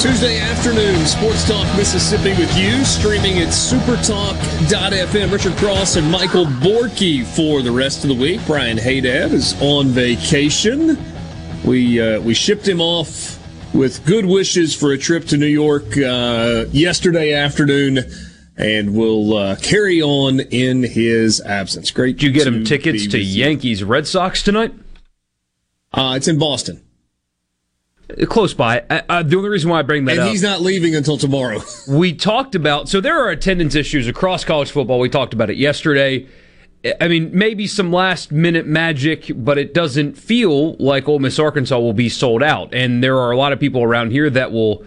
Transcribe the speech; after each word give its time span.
Tuesday 0.00 0.38
afternoon, 0.38 1.04
Sports 1.06 1.44
Talk 1.48 1.66
Mississippi 1.76 2.30
with 2.30 2.56
you, 2.56 2.84
streaming 2.84 3.40
at 3.40 3.48
supertalk.fm. 3.48 5.32
Richard 5.32 5.54
Cross 5.54 5.96
and 5.96 6.08
Michael 6.08 6.44
Borky 6.44 7.24
for 7.24 7.62
the 7.62 7.72
rest 7.72 8.04
of 8.04 8.08
the 8.08 8.14
week. 8.14 8.40
Brian 8.46 8.76
Hadad 8.76 9.32
is 9.32 9.60
on 9.60 9.88
vacation. 9.88 10.96
We 11.64 12.00
uh, 12.00 12.20
we 12.20 12.32
shipped 12.32 12.66
him 12.66 12.80
off 12.80 13.42
with 13.74 14.06
good 14.06 14.24
wishes 14.24 14.72
for 14.72 14.92
a 14.92 14.98
trip 14.98 15.24
to 15.26 15.36
New 15.36 15.46
York 15.46 15.98
uh, 15.98 16.66
yesterday 16.70 17.32
afternoon, 17.32 17.98
and 18.56 18.94
we'll 18.94 19.36
uh, 19.36 19.56
carry 19.56 20.00
on 20.00 20.38
in 20.38 20.84
his 20.84 21.40
absence. 21.40 21.90
Great. 21.90 22.18
Did 22.18 22.26
you 22.26 22.30
get 22.30 22.46
him 22.46 22.64
tickets 22.64 23.08
to. 23.08 23.18
Yankees 23.18 23.82
Red 23.82 24.06
Sox 24.06 24.44
tonight? 24.44 24.72
Uh, 25.92 26.14
it's 26.16 26.28
in 26.28 26.38
Boston, 26.38 26.80
Close 28.26 28.54
by. 28.54 28.80
Uh, 28.88 29.02
uh, 29.08 29.22
the 29.22 29.36
only 29.36 29.50
reason 29.50 29.68
why 29.70 29.80
I 29.80 29.82
bring 29.82 30.06
that 30.06 30.12
up. 30.12 30.18
and 30.18 30.26
up, 30.28 30.30
he's 30.30 30.42
not 30.42 30.62
leaving 30.62 30.94
until 30.94 31.18
tomorrow. 31.18 31.60
we 31.88 32.14
talked 32.14 32.54
about. 32.54 32.88
So 32.88 33.00
there 33.00 33.22
are 33.22 33.28
attendance 33.28 33.74
issues 33.74 34.08
across 34.08 34.44
college 34.44 34.70
football. 34.70 34.98
We 34.98 35.10
talked 35.10 35.34
about 35.34 35.50
it 35.50 35.58
yesterday. 35.58 36.26
I 37.00 37.08
mean, 37.08 37.30
maybe 37.32 37.66
some 37.66 37.92
last 37.92 38.32
minute 38.32 38.66
magic, 38.66 39.30
but 39.34 39.58
it 39.58 39.74
doesn't 39.74 40.16
feel 40.16 40.74
like 40.76 41.08
Ole 41.08 41.18
Miss 41.18 41.38
Arkansas 41.38 41.78
will 41.78 41.92
be 41.92 42.08
sold 42.08 42.42
out. 42.42 42.72
And 42.72 43.02
there 43.02 43.18
are 43.18 43.30
a 43.30 43.36
lot 43.36 43.52
of 43.52 43.60
people 43.60 43.82
around 43.82 44.12
here 44.12 44.30
that 44.30 44.52
will 44.52 44.84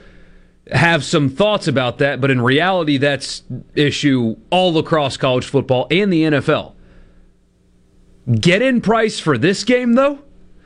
have 0.72 1.04
some 1.04 1.30
thoughts 1.30 1.68
about 1.68 1.98
that, 1.98 2.22
but 2.22 2.32
in 2.32 2.42
reality, 2.42 2.98
that's 2.98 3.44
issue 3.76 4.38
all 4.50 4.78
across 4.78 5.18
college 5.18 5.46
football 5.46 5.86
and 5.92 6.12
the 6.14 6.24
NFL. 6.24 6.74
Get 8.40 8.62
in 8.62 8.82
price 8.82 9.20
for 9.20 9.38
this 9.38 9.64
game, 9.64 9.94
though? 9.94 10.20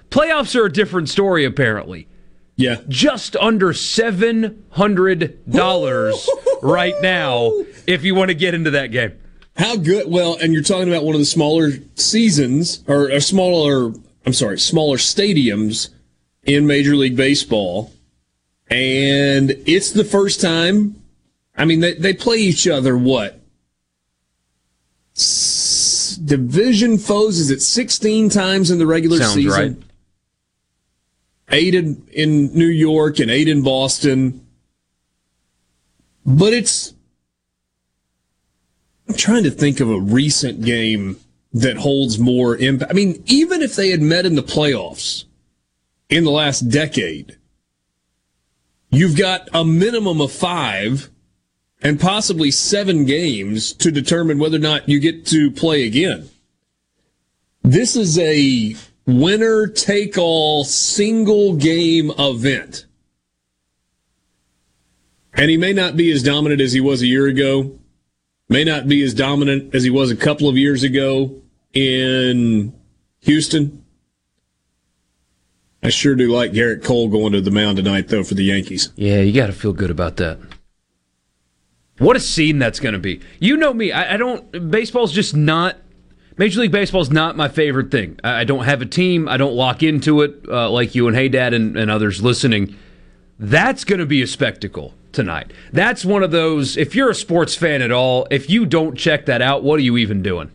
Playoffs 0.09 0.55
are 0.55 0.65
a 0.65 0.71
different 0.71 1.09
story, 1.09 1.43
apparently. 1.43 2.07
Yeah. 2.55 2.77
Just 2.87 3.35
under 3.37 3.73
$700 3.73 6.27
right 6.61 6.93
now 7.01 7.51
if 7.87 8.03
you 8.03 8.13
want 8.15 8.29
to 8.29 8.35
get 8.35 8.53
into 8.53 8.71
that 8.71 8.91
game. 8.91 9.13
How 9.57 9.77
good? 9.77 10.09
Well, 10.09 10.37
and 10.41 10.53
you're 10.53 10.63
talking 10.63 10.89
about 10.89 11.05
one 11.05 11.15
of 11.15 11.19
the 11.19 11.25
smaller 11.25 11.69
seasons 11.95 12.83
or, 12.87 13.09
or 13.11 13.19
smaller. 13.21 13.93
I'm 14.25 14.33
sorry, 14.33 14.59
smaller 14.59 14.97
stadiums 14.97 15.89
in 16.43 16.67
Major 16.67 16.95
League 16.95 17.15
Baseball, 17.15 17.93
and 18.69 19.51
it's 19.65 19.91
the 19.91 20.03
first 20.03 20.41
time. 20.41 21.01
I 21.55 21.63
mean, 21.63 21.79
they 21.79 21.93
they 21.93 22.13
play 22.13 22.37
each 22.37 22.67
other. 22.67 22.97
What 22.97 23.39
S- 25.15 26.19
division 26.23 26.97
foes? 26.97 27.39
Is 27.39 27.49
it 27.49 27.61
16 27.61 28.29
times 28.29 28.71
in 28.71 28.77
the 28.77 28.87
regular 28.87 29.19
Sounds 29.19 29.35
season? 29.35 29.51
right. 29.51 29.75
Eight 31.49 31.75
in, 31.75 32.07
in 32.11 32.53
New 32.57 32.67
York 32.67 33.19
and 33.19 33.29
eight 33.29 33.47
in 33.47 33.61
Boston. 33.61 34.45
But 36.25 36.53
it's 36.53 36.95
I'm 39.07 39.15
trying 39.15 39.43
to 39.43 39.51
think 39.51 39.79
of 39.79 39.89
a 39.89 39.99
recent 39.99 40.63
game 40.63 41.17
that 41.53 41.77
holds 41.77 42.17
more 42.17 42.57
impact. 42.57 42.91
I 42.91 42.95
mean, 42.95 43.23
even 43.27 43.61
if 43.61 43.75
they 43.75 43.89
had 43.89 44.01
met 44.01 44.25
in 44.25 44.35
the 44.35 44.43
playoffs 44.43 45.25
in 46.09 46.23
the 46.23 46.31
last 46.31 46.61
decade, 46.61 47.37
you've 48.89 49.17
got 49.17 49.47
a 49.53 49.63
minimum 49.63 50.19
of 50.21 50.31
five 50.31 51.09
and 51.81 51.99
possibly 51.99 52.49
seven 52.49 53.05
games 53.05 53.73
to 53.73 53.91
determine 53.91 54.39
whether 54.39 54.57
or 54.57 54.61
not 54.61 54.89
you 54.89 54.99
get 54.99 55.25
to 55.27 55.51
play 55.51 55.85
again. 55.85 56.29
This 57.63 57.95
is 57.95 58.17
a 58.17 58.75
winner 59.05 59.67
take 59.67 60.17
all 60.17 60.63
single 60.63 61.55
game 61.55 62.11
event. 62.17 62.85
And 65.33 65.49
he 65.49 65.57
may 65.57 65.73
not 65.73 65.97
be 65.97 66.11
as 66.11 66.23
dominant 66.23 66.61
as 66.61 66.73
he 66.73 66.79
was 66.79 67.01
a 67.01 67.07
year 67.07 67.27
ago 67.27 67.77
may 68.49 68.63
not 68.63 68.87
be 68.87 69.03
as 69.03 69.13
dominant 69.13 69.73
as 69.73 69.83
he 69.83 69.89
was 69.89 70.11
a 70.11 70.15
couple 70.15 70.47
of 70.47 70.57
years 70.57 70.83
ago 70.83 71.41
in 71.73 72.73
Houston. 73.21 73.83
I 75.83 75.89
sure 75.89 76.15
do 76.15 76.31
like 76.31 76.51
Gerrit 76.51 76.83
Cole 76.83 77.09
going 77.09 77.33
to 77.33 77.41
the 77.41 77.51
mound 77.51 77.77
tonight, 77.77 78.07
though, 78.07 78.23
for 78.23 78.33
the 78.33 78.43
Yankees. 78.43 78.89
Yeah, 78.95 79.19
you 79.19 79.33
got 79.33 79.47
to 79.47 79.53
feel 79.53 79.73
good 79.73 79.91
about 79.91 80.17
that. 80.17 80.39
What 81.99 82.15
a 82.15 82.19
scene 82.19 82.59
that's 82.59 82.79
going 82.79 82.93
to 82.93 82.99
be. 82.99 83.21
You 83.39 83.55
know 83.55 83.73
me. 83.73 83.91
I, 83.91 84.15
I 84.15 84.17
don't. 84.17 84.71
Baseball's 84.71 85.13
just 85.13 85.35
not. 85.35 85.77
Major 86.37 86.61
League 86.61 86.71
Baseball's 86.71 87.09
not 87.09 87.37
my 87.37 87.47
favorite 87.47 87.91
thing. 87.91 88.19
I, 88.23 88.41
I 88.41 88.43
don't 88.43 88.65
have 88.65 88.81
a 88.81 88.85
team. 88.85 89.29
I 89.29 89.37
don't 89.37 89.53
lock 89.53 89.83
into 89.83 90.21
it 90.21 90.45
uh, 90.49 90.69
like 90.69 90.95
you 90.95 91.07
and 91.07 91.15
Hadad 91.15 91.53
and, 91.53 91.77
and 91.77 91.89
others 91.89 92.21
listening. 92.21 92.75
That's 93.39 93.83
going 93.83 93.99
to 93.99 94.05
be 94.05 94.21
a 94.21 94.27
spectacle 94.27 94.93
tonight. 95.11 95.51
That's 95.71 96.03
one 96.05 96.23
of 96.23 96.31
those. 96.31 96.77
If 96.77 96.95
you're 96.95 97.09
a 97.09 97.15
sports 97.15 97.55
fan 97.55 97.81
at 97.81 97.91
all, 97.91 98.27
if 98.31 98.49
you 98.49 98.65
don't 98.65 98.97
check 98.97 99.25
that 99.25 99.41
out, 99.41 99.63
what 99.63 99.79
are 99.79 99.83
you 99.83 99.97
even 99.97 100.21
doing? 100.21 100.51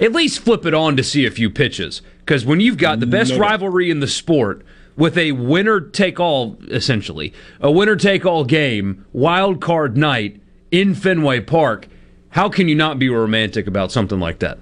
At 0.00 0.12
least 0.12 0.40
flip 0.40 0.66
it 0.66 0.74
on 0.74 0.96
to 0.96 1.02
see 1.02 1.24
a 1.24 1.30
few 1.30 1.50
pitches. 1.50 2.02
Because 2.18 2.44
when 2.44 2.60
you've 2.60 2.78
got 2.78 3.00
the 3.00 3.06
best 3.06 3.32
No 3.32 3.38
rivalry 3.38 3.90
in 3.90 4.00
the 4.00 4.06
sport 4.06 4.64
with 4.96 5.16
a 5.16 5.32
winner 5.32 5.80
take 5.80 6.20
all, 6.20 6.58
essentially, 6.68 7.32
a 7.60 7.70
winner 7.70 7.96
take 7.96 8.24
all 8.24 8.44
game, 8.44 9.04
wild 9.12 9.60
card 9.60 9.96
night 9.96 10.40
in 10.70 10.94
Fenway 10.94 11.40
Park, 11.40 11.88
how 12.30 12.48
can 12.48 12.68
you 12.68 12.74
not 12.74 12.98
be 12.98 13.08
romantic 13.08 13.66
about 13.66 13.92
something 13.92 14.18
like 14.18 14.40
that? 14.40 14.58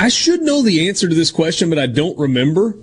I 0.00 0.08
should 0.08 0.40
know 0.40 0.62
the 0.62 0.88
answer 0.88 1.08
to 1.08 1.14
this 1.14 1.30
question, 1.30 1.68
but 1.68 1.78
I 1.78 1.86
don't 1.86 2.18
remember. 2.18 2.74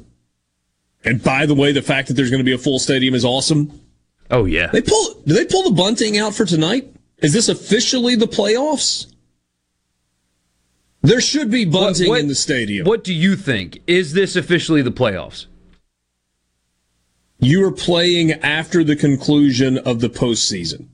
And 1.03 1.21
by 1.23 1.47
the 1.47 1.55
way, 1.55 1.71
the 1.71 1.81
fact 1.81 2.07
that 2.07 2.13
there's 2.13 2.29
going 2.29 2.41
to 2.41 2.45
be 2.45 2.53
a 2.53 2.59
full 2.59 2.77
stadium 2.77 3.15
is 3.15 3.25
awesome. 3.25 3.81
Oh, 4.29 4.45
yeah. 4.45 4.67
They 4.67 4.83
pull. 4.83 5.15
Do 5.25 5.33
they 5.33 5.45
pull 5.45 5.63
the 5.63 5.71
bunting 5.71 6.19
out 6.19 6.35
for 6.35 6.45
tonight? 6.45 6.93
Is 7.17 7.33
this 7.33 7.49
officially 7.49 8.15
the 8.15 8.27
playoffs? 8.27 9.11
There 11.01 11.19
should 11.19 11.49
be 11.49 11.65
bunting 11.65 12.15
in 12.15 12.27
the 12.27 12.35
stadium. 12.35 12.85
What 12.85 13.03
do 13.03 13.13
you 13.13 13.35
think? 13.35 13.81
Is 13.87 14.13
this 14.13 14.35
officially 14.35 14.83
the 14.83 14.91
playoffs? 14.91 15.47
You 17.39 17.65
are 17.65 17.71
playing 17.71 18.33
after 18.33 18.83
the 18.83 18.95
conclusion 18.95 19.79
of 19.79 20.01
the 20.01 20.09
postseason. 20.09 20.87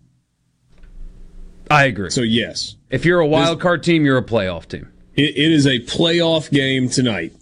I 1.70 1.86
agree. 1.86 2.12
So 2.12 2.22
yes, 2.22 2.78
if 2.90 3.04
you're 3.04 3.20
a 3.20 3.28
wild 3.28 3.60
card 3.60 3.84
team, 3.84 4.06
you're 4.06 4.18
a 4.18 4.24
playoff 4.24 4.68
team. 4.68 4.93
It, 5.16 5.38
it 5.38 5.52
is 5.52 5.66
a 5.66 5.80
playoff 5.80 6.52
game 6.52 6.90
tonight. 6.90 7.34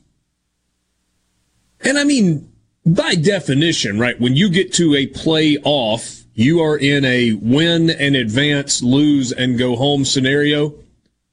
And 1.84 1.98
I 1.98 2.04
mean, 2.04 2.52
by 2.86 3.16
definition, 3.16 4.00
right, 4.00 4.20
when 4.20 4.36
you 4.36 4.50
get 4.50 4.74
to 4.74 4.96
a 4.96 5.08
playoff, 5.08 6.24
you 6.34 6.62
are 6.62 6.78
in 6.78 7.06
a 7.06 7.34
win 7.34 7.90
and 7.90 8.16
advance, 8.16 8.82
lose 8.82 9.32
and 9.32 9.58
go 9.58 9.76
home 9.76 10.06
scenario. 10.06 10.74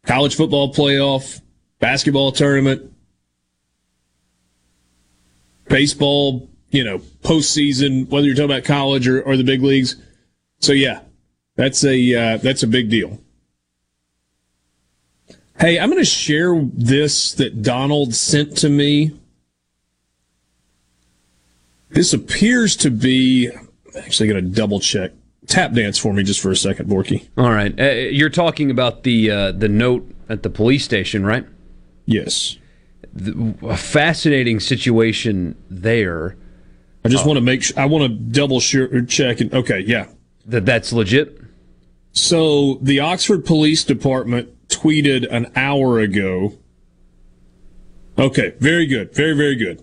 College 0.06 0.36
football 0.36 0.72
playoff, 0.72 1.40
basketball 1.80 2.32
tournament, 2.32 2.92
baseball, 5.68 6.48
you 6.70 6.82
know, 6.82 6.98
postseason, 7.22 8.08
whether 8.08 8.26
you're 8.26 8.34
talking 8.34 8.50
about 8.50 8.64
college 8.64 9.06
or, 9.06 9.22
or 9.22 9.36
the 9.36 9.44
big 9.44 9.62
leagues. 9.62 9.96
So 10.60 10.72
yeah, 10.72 11.00
that's 11.56 11.84
a 11.84 12.14
uh, 12.14 12.36
that's 12.38 12.62
a 12.62 12.66
big 12.66 12.90
deal. 12.90 13.18
Hey, 15.58 15.78
I'm 15.78 15.90
going 15.90 16.00
to 16.00 16.08
share 16.08 16.60
this 16.72 17.32
that 17.34 17.62
Donald 17.62 18.14
sent 18.14 18.56
to 18.58 18.68
me. 18.68 19.12
This 21.90 22.12
appears 22.12 22.76
to 22.76 22.90
be. 22.90 23.50
Actually 23.96 24.28
going 24.28 24.44
to 24.44 24.50
double 24.50 24.78
check. 24.78 25.12
Tap 25.48 25.72
dance 25.72 25.98
for 25.98 26.12
me 26.12 26.22
just 26.22 26.40
for 26.40 26.50
a 26.50 26.56
second, 26.56 26.88
Borky. 26.88 27.26
All 27.36 27.50
right, 27.50 27.78
uh, 27.80 27.84
you're 27.84 28.30
talking 28.30 28.70
about 28.70 29.02
the 29.02 29.30
uh, 29.30 29.52
the 29.52 29.68
note 29.68 30.08
at 30.28 30.42
the 30.42 30.50
police 30.50 30.84
station, 30.84 31.24
right? 31.26 31.46
Yes. 32.04 32.58
a 33.62 33.76
fascinating 33.76 34.60
situation 34.60 35.56
there. 35.68 36.36
I 37.04 37.08
just 37.08 37.26
want 37.26 37.38
to 37.38 37.40
make 37.40 37.62
sure, 37.62 37.78
I 37.78 37.86
want 37.86 38.04
to 38.04 38.08
double 38.08 38.60
sure, 38.60 39.02
check. 39.02 39.40
And, 39.40 39.52
okay, 39.54 39.80
yeah. 39.80 40.08
That 40.46 40.66
that's 40.66 40.92
legit? 40.92 41.40
So 42.12 42.74
the 42.82 43.00
Oxford 43.00 43.44
Police 43.44 43.84
Department 43.84 44.50
tweeted 44.68 45.26
an 45.30 45.50
hour 45.56 45.98
ago. 45.98 46.54
Okay, 48.18 48.54
very 48.58 48.86
good. 48.86 49.14
Very, 49.14 49.34
very 49.34 49.56
good. 49.56 49.82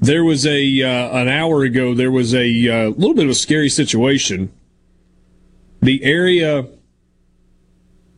There 0.00 0.22
was 0.22 0.46
a, 0.46 0.82
uh, 0.82 1.18
an 1.18 1.28
hour 1.28 1.62
ago, 1.62 1.94
there 1.94 2.10
was 2.10 2.34
a 2.34 2.68
uh, 2.68 2.88
little 2.90 3.14
bit 3.14 3.24
of 3.24 3.30
a 3.30 3.34
scary 3.34 3.68
situation. 3.68 4.52
The 5.82 6.02
area 6.04 6.68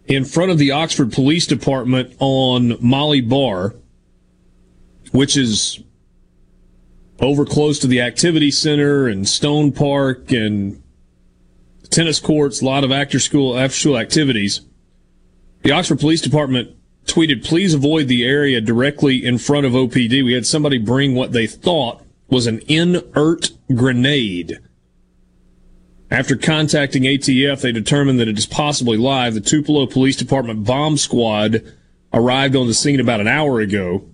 in 0.07 0.25
front 0.25 0.51
of 0.51 0.59
the 0.59 0.73
Oxford 0.73 1.12
Police 1.12 1.47
Department 1.47 2.15
on 2.19 2.77
Molly 2.81 3.21
Barr, 3.21 3.75
which 5.12 5.37
is 5.37 5.81
over 7.21 7.45
close 7.45 7.79
to 7.79 7.87
the 7.87 8.01
activity 8.01 8.51
center 8.51 9.07
and 9.07 9.29
Stone 9.29 9.73
Park 9.73 10.33
and 10.33 10.83
tennis 11.91 12.19
courts, 12.19 12.61
a 12.61 12.65
lot 12.65 12.85
of 12.85 12.91
actor 12.91 13.21
school 13.21 13.59
after 13.59 13.77
school 13.77 13.99
activities. 13.99 14.62
The 15.62 15.73
Oxford 15.73 16.01
Police 16.01 16.21
Department 16.21 16.77
tweeted, 17.05 17.45
please 17.45 17.75
avoid 17.75 18.09
the 18.09 18.25
area 18.25 18.61
directly 18.61 19.25
in 19.25 19.39
front 19.39 19.67
of 19.67 19.73
OPD. 19.73 20.25
We 20.25 20.33
had 20.33 20.47
somebody 20.47 20.79
bring 20.79 21.15
what 21.15 21.33
they 21.33 21.47
thought 21.47 22.03
was 22.29 22.47
an 22.47 22.61
inert 22.69 23.51
grenade 23.75 24.59
after 26.11 26.37
contacting 26.37 27.05
ATF, 27.05 27.61
they 27.61 27.71
determined 27.71 28.19
that 28.19 28.29
it 28.29 28.37
is 28.37 28.47
possibly 28.47 28.97
live. 28.97 29.35
The 29.35 29.41
Tupelo 29.41 29.87
Police 29.87 30.17
Department 30.17 30.65
bomb 30.65 30.97
squad 30.97 31.62
arrived 32.12 32.57
on 32.57 32.67
the 32.67 32.75
scene 32.75 32.99
about 32.99 33.21
an 33.21 33.29
hour 33.29 33.61
ago. 33.61 34.05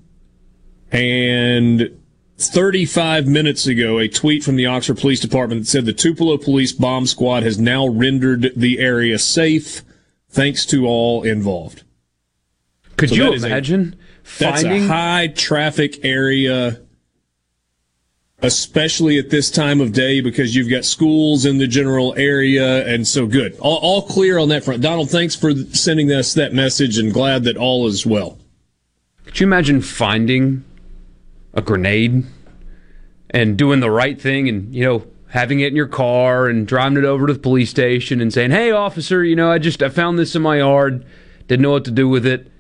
And 0.93 1.99
35 2.37 3.27
minutes 3.27 3.67
ago, 3.67 3.99
a 3.99 4.09
tweet 4.09 4.45
from 4.45 4.57
the 4.57 4.67
Oxford 4.67 4.99
Police 4.99 5.21
Department 5.21 5.67
said 5.67 5.87
the 5.87 5.95
Tupelo 5.95 6.37
Police 6.37 6.73
bomb 6.73 7.07
squad 7.07 7.43
has 7.45 7.59
now 7.59 7.87
rendered 7.87 8.53
the 8.55 8.79
area 8.79 9.19
safe 9.19 9.83
thanks 10.37 10.65
to 10.67 10.87
all 10.87 11.23
involved. 11.23 11.83
Could 12.97 13.11
so 13.11 13.17
you 13.17 13.33
imagine 13.33 13.97
a, 13.99 14.27
finding 14.27 14.83
that's 14.83 14.85
a 14.85 14.87
high 14.87 15.27
traffic 15.29 16.05
area 16.05 16.81
especially 18.43 19.19
at 19.19 19.31
this 19.31 19.51
time 19.51 19.81
of 19.81 19.93
day 19.93 20.21
because 20.21 20.55
you've 20.55 20.71
got 20.71 20.85
schools 20.85 21.45
in 21.45 21.59
the 21.59 21.67
general 21.67 22.15
area. 22.17 22.87
And 22.87 23.07
so 23.07 23.27
good. 23.27 23.57
All, 23.59 23.79
all, 23.79 24.03
clear 24.03 24.39
on 24.39 24.49
that 24.51 24.65
front. 24.65 24.83
Donald, 24.83 25.11
thanks 25.11 25.35
for 25.35 25.55
sending 25.73 26.13
us 26.13 26.35
that 26.35 26.53
message 26.53 26.99
and 26.99 27.13
glad 27.13 27.45
that 27.45 27.57
all 27.57 27.87
is 27.87 28.05
well. 28.05 28.39
Could 29.25 29.41
you 29.41 29.47
imagine 29.47 29.81
finding 29.81 30.65
a 31.55 31.63
grenade 31.63 32.25
and 33.31 33.57
doing 33.57 33.81
the 33.81 33.91
right 33.91 34.21
thing 34.21 34.49
and, 34.49 34.75
you 34.75 34.85
know, 34.85 35.07
having 35.29 35.61
it 35.61 35.69
in 35.69 35.77
your 35.77 35.89
car 35.89 36.49
and 36.49 36.67
driving 36.67 36.99
it 36.99 37.05
over 37.05 37.27
to 37.27 37.33
the 37.33 37.39
police 37.39 37.71
station 37.71 38.21
and 38.21 38.33
saying, 38.33 38.51
"Hey, 38.51 38.71
officer, 38.71 39.25
you 39.25 39.37
know, 39.37 39.51
I 39.51 39.59
just 39.59 39.83
I 39.83 39.89
found 39.89 40.19
this 40.19 40.35
in 40.35 40.43
my 40.43 40.59
yard, 40.59 41.05
didn't 41.47 41.63
know 41.63 41.73
what 41.73 41.85
to 41.87 41.91
do 41.91 42.09
with 42.09 42.27
it," 42.27 42.51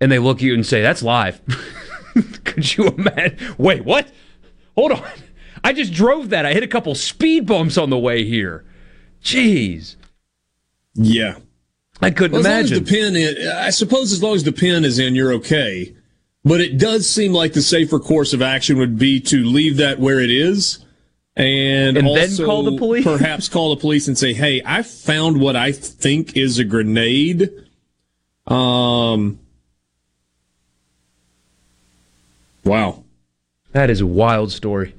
and 0.00 0.10
they 0.10 0.18
look 0.18 0.38
at 0.38 0.42
you 0.42 0.54
and 0.54 0.66
say, 0.66 0.82
"That's 0.82 1.02
live." 1.02 1.40
Could 2.44 2.76
you 2.76 2.88
imagine? 2.88 3.54
Wait, 3.58 3.84
what? 3.84 4.08
Hold 4.74 4.92
on. 4.92 5.10
I 5.62 5.72
just 5.72 5.92
drove 5.92 6.30
that. 6.30 6.46
I 6.46 6.54
hit 6.54 6.62
a 6.62 6.68
couple 6.68 6.94
speed 6.94 7.46
bumps 7.46 7.76
on 7.76 7.90
the 7.90 7.98
way 7.98 8.24
here. 8.24 8.64
Jeez. 9.22 9.96
Yeah. 10.94 11.36
I 12.02 12.10
couldn't 12.10 12.32
well, 12.32 12.46
imagine. 12.46 12.82
the 12.82 12.90
pin 12.90 13.14
is, 13.14 13.46
I 13.46 13.70
suppose 13.70 14.12
as 14.12 14.22
long 14.22 14.34
as 14.34 14.44
the 14.44 14.52
pin 14.52 14.84
is 14.84 14.98
in, 14.98 15.14
you're 15.14 15.34
okay. 15.34 15.94
But 16.44 16.62
it 16.62 16.78
does 16.78 17.08
seem 17.08 17.32
like 17.32 17.52
the 17.52 17.60
safer 17.60 17.98
course 17.98 18.32
of 18.32 18.40
action 18.40 18.78
would 18.78 18.98
be 18.98 19.20
to 19.20 19.44
leave 19.44 19.76
that 19.76 19.98
where 19.98 20.20
it 20.20 20.30
is 20.30 20.84
and, 21.40 21.96
and 21.96 22.06
also 22.06 22.26
then 22.26 22.46
call 22.46 22.62
the 22.62 22.76
police. 22.76 23.04
perhaps 23.04 23.48
call 23.48 23.74
the 23.74 23.80
police 23.80 24.08
and 24.08 24.18
say, 24.18 24.32
"Hey, 24.32 24.60
I 24.64 24.82
found 24.82 25.40
what 25.40 25.56
I 25.56 25.72
think 25.72 26.36
is 26.36 26.58
a 26.58 26.64
grenade." 26.64 27.50
Um. 28.46 29.38
Wow. 32.64 33.04
That 33.72 33.88
is 33.88 34.00
a 34.00 34.06
wild 34.06 34.52
story. 34.52 34.94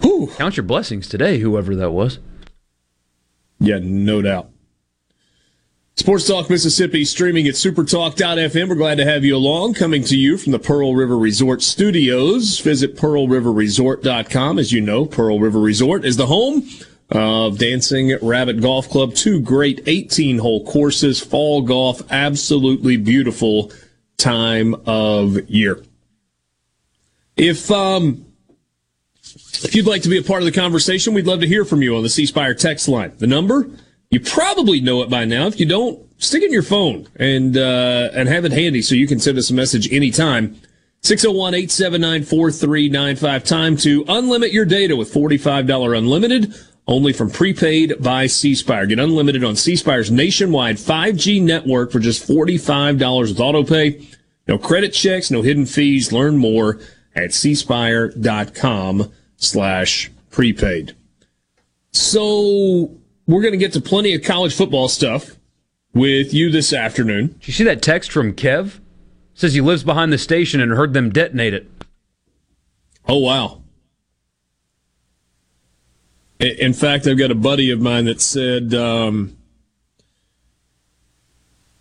Whew. 0.00 0.30
Count 0.36 0.56
your 0.56 0.64
blessings 0.64 1.08
today, 1.08 1.38
whoever 1.38 1.74
that 1.74 1.90
was. 1.90 2.18
Yeah, 3.58 3.80
no 3.82 4.22
doubt. 4.22 4.50
Sports 5.98 6.26
Talk 6.26 6.50
Mississippi 6.50 7.06
streaming 7.06 7.48
at 7.48 7.54
supertalk.fm. 7.54 8.68
We're 8.68 8.74
glad 8.74 8.98
to 8.98 9.06
have 9.06 9.24
you 9.24 9.34
along. 9.34 9.72
Coming 9.72 10.04
to 10.04 10.16
you 10.16 10.36
from 10.36 10.52
the 10.52 10.58
Pearl 10.58 10.94
River 10.94 11.16
Resort 11.16 11.62
Studios. 11.62 12.60
Visit 12.60 12.96
pearlriverresort.com. 12.96 14.58
As 14.58 14.72
you 14.72 14.82
know, 14.82 15.06
Pearl 15.06 15.40
River 15.40 15.58
Resort 15.58 16.04
is 16.04 16.18
the 16.18 16.26
home 16.26 16.68
of 17.10 17.58
Dancing 17.58 18.14
Rabbit 18.20 18.60
Golf 18.60 18.90
Club. 18.90 19.14
Two 19.14 19.40
great 19.40 19.80
18 19.86 20.36
hole 20.36 20.66
courses, 20.66 21.18
fall 21.18 21.62
golf, 21.62 22.02
absolutely 22.12 22.98
beautiful 22.98 23.72
time 24.18 24.74
of 24.84 25.48
year. 25.48 25.82
If 27.38 27.70
um, 27.70 28.26
if 29.22 29.74
you'd 29.74 29.86
like 29.86 30.02
to 30.02 30.10
be 30.10 30.18
a 30.18 30.22
part 30.22 30.42
of 30.42 30.44
the 30.44 30.52
conversation, 30.52 31.14
we'd 31.14 31.26
love 31.26 31.40
to 31.40 31.48
hear 31.48 31.64
from 31.64 31.80
you 31.80 31.96
on 31.96 32.02
the 32.02 32.10
C 32.10 32.26
Spire 32.26 32.52
text 32.52 32.86
line. 32.86 33.12
The 33.16 33.26
number 33.26 33.66
you 34.10 34.20
probably 34.20 34.80
know 34.80 35.02
it 35.02 35.10
by 35.10 35.24
now. 35.24 35.46
If 35.46 35.60
you 35.60 35.66
don't, 35.66 36.00
stick 36.18 36.42
it 36.42 36.46
in 36.46 36.52
your 36.52 36.62
phone 36.62 37.06
and 37.16 37.56
uh, 37.56 38.10
and 38.14 38.28
have 38.28 38.44
it 38.44 38.52
handy 38.52 38.82
so 38.82 38.94
you 38.94 39.06
can 39.06 39.18
send 39.18 39.38
us 39.38 39.48
a 39.50 39.54
message 39.54 39.90
anytime. 39.92 40.60
601-879-4395. 41.02 43.44
Time 43.44 43.76
to 43.76 44.04
unlimit 44.06 44.52
your 44.52 44.64
data 44.64 44.96
with 44.96 45.12
$45 45.12 45.96
unlimited 45.96 46.52
only 46.88 47.12
from 47.12 47.30
prepaid 47.30 47.94
by 48.00 48.26
C 48.26 48.54
Spire. 48.54 48.86
Get 48.86 48.98
unlimited 48.98 49.44
on 49.44 49.56
C 49.56 49.76
Spire's 49.76 50.10
nationwide 50.10 50.76
5G 50.76 51.42
network 51.42 51.92
for 51.92 52.00
just 52.00 52.26
$45 52.28 53.28
with 53.28 53.38
autopay. 53.38 54.04
No 54.48 54.58
credit 54.58 54.92
checks, 54.92 55.30
no 55.30 55.42
hidden 55.42 55.66
fees. 55.66 56.12
Learn 56.12 56.36
more 56.36 56.80
at 57.14 57.30
cspire.com 57.30 59.12
slash 59.36 60.10
prepaid. 60.30 60.96
So 61.92 62.98
we're 63.26 63.42
going 63.42 63.52
to 63.52 63.58
get 63.58 63.72
to 63.72 63.80
plenty 63.80 64.14
of 64.14 64.22
college 64.22 64.54
football 64.54 64.88
stuff 64.88 65.36
with 65.92 66.32
you 66.32 66.50
this 66.50 66.72
afternoon. 66.72 67.28
Did 67.38 67.48
you 67.48 67.54
see 67.54 67.64
that 67.64 67.82
text 67.82 68.12
from 68.12 68.32
Kev? 68.32 68.76
It 68.76 68.80
says 69.34 69.54
he 69.54 69.60
lives 69.60 69.84
behind 69.84 70.12
the 70.12 70.18
station 70.18 70.60
and 70.60 70.72
heard 70.72 70.94
them 70.94 71.10
detonate 71.10 71.54
it. 71.54 71.70
Oh, 73.08 73.18
wow. 73.18 73.62
In 76.38 76.72
fact, 76.72 77.06
I've 77.06 77.18
got 77.18 77.30
a 77.30 77.36
buddy 77.36 77.70
of 77.70 77.80
mine 77.80 78.04
that 78.04 78.20
said 78.20 78.74
um, 78.74 79.36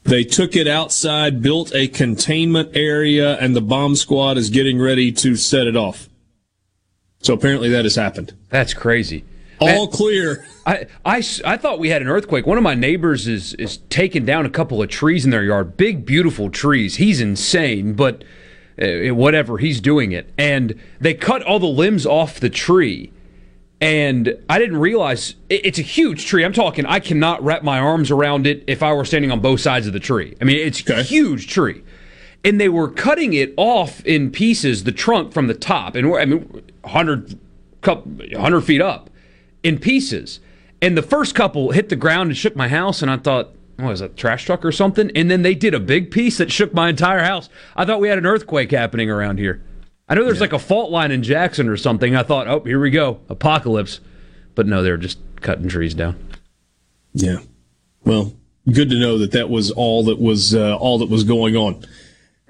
they 0.03 0.23
took 0.23 0.55
it 0.55 0.67
outside, 0.67 1.41
built 1.41 1.73
a 1.75 1.87
containment 1.87 2.69
area, 2.75 3.37
and 3.37 3.55
the 3.55 3.61
bomb 3.61 3.95
squad 3.95 4.37
is 4.37 4.49
getting 4.49 4.79
ready 4.79 5.11
to 5.11 5.35
set 5.35 5.67
it 5.67 5.75
off. 5.75 6.09
So 7.21 7.33
apparently 7.33 7.69
that 7.69 7.85
has 7.85 7.95
happened. 7.95 8.33
That's 8.49 8.73
crazy. 8.73 9.25
All 9.59 9.87
clear. 9.87 10.45
I, 10.65 10.87
I, 11.05 11.23
I 11.45 11.57
thought 11.57 11.79
we 11.79 11.89
had 11.89 12.01
an 12.01 12.07
earthquake. 12.07 12.45
One 12.45 12.57
of 12.57 12.63
my 12.63 12.75
neighbors 12.75 13.27
is 13.27 13.53
is 13.55 13.77
taking 13.89 14.25
down 14.25 14.45
a 14.45 14.49
couple 14.49 14.81
of 14.81 14.89
trees 14.89 15.25
in 15.25 15.31
their 15.31 15.43
yard. 15.43 15.77
Big, 15.77 16.05
beautiful 16.05 16.49
trees. 16.49 16.95
He's 16.95 17.21
insane, 17.21 17.93
but 17.93 18.23
uh, 18.81 19.13
whatever, 19.13 19.57
he's 19.57 19.79
doing 19.79 20.11
it. 20.11 20.33
And 20.37 20.79
they 20.99 21.13
cut 21.13 21.41
all 21.43 21.59
the 21.59 21.67
limbs 21.67 22.05
off 22.05 22.39
the 22.39 22.49
tree. 22.49 23.11
And 23.81 24.37
I 24.49 24.57
didn't 24.57 24.77
realize 24.77 25.35
it, 25.49 25.65
it's 25.65 25.79
a 25.79 25.83
huge 25.83 26.25
tree. 26.25 26.43
I'm 26.43 26.53
talking, 26.53 26.85
I 26.85 26.99
cannot 26.99 27.43
wrap 27.43 27.61
my 27.61 27.77
arms 27.77 28.09
around 28.09 28.47
it 28.47 28.63
if 28.67 28.81
I 28.81 28.93
were 28.93 29.05
standing 29.05 29.31
on 29.31 29.41
both 29.41 29.59
sides 29.59 29.85
of 29.85 29.93
the 29.93 29.99
tree. 29.99 30.35
I 30.41 30.45
mean, 30.45 30.57
it's 30.57 30.81
okay. 30.81 30.99
a 30.99 31.03
huge 31.03 31.47
tree 31.47 31.83
and 32.45 32.61
they 32.61 32.69
were 32.69 32.87
cutting 32.87 33.33
it 33.33 33.53
off 33.57 34.05
in 34.05 34.29
pieces, 34.29 34.83
the 34.83 34.91
trunk 34.91 35.33
from 35.33 35.47
the 35.47 35.55
top, 35.55 35.95
and 35.95 36.15
I 36.15 36.25
mean, 36.25 36.63
100, 36.83 37.39
100 37.83 38.61
feet 38.61 38.81
up 38.81 39.09
in 39.65 39.79
pieces. 39.79 40.39
And 40.81 40.95
the 40.95 41.01
first 41.01 41.33
couple 41.33 41.71
hit 41.71 41.89
the 41.89 41.95
ground 41.95 42.29
and 42.29 42.37
shook 42.37 42.55
my 42.55 42.67
house, 42.67 43.01
and 43.01 43.09
I 43.09 43.17
thought, 43.17 43.49
what 43.77 43.89
was 43.89 43.99
that, 43.99 44.15
trash 44.15 44.45
truck 44.45 44.63
or 44.63 44.71
something? 44.71 45.09
And 45.15 45.29
then 45.29 45.41
they 45.41 45.55
did 45.55 45.73
a 45.73 45.79
big 45.79 46.11
piece 46.11 46.37
that 46.37 46.51
shook 46.51 46.73
my 46.73 46.87
entire 46.89 47.23
house. 47.23 47.49
I 47.75 47.83
thought 47.83 47.99
we 47.99 48.07
had 48.07 48.19
an 48.19 48.27
earthquake 48.27 48.71
happening 48.71 49.09
around 49.09 49.39
here. 49.39 49.63
I 50.07 50.13
know 50.13 50.23
there's 50.23 50.37
yeah. 50.37 50.41
like 50.41 50.53
a 50.53 50.59
fault 50.59 50.91
line 50.91 51.11
in 51.11 51.23
Jackson 51.23 51.67
or 51.67 51.77
something. 51.77 52.15
I 52.15 52.21
thought, 52.21 52.47
oh, 52.47 52.59
here 52.59 52.79
we 52.79 52.91
go, 52.91 53.19
apocalypse. 53.27 53.99
But 54.53 54.67
no, 54.67 54.83
they're 54.83 54.97
just 54.97 55.17
cutting 55.41 55.67
trees 55.67 55.95
down. 55.95 56.15
Yeah. 57.13 57.39
Well, 58.03 58.33
good 58.71 58.91
to 58.91 58.99
know 58.99 59.17
that 59.17 59.31
that 59.31 59.49
was 59.49 59.71
all 59.71 60.03
that 60.03 60.21
was 60.21 60.53
uh, 60.53 60.77
all 60.77 60.99
that 60.99 61.09
was 61.09 61.23
going 61.23 61.55
on. 61.55 61.83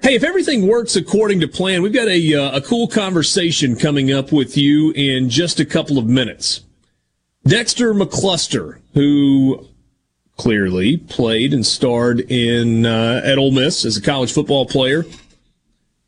Hey, 0.02 0.14
if 0.14 0.22
everything 0.22 0.66
works 0.66 0.94
according 0.94 1.40
to 1.40 1.48
plan, 1.48 1.80
we've 1.80 1.94
got 1.94 2.08
a, 2.08 2.34
uh, 2.34 2.58
a 2.58 2.60
cool 2.60 2.86
conversation 2.86 3.74
coming 3.74 4.12
up 4.12 4.30
with 4.30 4.58
you 4.58 4.92
in 4.92 5.30
just 5.30 5.58
a 5.58 5.64
couple 5.64 5.96
of 5.96 6.06
minutes. 6.06 6.65
Dexter 7.46 7.94
McCluster, 7.94 8.80
who 8.94 9.68
clearly 10.36 10.96
played 10.96 11.54
and 11.54 11.64
starred 11.64 12.20
in 12.20 12.84
uh, 12.84 13.20
at 13.24 13.38
Ole 13.38 13.52
Miss 13.52 13.84
as 13.84 13.96
a 13.96 14.02
college 14.02 14.32
football 14.32 14.66
player, 14.66 15.04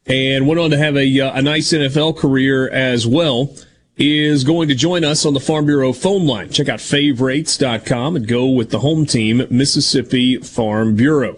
and 0.06 0.48
went 0.48 0.58
on 0.58 0.70
to 0.70 0.78
have 0.78 0.96
a 0.96 1.20
uh, 1.20 1.38
a 1.38 1.42
nice 1.42 1.72
NFL 1.72 2.16
career 2.16 2.68
as 2.70 3.06
well. 3.06 3.54
Is 3.96 4.44
going 4.44 4.68
to 4.68 4.76
join 4.76 5.04
us 5.04 5.26
on 5.26 5.34
the 5.34 5.40
Farm 5.40 5.66
Bureau 5.66 5.92
phone 5.92 6.24
line. 6.26 6.50
Check 6.50 6.68
out 6.68 6.80
favorites.com 6.80 8.14
and 8.16 8.28
go 8.28 8.46
with 8.46 8.70
the 8.70 8.78
home 8.78 9.06
team, 9.06 9.42
Mississippi 9.50 10.38
Farm 10.38 10.94
Bureau. 10.94 11.36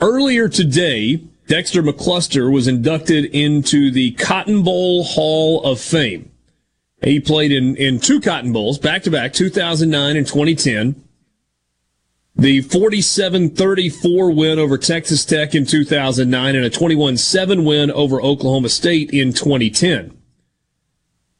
Earlier 0.00 0.48
today, 0.48 1.22
Dexter 1.46 1.84
McCluster 1.84 2.52
was 2.52 2.66
inducted 2.66 3.26
into 3.26 3.92
the 3.92 4.10
Cotton 4.12 4.64
Bowl 4.64 5.04
Hall 5.04 5.62
of 5.62 5.80
Fame. 5.80 6.30
He 7.04 7.20
played 7.20 7.52
in, 7.52 7.76
in 7.76 8.00
two 8.00 8.20
Cotton 8.20 8.52
Bowls, 8.52 8.78
back 8.78 9.02
to 9.02 9.10
back, 9.10 9.34
2009 9.34 10.16
and 10.16 10.26
2010. 10.26 11.02
The 12.36 12.62
47-34 12.62 14.34
win 14.34 14.58
over 14.58 14.78
Texas 14.78 15.24
Tech 15.24 15.54
in 15.54 15.66
2009 15.66 16.56
and 16.56 16.64
a 16.64 16.70
21-7 16.70 17.64
win 17.64 17.90
over 17.90 18.20
Oklahoma 18.20 18.70
State 18.70 19.10
in 19.10 19.32
2010. 19.32 20.16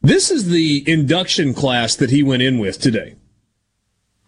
This 0.02 0.30
is 0.30 0.50
the 0.50 0.84
induction 0.86 1.54
class 1.54 1.96
that 1.96 2.10
he 2.10 2.22
went 2.22 2.42
in 2.42 2.58
with 2.58 2.78
today. 2.78 3.16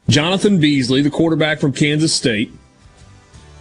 Jonathan 0.08 0.58
Beasley, 0.58 1.02
the 1.02 1.10
quarterback 1.10 1.60
from 1.60 1.72
Kansas 1.72 2.14
State. 2.14 2.50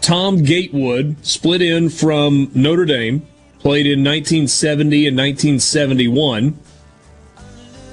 Tom 0.01 0.44
Gatewood 0.44 1.24
split 1.25 1.62
in 1.62 1.89
from 1.89 2.50
Notre 2.55 2.86
Dame, 2.86 3.27
played 3.60 3.86
in 3.86 4.00
1970 4.00 5.08
and 5.08 5.17
1971 5.17 6.58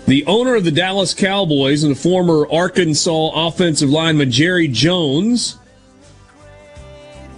the 0.06 0.25
owner 0.26 0.54
of 0.54 0.64
the 0.64 0.71
Dallas 0.71 1.14
Cowboys 1.14 1.85
and 1.85 1.94
the 1.94 1.99
former 1.99 2.50
Arkansas 2.50 3.30
offensive 3.35 3.88
lineman 3.88 4.30
Jerry 4.30 4.68
Jones. 4.68 5.59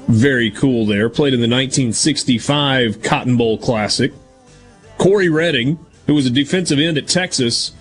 Very 0.09 0.51
cool 0.51 0.87
there. 0.87 1.09
Played 1.09 1.35
in 1.35 1.41
the 1.41 1.49
1965 1.49 3.03
Cotton 3.03 3.37
Bowl 3.37 3.59
Classic. 3.59 4.13
Cory 4.99 5.29
Redding, 5.29 5.79
who 6.07 6.15
was 6.15 6.27
a 6.27 6.31
defensive 6.31 6.79
end 6.79 6.99
at 6.99 7.09
Texas. 7.09 7.73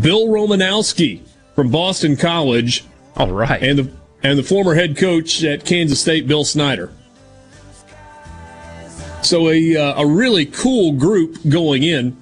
Bill 0.00 0.28
Romanowski 0.28 1.20
from 1.54 1.70
Boston 1.70 2.16
College. 2.16 2.84
All 3.16 3.30
right. 3.30 3.62
And 3.62 3.78
the 3.78 3.92
and 4.22 4.38
the 4.38 4.42
former 4.42 4.74
head 4.74 4.96
coach 4.96 5.42
at 5.42 5.64
Kansas 5.64 6.00
State, 6.00 6.26
Bill 6.26 6.44
Snyder. 6.44 6.92
So 9.22 9.48
a 9.50 9.76
uh, 9.76 10.02
a 10.02 10.06
really 10.06 10.46
cool 10.46 10.92
group 10.92 11.38
going 11.48 11.82
in. 11.82 12.21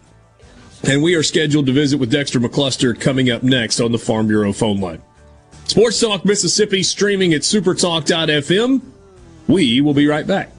And 0.84 1.02
we 1.02 1.14
are 1.14 1.22
scheduled 1.22 1.66
to 1.66 1.72
visit 1.72 1.98
with 1.98 2.10
Dexter 2.10 2.40
McCluster 2.40 2.98
coming 2.98 3.30
up 3.30 3.42
next 3.42 3.80
on 3.80 3.92
the 3.92 3.98
Farm 3.98 4.26
Bureau 4.28 4.52
phone 4.52 4.80
line. 4.80 5.02
Sports 5.66 6.00
Talk 6.00 6.24
Mississippi 6.24 6.82
streaming 6.82 7.34
at 7.34 7.42
supertalk.fm. 7.42 8.80
We 9.46 9.80
will 9.80 9.94
be 9.94 10.06
right 10.06 10.26
back. 10.26 10.50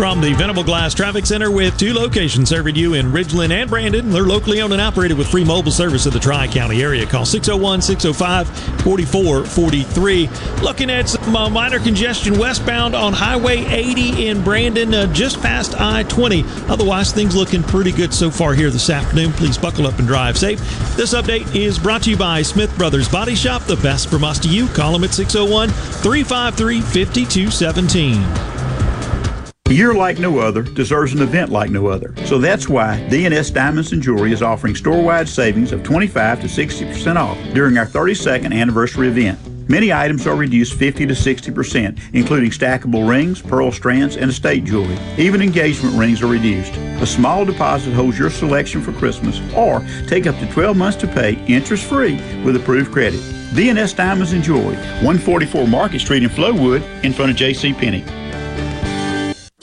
From 0.00 0.22
the 0.22 0.32
Venable 0.32 0.64
Glass 0.64 0.94
Traffic 0.94 1.26
Center 1.26 1.50
with 1.50 1.76
two 1.76 1.92
locations 1.92 2.48
serving 2.48 2.74
you 2.74 2.94
in 2.94 3.12
Ridgeland 3.12 3.50
and 3.50 3.68
Brandon. 3.68 4.08
They're 4.08 4.22
locally 4.22 4.62
owned 4.62 4.72
and 4.72 4.80
operated 4.80 5.18
with 5.18 5.28
free 5.28 5.44
mobile 5.44 5.70
service 5.70 6.06
in 6.06 6.12
the 6.14 6.18
Tri 6.18 6.48
County 6.48 6.82
area. 6.82 7.04
Call 7.04 7.26
601 7.26 7.82
605 7.82 8.48
4443. 8.82 10.62
Looking 10.62 10.88
at 10.88 11.10
some 11.10 11.36
uh, 11.36 11.50
minor 11.50 11.78
congestion 11.78 12.38
westbound 12.38 12.94
on 12.94 13.12
Highway 13.12 13.58
80 13.66 14.28
in 14.28 14.42
Brandon, 14.42 14.94
uh, 14.94 15.12
just 15.12 15.42
past 15.42 15.78
I 15.78 16.04
20. 16.04 16.44
Otherwise, 16.70 17.12
things 17.12 17.36
looking 17.36 17.62
pretty 17.62 17.92
good 17.92 18.14
so 18.14 18.30
far 18.30 18.54
here 18.54 18.70
this 18.70 18.88
afternoon. 18.88 19.32
Please 19.32 19.58
buckle 19.58 19.86
up 19.86 19.98
and 19.98 20.08
drive 20.08 20.38
safe. 20.38 20.60
This 20.96 21.12
update 21.12 21.54
is 21.54 21.78
brought 21.78 22.04
to 22.04 22.10
you 22.10 22.16
by 22.16 22.40
Smith 22.40 22.74
Brothers 22.78 23.06
Body 23.06 23.34
Shop, 23.34 23.64
the 23.64 23.76
best 23.76 24.08
from 24.08 24.24
us 24.24 24.38
to 24.38 24.48
you. 24.48 24.66
Call 24.68 24.94
them 24.94 25.04
at 25.04 25.12
601 25.12 25.68
353 25.68 26.80
5217. 26.80 28.59
A 29.70 29.72
year 29.72 29.94
like 29.94 30.18
no 30.18 30.40
other 30.40 30.62
deserves 30.62 31.12
an 31.12 31.22
event 31.22 31.52
like 31.52 31.70
no 31.70 31.86
other. 31.86 32.12
So 32.26 32.38
that's 32.38 32.68
why 32.68 33.06
DNS 33.08 33.54
Diamonds 33.54 33.92
and 33.92 34.02
Jewelry 34.02 34.32
is 34.32 34.42
offering 34.42 34.74
store-wide 34.74 35.28
savings 35.28 35.70
of 35.70 35.84
25 35.84 36.40
to 36.40 36.48
60% 36.48 37.14
off 37.14 37.38
during 37.54 37.78
our 37.78 37.86
32nd 37.86 38.52
anniversary 38.52 39.06
event. 39.06 39.38
Many 39.68 39.92
items 39.92 40.26
are 40.26 40.34
reduced 40.34 40.74
50 40.74 41.06
to 41.06 41.14
60%, 41.14 42.00
including 42.14 42.50
stackable 42.50 43.08
rings, 43.08 43.40
pearl 43.40 43.70
strands, 43.70 44.16
and 44.16 44.28
estate 44.28 44.64
jewelry. 44.64 44.98
Even 45.16 45.40
engagement 45.40 45.96
rings 45.96 46.20
are 46.20 46.26
reduced. 46.26 46.74
A 47.00 47.06
small 47.06 47.44
deposit 47.44 47.92
holds 47.92 48.18
your 48.18 48.30
selection 48.30 48.82
for 48.82 48.92
Christmas, 48.94 49.40
or 49.54 49.86
take 50.08 50.26
up 50.26 50.36
to 50.40 50.50
12 50.50 50.76
months 50.76 50.98
to 50.98 51.06
pay 51.06 51.34
interest-free 51.46 52.42
with 52.42 52.56
approved 52.56 52.90
credit. 52.90 53.20
DNS 53.54 53.94
Diamonds 53.94 54.32
and 54.32 54.42
Jewelry, 54.42 54.74
144 55.04 55.68
Market 55.68 56.00
Street 56.00 56.24
in 56.24 56.28
Flowood, 56.28 56.82
in 57.04 57.12
front 57.12 57.30
of 57.30 57.36
J.C. 57.36 57.72
Penney. 57.72 58.04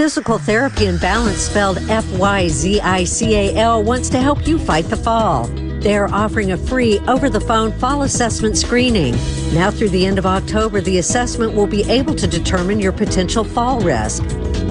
Fyzical 0.00 0.40
Therapy 0.40 0.86
and 0.86 0.98
Balance, 0.98 1.42
spelled 1.42 1.76
F 1.90 2.10
Y 2.16 2.48
Z 2.48 2.80
I 2.80 3.04
C 3.04 3.34
A 3.34 3.54
L, 3.56 3.82
wants 3.82 4.08
to 4.08 4.18
help 4.18 4.46
you 4.46 4.58
fight 4.58 4.86
the 4.86 4.96
fall. 4.96 5.44
They 5.82 5.94
are 5.94 6.08
offering 6.10 6.52
a 6.52 6.56
free 6.56 6.98
over 7.00 7.28
the 7.28 7.38
phone 7.38 7.70
fall 7.72 8.04
assessment 8.04 8.56
screening. 8.56 9.12
Now, 9.52 9.70
through 9.70 9.90
the 9.90 10.06
end 10.06 10.18
of 10.18 10.24
October, 10.24 10.80
the 10.80 10.96
assessment 10.96 11.52
will 11.52 11.66
be 11.66 11.82
able 11.82 12.14
to 12.14 12.26
determine 12.26 12.80
your 12.80 12.92
potential 12.92 13.44
fall 13.44 13.78
risk. 13.80 14.22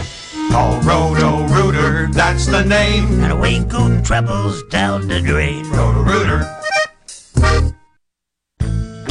Call 0.52 0.78
Roto 0.82 1.46
Rooter, 1.46 2.08
that's 2.12 2.44
the 2.44 2.62
name. 2.62 3.22
And 3.22 3.32
away 3.32 3.64
go 3.64 4.02
troubles 4.02 4.62
down 4.64 5.08
the 5.08 5.18
drain. 5.18 5.64
Roto 5.70 6.02
Rooter. 6.02 6.46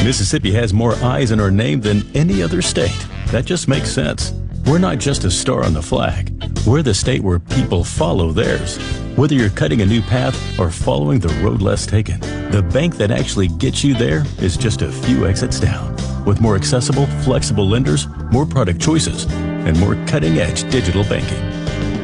Mississippi 0.06 0.52
has 0.52 0.72
more 0.72 0.94
eyes 0.98 1.32
in 1.32 1.40
her 1.40 1.50
name 1.50 1.82
than 1.82 2.04
any 2.16 2.44
other 2.44 2.62
state. 2.62 3.08
That 3.30 3.46
just 3.46 3.68
makes 3.68 3.92
sense. 3.92 4.34
We're 4.68 4.78
not 4.78 5.00
just 5.00 5.24
a 5.24 5.32
star 5.32 5.64
on 5.64 5.74
the 5.74 5.82
flag. 5.82 6.32
We're 6.68 6.84
the 6.84 6.94
state 6.94 7.24
where 7.24 7.40
people 7.40 7.84
follow 7.84 8.32
theirs. 8.32 8.78
Whether 9.16 9.34
you're 9.34 9.50
cutting 9.50 9.82
a 9.82 9.86
new 9.88 10.04
path 10.04 10.60
or 10.60 10.70
following 10.70 11.20
the 11.20 11.34
road 11.44 11.64
less 11.64 11.88
taken, 11.88 12.20
the 12.52 12.62
bank 12.72 12.98
that 12.98 13.10
actually 13.10 13.48
gets 13.48 13.84
you 13.84 13.96
there 13.96 14.26
is 14.40 14.58
just 14.58 14.84
a 14.84 14.92
few 14.92 15.26
exits 15.26 15.60
down. 15.60 15.96
With 16.24 16.40
more 16.40 16.56
accessible, 16.56 17.08
flexible 17.24 17.68
lenders, 17.68 18.08
more 18.32 18.46
product 18.46 18.80
choices, 18.80 19.26
and 19.66 19.80
more 19.80 19.96
cutting 20.08 20.38
edge 20.40 20.70
digital 20.72 21.04
banking. 21.04 21.42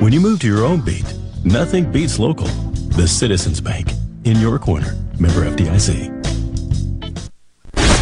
When 0.02 0.14
you 0.14 0.22
move 0.22 0.40
to 0.42 0.48
your 0.48 0.66
own 0.66 0.82
beat, 0.82 1.06
nothing 1.44 1.92
beats 1.92 2.20
local. 2.20 2.48
The 2.98 3.08
Citizens 3.08 3.62
Bank, 3.62 3.92
in 4.26 4.38
your 4.38 4.60
corner. 4.60 4.96
Member 5.20 5.46
FDIC. 5.46 6.18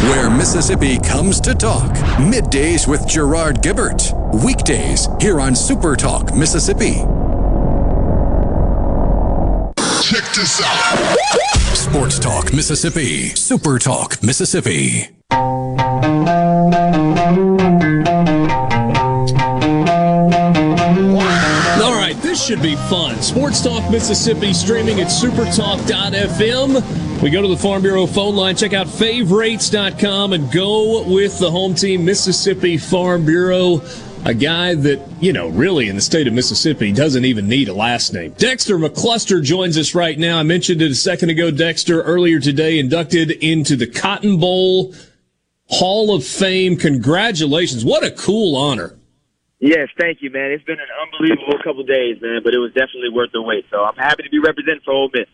Where 0.02 0.30
Mississippi 0.30 0.98
comes 0.98 1.40
to 1.40 1.54
talk. 1.54 1.90
Middays 2.18 2.86
with 2.86 3.06
Gerard 3.08 3.62
Gibert. 3.62 4.12
Weekdays 4.44 5.08
here 5.20 5.40
on 5.40 5.56
Super 5.56 5.96
Talk 5.96 6.34
Mississippi. 6.34 6.94
Check 10.02 10.24
this 10.34 10.62
out. 10.64 11.16
Sports 11.74 12.18
Talk 12.18 12.52
Mississippi. 12.52 13.30
Super 13.30 13.78
Talk 13.78 14.22
Mississippi. 14.22 15.08
Should 22.46 22.62
be 22.62 22.76
fun. 22.76 23.20
Sports 23.22 23.60
Talk 23.60 23.90
Mississippi 23.90 24.52
streaming 24.52 25.00
at 25.00 25.08
supertalk.fm. 25.08 26.80
We 27.20 27.28
go 27.28 27.42
to 27.42 27.48
the 27.48 27.56
Farm 27.56 27.82
Bureau 27.82 28.06
phone 28.06 28.36
line, 28.36 28.54
check 28.54 28.72
out 28.72 28.86
favorites.com 28.86 30.32
and 30.32 30.52
go 30.52 31.02
with 31.08 31.40
the 31.40 31.50
home 31.50 31.74
team, 31.74 32.04
Mississippi 32.04 32.76
Farm 32.76 33.26
Bureau. 33.26 33.82
A 34.26 34.32
guy 34.32 34.76
that, 34.76 35.04
you 35.20 35.32
know, 35.32 35.48
really 35.48 35.88
in 35.88 35.96
the 35.96 36.02
state 36.02 36.28
of 36.28 36.34
Mississippi 36.34 36.92
doesn't 36.92 37.24
even 37.24 37.48
need 37.48 37.68
a 37.68 37.74
last 37.74 38.12
name. 38.12 38.30
Dexter 38.38 38.78
McCluster 38.78 39.42
joins 39.42 39.76
us 39.76 39.96
right 39.96 40.16
now. 40.16 40.38
I 40.38 40.44
mentioned 40.44 40.80
it 40.82 40.92
a 40.92 40.94
second 40.94 41.30
ago. 41.30 41.50
Dexter 41.50 42.02
earlier 42.02 42.38
today 42.38 42.78
inducted 42.78 43.32
into 43.32 43.74
the 43.74 43.88
Cotton 43.88 44.38
Bowl 44.38 44.94
Hall 45.68 46.14
of 46.14 46.24
Fame. 46.24 46.76
Congratulations. 46.76 47.84
What 47.84 48.04
a 48.04 48.12
cool 48.12 48.54
honor. 48.54 48.95
Yes, 49.66 49.88
thank 49.98 50.22
you, 50.22 50.30
man. 50.30 50.52
It's 50.52 50.62
been 50.62 50.78
an 50.78 50.86
unbelievable 51.02 51.58
couple 51.58 51.80
of 51.80 51.88
days, 51.88 52.22
man, 52.22 52.40
but 52.44 52.54
it 52.54 52.58
was 52.58 52.72
definitely 52.72 53.08
worth 53.10 53.32
the 53.32 53.42
wait. 53.42 53.66
So 53.68 53.82
I'm 53.82 53.96
happy 53.96 54.22
to 54.22 54.30
be 54.30 54.38
representing 54.38 54.82
for 54.84 54.92
Ole 54.92 55.10
Miss. 55.12 55.26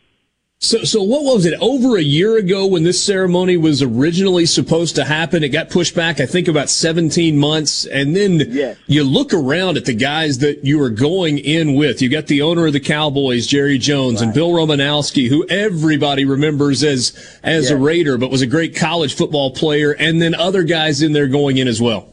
So, 0.59 0.85
so 0.85 1.03
what 1.03 1.25
was 1.25 1.45
it? 1.45 1.53
Over 1.61 1.99
a 1.99 2.03
year 2.03 2.39
ago, 2.39 2.67
when 2.67 2.83
this 2.83 3.03
ceremony 3.03 3.59
was 3.59 3.83
originally 3.83 4.47
supposed 4.47 4.95
to 4.95 5.05
happen, 5.05 5.43
it 5.43 5.51
got 5.51 5.69
pushed 5.69 5.95
back. 5.95 6.19
I 6.19 6.25
think 6.25 6.49
about 6.49 6.71
17 6.71 7.37
months, 7.37 7.85
and 7.85 8.17
then 8.17 8.41
yes. 8.49 8.79
you 8.87 9.05
look 9.05 9.35
around 9.35 9.77
at 9.77 9.85
the 9.85 9.95
guys 9.95 10.39
that 10.39 10.65
you 10.65 10.81
are 10.83 10.89
going 10.89 11.37
in 11.39 11.75
with. 11.75 12.01
You 12.01 12.09
got 12.09 12.29
the 12.29 12.41
owner 12.41 12.67
of 12.67 12.73
the 12.73 12.81
Cowboys, 12.81 13.47
Jerry 13.47 13.77
Jones, 13.77 14.21
right. 14.21 14.27
and 14.27 14.35
Bill 14.35 14.53
Romanowski, 14.53 15.29
who 15.29 15.47
everybody 15.49 16.25
remembers 16.25 16.83
as 16.85 17.13
as 17.43 17.65
yes. 17.65 17.71
a 17.71 17.77
Raider, 17.77 18.17
but 18.17 18.31
was 18.31 18.41
a 18.41 18.47
great 18.47 18.77
college 18.77 19.15
football 19.15 19.51
player, 19.51 19.91
and 19.91 20.23
then 20.23 20.35
other 20.35 20.63
guys 20.63 21.03
in 21.03 21.13
there 21.13 21.27
going 21.27 21.59
in 21.59 21.69
as 21.69 21.83
well. 21.83 22.12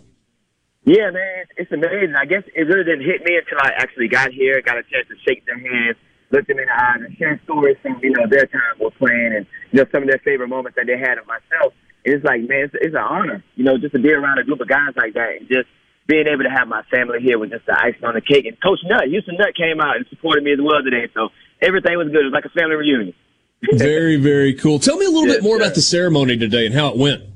Yeah, 0.89 1.13
man, 1.13 1.45
it's 1.53 1.71
amazing. 1.71 2.17
I 2.17 2.25
guess 2.25 2.41
it 2.49 2.65
really 2.65 2.83
didn't 2.83 3.05
hit 3.05 3.21
me 3.21 3.37
until 3.37 3.61
I 3.61 3.77
actually 3.77 4.07
got 4.09 4.33
here, 4.33 4.59
got 4.65 4.81
a 4.81 4.83
chance 4.89 5.05
to 5.09 5.15
shake 5.21 5.45
their 5.45 5.59
hands 5.59 5.97
look 6.31 6.45
them 6.47 6.59
in 6.59 6.65
the 6.65 6.73
eyes 6.73 7.01
and 7.01 7.15
share 7.17 7.39
stories 7.43 7.77
from 7.81 7.99
you 8.03 8.11
know 8.11 8.25
their 8.29 8.45
time 8.45 8.77
we're 8.79 8.91
playing 8.91 9.33
and 9.35 9.45
you 9.71 9.81
know 9.81 9.85
some 9.91 10.03
of 10.03 10.09
their 10.09 10.21
favorite 10.23 10.47
moments 10.47 10.75
that 10.75 10.85
they 10.85 10.97
had 10.97 11.17
of 11.17 11.25
myself. 11.27 11.73
And 12.05 12.15
it's 12.15 12.25
like 12.25 12.41
man, 12.41 12.69
it's, 12.69 12.75
it's 12.79 12.95
an 12.95 13.01
honor, 13.03 13.43
you 13.55 13.63
know, 13.63 13.77
just 13.77 13.93
to 13.93 13.99
be 13.99 14.11
around 14.11 14.39
a 14.39 14.43
group 14.43 14.61
of 14.61 14.67
guys 14.67 14.93
like 14.95 15.13
that 15.13 15.41
and 15.41 15.47
just 15.47 15.67
being 16.07 16.27
able 16.27 16.43
to 16.43 16.49
have 16.49 16.67
my 16.67 16.81
family 16.89 17.19
here 17.21 17.37
was 17.37 17.49
just 17.51 17.65
the 17.65 17.77
icing 17.77 18.03
on 18.03 18.15
the 18.15 18.21
cake. 18.21 18.45
And 18.45 18.57
Coach 18.61 18.79
Nutt, 18.85 19.09
Houston 19.09 19.37
Nutt 19.37 19.53
came 19.55 19.79
out 19.79 19.97
and 19.97 20.05
supported 20.09 20.43
me 20.43 20.53
as 20.53 20.59
well 20.61 20.81
today, 20.81 21.07
so 21.13 21.29
everything 21.61 21.97
was 21.97 22.07
good. 22.09 22.25
It 22.25 22.33
was 22.33 22.33
like 22.33 22.45
a 22.45 22.55
family 22.57 22.75
reunion. 22.75 23.13
very, 23.73 24.15
very 24.15 24.53
cool. 24.55 24.79
Tell 24.79 24.97
me 24.97 25.05
a 25.05 25.09
little 25.09 25.27
yes, 25.27 25.37
bit 25.37 25.43
more 25.43 25.57
sir. 25.57 25.63
about 25.63 25.75
the 25.75 25.81
ceremony 25.81 26.37
today 26.37 26.65
and 26.65 26.73
how 26.73 26.89
it 26.89 26.97
went. 26.97 27.28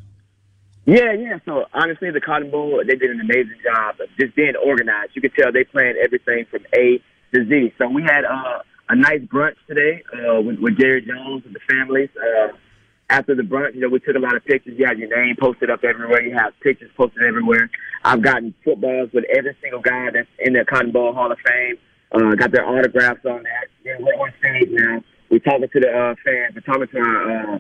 Yeah, 0.86 1.14
yeah. 1.14 1.40
So 1.46 1.66
honestly, 1.74 2.12
the 2.12 2.20
Cotton 2.20 2.52
Bowl, 2.52 2.82
they 2.86 2.96
did 2.96 3.10
an 3.10 3.22
amazing 3.22 3.58
job 3.64 3.96
of 4.02 4.10
just 4.20 4.36
being 4.36 4.54
organized. 4.56 5.12
You 5.14 5.22
could 5.22 5.34
tell 5.36 5.52
they 5.52 5.64
planned 5.64 5.98
everything 5.98 6.46
from 6.52 6.66
A 6.76 7.02
to 7.34 7.48
Z. 7.48 7.74
So 7.78 7.88
we 7.88 8.04
had 8.04 8.26
uh, 8.26 8.60
a 8.90 8.96
nice 8.96 9.22
brunch 9.22 9.56
today 9.68 10.04
uh, 10.14 10.42
with, 10.42 10.60
with 10.60 10.78
Jerry 10.78 11.02
Jones 11.02 11.44
and 11.46 11.56
the 11.56 11.62
families. 11.70 12.10
Uh, 12.18 12.58
after 13.10 13.36
the 13.36 13.44
brunch, 13.44 13.76
you 13.76 13.82
know, 13.82 13.90
we 13.90 14.00
took 14.00 14.16
a 14.16 14.20
lot 14.20 14.36
of 14.36 14.44
pictures. 14.44 14.76
You 14.78 14.86
had 14.86 14.98
your 14.98 15.16
name 15.16 15.36
posted 15.40 15.70
up 15.70 15.84
everywhere. 15.84 16.22
You 16.22 16.36
have 16.36 16.54
pictures 16.62 16.92
posted 16.98 17.24
everywhere. 17.24 17.70
I've 18.04 18.22
gotten 18.22 18.54
footballs 18.64 19.10
with 19.14 19.24
every 19.34 19.56
single 19.62 19.82
guy 19.82 20.10
that's 20.12 20.28
in 20.40 20.54
the 20.54 20.66
Cotton 20.66 20.92
Bowl 20.92 21.14
Hall 21.14 21.32
of 21.32 21.38
Fame. 21.46 21.78
Uh, 22.12 22.36
got 22.36 22.52
their 22.52 22.66
autographs 22.66 23.26
on 23.26 23.44
that. 23.44 23.68
Yeah, 23.86 23.96
we're 24.00 24.14
on 24.14 24.34
stage 24.40 24.70
now. 24.72 25.02
We're 25.30 25.40
talking 25.40 25.68
to 25.72 25.80
the 25.80 25.90
uh, 25.90 26.16
fans. 26.24 26.56
We're 26.56 26.62
talking 26.62 26.88
to 26.88 27.00
our, 27.00 27.56
uh, 27.56 27.60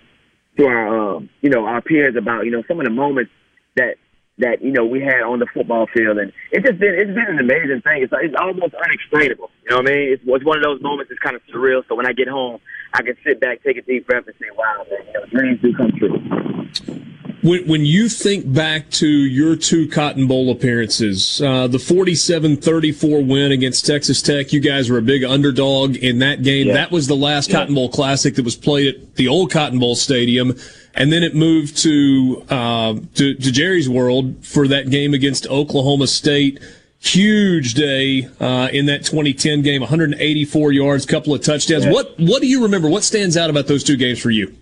to 0.58 0.66
our, 0.66 1.16
uh, 1.16 1.20
you 1.42 1.50
know, 1.50 1.66
our 1.66 1.82
peers 1.82 2.16
about, 2.16 2.46
you 2.46 2.52
know, 2.52 2.64
some 2.68 2.80
of 2.80 2.86
the 2.86 2.92
moments 2.92 3.32
that 3.76 3.96
that 4.40 4.64
you 4.64 4.72
know 4.72 4.86
we 4.86 5.00
had 5.00 5.22
on 5.22 5.40
the 5.40 5.46
football 5.54 5.86
field, 5.94 6.18
and 6.18 6.34
it's 6.52 6.66
just 6.66 6.80
been 6.80 6.94
it's 6.94 7.14
been 7.14 7.28
an 7.30 7.40
amazing 7.40 7.82
thing. 7.82 8.02
It's 8.02 8.14
it's 8.22 8.36
almost 8.40 8.74
unexplainable. 8.74 9.52
You 9.64 9.70
know 9.70 9.78
what 9.78 9.90
I 9.90 9.94
mean? 9.94 10.14
It's, 10.14 10.24
it's 10.26 10.46
one 10.46 10.58
of 10.58 10.63
those 10.63 10.82
moments 10.82 11.10
that's 11.10 11.20
kind 11.20 11.36
of 11.36 11.42
surreal. 11.54 11.84
So 11.88 11.96
when 11.96 12.08
I 12.08 12.13
get 12.13 12.28
home, 12.28 12.60
I 12.94 13.04
can 13.04 13.16
sit 13.24 13.39
back, 13.39 13.63
take 13.63 13.78
a 13.78 13.82
deep 13.84 14.08
breath, 14.08 14.26
and 14.26 14.36
say, 14.39 14.48
"Wow, 14.58 14.86
man, 14.89 15.06
you 15.06 15.13
know, 15.13 15.26
dreams 15.28 15.62
do 15.62 15.74
come 15.76 15.92
true." 15.98 17.12
When, 17.43 17.67
when 17.67 17.86
you 17.86 18.08
think 18.08 18.51
back 18.51 18.89
to 18.91 19.08
your 19.08 19.58
two 19.58 19.89
Cotton 19.89 20.27
Bowl 20.27 20.49
appearances, 20.49 21.41
uh, 21.41 21.67
the 21.67 21.77
47-34 21.77 23.27
win 23.27 23.51
against 23.51 23.86
Texas 23.86 24.21
Tech, 24.21 24.53
you 24.53 24.62
guys 24.62 24.89
were 24.89 24.97
a 24.97 25.01
big 25.01 25.25
underdog 25.25 25.97
in 25.97 26.19
that 26.19 26.41
game. 26.41 26.67
Yeah. 26.67 26.73
That 26.75 26.91
was 26.91 27.08
the 27.08 27.17
last 27.17 27.49
yeah. 27.49 27.58
Cotton 27.58 27.75
Bowl 27.75 27.89
Classic 27.89 28.34
that 28.36 28.45
was 28.45 28.56
played 28.56 28.95
at 28.95 29.15
the 29.15 29.27
old 29.27 29.51
Cotton 29.51 29.77
Bowl 29.77 29.95
Stadium 29.95 30.56
and 30.95 31.12
then 31.12 31.21
it 31.21 31.36
moved 31.36 31.77
to, 31.79 32.45
uh, 32.49 32.93
to, 33.15 33.34
to 33.34 33.51
Jerry's 33.51 33.89
World 33.89 34.45
for 34.45 34.67
that 34.69 34.89
game 34.89 35.13
against 35.13 35.45
Oklahoma 35.47 36.08
State. 36.08 36.60
Huge 36.99 37.73
day 37.73 38.29
uh, 38.39 38.69
in 38.71 38.86
that 38.86 39.03
2010 39.03 39.63
game, 39.63 39.82
184 39.82 40.71
yards, 40.71 41.06
couple 41.06 41.34
of 41.34 41.41
touchdowns. 41.41 41.84
Yeah. 41.84 41.91
What 41.91 42.17
what 42.17 42.41
do 42.41 42.47
you 42.47 42.63
remember? 42.63 42.88
What 42.88 43.03
stands 43.03 43.36
out 43.36 43.49
about 43.49 43.67
those 43.67 43.84
two 43.84 43.97
games 43.97 44.19
for 44.19 44.29
you? 44.29 44.56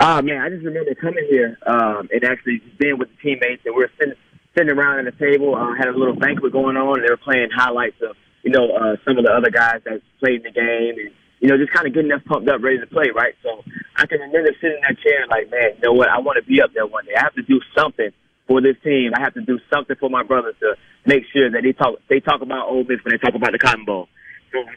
Ah, 0.00 0.20
man, 0.22 0.40
I 0.40 0.48
just 0.50 0.64
remember 0.64 0.94
coming 0.94 1.26
here 1.30 1.56
um, 1.66 2.08
and 2.12 2.24
actually 2.24 2.62
being 2.78 2.98
with 2.98 3.08
the 3.08 3.16
teammates, 3.22 3.62
and 3.64 3.74
we 3.74 3.82
were 3.82 3.90
sitting 3.98 4.14
sitting 4.56 4.70
around 4.70 5.06
at 5.06 5.10
the 5.10 5.18
table, 5.18 5.54
uh, 5.54 5.74
had 5.74 5.88
a 5.88 5.96
little 5.96 6.14
banquet 6.14 6.52
going 6.52 6.76
on, 6.76 6.98
and 6.98 7.04
they 7.06 7.10
were 7.10 7.18
playing 7.18 7.48
highlights 7.54 7.96
of 8.02 8.16
you 8.42 8.50
know 8.50 8.70
uh, 8.70 8.96
some 9.04 9.18
of 9.18 9.24
the 9.24 9.30
other 9.30 9.50
guys 9.50 9.80
that 9.84 10.00
played 10.20 10.42
in 10.42 10.42
the 10.42 10.52
game, 10.52 10.94
and 10.98 11.10
you 11.44 11.48
know, 11.48 11.58
just 11.58 11.72
kind 11.72 11.86
of 11.86 11.92
getting 11.92 12.10
us 12.10 12.22
pumped 12.24 12.48
up, 12.48 12.62
ready 12.62 12.78
to 12.78 12.86
play, 12.86 13.12
right? 13.14 13.34
So 13.42 13.62
I 13.96 14.06
can 14.06 14.20
remember 14.20 14.48
sitting 14.60 14.80
in 14.80 14.84
that 14.88 14.96
chair 15.04 15.26
like, 15.28 15.50
man, 15.50 15.76
you 15.76 15.82
know 15.84 15.92
what? 15.92 16.08
I 16.08 16.18
want 16.18 16.40
to 16.40 16.48
be 16.48 16.62
up 16.62 16.70
there 16.72 16.86
one 16.86 17.04
day. 17.04 17.12
I 17.16 17.22
have 17.22 17.34
to 17.34 17.42
do 17.42 17.60
something 17.76 18.10
for 18.48 18.62
this 18.62 18.76
team. 18.82 19.12
I 19.14 19.20
have 19.20 19.34
to 19.34 19.42
do 19.42 19.58
something 19.72 19.94
for 20.00 20.08
my 20.08 20.22
brothers 20.22 20.54
to 20.60 20.74
make 21.04 21.24
sure 21.32 21.50
that 21.50 21.62
they 21.62 21.72
talk 21.72 21.98
they 22.08 22.20
talk 22.20 22.40
about 22.40 22.68
Ole 22.68 22.84
Miss 22.84 23.04
when 23.04 23.12
they 23.12 23.20
talk 23.20 23.34
about 23.34 23.52
the 23.52 23.58
Cotton 23.58 23.84
Bowl. 23.84 24.08
So 24.52 24.58
I 24.64 24.72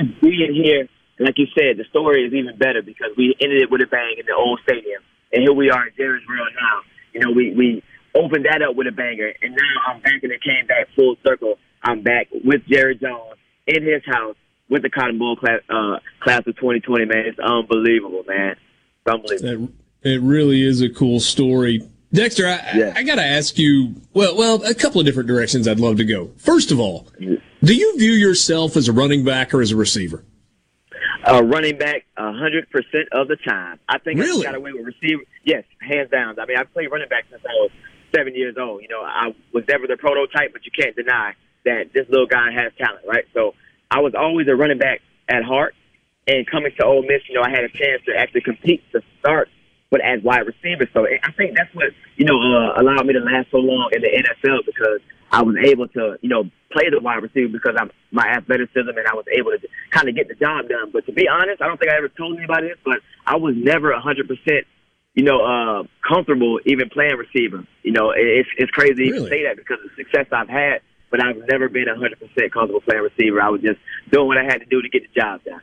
mean, 0.00 0.16
being 0.22 0.54
here, 0.56 0.88
like 1.18 1.38
you 1.38 1.46
said, 1.54 1.78
the 1.78 1.84
story 1.90 2.24
is 2.24 2.34
even 2.34 2.56
better 2.58 2.82
because 2.82 3.10
we 3.16 3.34
ended 3.40 3.62
it 3.62 3.70
with 3.70 3.80
a 3.80 3.86
bang 3.86 4.16
in 4.18 4.26
the 4.26 4.34
old 4.34 4.60
stadium, 4.64 5.02
and 5.32 5.42
here 5.42 5.52
we 5.52 5.70
are 5.70 5.86
in 5.86 5.92
Jerry's 5.96 6.26
World 6.28 6.48
now. 6.54 6.80
You 7.12 7.20
know, 7.20 7.30
we 7.32 7.54
we 7.54 7.82
opened 8.14 8.46
that 8.46 8.62
up 8.62 8.76
with 8.76 8.86
a 8.86 8.92
banger, 8.92 9.32
and 9.42 9.52
now 9.52 9.74
I'm 9.88 10.00
back 10.00 10.22
and 10.22 10.32
it 10.32 10.42
came 10.42 10.66
back 10.66 10.88
full 10.94 11.16
circle. 11.24 11.58
I'm 11.82 12.02
back 12.02 12.28
with 12.44 12.62
Jerry 12.66 12.96
Jones 12.96 13.38
in 13.66 13.82
his 13.82 14.02
house 14.04 14.36
with 14.68 14.82
the 14.82 14.90
Cotton 14.90 15.18
Bowl 15.18 15.36
class, 15.36 15.60
uh, 15.68 15.98
class 16.20 16.40
of 16.46 16.56
2020, 16.56 17.04
man. 17.04 17.24
It's 17.26 17.38
unbelievable, 17.38 18.24
man. 18.26 18.56
It's 19.04 19.14
unbelievable. 19.14 19.72
It 20.02 20.20
really 20.20 20.62
is 20.62 20.82
a 20.82 20.88
cool 20.88 21.20
story. 21.20 21.82
Dexter, 22.12 22.46
I, 22.46 22.72
yeah. 22.74 22.92
I, 22.96 23.00
I 23.00 23.02
got 23.02 23.16
to 23.16 23.24
ask 23.24 23.58
you, 23.58 23.94
well, 24.14 24.36
well, 24.36 24.64
a 24.64 24.74
couple 24.74 25.00
of 25.00 25.06
different 25.06 25.28
directions 25.28 25.68
I'd 25.68 25.80
love 25.80 25.96
to 25.98 26.04
go. 26.04 26.30
First 26.36 26.70
of 26.70 26.80
all, 26.80 27.08
do 27.18 27.74
you 27.74 27.98
view 27.98 28.12
yourself 28.12 28.76
as 28.76 28.88
a 28.88 28.92
running 28.92 29.24
back 29.24 29.52
or 29.52 29.60
as 29.60 29.72
a 29.72 29.76
receiver? 29.76 30.24
A 31.26 31.42
running 31.42 31.76
back, 31.76 32.04
a 32.16 32.32
hundred 32.32 32.70
percent 32.70 33.08
of 33.12 33.28
the 33.28 33.36
time. 33.36 33.80
I 33.88 33.98
think 33.98 34.20
really? 34.20 34.46
I 34.46 34.50
got 34.50 34.54
away 34.56 34.72
with 34.72 34.86
receiver. 34.86 35.22
Yes, 35.44 35.64
hands 35.80 36.10
down. 36.10 36.38
I 36.38 36.46
mean, 36.46 36.56
I've 36.56 36.72
played 36.72 36.90
running 36.90 37.08
back 37.08 37.24
since 37.30 37.42
I 37.44 37.52
was 37.54 37.70
seven 38.14 38.34
years 38.34 38.56
old. 38.58 38.82
You 38.82 38.88
know, 38.88 39.02
I 39.02 39.34
was 39.52 39.64
never 39.68 39.86
the 39.86 39.96
prototype, 39.96 40.52
but 40.52 40.64
you 40.64 40.70
can't 40.70 40.94
deny 40.94 41.34
that 41.64 41.92
this 41.92 42.06
little 42.08 42.26
guy 42.26 42.52
has 42.52 42.72
talent, 42.78 43.04
right? 43.06 43.24
So 43.34 43.54
I 43.90 44.00
was 44.00 44.14
always 44.14 44.48
a 44.48 44.54
running 44.54 44.78
back 44.78 45.00
at 45.28 45.42
heart. 45.42 45.74
And 46.28 46.46
coming 46.46 46.72
to 46.78 46.84
Ole 46.84 47.02
Miss, 47.02 47.22
you 47.28 47.34
know, 47.34 47.42
I 47.42 47.50
had 47.50 47.62
a 47.62 47.68
chance 47.68 48.02
to 48.06 48.16
actually 48.16 48.40
compete 48.40 48.82
to 48.92 49.00
start, 49.20 49.48
but 49.90 50.00
as 50.00 50.22
wide 50.22 50.46
receiver. 50.46 50.88
So 50.92 51.06
I 51.06 51.30
think 51.32 51.56
that's 51.56 51.72
what 51.72 51.90
you 52.16 52.24
know 52.24 52.34
uh, 52.34 52.80
allowed 52.80 53.06
me 53.06 53.12
to 53.12 53.20
last 53.20 53.50
so 53.50 53.58
long 53.58 53.90
in 53.92 54.02
the 54.02 54.08
NFL 54.08 54.66
because 54.66 55.00
I 55.30 55.42
was 55.42 55.56
able 55.56 55.88
to, 55.88 56.16
you 56.20 56.28
know, 56.28 56.44
play 56.70 56.90
the 56.90 57.00
wide 57.00 57.22
receiver 57.22 57.48
because 57.48 57.74
I'm 57.78 57.90
my 58.10 58.26
athleticism 58.28 58.88
and 58.88 59.06
I 59.06 59.14
was 59.14 59.26
able 59.36 59.50
to 59.50 59.58
kind 59.90 60.08
of 60.08 60.14
get 60.14 60.28
the 60.28 60.34
job 60.34 60.68
done. 60.68 60.90
But 60.92 61.06
to 61.06 61.12
be 61.12 61.28
honest, 61.28 61.60
I 61.60 61.66
don't 61.66 61.78
think 61.78 61.90
I 61.90 61.96
ever 61.96 62.08
told 62.08 62.38
anybody 62.38 62.68
this, 62.68 62.78
but 62.84 63.00
I 63.26 63.36
was 63.36 63.54
never 63.56 63.90
a 63.90 64.00
hundred 64.00 64.28
percent, 64.28 64.66
you 65.14 65.24
know, 65.24 65.40
uh, 65.42 65.82
comfortable 66.06 66.60
even 66.64 66.88
playing 66.88 67.16
receiver. 67.16 67.66
You 67.82 67.92
know, 67.92 68.12
it's 68.14 68.48
it's 68.56 68.70
crazy 68.70 69.10
really? 69.10 69.28
to 69.28 69.28
say 69.28 69.44
that 69.44 69.56
because 69.56 69.78
of 69.84 69.90
the 69.90 70.04
success 70.04 70.26
I've 70.32 70.48
had 70.48 70.80
but 71.10 71.24
I've 71.24 71.36
never 71.48 71.68
been 71.68 71.86
100% 71.86 72.52
comfortable 72.52 72.80
playing 72.80 73.02
receiver. 73.02 73.40
I 73.40 73.48
was 73.48 73.60
just 73.60 73.78
doing 74.10 74.26
what 74.26 74.38
I 74.38 74.44
had 74.44 74.58
to 74.58 74.66
do 74.66 74.82
to 74.82 74.88
get 74.88 75.02
the 75.02 75.20
job 75.20 75.40
done. 75.44 75.60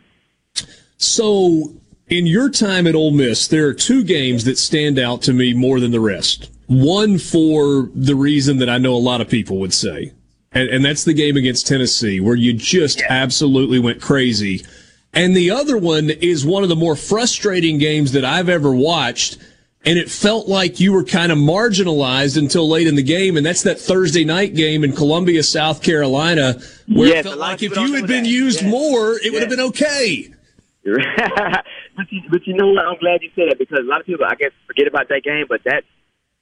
So, 0.97 1.73
in 2.07 2.25
your 2.25 2.49
time 2.49 2.87
at 2.87 2.95
Ole 2.95 3.11
Miss, 3.11 3.47
there 3.47 3.67
are 3.67 3.73
two 3.73 4.03
games 4.03 4.45
that 4.45 4.57
stand 4.57 4.97
out 4.97 5.21
to 5.23 5.33
me 5.33 5.53
more 5.53 5.79
than 5.79 5.91
the 5.91 5.99
rest. 5.99 6.49
One 6.67 7.17
for 7.17 7.89
the 7.93 8.15
reason 8.15 8.57
that 8.57 8.69
I 8.69 8.77
know 8.77 8.93
a 8.93 8.97
lot 8.97 9.21
of 9.21 9.29
people 9.29 9.59
would 9.59 9.73
say, 9.73 10.13
and, 10.51 10.69
and 10.69 10.85
that's 10.85 11.03
the 11.03 11.13
game 11.13 11.37
against 11.37 11.67
Tennessee, 11.67 12.19
where 12.19 12.35
you 12.35 12.53
just 12.53 12.99
yeah. 12.99 13.07
absolutely 13.09 13.79
went 13.79 14.01
crazy. 14.01 14.65
And 15.13 15.35
the 15.35 15.51
other 15.51 15.77
one 15.77 16.09
is 16.09 16.45
one 16.45 16.63
of 16.63 16.69
the 16.69 16.75
more 16.75 16.95
frustrating 16.95 17.77
games 17.77 18.13
that 18.13 18.25
I've 18.25 18.49
ever 18.49 18.73
watched 18.73 19.37
and 19.85 19.99
it 19.99 20.09
felt 20.09 20.47
like 20.47 20.79
you 20.79 20.93
were 20.93 21.03
kind 21.03 21.31
of 21.31 21.37
marginalized 21.37 22.37
until 22.37 22.69
late 22.69 22.87
in 22.87 22.95
the 22.95 23.03
game. 23.03 23.35
And 23.35 23.45
that's 23.45 23.63
that 23.63 23.79
Thursday 23.79 24.23
night 24.23 24.55
game 24.55 24.83
in 24.83 24.93
Columbia, 24.93 25.43
South 25.43 25.81
Carolina, 25.83 26.55
where 26.87 27.09
yes, 27.09 27.25
it 27.25 27.29
felt 27.29 27.39
like 27.39 27.63
if 27.63 27.75
you 27.75 27.93
had 27.93 28.07
been 28.07 28.23
that. 28.23 28.29
used 28.29 28.61
yes. 28.61 28.71
more, 28.71 29.15
it 29.15 29.25
yes. 29.25 29.33
would 29.33 29.41
have 29.41 29.49
been 29.49 29.59
okay. 29.59 30.33
but, 30.85 32.11
you, 32.11 32.21
but 32.29 32.47
you 32.47 32.53
know 32.55 32.69
what? 32.69 32.85
I'm 32.85 32.97
glad 32.97 33.21
you 33.21 33.31
said 33.35 33.49
that 33.49 33.59
because 33.59 33.79
a 33.79 33.83
lot 33.83 33.99
of 33.99 34.05
people, 34.05 34.25
I 34.25 34.35
guess, 34.35 34.51
forget 34.67 34.87
about 34.87 35.09
that 35.09 35.23
game. 35.23 35.45
But 35.49 35.63
that 35.65 35.83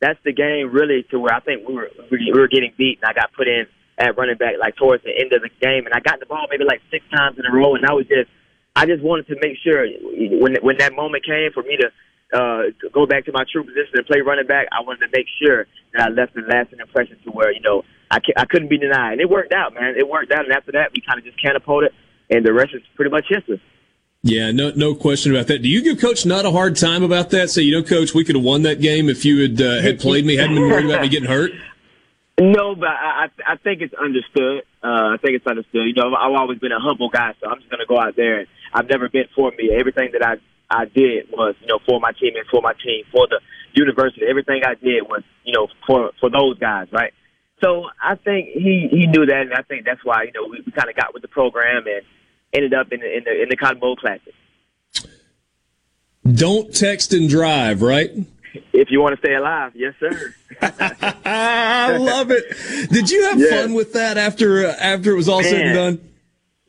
that's 0.02 0.20
the 0.26 0.34
game 0.34 0.72
really 0.74 1.06
to 1.12 1.20
where 1.20 1.34
I 1.34 1.40
think 1.40 1.68
we 1.68 1.76
were 1.76 1.90
we 2.10 2.34
were 2.34 2.48
getting 2.48 2.74
beat, 2.78 3.00
and 3.02 3.10
I 3.10 3.14
got 3.14 3.32
put 3.34 3.48
in 3.48 3.66
at 3.98 4.18
running 4.18 4.36
back 4.36 4.56
like 4.60 4.76
towards 4.76 5.04
the 5.04 5.14
end 5.14 5.32
of 5.32 5.42
the 5.42 5.50
game, 5.62 5.86
and 5.86 5.94
I 5.94 6.00
got 6.00 6.20
the 6.20 6.26
ball 6.26 6.48
maybe 6.50 6.66
like 6.66 6.82
six 6.90 7.06
times 7.14 7.38
in 7.38 7.46
a 7.46 7.54
row, 7.54 7.76
and 7.76 7.86
I 7.86 7.94
was 7.94 8.08
just 8.08 8.30
I 8.76 8.86
just 8.86 9.04
wanted 9.04 9.28
to 9.28 9.36
make 9.40 9.58
sure 9.64 9.86
when 10.42 10.58
when 10.62 10.78
that 10.80 10.94
moment 10.94 11.24
came 11.24 11.52
for 11.54 11.62
me 11.64 11.78
to 11.78 11.88
uh, 12.34 12.64
go 12.92 13.06
back 13.06 13.26
to 13.26 13.32
my 13.32 13.44
true 13.52 13.64
position 13.64 13.94
and 13.94 14.06
play 14.08 14.22
running 14.22 14.48
back, 14.48 14.68
I 14.72 14.82
wanted 14.82 15.06
to 15.06 15.12
make 15.14 15.28
sure 15.42 15.68
that 15.94 16.08
I 16.08 16.10
left 16.10 16.36
a 16.36 16.42
lasting 16.42 16.80
impression 16.80 17.18
to 17.26 17.30
where 17.32 17.52
you 17.52 17.62
know 17.62 17.84
I 18.10 18.18
I 18.38 18.46
couldn't 18.46 18.70
be 18.70 18.80
denied, 18.80 19.14
and 19.14 19.22
it 19.22 19.30
worked 19.30 19.54
out, 19.54 19.74
man. 19.74 19.96
It 19.98 20.10
worked 20.10 20.32
out, 20.32 20.46
and 20.46 20.54
after 20.54 20.72
that, 20.74 20.92
we 20.96 21.02
kind 21.06 21.20
of 21.20 21.26
just 21.26 21.42
catapulted, 21.42 21.92
and 22.30 22.44
the 22.44 22.54
rest 22.54 22.74
is 22.74 22.82
pretty 22.96 23.12
much 23.12 23.26
history. 23.30 23.62
Yeah, 24.24 24.52
no, 24.52 24.72
no 24.76 24.94
question 24.94 25.34
about 25.34 25.48
that. 25.48 25.64
Do 25.64 25.70
you 25.70 25.82
give 25.82 26.00
Coach 26.00 26.26
Nutt 26.26 26.46
a 26.46 26.52
hard 26.52 26.76
time 26.76 27.02
about 27.02 27.32
that? 27.32 27.50
Say, 27.50 27.64
you 27.64 27.72
know, 27.72 27.82
Coach, 27.82 28.14
we 28.14 28.24
could 28.24 28.36
have 28.36 28.46
won 28.46 28.62
that 28.64 28.80
game 28.80 29.10
if 29.10 29.26
you 29.26 29.42
had 29.42 29.60
uh, 29.60 29.82
had 29.82 30.00
played 30.00 30.26
me, 30.26 30.36
hadn't 30.36 30.56
been 30.56 30.70
worried 30.70 30.86
about 30.86 31.02
me 31.02 31.10
getting 31.10 31.30
hurt. 31.30 31.52
No, 32.40 32.74
but 32.74 32.90
I 32.90 33.28
I 33.46 33.58
think 33.58 33.82
it's 33.82 33.94
understood. 33.94 34.64
Uh, 34.82 35.14
I 35.14 35.18
think 35.22 35.36
it's 35.36 35.46
understood. 35.46 35.86
You 35.86 35.94
know, 35.94 36.16
I've 36.16 36.34
always 36.34 36.58
been 36.58 36.72
a 36.72 36.80
humble 36.80 37.10
guy, 37.10 37.36
so 37.40 37.48
I'm 37.48 37.60
just 37.60 37.70
gonna 37.70 37.86
go 37.86 38.00
out 38.00 38.16
there. 38.16 38.40
and 38.40 38.48
I've 38.74 38.90
never 38.90 39.10
been 39.10 39.26
for 39.36 39.52
me. 39.52 39.70
Everything 39.72 40.10
that 40.14 40.26
I 40.26 40.38
I 40.72 40.86
did 40.86 41.30
was, 41.30 41.54
you 41.62 41.68
know, 41.68 41.78
for 41.86 42.00
my 42.00 42.14
team 42.14 42.34
and 42.36 42.48
for 42.48 42.60
my 42.62 42.74
team, 42.84 43.04
for 43.12 43.28
the 43.28 43.42
university. 43.74 44.26
Everything 44.28 44.62
I 44.66 44.74
did 44.74 45.04
was, 45.04 45.22
you 45.44 45.54
know, 45.54 45.68
for 45.86 46.14
for 46.20 46.32
those 46.32 46.58
guys, 46.58 46.88
right? 46.92 47.14
So 47.62 47.86
I 48.02 48.16
think 48.16 48.50
he 48.56 48.88
he 48.90 49.06
knew 49.06 49.26
that, 49.28 49.42
and 49.42 49.54
I 49.54 49.62
think 49.62 49.86
that's 49.86 50.04
why 50.04 50.24
you 50.24 50.32
know 50.32 50.48
we, 50.50 50.64
we 50.66 50.72
kind 50.72 50.90
of 50.90 50.96
got 50.96 51.14
with 51.14 51.22
the 51.22 51.28
program 51.28 51.86
and 51.86 52.02
ended 52.54 52.74
up 52.74 52.92
in 52.92 53.00
the 53.00 53.18
in 53.18 53.24
the 53.24 53.42
in 53.44 53.50
the 53.50 53.56
Cotton 53.56 53.80
Bowl 53.80 53.96
Classic. 53.96 54.34
Don't 56.32 56.74
text 56.74 57.14
and 57.14 57.28
drive, 57.30 57.82
right? 57.82 58.12
If 58.74 58.92
you 58.92 59.00
want 59.02 59.16
to 59.16 59.26
stay 59.26 59.34
alive, 59.34 59.72
yes, 59.76 59.94
sir. 60.00 60.36
I 60.62 61.98
love 61.98 62.32
it. 62.32 62.90
Did 62.92 63.10
you 63.10 63.24
have 63.30 63.40
Yeah. 63.40 63.62
fun 63.62 63.74
with 63.74 63.94
that 63.94 64.18
after 64.18 64.66
uh, 64.68 64.76
after 64.80 65.12
it 65.12 65.16
was 65.16 65.30
all 65.30 65.42
said 65.44 65.66
and 65.68 65.76
done? 65.76 66.10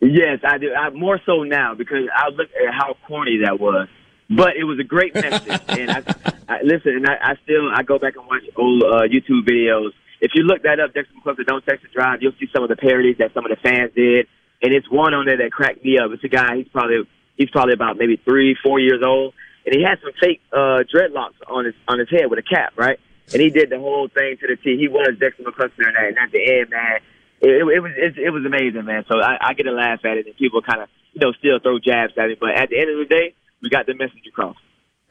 Yes, 0.01 0.41
I 0.43 0.59
do. 0.59 0.73
I, 0.73 0.91
more 0.91 1.21
so 1.27 1.43
now 1.45 1.75
because 1.75 2.09
I 2.15 2.29
look 2.31 2.49
at 2.67 2.75
how 2.75 2.97
corny 3.07 3.39
that 3.45 3.61
was. 3.61 3.89
But 4.31 4.57
it 4.57 4.65
was 4.65 4.79
a 4.81 4.85
great 4.85 5.15
message, 5.15 5.61
and 5.69 5.91
I, 5.91 6.03
I 6.49 6.63
listen. 6.63 6.97
And 6.97 7.07
I, 7.07 7.33
I 7.33 7.35
still 7.45 7.71
I 7.73 7.83
go 7.83 7.99
back 7.99 8.15
and 8.17 8.27
watch 8.27 8.43
old 8.57 8.83
uh, 8.83 9.03
YouTube 9.03 9.47
videos. 9.47 9.91
If 10.21 10.31
you 10.35 10.45
look 10.45 10.63
that 10.63 10.81
up, 10.81 10.95
Dexter 10.95 11.13
McCluster, 11.15 11.45
don't 11.45 11.65
text 11.67 11.85
and 11.85 11.93
drive. 11.93 12.23
You'll 12.23 12.33
see 12.41 12.47
some 12.55 12.63
of 12.63 12.69
the 12.71 12.77
parodies 12.77 13.17
that 13.19 13.35
some 13.35 13.45
of 13.45 13.51
the 13.51 13.57
fans 13.57 13.91
did, 13.95 14.27
and 14.63 14.73
it's 14.73 14.89
one 14.91 15.13
on 15.15 15.27
there 15.27 15.37
that 15.39 15.53
cracked 15.53 15.85
me 15.85 15.99
up. 15.99 16.11
It's 16.13 16.25
a 16.25 16.29
guy. 16.29 16.57
He's 16.57 16.69
probably 16.69 17.07
he's 17.37 17.51
probably 17.51 17.75
about 17.75 17.97
maybe 17.99 18.17
three, 18.25 18.57
four 18.63 18.79
years 18.79 19.03
old, 19.05 19.35
and 19.67 19.75
he 19.75 19.83
had 19.83 19.99
some 20.03 20.13
fake 20.21 20.41
uh, 20.53 20.85
dreadlocks 20.93 21.35
on 21.49 21.65
his 21.67 21.75
on 21.89 21.99
his 21.99 22.09
head 22.11 22.31
with 22.31 22.39
a 22.39 22.43
cap, 22.43 22.73
right? 22.77 22.99
And 23.33 23.41
he 23.41 23.51
did 23.51 23.71
the 23.71 23.79
whole 23.79 24.09
thing 24.09 24.37
to 24.39 24.47
the 24.47 24.57
T. 24.57 24.77
He 24.77 24.89
was 24.89 25.17
Dexter 25.19 25.43
McCluster 25.43 25.87
in 25.87 25.95
that, 25.95 26.09
and 26.09 26.19
at 26.19 26.31
the 26.33 26.61
end, 26.61 26.71
man, 26.71 27.01
it, 27.41 27.51
it 27.51 27.81
was 27.83 27.93
it, 27.97 28.19
it 28.19 28.31
was 28.31 28.45
amazing, 28.45 28.85
man. 28.85 29.05
So 29.09 29.21
I, 29.21 29.39
I 29.41 29.55
get 29.55 29.67
a 29.67 29.73
laugh 29.73 30.05
at 30.05 30.17
it, 30.17 30.27
and 30.27 30.37
people 30.37 30.63
kind 30.63 30.83
of 30.83 30.89
you 31.13 31.21
know 31.21 31.33
still 31.33 31.59
throw 31.59 31.79
jabs 31.79 32.13
at 32.17 32.31
it, 32.31 32.39
but 32.41 32.51
at 32.51 32.71
the 32.71 32.79
end 32.79 32.91
of 32.91 32.99
the 32.99 33.07
day, 33.07 33.35
we 33.61 33.69
got 33.69 33.87
the 33.87 33.95
message 33.95 34.27
across. 34.29 34.57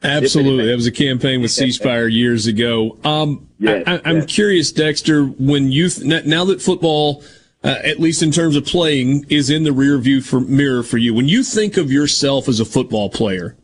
Absolutely. 0.04 0.66
That 0.66 0.74
was 0.74 0.86
a 0.86 0.92
campaign 0.92 1.42
with 1.42 1.50
Ceasefire 1.52 2.12
years 2.12 2.46
ago. 2.46 2.98
Um, 3.04 3.48
Yes, 3.58 3.84
I, 3.86 4.00
I'm 4.04 4.26
curious, 4.26 4.72
Dexter, 4.72 5.24
when 5.24 5.70
you, 5.70 5.88
th- 5.88 6.24
now 6.24 6.44
that 6.46 6.60
football, 6.60 7.22
uh, 7.64 7.78
at 7.84 8.00
least 8.00 8.22
in 8.22 8.30
terms 8.30 8.56
of 8.56 8.64
playing, 8.64 9.24
is 9.28 9.50
in 9.50 9.64
the 9.64 9.72
rear 9.72 9.98
view 9.98 10.20
for, 10.20 10.40
mirror 10.40 10.82
for 10.82 10.98
you, 10.98 11.14
when 11.14 11.28
you 11.28 11.42
think 11.42 11.76
of 11.76 11.90
yourself 11.92 12.48
as 12.48 12.60
a 12.60 12.64
football 12.64 13.08
player, 13.08 13.56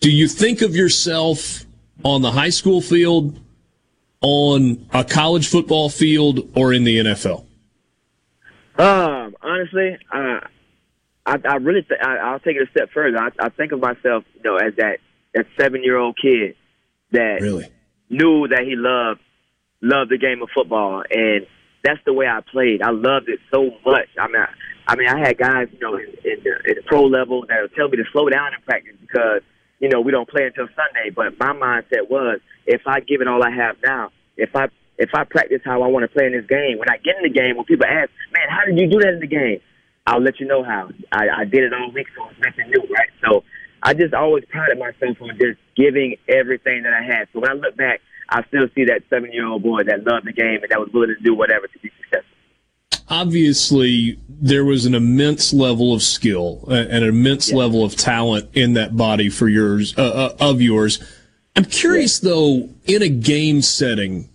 do 0.00 0.10
you 0.10 0.28
think 0.28 0.62
of 0.62 0.76
yourself 0.76 1.64
on 2.04 2.22
the 2.22 2.32
high 2.32 2.50
school 2.50 2.80
field, 2.80 3.38
on 4.20 4.86
a 4.92 5.04
college 5.04 5.48
football 5.48 5.88
field, 5.88 6.48
or 6.54 6.72
in 6.72 6.84
the 6.84 6.98
NFL? 6.98 7.44
Um, 8.78 9.34
honestly, 9.42 9.96
uh, 10.12 10.40
I, 11.26 11.36
I 11.48 11.54
really, 11.56 11.82
th- 11.82 12.00
I, 12.02 12.16
I'll 12.16 12.40
take 12.40 12.56
it 12.56 12.62
a 12.62 12.70
step 12.70 12.90
further. 12.92 13.18
I, 13.18 13.30
I 13.38 13.48
think 13.48 13.72
of 13.72 13.80
myself, 13.80 14.24
you 14.34 14.42
know, 14.44 14.56
as 14.56 14.74
that 14.76 14.98
that 15.34 15.46
seven 15.60 15.84
year 15.84 15.96
old 15.96 16.16
kid 16.20 16.54
that 17.10 17.38
really 17.40 17.68
knew 18.08 18.48
that 18.48 18.62
he 18.62 18.76
loved 18.76 19.20
loved 19.82 20.10
the 20.10 20.18
game 20.18 20.42
of 20.42 20.48
football, 20.54 21.02
and 21.10 21.46
that's 21.84 22.00
the 22.04 22.12
way 22.12 22.26
I 22.26 22.40
played. 22.40 22.82
I 22.82 22.90
loved 22.90 23.28
it 23.28 23.40
so 23.52 23.70
much. 23.86 24.08
I 24.18 24.26
mean, 24.26 24.42
I, 24.42 24.48
I 24.86 24.96
mean, 24.96 25.08
I 25.08 25.18
had 25.18 25.38
guys, 25.38 25.68
you 25.72 25.80
know, 25.80 25.96
in, 25.96 26.08
in, 26.24 26.42
the, 26.42 26.70
in 26.70 26.74
the 26.76 26.82
pro 26.86 27.04
level 27.04 27.44
that 27.48 27.60
would 27.60 27.74
tell 27.74 27.88
me 27.88 27.96
to 27.98 28.04
slow 28.12 28.28
down 28.28 28.54
in 28.54 28.60
practice 28.62 28.96
because 29.00 29.42
you 29.80 29.88
know 29.88 30.00
we 30.00 30.12
don't 30.12 30.28
play 30.28 30.44
until 30.44 30.66
Sunday. 30.68 31.10
But 31.14 31.38
my 31.38 31.52
mindset 31.52 32.08
was, 32.10 32.40
if 32.66 32.82
I 32.86 33.00
give 33.00 33.20
it 33.20 33.28
all 33.28 33.42
I 33.42 33.50
have 33.50 33.76
now, 33.84 34.10
if 34.36 34.54
I 34.56 34.68
if 34.98 35.10
I 35.14 35.24
practice 35.24 35.60
how 35.64 35.82
I 35.82 35.86
want 35.86 36.02
to 36.04 36.08
play 36.08 36.26
in 36.26 36.32
this 36.32 36.46
game, 36.46 36.78
when 36.78 36.90
I 36.90 36.96
get 36.98 37.16
in 37.16 37.22
the 37.22 37.30
game, 37.30 37.56
when 37.56 37.64
people 37.64 37.86
ask, 37.86 38.10
man, 38.34 38.48
how 38.50 38.66
did 38.66 38.78
you 38.78 38.90
do 38.90 38.98
that 39.00 39.14
in 39.14 39.20
the 39.20 39.28
game? 39.28 39.60
I'll 40.06 40.22
let 40.22 40.40
you 40.40 40.46
know 40.46 40.64
how. 40.64 40.88
I, 41.12 41.28
I 41.40 41.44
did 41.44 41.64
it 41.64 41.72
all 41.72 41.92
week, 41.92 42.06
so 42.16 42.28
it's 42.30 42.40
nothing 42.40 42.70
new, 42.70 42.82
right? 42.92 43.10
So 43.22 43.44
I 43.82 43.94
just 43.94 44.14
always 44.14 44.44
prided 44.46 44.78
myself 44.78 45.20
on 45.20 45.38
just 45.38 45.60
giving 45.76 46.16
everything 46.28 46.82
that 46.82 46.94
I 46.94 47.02
had. 47.02 47.28
So 47.32 47.40
when 47.40 47.50
I 47.50 47.54
look 47.54 47.76
back, 47.76 48.00
I 48.28 48.44
still 48.48 48.68
see 48.74 48.84
that 48.84 49.02
seven 49.08 49.32
year 49.32 49.46
old 49.46 49.62
boy 49.62 49.84
that 49.84 50.04
loved 50.04 50.26
the 50.26 50.32
game 50.32 50.60
and 50.62 50.70
that 50.70 50.78
was 50.78 50.90
willing 50.92 51.14
to 51.16 51.22
do 51.22 51.34
whatever 51.34 51.66
to 51.66 51.78
be 51.78 51.90
successful. 52.00 53.04
obviously 53.08 54.18
there 54.28 54.64
was 54.64 54.86
an 54.86 54.94
immense 54.94 55.52
level 55.52 55.94
of 55.94 56.02
skill 56.02 56.64
and 56.68 56.90
an 56.90 57.02
immense 57.02 57.52
level 57.52 57.84
of 57.84 57.96
talent 57.96 58.48
in 58.54 58.74
that 58.74 58.96
body 58.96 59.28
for 59.28 59.48
yours 59.48 59.96
uh, 59.98 60.02
uh, 60.02 60.36
of 60.40 60.60
yours. 60.60 61.02
I'm 61.56 61.64
curious 61.64 62.18
though, 62.20 62.68
in 62.84 63.02
a 63.02 63.08
game 63.08 63.62
setting, 63.62 64.28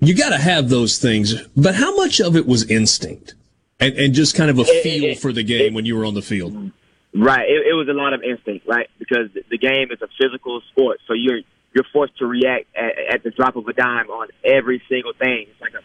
you 0.00 0.14
got 0.14 0.30
to 0.30 0.38
have 0.38 0.68
those 0.68 0.98
things, 0.98 1.34
but 1.56 1.74
how 1.74 1.94
much 1.96 2.20
of 2.20 2.36
it 2.36 2.46
was 2.46 2.68
instinct 2.70 3.34
and, 3.78 3.94
and 3.96 4.14
just 4.14 4.34
kind 4.34 4.50
of 4.50 4.58
a 4.58 4.64
feel 4.64 5.14
for 5.14 5.32
the 5.32 5.42
game 5.42 5.74
when 5.74 5.84
you 5.84 5.96
were 5.96 6.04
on 6.04 6.14
the 6.14 6.22
field? 6.22 6.72
Right. 7.14 7.48
It, 7.48 7.66
it 7.66 7.74
was 7.74 7.88
a 7.88 7.92
lot 7.92 8.14
of 8.14 8.22
instinct, 8.22 8.66
right? 8.66 8.88
Because 8.98 9.28
the 9.50 9.58
game 9.58 9.92
is 9.92 10.00
a 10.00 10.08
physical 10.18 10.62
sport, 10.70 11.00
so 11.06 11.12
you're 11.12 11.40
you're 11.74 11.84
forced 11.92 12.16
to 12.18 12.26
react 12.26 12.66
at, 12.76 13.14
at 13.14 13.22
the 13.22 13.30
drop 13.30 13.56
of 13.56 13.66
a 13.66 13.72
dime 13.72 14.08
on 14.10 14.28
every 14.44 14.82
single 14.88 15.12
thing. 15.18 15.46
It's 15.50 15.60
like 15.60 15.74
a, 15.74 15.80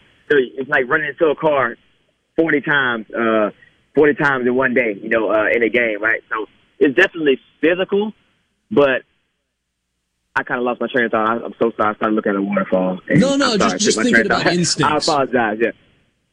it's 0.60 0.68
like 0.68 0.88
running 0.88 1.08
into 1.08 1.26
a 1.26 1.34
car 1.36 1.76
forty 2.36 2.60
times, 2.60 3.06
uh, 3.10 3.50
forty 3.94 4.14
times 4.14 4.46
in 4.46 4.54
one 4.54 4.74
day, 4.74 4.98
you 5.02 5.08
know, 5.08 5.30
uh, 5.30 5.46
in 5.54 5.62
a 5.62 5.68
game, 5.68 6.02
right? 6.02 6.22
So 6.28 6.46
it's 6.78 6.94
definitely 6.96 7.38
physical, 7.60 8.12
but 8.70 9.02
I 10.36 10.42
kind 10.44 10.60
of 10.60 10.64
lost 10.64 10.80
my 10.80 10.86
train 10.92 11.06
of 11.06 11.10
thought. 11.12 11.28
I, 11.28 11.44
I'm 11.44 11.54
so 11.58 11.72
sorry. 11.76 11.94
I 11.94 11.96
started 11.96 12.14
looking 12.14 12.30
at 12.30 12.36
a 12.36 12.42
waterfall. 12.42 13.00
and 13.08 13.20
No, 13.20 13.36
no, 13.36 13.56
just- 13.56 13.78
just 13.78 14.00
thinking 14.00 14.26
about 14.26 14.42
thought. 14.42 14.52
instincts. 14.52 15.08
I 15.08 15.12
apologize. 15.12 15.58
Yeah, 15.60 15.70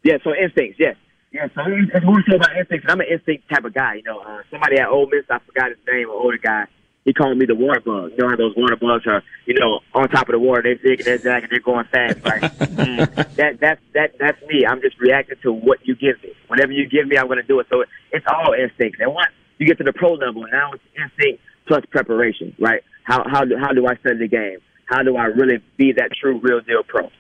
yeah. 0.04 0.18
So 0.24 0.36
instincts, 0.36 0.78
yes. 0.80 0.96
Yeah, 1.32 1.48
so 1.56 1.64
it's 1.66 1.92
it's 1.94 2.06
more 2.06 2.24
so 2.30 2.36
about 2.38 2.56
instincts. 2.56 2.86
And 2.86 2.92
I'm 2.92 3.02
an 3.02 3.08
instinct 3.12 3.50
type 3.50 3.66
of 3.66 3.74
guy. 3.74 3.96
You 3.96 4.04
know, 4.04 4.20
uh, 4.20 4.42
somebody 4.52 4.78
at 4.78 4.88
Ole 4.88 5.08
Miss, 5.08 5.26
I 5.30 5.40
forgot 5.40 5.70
his 5.70 5.78
name, 5.88 6.10
an 6.10 6.16
older 6.16 6.38
guy. 6.38 6.66
He 7.06 7.14
called 7.14 7.38
me 7.38 7.46
the 7.46 7.54
water 7.54 7.80
bug. 7.80 8.12
You 8.12 8.18
know 8.18 8.30
how 8.30 8.36
those 8.36 8.56
water 8.58 8.76
bugs 8.76 9.06
are, 9.06 9.22
you 9.46 9.54
know, 9.54 9.80
on 9.94 10.10
top 10.10 10.28
of 10.28 10.34
the 10.34 10.40
water, 10.40 10.64
they're 10.64 10.78
zigging, 10.78 11.06
they're 11.06 11.20
zagging, 11.20 11.50
they're 11.52 11.60
going 11.60 11.86
fast. 11.86 12.18
Right? 12.26 12.44
and 12.80 13.00
that 13.38 13.60
that's 13.60 13.82
that 13.94 14.16
that's 14.20 14.42
me. 14.48 14.66
I'm 14.66 14.82
just 14.82 15.00
reacting 15.00 15.38
to 15.44 15.54
what 15.54 15.86
you 15.88 15.96
give 15.96 16.22
me. 16.24 16.34
Whatever 16.48 16.72
you 16.72 16.90
give 16.90 17.08
me, 17.08 17.18
I'm 17.18 17.28
going 17.28 17.38
to 17.38 17.44
do 17.44 17.60
it. 17.60 17.68
So 17.70 17.84
it's 18.12 18.26
all 18.28 18.54
instinct. 18.54 19.00
And 19.00 19.14
once 19.14 19.30
you 19.60 19.68
get 19.68 19.78
to 19.78 19.84
the 19.84 19.94
pro 19.94 20.14
level, 20.14 20.46
now 20.52 20.74
it's 20.74 20.84
instinct 20.98 21.44
plus 21.68 21.86
preparation. 21.92 22.56
Right? 22.60 22.82
How 23.04 23.24
how 23.30 23.46
do, 23.46 23.56
how 23.56 23.72
do 23.72 23.86
I 23.86 23.96
study 23.98 24.18
the 24.18 24.28
game? 24.28 24.58
How 24.86 25.04
do 25.04 25.16
I 25.16 25.26
really 25.26 25.62
be 25.78 25.94
that 25.94 26.10
true, 26.20 26.40
real 26.42 26.62
deal 26.62 26.82
pro? 26.88 27.12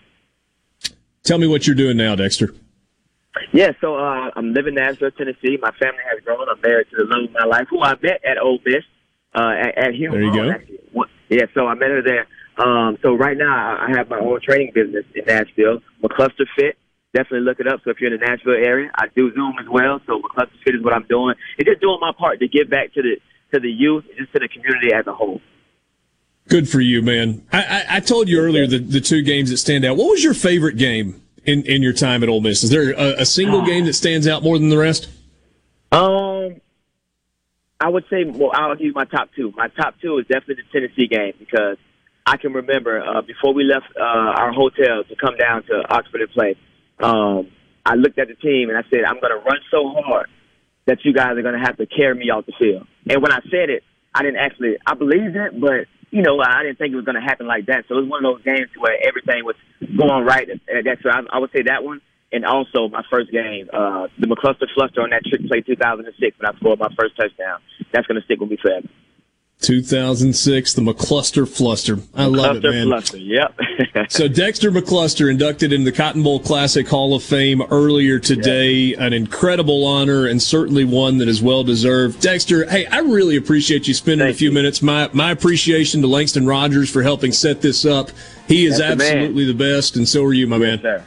Tell 1.23 1.37
me 1.37 1.45
what 1.47 1.67
you're 1.67 1.75
doing 1.75 1.97
now, 1.97 2.15
Dexter. 2.15 2.53
Yeah, 3.51 3.71
so 3.81 3.97
uh, 3.97 4.31
I'm 4.35 4.53
living 4.53 4.77
in 4.77 4.83
Nashville, 4.83 5.11
Tennessee. 5.11 5.57
My 5.61 5.71
family 5.71 6.01
has 6.09 6.23
grown. 6.23 6.47
I'm 6.49 6.61
married 6.61 6.87
to 6.91 6.97
the 6.97 7.03
love 7.03 7.25
of 7.25 7.31
my 7.33 7.43
life, 7.43 7.67
who 7.69 7.81
I 7.81 7.95
met 8.01 8.23
at 8.23 8.37
Ole 8.37 8.59
Miss, 8.65 8.83
uh, 9.35 9.51
at, 9.51 9.77
at 9.77 9.93
Hume. 9.95 10.11
There 10.11 10.21
you 10.21 10.31
Hall, 10.31 10.43
go. 10.43 10.51
actually. 10.51 10.79
Yeah, 11.29 11.45
so 11.53 11.67
I 11.67 11.73
met 11.73 11.89
her 11.89 12.01
there. 12.03 12.27
Um, 12.57 12.97
so 13.01 13.15
right 13.15 13.35
now 13.37 13.77
I 13.79 13.89
have 13.97 14.09
my 14.09 14.19
own 14.19 14.39
training 14.41 14.71
business 14.73 15.05
in 15.13 15.25
Nashville. 15.25 15.81
McCluster 16.03 16.45
Fit. 16.55 16.77
Definitely 17.13 17.41
look 17.41 17.59
it 17.59 17.67
up. 17.67 17.81
So 17.83 17.89
if 17.89 17.99
you're 17.99 18.13
in 18.13 18.19
the 18.19 18.25
Nashville 18.25 18.53
area, 18.53 18.91
I 18.95 19.07
do 19.15 19.33
Zoom 19.33 19.55
as 19.59 19.67
well. 19.69 19.99
So 20.05 20.21
McCluster 20.21 20.57
Fit 20.63 20.75
is 20.75 20.83
what 20.83 20.93
I'm 20.93 21.05
doing. 21.07 21.35
and 21.57 21.65
just 21.65 21.81
doing 21.81 21.97
my 21.99 22.11
part 22.17 22.39
to 22.39 22.47
give 22.47 22.69
back 22.69 22.93
to 22.93 23.01
the 23.01 23.17
to 23.53 23.59
the 23.59 23.69
youth, 23.69 24.05
just 24.17 24.31
to 24.33 24.39
the 24.39 24.47
community 24.47 24.93
as 24.93 25.05
a 25.07 25.13
whole. 25.13 25.41
Good 26.47 26.69
for 26.69 26.79
you, 26.79 27.01
man. 27.01 27.43
I, 27.51 27.63
I, 27.63 27.85
I 27.97 27.99
told 27.99 28.27
you 28.29 28.39
earlier 28.39 28.67
the, 28.67 28.79
the 28.79 29.01
two 29.01 29.21
games 29.23 29.49
that 29.49 29.57
stand 29.57 29.83
out. 29.85 29.97
What 29.97 30.09
was 30.09 30.23
your 30.23 30.33
favorite 30.33 30.77
game 30.77 31.21
in, 31.45 31.63
in 31.65 31.81
your 31.81 31.93
time 31.93 32.21
at 32.21 32.29
Ole 32.29 32.41
Miss? 32.41 32.63
Is 32.63 32.69
there 32.69 32.91
a, 32.91 33.21
a 33.21 33.25
single 33.25 33.65
game 33.65 33.85
that 33.85 33.93
stands 33.93 34.27
out 34.27 34.43
more 34.43 34.59
than 34.59 34.69
the 34.69 34.77
rest? 34.77 35.09
Um, 35.91 36.61
I 37.85 37.89
would 37.89 38.05
say, 38.09 38.23
well, 38.25 38.49
I'll 38.51 38.73
give 38.75 38.87
you 38.87 38.93
my 38.93 39.05
top 39.05 39.29
two. 39.35 39.53
My 39.55 39.67
top 39.67 39.93
two 40.01 40.17
is 40.17 40.25
definitely 40.25 40.63
the 40.63 40.79
Tennessee 40.79 41.05
game 41.07 41.33
because 41.37 41.77
I 42.25 42.35
can 42.37 42.51
remember 42.51 42.99
uh, 42.99 43.21
before 43.21 43.53
we 43.53 43.63
left 43.63 43.85
uh, 43.95 44.01
our 44.01 44.51
hotel 44.51 45.03
to 45.07 45.15
come 45.15 45.37
down 45.37 45.61
to 45.65 45.83
Oxford 45.87 46.21
and 46.21 46.31
play. 46.31 46.55
Um, 46.97 47.51
I 47.85 47.93
looked 47.93 48.17
at 48.17 48.27
the 48.27 48.33
team 48.33 48.69
and 48.69 48.77
I 48.79 48.81
said, 48.89 49.03
I'm 49.05 49.21
going 49.21 49.37
to 49.37 49.45
run 49.45 49.59
so 49.69 49.93
hard 50.01 50.29
that 50.87 51.05
you 51.05 51.13
guys 51.13 51.37
are 51.37 51.43
going 51.43 51.53
to 51.53 51.63
have 51.63 51.77
to 51.77 51.85
carry 51.85 52.15
me 52.15 52.31
off 52.31 52.47
the 52.47 52.53
field. 52.57 52.87
And 53.07 53.21
when 53.21 53.31
I 53.31 53.41
said 53.51 53.69
it, 53.69 53.83
I 54.15 54.23
didn't 54.23 54.37
actually, 54.37 54.77
I 54.87 54.95
believed 54.95 55.35
it, 55.35 55.61
but 55.61 55.85
you 56.09 56.23
know, 56.23 56.41
I 56.41 56.63
didn't 56.63 56.79
think 56.79 56.91
it 56.91 56.95
was 56.95 57.05
going 57.05 57.21
to 57.21 57.21
happen 57.21 57.45
like 57.45 57.67
that. 57.67 57.85
So 57.87 57.99
it 57.99 58.01
was 58.01 58.09
one 58.09 58.25
of 58.25 58.33
those 58.33 58.43
games 58.43 58.69
where 58.79 58.97
everything 59.05 59.45
was 59.45 59.57
going 59.95 60.25
right. 60.25 60.49
And 60.49 60.87
that's 60.87 61.03
so 61.03 61.09
I, 61.09 61.21
I 61.31 61.37
would 61.37 61.51
say 61.53 61.61
that 61.67 61.83
one. 61.83 62.01
And 62.31 62.45
also 62.45 62.89
my 62.89 63.03
first 63.09 63.31
game, 63.31 63.69
uh, 63.71 64.07
the 64.19 64.27
McCluster 64.27 64.67
Fluster 64.73 65.01
on 65.01 65.11
that 65.11 65.23
trick 65.25 65.47
play 65.47 65.61
2006 65.61 66.39
when 66.39 66.53
I 66.53 66.57
scored 66.57 66.79
my 66.79 66.89
first 66.97 67.15
touchdown. 67.15 67.59
That's 67.93 68.07
going 68.07 68.19
to 68.19 68.25
stick 68.25 68.39
with 68.39 68.49
me 68.49 68.57
forever. 68.61 68.87
2006, 69.61 70.73
the 70.73 70.81
McCluster 70.81 71.47
Fluster. 71.47 71.99
I 72.13 72.25
love 72.25 72.57
it, 72.57 72.63
man. 72.63 72.87
Fluster, 72.87 73.17
yep. 73.17 73.57
so 74.09 74.27
Dexter 74.27 74.69
McCluster 74.69 75.31
inducted 75.31 75.71
into 75.71 75.89
the 75.89 75.95
Cotton 75.95 76.23
Bowl 76.23 76.39
Classic 76.39 76.87
Hall 76.87 77.15
of 77.15 77.23
Fame 77.23 77.61
earlier 77.71 78.19
today. 78.19 78.93
An 78.95 79.13
incredible 79.13 79.85
honor 79.85 80.27
and 80.27 80.41
certainly 80.41 80.83
one 80.83 81.17
that 81.19 81.27
is 81.27 81.41
well 81.41 81.63
deserved. 81.63 82.21
Dexter, 82.21 82.69
hey, 82.69 82.85
I 82.85 82.99
really 82.99 83.37
appreciate 83.37 83.87
you 83.87 83.93
spending 83.93 84.27
Thank 84.27 84.35
a 84.35 84.37
few 84.37 84.49
you. 84.49 84.53
minutes. 84.53 84.81
My 84.81 85.09
my 85.13 85.31
appreciation 85.31 86.01
to 86.01 86.07
Langston 86.07 86.45
Rogers 86.45 86.89
for 86.91 87.01
helping 87.01 87.31
set 87.31 87.61
this 87.61 87.85
up. 87.85 88.11
He 88.47 88.65
is 88.65 88.77
That's 88.77 89.01
absolutely 89.01 89.45
the 89.45 89.53
best, 89.53 89.95
and 89.95 90.07
so 90.07 90.23
are 90.25 90.33
you, 90.33 90.47
my 90.47 90.57
man. 90.57 90.81
sir. 90.81 91.03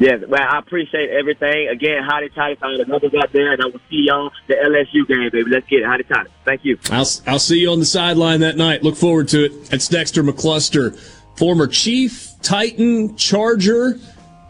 Yeah, 0.00 0.16
well, 0.26 0.40
I 0.40 0.58
appreciate 0.58 1.10
everything. 1.10 1.68
Again, 1.68 2.02
hotty 2.02 2.34
toddy, 2.34 2.54
found 2.54 2.80
another 2.80 3.10
out 3.18 3.30
there, 3.34 3.52
and 3.52 3.62
I 3.62 3.66
will 3.66 3.80
see 3.90 4.06
y'all 4.06 4.30
the 4.48 4.54
LSU 4.54 5.06
game, 5.06 5.28
baby. 5.30 5.50
Let's 5.50 5.68
get 5.68 5.80
it, 5.80 5.84
hotty 5.84 6.08
toddy. 6.08 6.30
Thank 6.46 6.64
you. 6.64 6.78
I'll 6.90 7.06
I'll 7.26 7.38
see 7.38 7.60
you 7.60 7.70
on 7.70 7.80
the 7.80 7.84
sideline 7.84 8.40
that 8.40 8.56
night. 8.56 8.82
Look 8.82 8.96
forward 8.96 9.28
to 9.28 9.44
it. 9.44 9.52
It's 9.70 9.88
Dexter 9.88 10.22
McCluster, 10.22 10.98
former 11.36 11.66
Chief, 11.66 12.30
Titan, 12.40 13.14
Charger, 13.16 14.00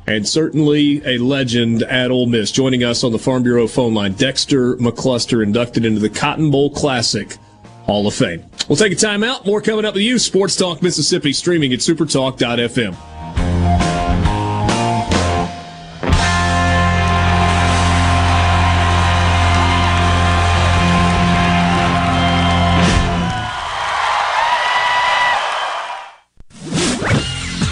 and 0.07 0.27
certainly 0.27 1.05
a 1.05 1.19
legend 1.19 1.83
at 1.83 2.13
Ole 2.13 2.27
Miss, 2.27 2.53
joining 2.53 2.85
us 2.85 3.03
on 3.03 3.11
the 3.11 3.19
Farm 3.19 3.43
Bureau 3.43 3.67
phone 3.67 3.93
line. 3.93 4.13
Dexter 4.13 4.77
McCluster 4.77 5.43
inducted 5.43 5.85
into 5.85 5.99
the 5.99 6.11
Cotton 6.11 6.53
Bowl 6.53 6.71
Classic 6.71 7.37
Hall 7.87 8.07
of 8.07 8.15
Fame. 8.15 8.45
We'll 8.69 8.77
take 8.77 8.93
a 8.93 8.97
timeout. 8.97 9.47
More 9.47 9.61
coming 9.61 9.85
up 9.85 9.95
with 9.95 10.05
you. 10.05 10.21
Sports 10.21 10.55
Talk 10.55 10.81
Mississippi, 10.81 11.33
streaming 11.33 11.73
at 11.73 11.81
supertalk.fm. 11.81 14.00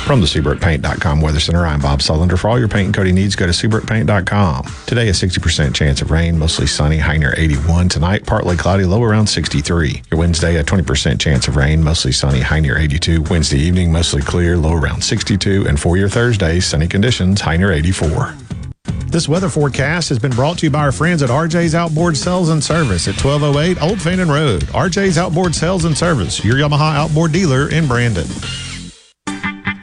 From 0.08 0.22
the 0.22 0.26
SeabrookPaint.com 0.26 1.20
Weather 1.20 1.38
Center, 1.38 1.66
I'm 1.66 1.82
Bob 1.82 1.98
Sullender. 1.98 2.38
For 2.38 2.48
all 2.48 2.58
your 2.58 2.66
paint 2.66 2.86
and 2.86 2.94
coating 2.94 3.14
needs, 3.14 3.36
go 3.36 3.44
to 3.44 3.52
SeabrookPaint.com. 3.52 4.64
Today, 4.86 5.08
a 5.08 5.12
60% 5.12 5.74
chance 5.74 6.00
of 6.00 6.10
rain, 6.10 6.38
mostly 6.38 6.66
sunny, 6.66 6.96
high 6.96 7.18
near 7.18 7.34
81. 7.36 7.90
Tonight, 7.90 8.24
partly 8.24 8.56
cloudy, 8.56 8.86
low 8.86 9.02
around 9.02 9.26
63. 9.26 10.02
Your 10.10 10.18
Wednesday, 10.18 10.56
a 10.56 10.64
20% 10.64 11.20
chance 11.20 11.46
of 11.46 11.56
rain, 11.56 11.84
mostly 11.84 12.12
sunny, 12.12 12.40
high 12.40 12.60
near 12.60 12.78
82. 12.78 13.20
Wednesday 13.24 13.58
evening, 13.58 13.92
mostly 13.92 14.22
clear, 14.22 14.56
low 14.56 14.72
around 14.72 15.04
62. 15.04 15.66
And 15.68 15.78
for 15.78 15.98
your 15.98 16.08
Thursday, 16.08 16.58
sunny 16.58 16.88
conditions, 16.88 17.42
high 17.42 17.58
near 17.58 17.72
84. 17.72 18.34
This 19.08 19.28
weather 19.28 19.50
forecast 19.50 20.08
has 20.08 20.18
been 20.18 20.32
brought 20.32 20.56
to 20.60 20.66
you 20.66 20.70
by 20.70 20.80
our 20.80 20.92
friends 20.92 21.22
at 21.22 21.28
RJ's 21.28 21.74
Outboard 21.74 22.16
Sales 22.16 22.48
and 22.48 22.64
Service 22.64 23.08
at 23.08 23.22
1208 23.22 23.82
Old 23.82 24.00
Fannin 24.00 24.30
Road. 24.30 24.62
RJ's 24.68 25.18
Outboard 25.18 25.54
Sales 25.54 25.84
and 25.84 25.98
Service, 25.98 26.42
your 26.42 26.56
Yamaha 26.56 26.94
outboard 26.94 27.32
dealer 27.32 27.68
in 27.68 27.86
Brandon. 27.86 28.26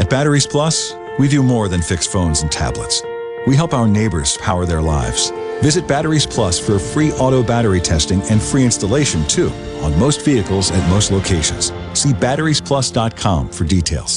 At 0.00 0.08
Batteries 0.08 0.46
Plus, 0.46 0.94
we 1.18 1.28
do 1.28 1.42
more 1.42 1.68
than 1.68 1.82
fix 1.82 2.06
phones 2.06 2.40
and 2.40 2.50
tablets. 2.50 3.02
We 3.46 3.54
help 3.54 3.74
our 3.74 3.86
neighbors 3.86 4.38
power 4.38 4.64
their 4.64 4.80
lives. 4.80 5.30
Visit 5.60 5.86
Batteries 5.86 6.24
Plus 6.24 6.58
for 6.58 6.78
free 6.78 7.12
auto 7.18 7.42
battery 7.42 7.80
testing 7.82 8.22
and 8.30 8.40
free 8.40 8.64
installation, 8.64 9.22
too, 9.26 9.50
on 9.82 9.92
most 9.98 10.24
vehicles 10.24 10.70
at 10.70 10.88
most 10.88 11.10
locations. 11.10 11.66
See 11.92 12.14
batteriesplus.com 12.14 13.50
for 13.50 13.64
details. 13.64 14.16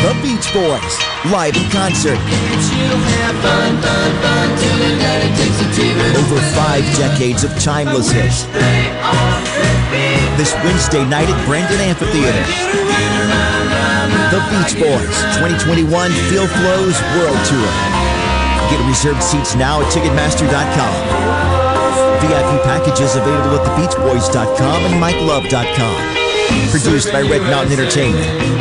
The 0.00 0.16
Beach 0.24 0.48
Boys, 0.56 0.96
live 1.30 1.54
in 1.54 1.68
concert. 1.68 2.16
Over 6.16 6.40
five 6.56 6.84
decades 6.96 7.44
of 7.44 7.52
timeless 7.60 8.10
hits. 8.10 8.44
This 10.40 10.54
Wednesday 10.64 11.04
night 11.04 11.28
at 11.28 11.36
Brandon 11.44 11.80
Amphitheater. 11.80 12.44
The 14.32 14.40
Beach 14.48 14.72
Boys 14.80 15.16
2021 15.36 15.92
Feel 16.32 16.48
Flows 16.48 16.96
World 17.20 17.36
Tour. 17.44 17.70
Get 18.72 18.80
reserved 18.88 19.22
seats 19.22 19.54
now 19.54 19.82
at 19.82 19.92
Ticketmaster.com. 19.92 20.96
VIP 22.24 22.64
packages 22.64 23.16
available 23.16 23.60
at 23.60 23.66
thebeachboys.com 23.68 24.82
and 24.86 24.96
MikeLove.com. 24.96 26.70
Produced 26.70 27.12
by 27.12 27.20
Red 27.20 27.42
Mountain 27.42 27.78
Entertainment. 27.78 28.60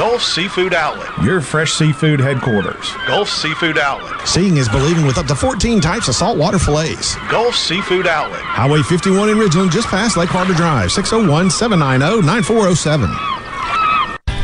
Gulf 0.00 0.22
Seafood 0.22 0.72
Outlet. 0.72 1.10
Your 1.22 1.42
fresh 1.42 1.74
seafood 1.74 2.20
headquarters. 2.20 2.90
Gulf 3.06 3.28
Seafood 3.28 3.76
Outlet. 3.76 4.26
Seeing 4.26 4.56
is 4.56 4.66
believing 4.66 5.04
with 5.04 5.18
up 5.18 5.26
to 5.26 5.34
14 5.34 5.78
types 5.78 6.08
of 6.08 6.14
saltwater 6.14 6.58
fillets. 6.58 7.16
Gulf 7.30 7.54
Seafood 7.54 8.06
Outlet. 8.06 8.40
Highway 8.40 8.80
51 8.80 9.28
in 9.28 9.36
Ridgeland, 9.36 9.70
just 9.70 9.88
past 9.88 10.16
Lake 10.16 10.30
Harbor 10.30 10.54
Drive, 10.54 10.90
601 10.90 11.50
790 11.50 12.26
9407. 12.26 13.39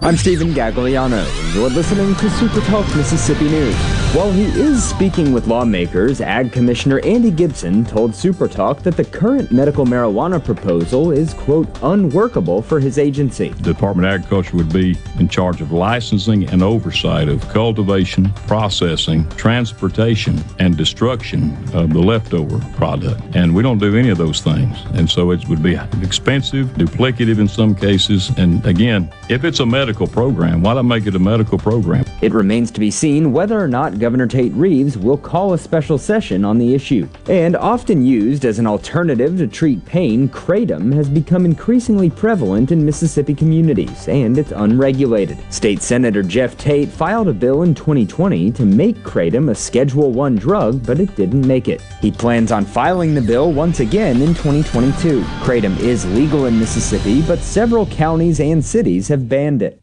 I'm 0.00 0.14
Stephen 0.14 0.48
Gagliano, 0.48 1.24
and 1.24 1.54
you're 1.54 1.70
listening 1.70 2.14
to 2.16 2.28
Super 2.28 2.60
Talk 2.66 2.86
Mississippi 2.94 3.48
News. 3.48 3.74
While 4.14 4.30
he 4.30 4.44
is 4.44 4.86
speaking 4.86 5.32
with 5.32 5.46
lawmakers, 5.46 6.20
Ag 6.20 6.52
Commissioner 6.52 7.00
Andy 7.00 7.30
Gipson 7.30 7.88
told 7.88 8.14
Super 8.14 8.46
Talk 8.46 8.82
that 8.82 8.98
the 8.98 9.06
current 9.06 9.50
medical 9.52 9.86
marijuana 9.86 10.42
proposal 10.42 11.12
is, 11.12 11.32
quote, 11.32 11.66
unworkable 11.82 12.60
for 12.60 12.78
his 12.78 12.98
agency. 12.98 13.48
The 13.48 13.72
Department 13.72 14.06
of 14.06 14.12
Agriculture 14.12 14.58
would 14.58 14.72
be 14.72 14.98
in 15.18 15.28
charge 15.28 15.62
of 15.62 15.72
licensing 15.72 16.46
and 16.50 16.62
oversight 16.62 17.30
of 17.30 17.48
cultivation, 17.48 18.30
processing, 18.46 19.26
transportation, 19.30 20.44
and 20.58 20.76
destruction 20.76 21.56
of 21.74 21.94
the 21.94 22.00
leftover 22.00 22.58
product. 22.76 23.22
And 23.34 23.54
we 23.54 23.62
don't 23.62 23.78
do 23.78 23.96
any 23.96 24.10
of 24.10 24.18
those 24.18 24.42
things. 24.42 24.78
And 24.92 25.08
so 25.08 25.30
it 25.30 25.48
would 25.48 25.62
be 25.62 25.76
expensive, 26.02 26.68
duplicative 26.68 27.38
in 27.38 27.48
some 27.48 27.74
cases. 27.74 28.30
And 28.36 28.64
again, 28.66 29.10
if 29.30 29.44
it's 29.44 29.60
a 29.60 29.66
medical 29.66 29.85
program, 30.08 30.62
why 30.62 30.74
not 30.74 30.78
I 30.78 30.82
make 30.82 31.06
it 31.06 31.14
a 31.14 31.18
medical 31.20 31.58
program? 31.58 32.05
It 32.22 32.32
remains 32.32 32.70
to 32.70 32.80
be 32.80 32.90
seen 32.90 33.32
whether 33.32 33.60
or 33.60 33.68
not 33.68 33.98
Governor 33.98 34.26
Tate 34.26 34.52
Reeves 34.54 34.96
will 34.96 35.18
call 35.18 35.52
a 35.52 35.58
special 35.58 35.98
session 35.98 36.44
on 36.44 36.56
the 36.56 36.74
issue. 36.74 37.06
And 37.28 37.54
often 37.56 38.06
used 38.06 38.46
as 38.46 38.58
an 38.58 38.66
alternative 38.66 39.36
to 39.38 39.46
treat 39.46 39.84
pain, 39.84 40.28
kratom 40.28 40.94
has 40.94 41.10
become 41.10 41.44
increasingly 41.44 42.08
prevalent 42.08 42.72
in 42.72 42.84
Mississippi 42.84 43.34
communities, 43.34 44.08
and 44.08 44.38
it's 44.38 44.52
unregulated. 44.52 45.38
State 45.52 45.82
Senator 45.82 46.22
Jeff 46.22 46.56
Tate 46.56 46.88
filed 46.88 47.28
a 47.28 47.34
bill 47.34 47.64
in 47.64 47.74
2020 47.74 48.50
to 48.52 48.64
make 48.64 48.96
kratom 48.98 49.50
a 49.50 49.54
Schedule 49.54 50.10
1 50.10 50.36
drug, 50.36 50.86
but 50.86 50.98
it 50.98 51.14
didn't 51.16 51.46
make 51.46 51.68
it. 51.68 51.82
He 52.00 52.10
plans 52.10 52.50
on 52.50 52.64
filing 52.64 53.14
the 53.14 53.20
bill 53.20 53.52
once 53.52 53.80
again 53.80 54.22
in 54.22 54.28
2022. 54.28 55.20
Kratom 55.42 55.78
is 55.80 56.06
legal 56.14 56.46
in 56.46 56.58
Mississippi, 56.58 57.20
but 57.22 57.40
several 57.40 57.86
counties 57.86 58.40
and 58.40 58.64
cities 58.64 59.08
have 59.08 59.28
banned 59.28 59.62
it. 59.62 59.82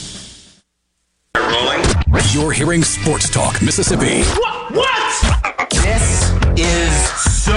Rolling. 2.21 2.33
You're 2.33 2.51
hearing 2.51 2.83
Sports 2.83 3.29
Talk 3.29 3.61
Mississippi. 3.61 4.23
What? 4.23 4.71
What? 4.75 5.69
This 5.69 6.31
is 6.57 7.09
so 7.43 7.53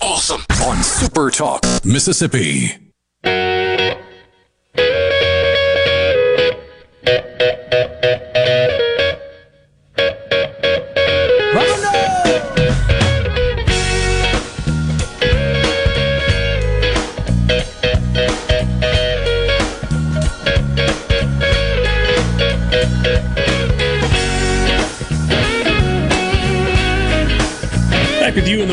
awesome 0.00 0.42
on 0.64 0.82
Super 0.82 1.30
Talk 1.30 1.62
Mississippi. 1.84 2.85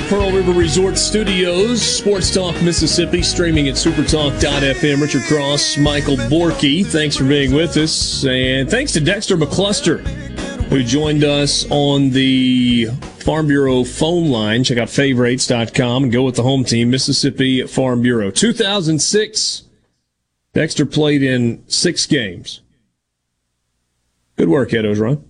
Pearl 0.10 0.32
River 0.32 0.52
Resort 0.52 0.98
Studios, 0.98 1.82
Sports 1.82 2.34
Talk 2.34 2.62
Mississippi, 2.62 3.22
streaming 3.22 3.70
at 3.70 3.76
supertalk.fm. 3.76 5.02
Richard 5.02 5.24
Cross, 5.24 5.78
Michael 5.78 6.18
Borky, 6.18 6.86
thanks 6.86 7.16
for 7.16 7.24
being 7.24 7.54
with 7.54 7.78
us. 7.78 8.26
And 8.26 8.70
thanks 8.70 8.92
to 8.94 9.00
Dexter 9.00 9.38
McCluster, 9.38 10.00
who 10.70 10.84
joined 10.84 11.24
us 11.24 11.66
on 11.70 12.10
the 12.10 12.88
Farm 13.20 13.48
Bureau 13.48 13.84
phone 13.84 14.30
line. 14.30 14.64
Check 14.64 14.78
out 14.78 14.90
favorites.com 14.90 16.04
and 16.04 16.12
go 16.12 16.24
with 16.24 16.36
the 16.36 16.44
home 16.44 16.64
team, 16.64 16.90
Mississippi 16.90 17.66
Farm 17.66 18.02
Bureau. 18.02 18.30
2006, 18.32 19.64
Dexter 20.54 20.86
played 20.86 21.24
in 21.24 21.64
six 21.68 22.06
games. 22.06 22.62
Good 24.36 24.50
work, 24.50 24.74
Ed 24.74 24.86
run. 24.98 25.24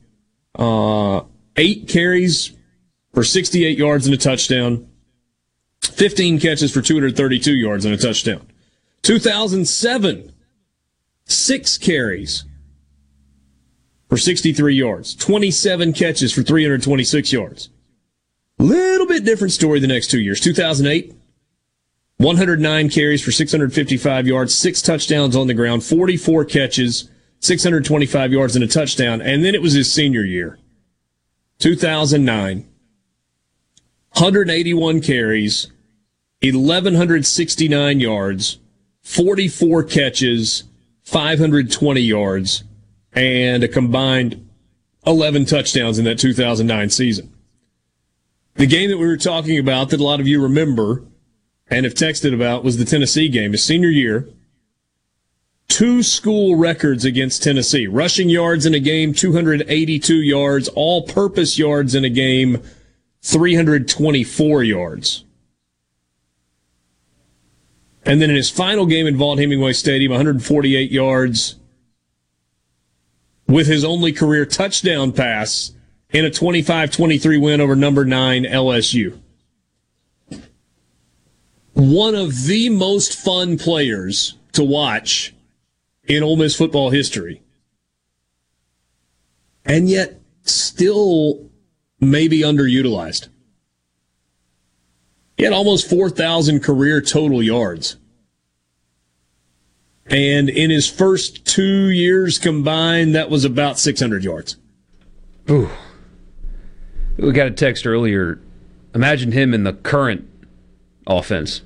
Uh, 0.56 1.22
eight 1.58 1.88
carries 1.88 2.52
for 3.14 3.24
68 3.24 3.78
yards 3.78 4.06
and 4.06 4.14
a 4.14 4.18
touchdown, 4.18 4.88
15 5.82 6.40
catches 6.40 6.74
for 6.74 6.82
232 6.82 7.54
yards 7.54 7.86
and 7.86 7.94
a 7.94 7.98
touchdown. 7.98 8.46
2007, 9.04 10.32
six 11.26 11.78
carries 11.78 12.46
for 14.10 14.18
63 14.18 14.76
yards, 14.76 15.16
27 15.16 15.94
catches 15.94 16.34
for 16.34 16.42
326 16.42 17.32
yards. 17.34 17.70
Little 18.60 19.08
bit 19.08 19.26
different 19.26 19.52
story 19.54 19.80
the 19.80 19.88
next 19.88 20.10
two 20.10 20.22
years. 20.22 20.40
2008, 20.40 21.14
109 22.18 22.90
carries 22.90 23.24
for 23.24 23.32
655 23.32 24.28
yards, 24.28 24.56
six 24.56 24.82
touchdowns 24.82 25.36
on 25.36 25.48
the 25.48 25.54
ground, 25.54 25.84
44 25.84 26.46
catches, 26.46 27.10
625 27.40 28.32
yards 28.32 28.56
and 28.56 28.64
a 28.64 28.68
touchdown. 28.68 29.22
And 29.22 29.44
then 29.44 29.56
it 29.56 29.62
was 29.62 29.74
his 29.74 29.92
senior 29.92 30.24
year. 30.24 30.60
2009, 31.60 32.68
181 34.14 35.02
carries, 35.02 35.72
1,169 36.42 38.00
yards, 38.00 38.60
44 39.02 39.84
catches, 39.84 40.64
520 41.04 42.00
yards, 42.00 42.64
and 43.14 43.64
a 43.64 43.68
combined 43.68 44.48
11 45.06 45.46
touchdowns 45.46 45.98
in 45.98 46.06
that 46.06 46.20
2009 46.20 46.90
season. 46.90 47.34
The 48.56 48.68
game 48.68 48.92
that 48.92 48.98
we 48.98 49.08
were 49.08 49.18
talking 49.18 49.58
about 49.58 49.90
that 49.90 50.00
a 50.00 50.04
lot 50.04 50.20
of 50.20 50.28
you 50.28 50.42
remember 50.42 51.04
and 51.68 51.86
have 51.86 51.96
texted 51.96 52.36
about 52.36 52.64
was 52.64 52.78
the 52.78 52.86
Tennessee 52.86 53.30
game, 53.30 53.52
his 53.52 53.64
senior 53.64 53.90
year. 53.90 54.30
Two 55.68 56.04
school 56.04 56.56
records 56.56 57.04
against 57.04 57.42
Tennessee. 57.42 57.88
Rushing 57.88 58.30
yards 58.30 58.68
in 58.68 58.76
a 58.76 58.80
game, 58.80 59.12
282 59.12 60.16
yards. 60.18 60.68
All 60.70 61.02
purpose 61.02 61.58
yards 61.58 61.96
in 61.96 62.06
a 62.06 62.10
game, 62.10 62.62
324 63.24 64.64
yards. 64.64 65.24
And 68.06 68.22
then 68.22 68.30
in 68.30 68.36
his 68.36 68.50
final 68.50 68.86
game 68.86 69.08
in 69.08 69.16
Vaught 69.16 69.40
Hemingway 69.40 69.74
Stadium, 69.74 70.12
148 70.12 70.92
yards 70.92 71.56
with 73.48 73.68
his 73.68 73.86
only 73.86 74.12
career 74.12 74.46
touchdown 74.46 75.14
pass 75.14 75.72
in 76.12 76.26
a 76.26 76.30
25-23 76.30 77.42
win 77.42 77.62
over 77.62 77.76
number 77.76 78.04
9 78.04 78.44
LSU. 78.44 79.18
One 81.74 82.14
of 82.14 82.46
the 82.46 82.70
most 82.70 83.16
fun 83.16 83.58
players 83.58 84.36
to 84.52 84.64
watch 84.64 85.34
in 86.04 86.24
Ole 86.24 86.36
Miss 86.36 86.56
football 86.56 86.90
history. 86.90 87.42
And 89.66 89.90
yet 89.90 90.20
still 90.44 91.50
maybe 92.04 92.40
underutilized. 92.40 93.30
He 95.38 95.44
had 95.44 95.54
almost 95.54 95.90
4,000 95.90 96.62
career 96.62 97.02
total 97.02 97.42
yards. 97.42 97.98
And 100.06 100.50
in 100.50 100.70
his 100.70 100.90
first 100.90 101.46
two 101.46 101.90
years 101.90 102.38
combined, 102.38 103.16
that 103.16 103.30
was 103.30 103.46
about 103.46 103.80
600 103.80 104.24
yards. 104.24 104.58
Ooh. 105.50 105.70
We 107.18 107.32
got 107.32 107.48
a 107.48 107.52
text 107.52 107.88
earlier. 107.88 108.40
Imagine 108.94 109.32
him 109.32 109.54
in 109.54 109.64
the 109.64 109.74
current 109.74 110.30
offense. 111.08 111.62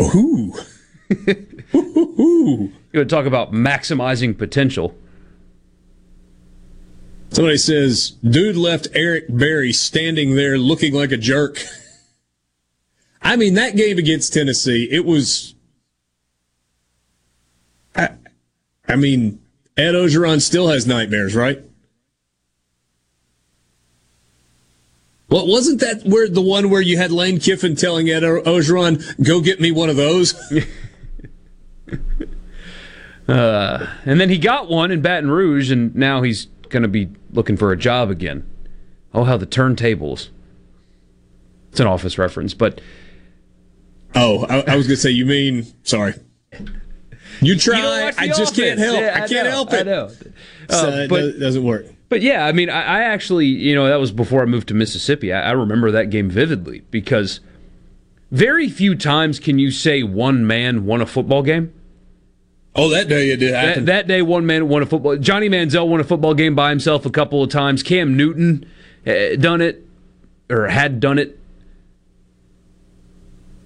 Ooh. 0.00 0.54
You 2.94 3.00
would 3.00 3.10
talk 3.10 3.26
about 3.26 3.50
maximizing 3.50 4.38
potential. 4.38 4.94
Somebody 7.34 7.56
says, 7.56 8.12
dude 8.22 8.56
left 8.56 8.86
Eric 8.94 9.24
Berry 9.28 9.72
standing 9.72 10.36
there 10.36 10.56
looking 10.56 10.94
like 10.94 11.10
a 11.10 11.16
jerk. 11.16 11.58
I 13.20 13.34
mean, 13.34 13.54
that 13.54 13.74
game 13.74 13.98
against 13.98 14.32
Tennessee, 14.32 14.86
it 14.88 15.04
was. 15.04 15.56
I, 17.96 18.10
I 18.86 18.94
mean, 18.94 19.40
Ed 19.76 19.94
Orgeron 19.94 20.40
still 20.40 20.68
has 20.68 20.86
nightmares, 20.86 21.34
right? 21.34 21.60
Well, 25.28 25.48
wasn't 25.48 25.80
that 25.80 26.04
where 26.04 26.28
the 26.28 26.40
one 26.40 26.70
where 26.70 26.82
you 26.82 26.98
had 26.98 27.10
Lane 27.10 27.40
Kiffin 27.40 27.74
telling 27.74 28.08
Ed 28.08 28.22
Orgeron, 28.22 29.26
"Go 29.26 29.40
get 29.40 29.60
me 29.60 29.72
one 29.72 29.90
of 29.90 29.96
those"? 29.96 30.34
Uh, 33.26 33.86
and 34.04 34.20
then 34.20 34.28
he 34.28 34.36
got 34.36 34.68
one 34.68 34.90
in 34.90 35.00
Baton 35.00 35.30
Rouge, 35.30 35.70
and 35.70 35.94
now 35.94 36.20
he's 36.20 36.46
going 36.74 36.82
to 36.82 36.88
be 36.88 37.08
looking 37.30 37.56
for 37.56 37.72
a 37.72 37.76
job 37.78 38.10
again. 38.10 38.46
Oh, 39.14 39.24
how 39.24 39.38
the 39.38 39.46
turntables. 39.46 40.28
It's 41.70 41.80
an 41.80 41.86
office 41.86 42.18
reference, 42.18 42.52
but. 42.52 42.80
Oh, 44.14 44.44
I, 44.44 44.72
I 44.72 44.76
was 44.76 44.86
going 44.86 44.96
to 44.96 45.02
say, 45.02 45.10
you 45.10 45.24
mean, 45.24 45.66
sorry. 45.84 46.14
You 47.40 47.56
try. 47.58 47.80
The 48.10 48.20
I 48.20 48.28
just 48.28 48.54
can't 48.54 48.78
help. 48.78 49.00
Yeah, 49.00 49.12
I, 49.14 49.26
can't 49.26 49.44
know, 49.46 49.50
help 49.50 49.72
it. 49.72 49.80
I 49.80 49.82
know. 49.82 50.10
Uh, 50.68 50.90
it 50.92 51.08
but- 51.08 51.20
do- 51.20 51.38
doesn't 51.38 51.64
work. 51.64 51.86
But 52.10 52.22
yeah, 52.22 52.46
I 52.46 52.52
mean, 52.52 52.70
I, 52.70 52.82
I 52.82 53.00
actually, 53.00 53.46
you 53.46 53.74
know, 53.74 53.88
that 53.88 53.98
was 53.98 54.12
before 54.12 54.42
I 54.42 54.44
moved 54.44 54.68
to 54.68 54.74
Mississippi. 54.74 55.32
I, 55.32 55.48
I 55.48 55.52
remember 55.52 55.90
that 55.90 56.10
game 56.10 56.30
vividly 56.30 56.82
because 56.90 57.40
very 58.30 58.68
few 58.68 58.94
times 58.94 59.40
can 59.40 59.58
you 59.58 59.72
say 59.72 60.02
one 60.04 60.46
man 60.46 60.84
won 60.84 61.00
a 61.00 61.06
football 61.06 61.42
game. 61.42 61.72
Oh, 62.76 62.88
that 62.90 63.08
day 63.08 63.30
it 63.30 63.36
did 63.36 63.52
That, 63.52 63.64
happen. 63.68 63.84
that 63.84 64.08
day, 64.08 64.20
one 64.22 64.46
man 64.46 64.68
won 64.68 64.82
a 64.82 64.86
football. 64.86 65.16
Johnny 65.16 65.48
Manziel 65.48 65.86
won 65.88 66.00
a 66.00 66.04
football 66.04 66.34
game 66.34 66.54
by 66.56 66.70
himself 66.70 67.06
a 67.06 67.10
couple 67.10 67.42
of 67.42 67.50
times. 67.50 67.82
Cam 67.82 68.16
Newton 68.16 68.66
uh, 69.06 69.36
done 69.38 69.60
it 69.60 69.86
or 70.50 70.66
had 70.68 70.98
done 70.98 71.18
it. 71.18 71.38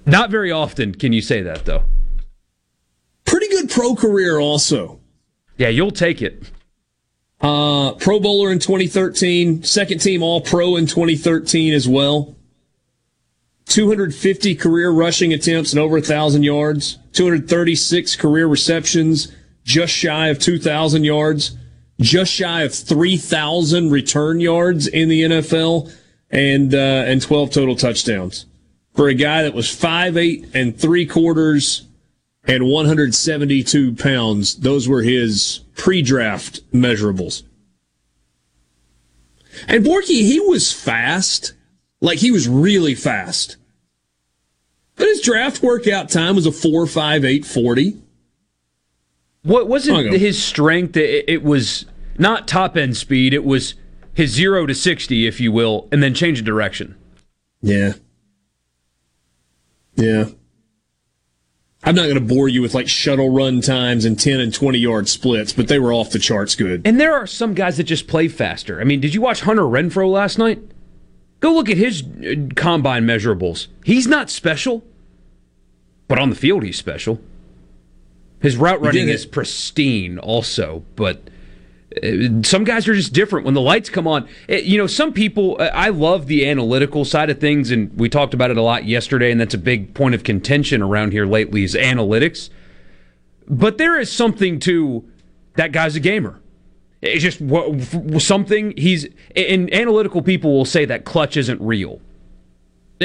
Not 0.04 0.30
very 0.30 0.50
often 0.52 0.94
can 0.94 1.12
you 1.12 1.20
say 1.22 1.42
that 1.42 1.64
though. 1.64 1.84
Pretty 3.24 3.48
good 3.48 3.70
pro 3.70 3.94
career, 3.94 4.38
also. 4.38 5.00
Yeah, 5.58 5.68
you'll 5.68 5.90
take 5.90 6.22
it. 6.22 6.42
Uh, 7.40 7.92
pro 7.94 8.18
Bowler 8.18 8.50
in 8.50 8.58
2013, 8.58 9.62
second 9.62 9.98
team 10.00 10.22
All 10.22 10.40
Pro 10.40 10.76
in 10.76 10.86
2013 10.86 11.72
as 11.74 11.86
well. 11.86 12.34
250 13.68 14.54
career 14.54 14.90
rushing 14.90 15.32
attempts 15.32 15.72
and 15.72 15.80
over 15.80 15.96
1,000 15.96 16.42
yards. 16.42 16.98
236 17.12 18.16
career 18.16 18.46
receptions, 18.46 19.32
just 19.64 19.92
shy 19.92 20.28
of 20.28 20.38
2,000 20.38 21.04
yards. 21.04 21.56
Just 22.00 22.32
shy 22.32 22.62
of 22.62 22.74
3,000 22.74 23.90
return 23.90 24.40
yards 24.40 24.86
in 24.86 25.08
the 25.08 25.22
NFL 25.22 25.92
and, 26.30 26.74
uh, 26.74 27.04
and 27.06 27.20
12 27.20 27.50
total 27.50 27.76
touchdowns. 27.76 28.46
For 28.94 29.08
a 29.08 29.14
guy 29.14 29.42
that 29.42 29.54
was 29.54 29.66
5'8 29.66 30.54
and 30.54 30.78
three 30.78 31.06
quarters 31.06 31.86
and 32.44 32.66
172 32.66 33.94
pounds, 33.94 34.56
those 34.56 34.88
were 34.88 35.02
his 35.02 35.60
pre-draft 35.76 36.60
measurables. 36.72 37.42
And 39.66 39.84
Borky, 39.84 40.22
he 40.24 40.40
was 40.40 40.72
fast. 40.72 41.52
Like 42.00 42.18
he 42.18 42.30
was 42.30 42.48
really 42.48 42.94
fast. 42.94 43.56
But 44.96 45.08
his 45.08 45.20
draft 45.20 45.62
workout 45.62 46.08
time 46.08 46.36
was 46.36 46.46
a 46.46 46.50
4.58 46.50 47.44
40. 47.44 48.02
What 49.42 49.68
wasn't 49.68 50.12
his 50.14 50.42
strength? 50.42 50.96
It, 50.96 51.24
it 51.28 51.42
was 51.42 51.86
not 52.18 52.48
top 52.48 52.76
end 52.76 52.96
speed. 52.96 53.32
It 53.32 53.44
was 53.44 53.74
his 54.12 54.30
zero 54.32 54.66
to 54.66 54.74
sixty, 54.74 55.26
if 55.26 55.40
you 55.40 55.52
will, 55.52 55.88
and 55.92 56.02
then 56.02 56.12
change 56.12 56.40
of 56.40 56.44
direction. 56.44 56.96
Yeah. 57.62 57.94
Yeah. 59.94 60.26
I'm 61.84 61.94
not 61.94 62.02
going 62.02 62.14
to 62.14 62.20
bore 62.20 62.48
you 62.48 62.60
with 62.60 62.74
like 62.74 62.88
shuttle 62.88 63.30
run 63.30 63.60
times 63.60 64.04
and 64.04 64.18
10 64.18 64.40
and 64.40 64.52
20 64.52 64.78
yard 64.78 65.08
splits, 65.08 65.52
but 65.52 65.68
they 65.68 65.78
were 65.78 65.92
off 65.92 66.10
the 66.10 66.18
charts 66.18 66.56
good. 66.56 66.82
And 66.84 67.00
there 67.00 67.14
are 67.14 67.26
some 67.26 67.54
guys 67.54 67.76
that 67.76 67.84
just 67.84 68.08
play 68.08 68.28
faster. 68.28 68.80
I 68.80 68.84
mean, 68.84 69.00
did 69.00 69.14
you 69.14 69.20
watch 69.20 69.42
Hunter 69.42 69.62
Renfrow 69.62 70.10
last 70.10 70.38
night? 70.38 70.60
Go 71.40 71.52
look 71.52 71.70
at 71.70 71.76
his 71.76 72.02
uh, 72.02 72.52
combine 72.56 73.04
measurables. 73.04 73.68
He's 73.84 74.06
not 74.06 74.28
special, 74.30 74.84
but 76.08 76.18
on 76.18 76.30
the 76.30 76.36
field 76.36 76.64
he's 76.64 76.76
special. 76.76 77.20
His 78.40 78.56
route 78.56 78.80
running 78.80 79.08
is 79.08 79.26
pristine, 79.26 80.18
also, 80.18 80.84
but 80.94 81.28
uh, 82.02 82.42
some 82.42 82.64
guys 82.64 82.86
are 82.86 82.94
just 82.94 83.12
different 83.12 83.44
when 83.44 83.54
the 83.54 83.60
lights 83.60 83.90
come 83.90 84.06
on. 84.06 84.28
Uh, 84.48 84.56
You 84.56 84.78
know, 84.78 84.86
some 84.86 85.12
people, 85.12 85.56
I 85.60 85.88
love 85.88 86.26
the 86.26 86.48
analytical 86.48 87.04
side 87.04 87.30
of 87.30 87.40
things, 87.40 87.70
and 87.70 87.96
we 87.98 88.08
talked 88.08 88.34
about 88.34 88.50
it 88.50 88.56
a 88.56 88.62
lot 88.62 88.84
yesterday, 88.84 89.32
and 89.32 89.40
that's 89.40 89.54
a 89.54 89.58
big 89.58 89.94
point 89.94 90.14
of 90.14 90.22
contention 90.22 90.82
around 90.82 91.12
here 91.12 91.26
lately 91.26 91.64
is 91.64 91.74
analytics. 91.74 92.50
But 93.48 93.78
there 93.78 93.98
is 93.98 94.12
something 94.12 94.60
to 94.60 95.08
that 95.54 95.72
guy's 95.72 95.96
a 95.96 96.00
gamer. 96.00 96.40
It's 97.00 97.22
just 97.22 97.40
something 98.24 98.74
he's, 98.76 99.06
and 99.36 99.72
analytical 99.72 100.22
people 100.22 100.52
will 100.52 100.64
say 100.64 100.84
that 100.84 101.04
clutch 101.04 101.36
isn't 101.36 101.60
real. 101.60 102.00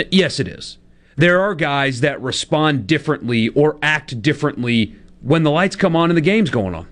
Yes, 0.10 0.40
it 0.40 0.48
is. 0.48 0.80
There 1.16 1.40
are 1.40 1.54
guys 1.54 2.02
that 2.02 2.20
respond 2.22 2.88
differently 2.88 3.50
or 3.50 3.78
act 3.84 4.20
differently 4.22 4.96
when 5.22 5.44
the 5.44 5.52
lights 5.52 5.76
come 5.76 5.96
on 5.96 6.10
and 6.10 6.18
the 6.18 6.22
game's 6.22 6.50
going 6.50 6.74
on. 6.74 6.88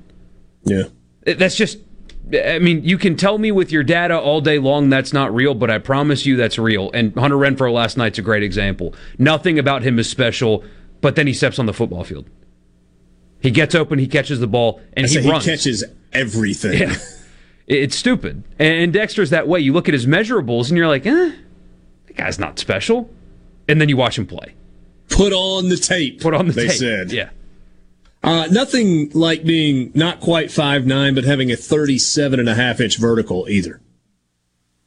Yeah. 0.63 0.83
That's 1.23 1.55
just, 1.55 1.79
I 2.31 2.59
mean, 2.59 2.83
you 2.83 2.99
can 2.99 3.15
tell 3.15 3.39
me 3.39 3.51
with 3.51 3.71
your 3.71 3.83
data 3.83 4.19
all 4.19 4.39
day 4.39 4.59
long 4.59 4.89
that's 4.89 5.11
not 5.11 5.33
real, 5.33 5.55
but 5.55 5.71
I 5.71 5.79
promise 5.79 6.27
you 6.27 6.35
that's 6.35 6.59
real. 6.59 6.91
And 6.93 7.15
Hunter 7.15 7.35
Renfrow 7.35 7.73
last 7.73 7.97
night's 7.97 8.19
a 8.19 8.21
great 8.21 8.43
example. 8.43 8.93
Nothing 9.17 9.57
about 9.57 9.81
him 9.81 9.97
is 9.97 10.07
special, 10.07 10.63
but 11.01 11.15
then 11.15 11.25
he 11.25 11.33
steps 11.33 11.57
on 11.57 11.65
the 11.65 11.73
football 11.73 12.03
field. 12.03 12.29
He 13.41 13.49
gets 13.49 13.73
open, 13.73 13.97
he 13.97 14.07
catches 14.07 14.39
the 14.39 14.47
ball, 14.47 14.79
and 14.93 15.07
I 15.07 15.09
he 15.09 15.27
runs. 15.27 15.45
he 15.45 15.51
catches 15.51 15.83
everything. 16.13 16.79
Yeah. 16.79 16.95
It's 17.67 17.95
stupid. 17.95 18.43
And 18.59 18.91
Dexter's 18.91 19.29
that 19.29 19.47
way. 19.47 19.61
You 19.61 19.71
look 19.71 19.87
at 19.87 19.93
his 19.93 20.05
measurables 20.05 20.67
and 20.67 20.77
you're 20.77 20.89
like, 20.89 21.05
eh, 21.05 21.31
that 22.07 22.15
guy's 22.17 22.37
not 22.37 22.59
special. 22.59 23.09
And 23.69 23.79
then 23.79 23.87
you 23.87 23.95
watch 23.95 24.17
him 24.17 24.27
play. 24.27 24.55
Put 25.09 25.31
on 25.31 25.69
the 25.69 25.77
tape. 25.77 26.19
Put 26.19 26.33
on 26.33 26.47
the 26.47 26.53
they 26.53 26.67
tape. 26.67 26.71
They 26.71 26.77
said. 26.77 27.11
Yeah. 27.11 27.29
Uh, 28.23 28.47
nothing 28.51 29.09
like 29.11 29.43
being 29.43 29.91
not 29.95 30.19
quite 30.19 30.51
five 30.51 30.85
nine, 30.85 31.15
but 31.15 31.23
having 31.23 31.51
a 31.51 31.55
37 31.55 32.39
and 32.39 32.49
a 32.49 32.55
half 32.55 32.79
inch 32.81 32.97
vertical 32.97 33.47
either. 33.49 33.81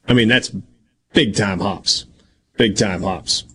I 0.07 0.13
mean, 0.13 0.27
that's 0.27 0.51
big 1.13 1.35
time 1.35 1.59
hops. 1.59 2.05
Big 2.57 2.77
time 2.77 3.01
hops. 3.01 3.45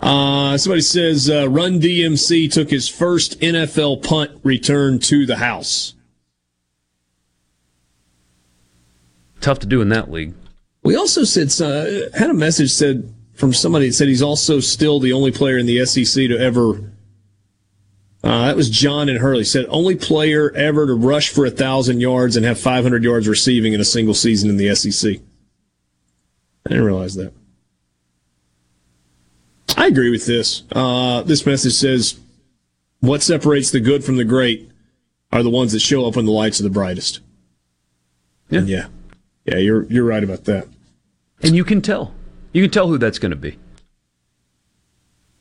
Uh, 0.00 0.56
somebody 0.56 0.82
says, 0.82 1.28
uh, 1.28 1.48
Run 1.48 1.80
DMC 1.80 2.52
took 2.52 2.70
his 2.70 2.88
first 2.88 3.40
NFL 3.40 4.04
punt 4.04 4.30
return 4.44 5.00
to 5.00 5.26
the 5.26 5.36
house. 5.36 5.94
Tough 9.40 9.60
to 9.60 9.66
do 9.66 9.80
in 9.80 9.88
that 9.90 10.10
league. 10.10 10.34
We 10.82 10.96
also 10.96 11.24
said, 11.24 11.48
uh, 11.60 12.16
had 12.16 12.30
a 12.30 12.34
message 12.34 12.70
said 12.70 13.12
from 13.34 13.52
somebody 13.52 13.88
that 13.88 13.92
said 13.92 14.08
he's 14.08 14.22
also 14.22 14.58
still 14.60 15.00
the 15.00 15.12
only 15.12 15.30
player 15.30 15.58
in 15.58 15.66
the 15.66 15.84
SEC 15.86 16.28
to 16.28 16.38
ever. 16.38 16.92
Uh, 18.24 18.46
that 18.46 18.56
was 18.56 18.68
John 18.68 19.08
and 19.08 19.18
Hurley 19.18 19.44
said 19.44 19.66
only 19.68 19.94
player 19.94 20.50
ever 20.56 20.86
to 20.86 20.94
rush 20.94 21.28
for 21.28 21.46
a 21.46 21.50
thousand 21.50 22.00
yards 22.00 22.36
and 22.36 22.44
have 22.44 22.58
500 22.58 23.04
yards 23.04 23.28
receiving 23.28 23.74
in 23.74 23.80
a 23.80 23.84
single 23.84 24.14
season 24.14 24.50
in 24.50 24.56
the 24.56 24.74
SEC. 24.74 25.20
I 26.66 26.68
didn't 26.68 26.84
realize 26.84 27.14
that. 27.14 27.32
I 29.76 29.86
agree 29.86 30.10
with 30.10 30.26
this. 30.26 30.64
Uh, 30.72 31.22
this 31.22 31.46
message 31.46 31.74
says, 31.74 32.18
"What 33.00 33.22
separates 33.22 33.70
the 33.70 33.80
good 33.80 34.02
from 34.02 34.16
the 34.16 34.24
great 34.24 34.68
are 35.30 35.44
the 35.44 35.50
ones 35.50 35.72
that 35.72 35.80
show 35.80 36.06
up 36.06 36.16
when 36.16 36.24
the 36.24 36.32
lights 36.32 36.58
are 36.58 36.64
the 36.64 36.70
brightest." 36.70 37.20
Yeah, 38.50 38.62
yeah, 38.62 38.86
yeah. 39.52 39.58
You're 39.58 39.84
you're 39.84 40.04
right 40.04 40.24
about 40.24 40.44
that. 40.44 40.68
And 41.42 41.54
you 41.54 41.64
can 41.64 41.80
tell. 41.80 42.14
You 42.52 42.62
can 42.62 42.70
tell 42.70 42.88
who 42.88 42.98
that's 42.98 43.18
going 43.18 43.30
to 43.30 43.36
be. 43.36 43.58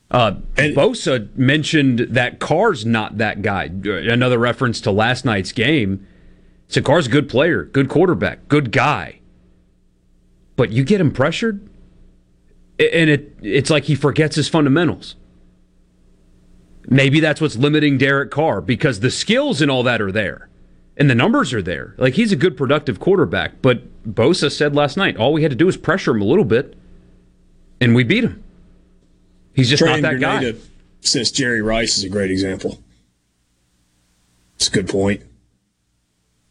Uh, 0.10 0.32
Bosa 0.56 1.36
mentioned 1.36 2.00
that 2.00 2.40
Carr's 2.40 2.86
not 2.86 3.18
that 3.18 3.42
guy. 3.42 3.66
Another 3.66 4.38
reference 4.38 4.80
to 4.82 4.92
last 4.92 5.26
night's 5.26 5.52
game. 5.52 6.08
So 6.70 6.82
Carr's 6.82 7.08
a 7.08 7.10
good 7.10 7.28
player, 7.28 7.64
good 7.64 7.90
quarterback, 7.90 8.48
good 8.48 8.72
guy. 8.72 9.20
But 10.56 10.72
you 10.72 10.84
get 10.84 11.02
him 11.02 11.12
pressured, 11.12 11.70
and 12.80 13.10
it 13.10 13.38
it's 13.42 13.70
like 13.70 13.86
he 13.86 13.96
forgets 13.96 14.36
his 14.36 14.50
fundamentals. 14.50 15.16
Maybe 16.90 17.20
that's 17.20 17.42
what's 17.42 17.58
limiting 17.58 17.98
Derek 17.98 18.32
Carr 18.32 18.62
because 18.62 19.02
the 19.02 19.12
skills 19.12 19.62
and 19.62 19.70
all 19.70 19.84
that 19.84 20.02
are 20.02 20.12
there. 20.12 20.50
And 21.00 21.10
the 21.10 21.16
numbers 21.16 21.54
are 21.54 21.62
there. 21.62 21.94
Like 21.98 22.16
he's 22.16 22.32
a 22.32 22.36
good 22.36 22.58
productive 22.58 23.00
quarterback, 23.00 23.62
but 23.62 23.84
Bosa 24.04 24.52
said 24.52 24.76
last 24.76 24.98
night 24.98 25.16
all 25.16 25.32
we 25.32 25.44
had 25.44 25.52
to 25.52 25.56
do 25.56 25.68
was 25.68 25.78
pressure 25.78 26.12
him 26.12 26.22
a 26.22 26.26
little 26.26 26.46
bit 26.46 26.76
and 27.80 27.94
we 27.96 28.04
beat 28.04 28.24
him. 28.24 28.44
He's 29.54 29.70
just 29.70 29.82
Trey 29.82 30.02
not 30.02 30.02
that 30.02 30.20
guy. 30.20 30.54
Since 31.02 31.32
Jerry 31.32 31.62
Rice 31.62 31.98
is 31.98 32.04
a 32.04 32.10
great 32.10 32.32
example. 32.32 32.80
It's 34.56 34.68
a 34.68 34.72
good 34.72 34.90
point. 34.90 35.22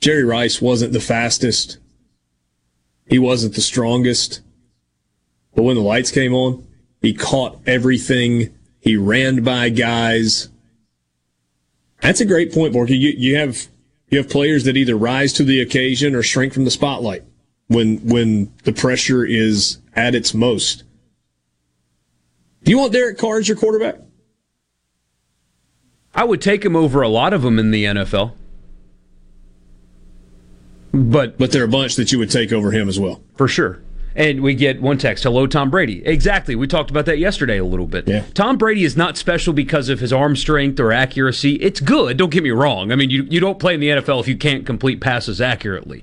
Jerry 0.00 0.24
Rice 0.24 0.62
wasn't 0.62 0.92
the 0.92 1.00
fastest, 1.00 1.78
He 3.08 3.18
wasn't 3.18 3.54
the 3.54 3.60
strongest. 3.60 4.40
But 5.54 5.62
when 5.62 5.74
the 5.74 5.82
lights 5.82 6.10
came 6.10 6.34
on, 6.34 6.66
he 7.00 7.14
caught 7.14 7.58
everything. 7.66 8.54
He 8.78 8.96
ran 8.96 9.42
by 9.42 9.70
guys. 9.70 10.48
That's 12.02 12.20
a 12.20 12.26
great 12.26 12.52
point, 12.52 12.74
Borky. 12.74 12.98
You, 12.98 13.14
you 13.16 13.36
have 13.36 13.66
you 14.08 14.18
have 14.18 14.28
players 14.28 14.64
that 14.64 14.76
either 14.76 14.96
rise 14.96 15.32
to 15.34 15.44
the 15.44 15.60
occasion 15.60 16.14
or 16.14 16.22
shrink 16.22 16.52
from 16.52 16.64
the 16.64 16.70
spotlight 16.70 17.24
when 17.68 17.98
when 18.06 18.52
the 18.64 18.72
pressure 18.72 19.24
is 19.24 19.78
at 19.94 20.14
its 20.14 20.32
most. 20.34 20.84
Do 22.62 22.70
you 22.70 22.78
want 22.78 22.92
Derek 22.92 23.18
Carr 23.18 23.38
as 23.38 23.48
your 23.48 23.56
quarterback? 23.56 23.96
I 26.14 26.24
would 26.24 26.40
take 26.40 26.64
him 26.64 26.74
over 26.74 27.02
a 27.02 27.08
lot 27.08 27.32
of 27.32 27.42
them 27.42 27.58
in 27.58 27.70
the 27.70 27.84
NFL. 27.84 28.32
But 30.92 31.36
but 31.36 31.52
there 31.52 31.62
are 31.62 31.66
a 31.66 31.68
bunch 31.68 31.96
that 31.96 32.10
you 32.12 32.18
would 32.18 32.30
take 32.30 32.52
over 32.52 32.70
him 32.70 32.88
as 32.88 32.98
well. 32.98 33.20
For 33.36 33.48
sure. 33.48 33.82
And 34.16 34.40
we 34.40 34.54
get 34.54 34.80
one 34.80 34.96
text, 34.96 35.24
hello, 35.24 35.46
Tom 35.46 35.68
Brady. 35.70 36.04
Exactly. 36.06 36.56
We 36.56 36.66
talked 36.66 36.90
about 36.90 37.04
that 37.04 37.18
yesterday 37.18 37.58
a 37.58 37.64
little 37.64 37.86
bit. 37.86 38.08
Yeah. 38.08 38.24
Tom 38.32 38.56
Brady 38.56 38.82
is 38.82 38.96
not 38.96 39.18
special 39.18 39.52
because 39.52 39.90
of 39.90 40.00
his 40.00 40.10
arm 40.10 40.36
strength 40.36 40.80
or 40.80 40.90
accuracy. 40.90 41.56
It's 41.56 41.80
good, 41.80 42.16
don't 42.16 42.30
get 42.30 42.42
me 42.42 42.50
wrong. 42.50 42.90
I 42.90 42.96
mean, 42.96 43.10
you, 43.10 43.24
you 43.24 43.40
don't 43.40 43.58
play 43.58 43.74
in 43.74 43.80
the 43.80 43.90
NFL 43.90 44.20
if 44.20 44.26
you 44.26 44.38
can't 44.38 44.64
complete 44.64 45.02
passes 45.02 45.38
accurately. 45.38 46.02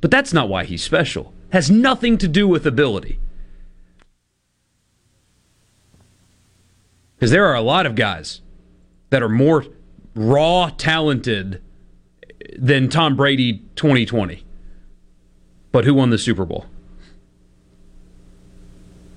But 0.00 0.10
that's 0.10 0.32
not 0.32 0.48
why 0.48 0.64
he's 0.64 0.82
special. 0.82 1.34
Has 1.50 1.70
nothing 1.70 2.16
to 2.18 2.26
do 2.26 2.48
with 2.48 2.66
ability. 2.66 3.20
Because 7.16 7.30
there 7.30 7.44
are 7.44 7.54
a 7.54 7.60
lot 7.60 7.84
of 7.84 7.94
guys 7.94 8.40
that 9.10 9.22
are 9.22 9.28
more 9.28 9.66
raw 10.14 10.70
talented 10.78 11.60
than 12.56 12.88
Tom 12.88 13.14
Brady 13.14 13.62
2020. 13.76 14.42
But 15.70 15.84
who 15.84 15.92
won 15.92 16.08
the 16.08 16.18
Super 16.18 16.46
Bowl? 16.46 16.66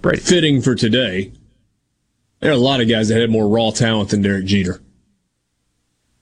Brady. 0.06 0.22
Fitting 0.22 0.62
for 0.62 0.76
today. 0.76 1.32
There 2.40 2.52
are 2.52 2.54
a 2.54 2.58
lot 2.58 2.80
of 2.80 2.88
guys 2.88 3.08
that 3.08 3.20
had 3.20 3.32
more 3.32 3.48
raw 3.48 3.72
talent 3.72 4.12
than 4.12 4.22
Derek 4.22 4.46
Jeter. 4.46 4.80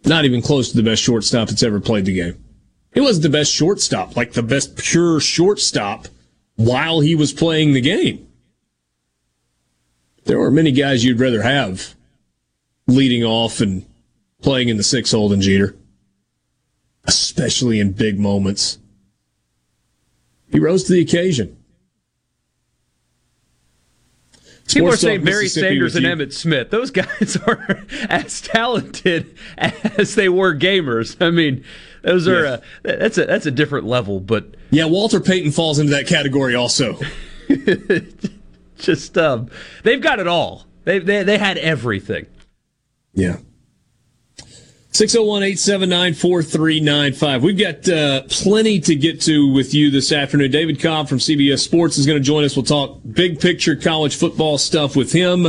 Not 0.06 0.24
even 0.24 0.42
close 0.42 0.72
to 0.72 0.78
the 0.78 0.90
best 0.90 1.02
shortstop 1.02 1.50
that's 1.50 1.64
ever 1.64 1.82
played 1.82 2.06
the 2.06 2.16
game. 2.16 2.42
He 2.94 3.02
wasn't 3.02 3.24
the 3.24 3.38
best 3.38 3.52
shortstop, 3.52 4.16
like 4.16 4.32
the 4.32 4.42
best 4.42 4.78
pure 4.78 5.20
shortstop 5.20 6.08
while 6.56 7.02
he 7.02 7.14
was 7.14 7.34
playing 7.34 7.74
the 7.74 7.82
game. 7.82 8.26
There 10.24 10.40
were 10.40 10.52
many 10.52 10.72
guys 10.72 11.04
you'd 11.04 11.20
rather 11.20 11.42
have 11.42 11.94
leading 12.88 13.26
off 13.26 13.60
and 13.60 13.86
playing 14.42 14.70
in 14.70 14.78
the 14.78 14.84
six 14.84 15.12
hole 15.12 15.28
than 15.28 15.42
Jeter, 15.42 15.76
especially 17.04 17.82
in 17.82 17.92
big 17.92 18.18
moments. 18.18 18.78
He 20.54 20.60
rose 20.60 20.86
to 20.86 20.94
the 20.94 21.02
occasion. 21.02 21.58
People 24.68 24.88
Sports 24.88 25.04
are 25.04 25.08
saying 25.08 25.24
Barry 25.24 25.48
Sanders 25.50 25.96
and. 25.96 26.06
Emmitt 26.06 26.34
Smith. 26.34 26.70
Those 26.72 26.90
guys 26.90 27.38
are 27.48 27.86
as 28.10 28.42
talented 28.42 29.38
as 29.58 30.16
they 30.16 30.30
were 30.30 30.56
gamers. 30.56 31.16
I 31.22 31.30
mean, 31.32 31.64
those 32.02 32.28
are 32.28 32.44
Yeah. 32.44 32.50
uh, 32.52 32.60
that's 32.84 33.18
a 33.18 33.26
that's 33.26 33.46
a 33.46 33.52
different 33.52 33.86
level. 33.86 34.20
But 34.20 34.56
Yeah, 34.72 34.86
Walter 34.86 35.20
Payton 35.20 35.52
falls 35.52 35.80
into 35.80 35.92
that 35.92 36.08
category 36.08 36.56
also. 36.56 36.98
just 38.78 39.18
um, 39.18 39.50
they've 39.84 40.02
got 40.02 40.20
it 40.20 40.28
all. 40.28 40.66
They 40.86 41.00
they 41.00 41.24
they 41.24 41.38
had 41.38 41.58
everything. 41.58 42.26
Yeah. 43.14 43.38
601-879-4395. 44.94 47.42
We've 47.42 47.58
got 47.58 47.90
uh, 47.90 48.22
plenty 48.30 48.80
to 48.82 48.96
get 48.96 49.20
to 49.22 49.52
with 49.52 49.74
you 49.74 49.90
this 49.90 50.12
afternoon. 50.12 50.52
David 50.52 50.80
Cobb 50.80 51.10
from 51.10 51.18
CBS 51.18 51.62
Sports 51.62 51.98
is 51.98 52.06
going 52.06 52.20
to 52.20 52.24
join 52.24 52.44
us. 52.44 52.56
We'll 52.56 52.64
talk 52.64 53.00
big 53.12 53.40
picture 53.40 53.76
college 53.76 54.16
football 54.16 54.60
stuff 54.60 54.96
with 54.96 55.12
him. 55.12 55.46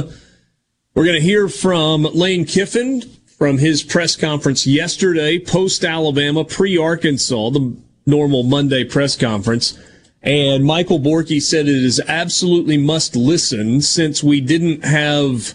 We're 0.95 1.05
going 1.05 1.17
to 1.17 1.21
hear 1.21 1.51
from 1.51 2.05
Lane 2.05 2.47
Kiffin 2.47 3.03
from 3.27 3.59
his 3.59 3.83
press 3.83 4.17
conference 4.17 4.67
yesterday, 4.67 5.39
post 5.39 5.85
Alabama, 5.85 6.45
pre 6.45 6.79
Arkansas, 6.79 7.51
the 7.51 7.77
normal 8.07 8.45
Monday 8.45 8.83
press 8.83 9.15
conference. 9.15 9.79
And 10.23 10.65
Michael 10.65 11.01
Borky 11.01 11.43
said 11.43 11.69
it 11.69 11.85
is 11.85 12.01
absolutely 12.09 12.79
must 12.79 13.15
listen 13.15 13.83
since 13.83 14.25
we 14.25 14.41
didn't 14.41 14.87
have 14.87 15.53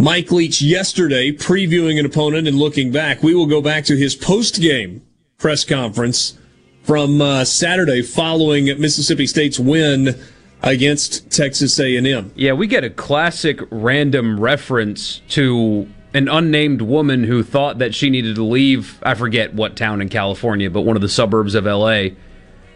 Mike 0.00 0.32
Leach 0.32 0.62
yesterday 0.62 1.30
previewing 1.30 2.00
an 2.00 2.06
opponent 2.06 2.48
and 2.48 2.56
looking 2.56 2.90
back. 2.90 3.22
We 3.22 3.34
will 3.34 3.44
go 3.44 3.60
back 3.60 3.84
to 3.84 3.96
his 3.96 4.16
post 4.16 4.58
game 4.58 5.02
press 5.36 5.62
conference 5.62 6.38
from 6.82 7.20
uh, 7.20 7.44
Saturday 7.44 8.00
following 8.00 8.64
Mississippi 8.80 9.26
State's 9.26 9.60
win 9.60 10.18
against 10.62 11.30
Texas 11.30 11.78
A&M. 11.78 12.32
Yeah, 12.34 12.54
we 12.54 12.66
get 12.66 12.82
a 12.82 12.88
classic 12.88 13.60
random 13.70 14.40
reference 14.40 15.20
to 15.28 15.86
an 16.14 16.28
unnamed 16.28 16.80
woman 16.80 17.24
who 17.24 17.42
thought 17.42 17.78
that 17.78 17.94
she 17.94 18.08
needed 18.08 18.36
to 18.36 18.42
leave. 18.42 18.98
I 19.02 19.12
forget 19.12 19.52
what 19.52 19.76
town 19.76 20.00
in 20.00 20.08
California, 20.08 20.70
but 20.70 20.80
one 20.80 20.96
of 20.96 21.02
the 21.02 21.10
suburbs 21.10 21.54
of 21.54 21.66
LA 21.66 22.08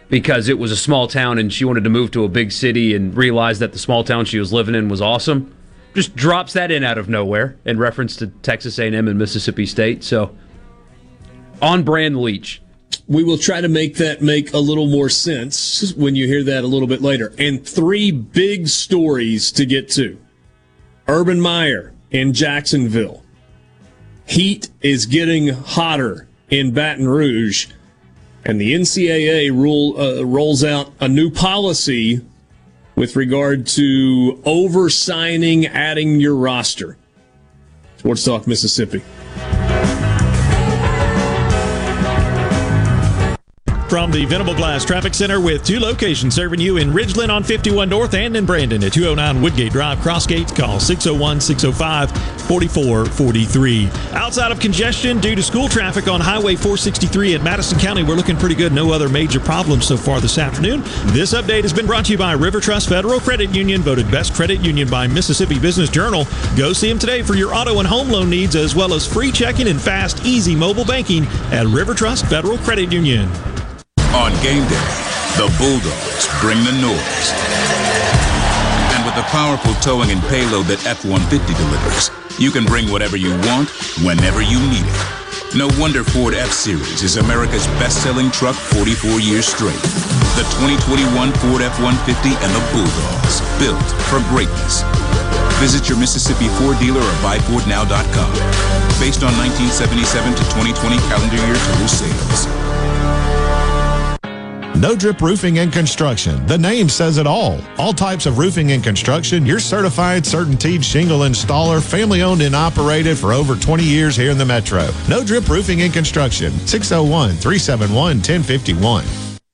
because 0.09 0.47
it 0.47 0.59
was 0.59 0.71
a 0.71 0.77
small 0.77 1.07
town 1.07 1.39
and 1.39 1.51
she 1.51 1.65
wanted 1.65 1.85
to 1.85 1.89
move 1.89 2.11
to 2.11 2.23
a 2.23 2.29
big 2.29 2.51
city 2.51 2.93
and 2.93 3.17
realized 3.17 3.59
that 3.61 3.71
the 3.71 3.79
small 3.79 4.03
town 4.03 4.25
she 4.25 4.37
was 4.37 4.53
living 4.53 4.75
in 4.75 4.89
was 4.89 5.01
awesome. 5.01 5.54
Just 5.95 6.15
drops 6.15 6.53
that 6.53 6.71
in 6.71 6.83
out 6.83 6.97
of 6.97 7.07
nowhere 7.07 7.57
in 7.65 7.79
reference 7.79 8.17
to 8.17 8.27
Texas 8.27 8.77
A&M 8.77 9.07
and 9.07 9.17
Mississippi 9.17 9.65
State. 9.65 10.03
So 10.03 10.35
on 11.61 11.83
brand 11.83 12.21
Leach. 12.21 12.61
We 13.07 13.23
will 13.23 13.37
try 13.37 13.61
to 13.61 13.69
make 13.69 13.97
that 13.97 14.21
make 14.21 14.53
a 14.53 14.57
little 14.57 14.87
more 14.87 15.09
sense 15.09 15.93
when 15.93 16.15
you 16.15 16.27
hear 16.27 16.43
that 16.43 16.63
a 16.63 16.67
little 16.67 16.87
bit 16.87 17.01
later. 17.01 17.33
And 17.37 17.65
three 17.65 18.11
big 18.11 18.67
stories 18.67 19.51
to 19.53 19.65
get 19.65 19.89
to. 19.91 20.19
Urban 21.07 21.39
Meyer 21.39 21.93
in 22.11 22.33
Jacksonville. 22.33 23.23
Heat 24.25 24.69
is 24.81 25.05
getting 25.05 25.49
hotter 25.49 26.27
in 26.49 26.71
Baton 26.71 27.07
Rouge. 27.07 27.67
And 28.43 28.59
the 28.59 28.73
NCAA 28.73 29.51
rule 29.51 29.99
uh, 29.99 30.25
rolls 30.25 30.63
out 30.63 30.91
a 30.99 31.07
new 31.07 31.29
policy 31.29 32.21
with 32.95 33.15
regard 33.15 33.67
to 33.67 34.41
oversigning, 34.45 35.67
adding 35.67 36.19
your 36.19 36.35
roster. 36.35 36.97
Sports 37.97 38.23
Talk 38.23 38.47
Mississippi. 38.47 39.01
From 43.95 44.11
the 44.11 44.25
Venable 44.25 44.53
Glass 44.53 44.83
Traffic 44.83 45.13
Center 45.13 45.39
with 45.39 45.63
two 45.63 45.79
locations 45.79 46.35
serving 46.35 46.59
you 46.59 46.75
in 46.75 46.91
Ridgeland 46.91 47.29
on 47.29 47.43
51 47.43 47.87
North 47.87 48.13
and 48.13 48.35
in 48.35 48.45
Brandon 48.45 48.83
at 48.83 48.91
209 48.91 49.41
Woodgate 49.41 49.71
Drive, 49.71 49.99
Crossgates. 49.99 50.53
Call 50.53 50.81
601 50.81 51.39
605 51.39 52.11
4443. 52.41 53.89
Outside 54.11 54.51
of 54.51 54.59
congestion 54.59 55.21
due 55.21 55.33
to 55.33 55.41
school 55.41 55.69
traffic 55.69 56.09
on 56.09 56.19
Highway 56.19 56.55
463 56.55 57.35
in 57.35 57.43
Madison 57.43 57.79
County, 57.79 58.03
we're 58.03 58.15
looking 58.15 58.35
pretty 58.35 58.53
good. 58.53 58.73
No 58.73 58.91
other 58.91 59.07
major 59.07 59.39
problems 59.39 59.87
so 59.87 59.95
far 59.95 60.19
this 60.19 60.37
afternoon. 60.37 60.81
This 61.13 61.33
update 61.33 61.61
has 61.61 61.71
been 61.71 61.87
brought 61.87 62.03
to 62.07 62.11
you 62.11 62.17
by 62.17 62.33
River 62.33 62.59
Trust 62.59 62.89
Federal 62.89 63.21
Credit 63.21 63.55
Union, 63.55 63.81
voted 63.81 64.11
best 64.11 64.33
credit 64.33 64.59
union 64.59 64.89
by 64.89 65.07
Mississippi 65.07 65.57
Business 65.57 65.89
Journal. 65.89 66.27
Go 66.57 66.73
see 66.73 66.89
them 66.89 66.99
today 66.99 67.21
for 67.21 67.35
your 67.35 67.55
auto 67.55 67.79
and 67.79 67.87
home 67.87 68.09
loan 68.09 68.29
needs, 68.29 68.57
as 68.57 68.75
well 68.75 68.93
as 68.93 69.07
free 69.07 69.31
checking 69.31 69.69
and 69.69 69.79
fast, 69.79 70.25
easy 70.25 70.53
mobile 70.53 70.83
banking 70.83 71.25
at 71.53 71.65
River 71.67 71.93
Trust 71.93 72.25
Federal 72.25 72.57
Credit 72.57 72.91
Union. 72.91 73.31
On 74.15 74.31
game 74.41 74.63
day, 74.71 74.87
the 75.35 75.51
Bulldogs 75.59 76.25
bring 76.39 76.63
the 76.63 76.71
noise. 76.79 77.27
And 78.95 79.03
with 79.03 79.13
the 79.13 79.27
powerful 79.27 79.73
towing 79.83 80.09
and 80.09 80.23
payload 80.31 80.71
that 80.71 80.79
F-150 80.87 81.51
delivers, 81.51 82.09
you 82.39 82.49
can 82.49 82.63
bring 82.63 82.87
whatever 82.89 83.17
you 83.17 83.35
want, 83.43 83.67
whenever 84.07 84.39
you 84.39 84.55
need 84.71 84.87
it. 84.87 84.99
No 85.51 85.67
wonder 85.75 86.03
Ford 86.03 86.33
F-Series 86.33 87.03
is 87.03 87.17
America's 87.17 87.67
best-selling 87.75 88.31
truck 88.31 88.55
44 88.55 89.19
years 89.19 89.51
straight. 89.51 89.83
The 90.39 90.47
2021 90.63 91.11
Ford 91.43 91.59
F-150 91.75 92.39
and 92.39 92.51
the 92.55 92.63
Bulldogs, 92.71 93.43
built 93.59 93.87
for 94.07 94.23
greatness. 94.31 94.87
Visit 95.59 95.91
your 95.91 95.99
Mississippi 95.99 96.47
Ford 96.55 96.79
dealer 96.79 97.03
or 97.03 97.15
buyfordnow.com. 97.19 98.31
Based 98.95 99.27
on 99.27 99.35
1977 99.43 100.39
to 100.39 100.43
2020 100.55 101.03
calendar 101.11 101.35
year 101.35 101.59
total 101.67 101.91
sales. 101.91 102.47
No 104.85 104.95
Drip 104.95 105.19
Roofing 105.19 105.57
and 105.57 105.73
Construction. 105.73 106.45
The 106.45 106.59
name 106.59 106.89
says 106.89 107.17
it 107.17 107.25
all. 107.25 107.59
All 107.79 107.91
types 107.91 108.27
of 108.27 108.37
roofing 108.37 108.71
and 108.71 108.83
construction. 108.83 109.43
Your 109.43 109.59
certified, 109.59 110.25
certainteed 110.25 110.83
shingle 110.83 111.21
installer, 111.21 111.81
family 111.81 112.21
owned 112.21 112.43
and 112.43 112.55
operated 112.55 113.17
for 113.17 113.33
over 113.33 113.55
20 113.55 113.83
years 113.83 114.15
here 114.15 114.29
in 114.29 114.37
the 114.37 114.45
Metro. 114.45 114.87
No 115.09 115.23
Drip 115.23 115.49
Roofing 115.49 115.81
and 115.81 115.91
Construction. 115.91 116.51
601 116.67 117.31
371 117.31 118.17
1051. 118.17 119.03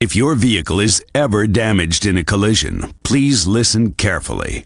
If 0.01 0.17
your 0.17 0.36
vehicle 0.36 0.82
is 0.82 1.01
ever 1.15 1.47
damaged 1.47 2.05
in 2.05 2.17
a 2.17 2.25
collision, 2.25 2.91
please 3.05 3.47
listen 3.47 3.93
carefully. 3.93 4.65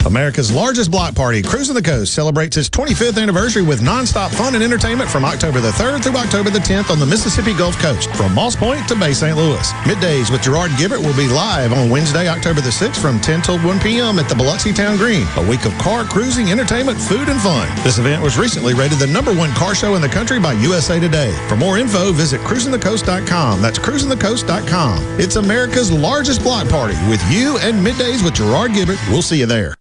America's 0.05 0.51
largest 0.51 0.89
block 0.89 1.13
party, 1.13 1.43
Cruising 1.43 1.75
the 1.75 1.81
Coast, 1.81 2.13
celebrates 2.13 2.57
its 2.57 2.69
25th 2.69 3.21
anniversary 3.21 3.61
with 3.61 3.81
nonstop 3.81 4.33
fun 4.33 4.55
and 4.55 4.63
entertainment 4.63 5.09
from 5.09 5.23
October 5.23 5.61
the 5.61 5.69
3rd 5.71 6.03
through 6.03 6.17
October 6.17 6.49
the 6.49 6.59
10th 6.59 6.89
on 6.89 6.99
the 6.99 7.05
Mississippi 7.05 7.53
Gulf 7.53 7.77
Coast, 7.77 8.09
from 8.15 8.33
Moss 8.33 8.55
Point 8.55 8.87
to 8.87 8.95
Bay 8.95 9.13
St. 9.13 9.37
Louis. 9.37 9.71
Middays 9.83 10.31
with 10.31 10.41
Gerard 10.41 10.71
Gibert 10.71 10.99
will 10.99 11.15
be 11.15 11.27
live 11.27 11.71
on 11.71 11.89
Wednesday, 11.89 12.27
October 12.27 12.61
the 12.61 12.69
6th 12.69 12.99
from 12.99 13.21
10 13.21 13.43
till 13.43 13.59
1 13.59 13.79
p.m. 13.79 14.17
at 14.17 14.27
the 14.27 14.35
Biloxi 14.35 14.73
Town 14.73 14.97
Green. 14.97 15.27
A 15.37 15.47
week 15.47 15.65
of 15.65 15.77
car 15.77 16.03
cruising, 16.03 16.51
entertainment, 16.51 16.99
food, 16.99 17.29
and 17.29 17.39
fun. 17.39 17.69
This 17.83 17.99
event 17.99 18.23
was 18.23 18.37
recently 18.37 18.73
rated 18.73 18.97
the 18.97 19.07
number 19.07 19.33
one 19.33 19.51
car 19.51 19.75
show 19.75 19.93
in 19.95 20.01
the 20.01 20.09
country 20.09 20.39
by 20.39 20.53
USA 20.53 20.99
Today. 20.99 21.31
For 21.47 21.55
more 21.55 21.77
info, 21.77 22.11
visit 22.11 22.41
cruisingthecoast.com. 22.41 23.61
That's 23.61 23.77
cruisingthecoast.com. 23.77 25.19
It's 25.19 25.35
America's 25.35 25.91
largest 25.91 26.41
block 26.41 26.67
party 26.69 26.95
with 27.07 27.21
you 27.31 27.59
and 27.59 27.85
Middays 27.85 28.23
with 28.25 28.33
Gerard 28.33 28.71
Gibert. 28.71 28.99
We'll 29.09 29.21
see 29.21 29.39
you 29.39 29.45
there. 29.45 29.75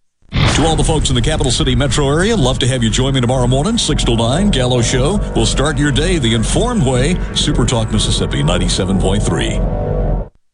To 0.61 0.67
all 0.67 0.77
the 0.77 0.85
folks 0.85 1.09
in 1.09 1.15
the 1.15 1.23
capital 1.23 1.51
city 1.51 1.75
metro 1.75 2.07
area, 2.07 2.37
love 2.37 2.59
to 2.59 2.67
have 2.67 2.83
you 2.83 2.91
join 2.91 3.15
me 3.15 3.23
tomorrow 3.23 3.47
morning, 3.47 3.79
6 3.79 4.05
till 4.05 4.19
9, 4.19 4.51
Gallo 4.51 4.83
Show. 4.83 5.17
We'll 5.35 5.47
start 5.47 5.79
your 5.79 5.91
day 5.91 6.19
the 6.19 6.35
informed 6.35 6.85
way. 6.85 7.17
Super 7.35 7.65
Talk 7.65 7.91
Mississippi 7.91 8.43
97.3. 8.43 9.57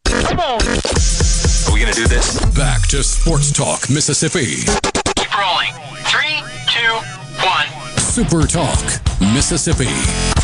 Come 0.05 0.39
on. 0.39 0.61
Are 0.61 1.73
we 1.73 1.81
going 1.81 1.93
to 1.93 2.01
do 2.01 2.07
this? 2.07 2.39
Back 2.55 2.87
to 2.87 3.03
Sports 3.03 3.51
Talk 3.51 3.89
Mississippi. 3.89 4.63
Keep 5.17 5.37
rolling. 5.37 5.73
Three, 6.05 6.41
two, 6.69 6.93
one. 7.45 7.67
Super 7.99 8.47
Talk 8.47 8.79
Mississippi. 9.19 10.36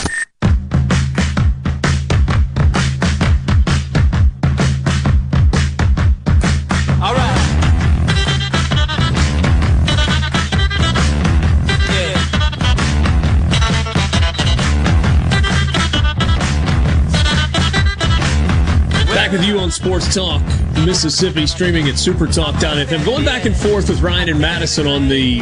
With 19.34 19.44
you 19.46 19.58
on 19.58 19.72
Sports 19.72 20.14
Talk 20.14 20.44
Mississippi, 20.86 21.48
streaming 21.48 21.88
at 21.88 21.96
supertalk.fm. 21.96 23.04
Going 23.04 23.26
back 23.26 23.46
and 23.46 23.56
forth 23.56 23.90
with 23.90 24.00
Ryan 24.00 24.30
and 24.30 24.40
Madison 24.40 24.86
on 24.86 25.10
the 25.10 25.42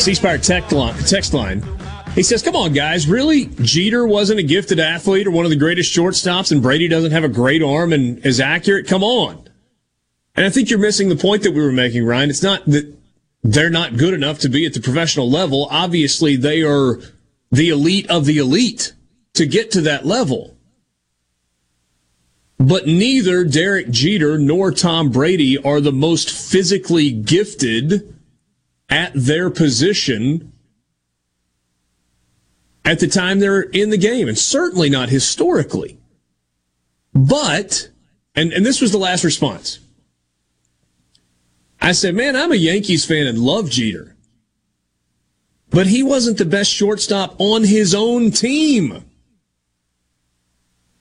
C 0.00 0.12
Spire 0.12 0.38
tech 0.38 0.72
line, 0.72 0.92
text 1.04 1.32
line. 1.32 1.62
He 2.16 2.24
says, 2.24 2.42
Come 2.42 2.56
on, 2.56 2.72
guys. 2.72 3.06
Really? 3.06 3.44
Jeter 3.62 4.08
wasn't 4.08 4.40
a 4.40 4.42
gifted 4.42 4.80
athlete 4.80 5.28
or 5.28 5.30
one 5.30 5.44
of 5.44 5.50
the 5.50 5.56
greatest 5.56 5.96
shortstops, 5.96 6.50
and 6.50 6.60
Brady 6.60 6.88
doesn't 6.88 7.12
have 7.12 7.22
a 7.22 7.28
great 7.28 7.62
arm 7.62 7.92
and 7.92 8.24
is 8.26 8.40
accurate? 8.40 8.88
Come 8.88 9.04
on. 9.04 9.48
And 10.34 10.44
I 10.44 10.50
think 10.50 10.68
you're 10.68 10.80
missing 10.80 11.08
the 11.08 11.16
point 11.16 11.44
that 11.44 11.52
we 11.52 11.60
were 11.60 11.70
making, 11.70 12.04
Ryan. 12.04 12.28
It's 12.28 12.42
not 12.42 12.66
that 12.66 12.92
they're 13.44 13.70
not 13.70 13.96
good 13.96 14.14
enough 14.14 14.40
to 14.40 14.48
be 14.48 14.66
at 14.66 14.74
the 14.74 14.80
professional 14.80 15.30
level. 15.30 15.68
Obviously, 15.70 16.34
they 16.34 16.62
are 16.62 16.98
the 17.52 17.68
elite 17.68 18.10
of 18.10 18.24
the 18.24 18.38
elite 18.38 18.94
to 19.34 19.46
get 19.46 19.70
to 19.70 19.80
that 19.82 20.04
level. 20.04 20.55
But 22.58 22.86
neither 22.86 23.44
Derek 23.44 23.90
Jeter 23.90 24.38
nor 24.38 24.72
Tom 24.72 25.10
Brady 25.10 25.58
are 25.58 25.80
the 25.80 25.92
most 25.92 26.30
physically 26.30 27.10
gifted 27.10 28.14
at 28.88 29.12
their 29.14 29.50
position 29.50 30.52
at 32.84 33.00
the 33.00 33.08
time 33.08 33.40
they're 33.40 33.62
in 33.62 33.90
the 33.90 33.98
game, 33.98 34.28
and 34.28 34.38
certainly 34.38 34.88
not 34.88 35.08
historically. 35.08 35.98
But, 37.12 37.90
and, 38.34 38.52
and 38.52 38.64
this 38.64 38.80
was 38.80 38.92
the 38.92 38.98
last 38.98 39.24
response. 39.24 39.80
I 41.80 41.92
said, 41.92 42.14
man, 42.14 42.36
I'm 42.36 42.52
a 42.52 42.56
Yankees 42.56 43.04
fan 43.04 43.26
and 43.26 43.38
love 43.38 43.70
Jeter. 43.70 44.16
But 45.70 45.88
he 45.88 46.02
wasn't 46.02 46.38
the 46.38 46.44
best 46.44 46.70
shortstop 46.70 47.34
on 47.38 47.64
his 47.64 47.94
own 47.94 48.30
team. 48.30 49.04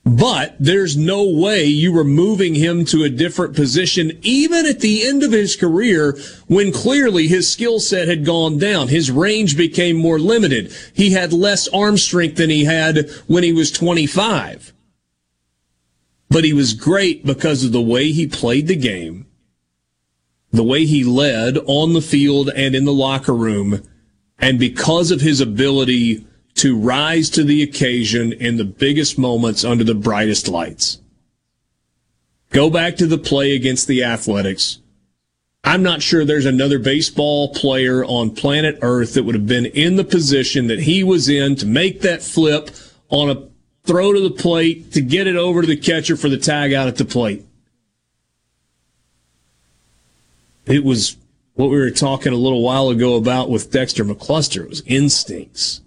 But 0.06 0.56
there's 0.60 0.95
no 0.95 1.28
way 1.28 1.66
you 1.66 1.91
were 1.91 2.03
moving 2.03 2.53
him 2.53 2.86
to 2.86 3.03
a 3.03 3.10
different 3.10 3.56
position, 3.56 4.20
even 4.22 4.68
at 4.68 4.80
the 4.80 5.03
end 5.03 5.24
of 5.24 5.32
his 5.32 5.56
career, 5.56 6.16
when 6.45 6.72
clearly 6.72 7.28
his 7.28 7.51
skill 7.51 7.80
set 7.80 8.08
had 8.08 8.24
gone 8.24 8.60
down. 8.60 8.88
His 8.88 9.10
range 9.10 9.58
became 9.58 9.97
more 9.97 10.20
limited. 10.20 10.72
He 10.93 11.12
had 11.12 11.34
less 11.34 11.68
arm 11.70 11.97
strength 11.97 12.38
than 12.38 12.51
he 12.51 12.66
had 12.66 13.10
when 13.26 13.43
he 13.43 13.51
was 13.51 13.72
25. 13.72 14.74
But 16.30 16.43
he 16.43 16.53
was 16.53 16.74
great 16.74 17.26
because 17.26 17.64
of 17.64 17.72
the 17.72 17.82
way 17.82 18.12
he 18.12 18.28
played 18.28 18.68
the 18.68 18.76
game, 18.76 19.26
the 20.51 20.64
way 20.64 20.86
he 20.86 21.03
led 21.03 21.58
on 21.66 21.93
the 21.93 22.01
field 22.01 22.51
and 22.56 22.76
in 22.76 22.86
the 22.86 22.93
locker 22.93 23.34
room, 23.34 23.82
and 24.38 24.60
because 24.60 25.10
of 25.10 25.22
his 25.22 25.41
ability 25.41 26.28
to 26.56 26.78
rise 26.78 27.30
to 27.32 27.43
the 27.43 27.62
occasion 27.64 28.34
in 28.34 28.58
the 28.58 28.66
biggest 28.66 29.18
moments 29.18 29.64
under 29.64 29.84
the 29.84 29.95
brightest 29.95 30.47
lights. 30.47 30.99
Go 32.51 32.70
back 32.70 32.95
to 32.97 33.08
the 33.08 33.18
play 33.18 33.56
against 33.56 33.88
the 33.88 34.03
Athletics 34.03 34.80
I'm 35.66 35.82
not 35.82 36.03
sure 36.03 36.24
there's 36.24 36.45
another 36.45 36.78
baseball 36.78 37.51
player 37.51 38.06
on 38.06 38.36
planet 38.36 38.78
Earth 38.84 39.16
that 39.16 39.24
would 39.24 39.34
have 39.34 39.47
been 39.47 39.66
in 39.66 39.95
the 39.95 40.03
position 40.03 40.68
that 40.68 40.82
he 40.82 41.03
was 41.03 41.28
in 41.28 41.56
to 41.56 41.66
make 41.66 42.01
that 42.01 42.22
flip 42.22 42.70
on 43.10 43.32
a 43.32 43.47
throw 43.84 44.14
to 44.14 44.20
the 44.20 44.30
plate 44.30 44.91
to 44.93 45.01
get 45.01 45.26
it 45.26 45.36
over 45.36 45.62
to 45.62 45.68
the 45.68 45.76
catcher 45.76 46.16
for 46.16 46.30
the 46.30 46.38
tag 46.38 46.72
out 46.72 46.88
at 46.88 46.97
the 46.97 47.06
plate. 47.06 47.43
It 50.68 50.84
was 50.84 51.18
what 51.56 51.72
we 51.72 51.78
were 51.78 51.89
talking 51.89 52.32
a 52.32 52.38
little 52.38 52.62
while 52.62 52.89
ago 52.89 53.16
about 53.16 53.49
with 53.49 53.72
Dexter 53.72 54.06
McCluster. 54.06 54.62
It 54.62 54.70
was 54.70 54.84
instincts. 54.86 55.82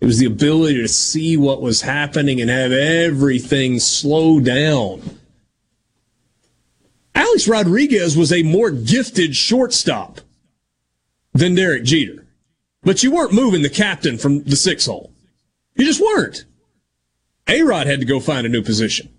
It 0.00 0.06
was 0.06 0.18
the 0.18 0.26
ability 0.26 0.80
to 0.82 0.88
see 0.88 1.36
what 1.36 1.62
was 1.62 1.82
happening 1.82 2.40
and 2.40 2.50
have 2.50 2.72
everything 2.72 3.80
slow 3.80 4.40
down. 4.40 5.18
Alex 7.14 7.48
Rodriguez 7.48 8.16
was 8.16 8.30
a 8.30 8.42
more 8.42 8.70
gifted 8.70 9.34
shortstop 9.34 10.20
than 11.32 11.54
Derek 11.54 11.84
Jeter. 11.84 12.26
But 12.82 13.02
you 13.02 13.10
weren't 13.10 13.32
moving 13.32 13.62
the 13.62 13.70
captain 13.70 14.18
from 14.18 14.42
the 14.44 14.54
six 14.54 14.86
hole. 14.86 15.12
You 15.74 15.84
just 15.84 16.00
weren't. 16.00 16.44
A 17.48 17.62
Rod 17.62 17.86
had 17.86 18.00
to 18.00 18.06
go 18.06 18.20
find 18.20 18.46
a 18.46 18.50
new 18.50 18.62
position. 18.62 19.12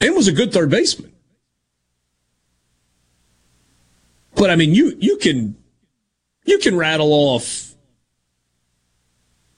And 0.00 0.14
was 0.14 0.28
a 0.28 0.32
good 0.32 0.52
third 0.52 0.70
baseman. 0.70 1.12
But 4.36 4.50
I 4.50 4.56
mean, 4.56 4.74
you, 4.74 4.96
you 4.98 5.16
can, 5.16 5.56
you 6.44 6.58
can 6.58 6.76
rattle 6.76 7.12
off 7.12 7.63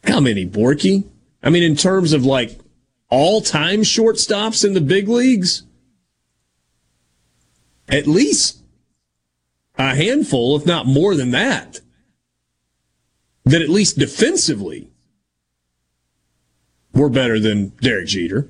how 0.09 0.21
many 0.21 0.47
Borky? 0.47 1.05
I 1.43 1.51
mean, 1.51 1.63
in 1.63 1.77
terms 1.77 2.13
of 2.13 2.25
like 2.25 2.59
all 3.09 3.41
time 3.41 3.81
shortstops 3.81 4.65
in 4.65 4.75
the 4.75 4.81
big 4.81 5.09
leagues, 5.09 5.63
at 7.89 8.07
least 8.07 8.59
a 9.79 9.95
handful, 9.95 10.57
if 10.57 10.67
not 10.67 10.87
more 10.87 11.15
than 11.15 11.31
that, 11.31 11.81
that 13.45 13.63
at 13.63 13.69
least 13.69 13.99
defensively 13.99 14.89
were 16.93 17.09
better 17.09 17.39
than 17.39 17.69
Derek 17.81 18.09
Jeter. 18.09 18.49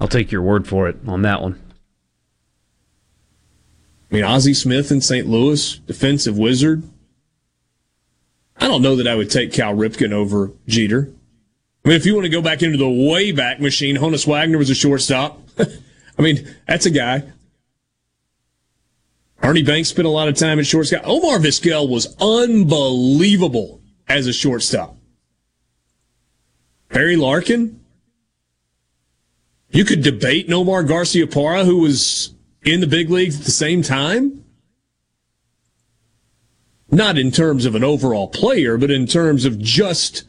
I'll 0.00 0.08
take 0.08 0.30
your 0.30 0.42
word 0.42 0.66
for 0.66 0.88
it 0.88 0.96
on 1.06 1.22
that 1.22 1.42
one. 1.42 1.60
I 4.10 4.14
mean, 4.14 4.24
Ozzie 4.24 4.54
Smith 4.54 4.90
in 4.90 5.00
St. 5.00 5.26
Louis, 5.26 5.78
defensive 5.78 6.38
wizard. 6.38 6.82
I 8.56 8.66
don't 8.66 8.82
know 8.82 8.96
that 8.96 9.06
I 9.06 9.14
would 9.14 9.30
take 9.30 9.52
Cal 9.52 9.74
Ripken 9.74 10.12
over 10.12 10.50
Jeter. 10.66 11.10
I 11.84 11.88
mean, 11.88 11.96
if 11.96 12.06
you 12.06 12.14
want 12.14 12.24
to 12.24 12.30
go 12.30 12.42
back 12.42 12.62
into 12.62 12.78
the 12.78 12.88
way 12.88 13.32
back 13.32 13.60
machine, 13.60 13.96
Honus 13.96 14.26
Wagner 14.26 14.58
was 14.58 14.70
a 14.70 14.74
shortstop. 14.74 15.40
I 15.58 16.22
mean, 16.22 16.54
that's 16.66 16.86
a 16.86 16.90
guy. 16.90 17.22
Ernie 19.42 19.62
Banks 19.62 19.90
spent 19.90 20.06
a 20.06 20.10
lot 20.10 20.28
of 20.28 20.34
time 20.34 20.58
at 20.58 20.66
shortstop. 20.66 21.02
Omar 21.04 21.38
Vizquel 21.38 21.88
was 21.88 22.16
unbelievable 22.20 23.80
as 24.08 24.26
a 24.26 24.32
shortstop. 24.32 24.96
Barry 26.88 27.16
Larkin. 27.16 27.80
You 29.70 29.84
could 29.84 30.02
debate 30.02 30.48
Nomar 30.48 30.86
Garciaparra, 30.86 31.64
who 31.64 31.78
was 31.78 32.34
in 32.62 32.80
the 32.80 32.86
big 32.86 33.10
leagues 33.10 33.38
at 33.38 33.44
the 33.44 33.50
same 33.50 33.82
time. 33.82 34.44
Not 36.90 37.18
in 37.18 37.30
terms 37.30 37.66
of 37.66 37.74
an 37.74 37.84
overall 37.84 38.28
player, 38.28 38.78
but 38.78 38.90
in 38.90 39.06
terms 39.06 39.44
of 39.44 39.58
just 39.58 40.24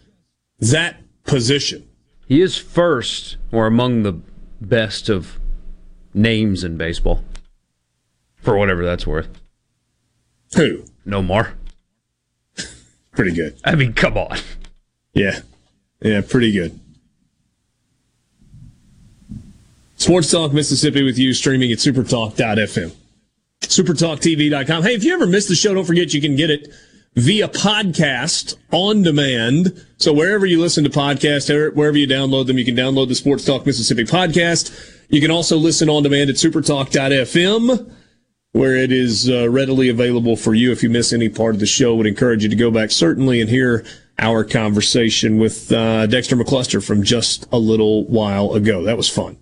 that 0.59 0.97
position. 1.23 1.87
He 2.27 2.41
is 2.41 2.57
first 2.57 3.37
or 3.51 3.65
among 3.65 4.03
the 4.03 4.19
best 4.61 5.09
of 5.09 5.39
names 6.13 6.63
in 6.63 6.77
baseball. 6.77 7.23
For 8.35 8.57
whatever 8.57 8.85
that's 8.85 9.07
worth. 9.07 9.29
Who? 10.55 10.85
No 11.05 11.21
more. 11.21 11.53
Pretty 13.11 13.33
good. 13.33 13.59
I 13.63 13.75
mean, 13.75 13.93
come 13.93 14.17
on. 14.17 14.37
Yeah. 15.13 15.39
Yeah, 16.01 16.21
pretty 16.21 16.51
good. 16.51 16.79
Sports 19.99 20.31
Talk 20.31 20.53
Mississippi 20.53 21.03
with 21.03 21.17
you, 21.17 21.33
streaming 21.33 21.73
at 21.73 21.77
supertalk.fm. 21.77 22.95
Supertalktv.com. 23.61 24.83
Hey, 24.83 24.95
if 24.95 25.03
you 25.03 25.13
ever 25.13 25.27
missed 25.27 25.49
the 25.49 25.55
show, 25.55 25.73
don't 25.73 25.83
forget 25.83 26.13
you 26.13 26.21
can 26.21 26.37
get 26.37 26.49
it 26.49 26.69
via 27.15 27.49
podcast 27.49 28.55
on 28.71 29.03
demand. 29.03 29.85
So 29.97 30.13
wherever 30.13 30.45
you 30.45 30.61
listen 30.61 30.85
to 30.85 30.89
podcasts, 30.89 31.75
wherever 31.75 31.97
you 31.97 32.07
download 32.07 32.47
them, 32.47 32.57
you 32.57 32.63
can 32.63 32.77
download 32.77 33.09
the 33.09 33.15
Sports 33.15 33.43
Talk 33.43 33.65
Mississippi 33.65 34.05
podcast. 34.05 34.71
You 35.09 35.19
can 35.19 35.31
also 35.31 35.57
listen 35.57 35.89
on 35.89 36.03
demand 36.03 36.29
at 36.29 36.37
supertalk.fm 36.37 37.93
where 38.53 38.77
it 38.77 38.93
is 38.93 39.29
uh, 39.29 39.49
readily 39.49 39.89
available 39.89 40.37
for 40.37 40.53
you. 40.55 40.71
If 40.71 40.81
you 40.81 40.89
miss 40.89 41.11
any 41.11 41.27
part 41.27 41.55
of 41.55 41.59
the 41.59 41.65
show, 41.65 41.93
would 41.95 42.07
encourage 42.07 42.41
you 42.43 42.49
to 42.49 42.55
go 42.55 42.71
back 42.71 42.89
certainly 42.89 43.41
and 43.41 43.49
hear 43.49 43.85
our 44.17 44.45
conversation 44.45 45.37
with 45.37 45.71
uh, 45.73 46.07
Dexter 46.07 46.37
McCluster 46.37 46.81
from 46.81 47.03
just 47.03 47.47
a 47.51 47.59
little 47.59 48.05
while 48.05 48.53
ago. 48.53 48.83
That 48.83 48.95
was 48.95 49.09
fun. 49.09 49.37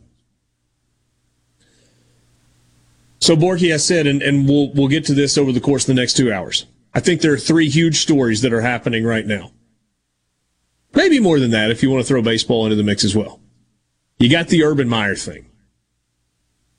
So 3.19 3.35
Borky, 3.35 3.73
I 3.73 3.77
said, 3.77 4.07
and, 4.07 4.21
and 4.21 4.47
we'll 4.47 4.71
we'll 4.73 4.87
get 4.87 5.05
to 5.05 5.13
this 5.13 5.37
over 5.37 5.51
the 5.51 5.59
course 5.59 5.83
of 5.83 5.95
the 5.95 6.01
next 6.01 6.13
two 6.13 6.31
hours. 6.31 6.65
I 6.93 6.99
think 6.99 7.21
there 7.21 7.33
are 7.33 7.37
three 7.37 7.69
huge 7.69 7.99
stories 7.99 8.41
that 8.41 8.53
are 8.53 8.61
happening 8.61 9.03
right 9.03 9.25
now. 9.25 9.51
Maybe 10.93 11.19
more 11.19 11.39
than 11.39 11.51
that 11.51 11.69
if 11.69 11.83
you 11.83 11.89
want 11.89 12.03
to 12.03 12.07
throw 12.07 12.21
baseball 12.21 12.65
into 12.65 12.75
the 12.75 12.83
mix 12.83 13.03
as 13.03 13.15
well. 13.15 13.39
You 14.19 14.29
got 14.29 14.47
the 14.47 14.63
Urban 14.63 14.89
Meyer 14.89 15.15
thing. 15.15 15.45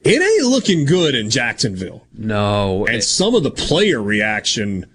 It 0.00 0.22
ain't 0.22 0.50
looking 0.50 0.84
good 0.86 1.14
in 1.14 1.30
Jacksonville. 1.30 2.06
No. 2.12 2.86
And 2.86 3.02
some 3.02 3.34
of 3.34 3.42
the 3.42 3.50
player 3.50 4.02
reaction 4.02 4.86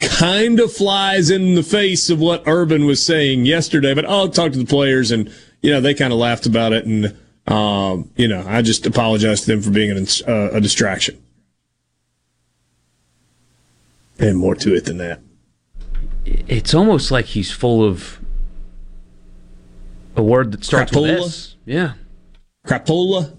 kind 0.00 0.60
of 0.60 0.72
flies 0.72 1.30
in 1.30 1.54
the 1.54 1.62
face 1.62 2.08
of 2.10 2.20
what 2.20 2.42
Urban 2.46 2.86
was 2.86 3.04
saying 3.04 3.46
yesterday. 3.46 3.94
But 3.94 4.06
I'll 4.06 4.28
talk 4.28 4.52
to 4.52 4.58
the 4.58 4.64
players, 4.64 5.10
and 5.10 5.32
you 5.62 5.70
know 5.70 5.80
they 5.80 5.94
kind 5.94 6.12
of 6.12 6.18
laughed 6.18 6.46
about 6.46 6.72
it, 6.72 6.86
and 6.86 7.16
um, 7.48 8.10
you 8.16 8.28
know 8.28 8.44
I 8.46 8.62
just 8.62 8.86
apologize 8.86 9.40
to 9.42 9.46
them 9.46 9.62
for 9.62 9.70
being 9.70 9.90
an, 9.90 10.06
uh, 10.26 10.50
a 10.56 10.60
distraction. 10.60 11.22
And 14.20 14.36
more 14.36 14.54
to 14.56 14.74
it 14.74 14.84
than 14.84 14.98
that. 14.98 15.20
It's 16.24 16.74
almost 16.74 17.10
like 17.10 17.26
he's 17.26 17.52
full 17.52 17.84
of 17.84 18.18
a 20.16 20.22
word 20.22 20.52
that 20.52 20.64
starts 20.64 20.92
Crapola? 20.92 21.14
with 21.14 21.24
S. 21.24 21.56
Yeah. 21.64 21.92
Crapola. 22.66 23.36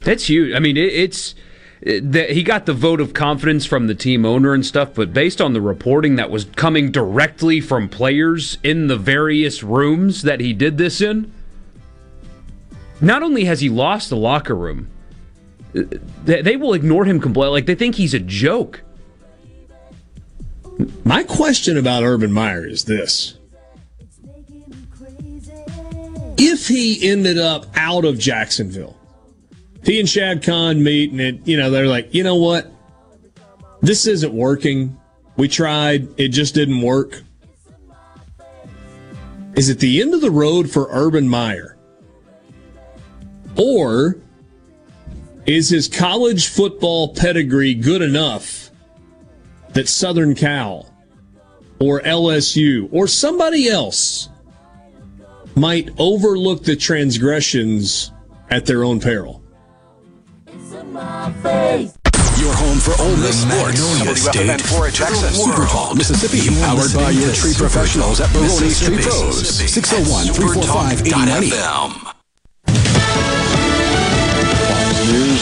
That's 0.00 0.28
huge. 0.28 0.54
I 0.54 0.58
mean, 0.58 0.76
it, 0.76 0.92
it's 0.92 1.34
it, 1.80 2.12
the, 2.12 2.24
he 2.24 2.42
got 2.42 2.66
the 2.66 2.74
vote 2.74 3.00
of 3.00 3.14
confidence 3.14 3.64
from 3.64 3.86
the 3.86 3.94
team 3.94 4.24
owner 4.24 4.52
and 4.52 4.64
stuff, 4.64 4.94
but 4.94 5.12
based 5.12 5.40
on 5.40 5.52
the 5.54 5.60
reporting 5.60 6.16
that 6.16 6.30
was 6.30 6.44
coming 6.44 6.90
directly 6.90 7.60
from 7.60 7.88
players 7.88 8.58
in 8.62 8.86
the 8.86 8.96
various 8.96 9.62
rooms 9.62 10.22
that 10.22 10.40
he 10.40 10.52
did 10.52 10.78
this 10.78 11.00
in, 11.00 11.32
not 13.00 13.22
only 13.22 13.44
has 13.44 13.60
he 13.60 13.68
lost 13.68 14.10
the 14.10 14.16
locker 14.16 14.54
room, 14.54 14.88
they, 15.72 16.42
they 16.42 16.56
will 16.56 16.74
ignore 16.74 17.04
him 17.04 17.20
completely. 17.20 17.50
Like 17.52 17.66
they 17.66 17.74
think 17.74 17.94
he's 17.94 18.14
a 18.14 18.18
joke. 18.18 18.82
My 21.04 21.22
question 21.22 21.76
about 21.76 22.02
Urban 22.02 22.32
Meyer 22.32 22.66
is 22.66 22.84
this. 22.84 23.36
If 26.42 26.68
he 26.68 27.08
ended 27.08 27.38
up 27.38 27.66
out 27.76 28.04
of 28.04 28.18
Jacksonville, 28.18 28.96
he 29.84 30.00
and 30.00 30.08
Shad 30.08 30.42
Khan 30.42 30.82
meet 30.82 31.10
and 31.10 31.20
it, 31.20 31.46
you 31.46 31.56
know, 31.56 31.70
they're 31.70 31.86
like, 31.86 32.14
you 32.14 32.22
know 32.22 32.36
what? 32.36 32.70
This 33.82 34.06
isn't 34.06 34.32
working. 34.32 34.98
We 35.36 35.48
tried. 35.48 36.08
It 36.18 36.28
just 36.28 36.54
didn't 36.54 36.82
work. 36.82 37.22
Is 39.54 39.68
it 39.68 39.78
the 39.78 40.00
end 40.00 40.14
of 40.14 40.20
the 40.20 40.30
road 40.30 40.70
for 40.70 40.88
Urban 40.90 41.28
Meyer? 41.28 41.69
Or 43.56 44.16
is 45.46 45.70
his 45.70 45.88
college 45.88 46.48
football 46.48 47.14
pedigree 47.14 47.74
good 47.74 48.02
enough 48.02 48.70
that 49.70 49.88
Southern 49.88 50.34
Cal 50.34 50.92
or 51.78 52.00
LSU 52.00 52.88
or 52.92 53.06
somebody 53.06 53.68
else 53.68 54.28
might 55.54 55.90
overlook 55.98 56.64
the 56.64 56.76
transgressions 56.76 58.12
at 58.50 58.66
their 58.66 58.84
own 58.84 59.00
peril? 59.00 59.42
Your 62.40 62.54
home 62.54 62.78
for 62.78 63.00
Ole 63.02 63.16
Miss 63.16 63.42
sports. 63.42 63.80
Magnolia 63.80 64.16
State 64.16 64.32
to 64.32 65.02
the 65.02 65.30
Super 65.30 65.66
Talk, 65.66 65.94
Mississippi. 65.94 66.48
Powered 66.60 66.94
by 66.94 67.10
your 67.10 67.32
tree 67.34 67.52
professionals 67.54 68.20
at 68.20 68.32
Baroni's 68.32 68.80
Tree 68.80 68.96
Pros. 68.96 69.48
601 69.70 70.32
345 70.34 71.06
8090. 71.06 72.19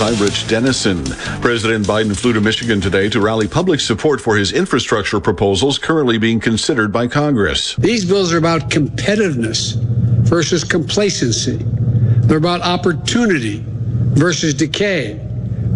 I'm 0.00 0.14
Rich 0.22 0.46
Dennison. 0.46 1.04
President 1.40 1.84
Biden 1.84 2.16
flew 2.16 2.32
to 2.32 2.40
Michigan 2.40 2.80
today 2.80 3.08
to 3.08 3.20
rally 3.20 3.48
public 3.48 3.80
support 3.80 4.20
for 4.20 4.36
his 4.36 4.52
infrastructure 4.52 5.18
proposals 5.18 5.76
currently 5.76 6.18
being 6.18 6.38
considered 6.38 6.92
by 6.92 7.08
Congress. 7.08 7.74
These 7.74 8.04
bills 8.04 8.32
are 8.32 8.38
about 8.38 8.70
competitiveness 8.70 9.74
versus 10.22 10.62
complacency. 10.62 11.58
They're 11.60 12.38
about 12.38 12.60
opportunity 12.60 13.64
versus 13.66 14.54
decay. 14.54 15.20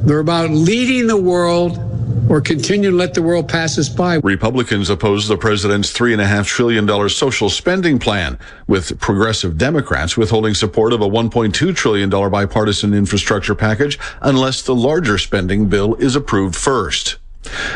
They're 0.04 0.20
about 0.20 0.50
leading 0.50 1.08
the 1.08 1.16
world 1.16 1.91
or 2.32 2.40
continue 2.40 2.90
to 2.90 2.96
let 2.96 3.12
the 3.12 3.20
world 3.20 3.46
pass 3.46 3.78
us 3.78 3.90
by. 3.90 4.14
Republicans 4.24 4.88
oppose 4.88 5.28
the 5.28 5.36
president's 5.36 5.92
$3.5 5.92 6.46
trillion 6.46 7.08
social 7.10 7.50
spending 7.50 7.98
plan, 7.98 8.38
with 8.66 8.98
progressive 8.98 9.58
Democrats 9.58 10.16
withholding 10.16 10.54
support 10.54 10.94
of 10.94 11.02
a 11.02 11.06
$1.2 11.06 11.76
trillion 11.76 12.08
bipartisan 12.08 12.94
infrastructure 12.94 13.54
package 13.54 13.98
unless 14.22 14.62
the 14.62 14.74
larger 14.74 15.18
spending 15.18 15.66
bill 15.66 15.94
is 15.96 16.16
approved 16.16 16.56
first. 16.56 17.18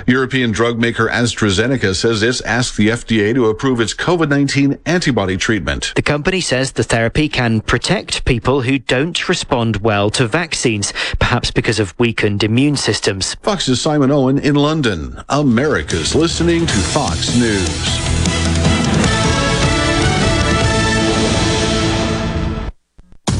European 0.07 0.53
drug 0.53 0.79
maker 0.79 1.09
AstraZeneca 1.09 1.95
says 1.95 2.23
it's 2.23 2.41
asked 2.43 2.77
the 2.77 2.89
FDA 2.89 3.35
to 3.35 3.47
approve 3.47 3.81
its 3.81 3.95
COVID-19 3.95 4.79
antibody 4.87 5.37
treatment. 5.37 5.93
The 5.97 6.03
company 6.03 6.41
says 6.41 6.73
the 6.73 6.85
therapy 6.85 7.29
can 7.29 7.61
protect 7.61 8.25
people 8.25 8.63
who 8.63 8.79
don't 8.79 9.29
respond 9.29 9.77
well 9.77 10.11
to 10.11 10.27
vaccines, 10.27 10.93
perhaps 11.19 11.51
because 11.51 11.81
of 11.81 11.99
weakened 11.99 12.43
immune 12.43 12.77
systems. 12.77 13.35
Fox's 13.43 13.81
Simon 13.81 14.11
Owen 14.11 14.39
in 14.39 14.55
London. 14.55 15.23
America's 15.29 16.15
listening 16.15 16.67
to 16.67 16.77
Fox 16.77 17.35
News. 17.37 18.36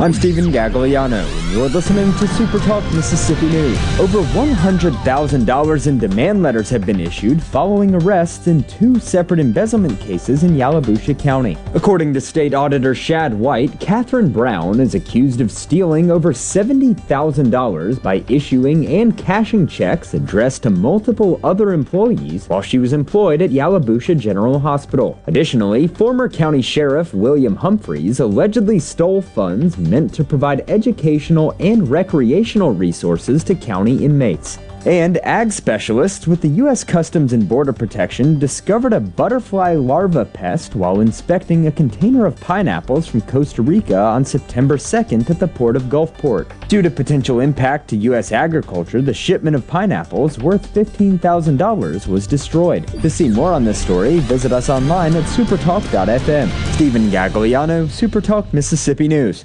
I'm 0.00 0.12
Stephen 0.12 0.52
Gagliano, 0.52 1.24
and 1.26 1.52
you're 1.52 1.68
listening 1.68 2.12
to 2.18 2.28
Super 2.28 2.60
Talk 2.60 2.84
Mississippi 2.94 3.46
News. 3.46 3.76
Over 3.98 4.20
$100,000 4.20 5.86
in 5.88 5.98
demand 5.98 6.40
letters 6.40 6.70
have 6.70 6.86
been 6.86 7.00
issued 7.00 7.42
following 7.42 7.96
arrests 7.96 8.46
in 8.46 8.62
two 8.62 9.00
separate 9.00 9.40
embezzlement 9.40 9.98
cases 9.98 10.44
in 10.44 10.52
Yalobusha 10.52 11.18
County. 11.18 11.58
According 11.74 12.14
to 12.14 12.20
State 12.20 12.54
Auditor 12.54 12.94
Shad 12.94 13.34
White, 13.34 13.80
Catherine 13.80 14.30
Brown 14.30 14.78
is 14.78 14.94
accused 14.94 15.40
of 15.40 15.50
stealing 15.50 16.12
over 16.12 16.32
$70,000 16.32 18.00
by 18.00 18.24
issuing 18.28 18.86
and 18.86 19.18
cashing 19.18 19.66
checks 19.66 20.14
addressed 20.14 20.62
to 20.62 20.70
multiple 20.70 21.40
other 21.42 21.72
employees 21.72 22.48
while 22.48 22.62
she 22.62 22.78
was 22.78 22.92
employed 22.92 23.42
at 23.42 23.50
Yalobusha 23.50 24.16
General 24.16 24.60
Hospital. 24.60 25.20
Additionally, 25.26 25.88
former 25.88 26.28
County 26.28 26.62
Sheriff 26.62 27.12
William 27.12 27.56
Humphreys 27.56 28.20
allegedly 28.20 28.78
stole 28.78 29.20
funds 29.20 29.76
meant 29.88 30.14
to 30.14 30.24
provide 30.24 30.68
educational 30.70 31.54
and 31.60 31.88
recreational 31.88 32.72
resources 32.72 33.42
to 33.44 33.54
county 33.54 34.04
inmates. 34.04 34.58
And 34.86 35.18
ag 35.18 35.50
specialists 35.50 36.26
with 36.26 36.40
the 36.40 36.48
U.S. 36.48 36.84
Customs 36.84 37.32
and 37.32 37.48
Border 37.48 37.72
Protection 37.72 38.38
discovered 38.38 38.92
a 38.92 39.00
butterfly 39.00 39.74
larva 39.74 40.24
pest 40.24 40.76
while 40.76 41.00
inspecting 41.00 41.66
a 41.66 41.72
container 41.72 42.26
of 42.26 42.40
pineapples 42.40 43.06
from 43.08 43.22
Costa 43.22 43.62
Rica 43.62 43.98
on 43.98 44.24
September 44.24 44.76
2nd 44.76 45.28
at 45.28 45.40
the 45.40 45.48
port 45.48 45.74
of 45.74 45.84
Gulfport. 45.84 46.48
Due 46.68 46.80
to 46.80 46.90
potential 46.90 47.40
impact 47.40 47.88
to 47.88 47.96
U.S. 47.96 48.30
agriculture, 48.30 49.02
the 49.02 49.12
shipment 49.12 49.56
of 49.56 49.66
pineapples 49.66 50.38
worth 50.38 50.72
$15,000 50.72 52.06
was 52.06 52.26
destroyed. 52.26 52.86
To 53.02 53.10
see 53.10 53.28
more 53.28 53.52
on 53.52 53.64
this 53.64 53.80
story, 53.80 54.20
visit 54.20 54.52
us 54.52 54.70
online 54.70 55.16
at 55.16 55.24
supertalk.fm. 55.24 56.74
Stephen 56.74 57.10
Gagliano, 57.10 57.86
Supertalk 57.88 58.52
Mississippi 58.52 59.08
News. 59.08 59.44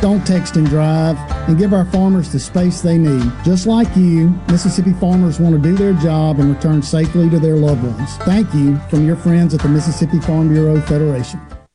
don't 0.00 0.26
text 0.26 0.56
and 0.56 0.66
drive, 0.68 1.16
and 1.48 1.58
give 1.58 1.72
our 1.72 1.84
farmers 1.86 2.32
the 2.32 2.38
space 2.38 2.80
they 2.80 2.98
need. 2.98 3.30
Just 3.44 3.66
like 3.66 3.94
you, 3.96 4.30
Mississippi 4.48 4.92
farmers 4.94 5.40
want 5.40 5.54
to 5.54 5.60
do 5.60 5.74
their 5.74 5.94
job 5.94 6.38
and 6.40 6.54
return 6.54 6.82
safely 6.82 7.28
to 7.30 7.38
their 7.38 7.56
loved 7.56 7.82
ones. 7.82 8.16
Thank 8.18 8.52
you 8.54 8.78
from 8.90 9.06
your 9.06 9.16
friends 9.16 9.54
at 9.54 9.60
the 9.60 9.68
Mississippi 9.68 10.20
Farm 10.20 10.48
Bureau 10.48 10.80
Federation. 10.82 11.40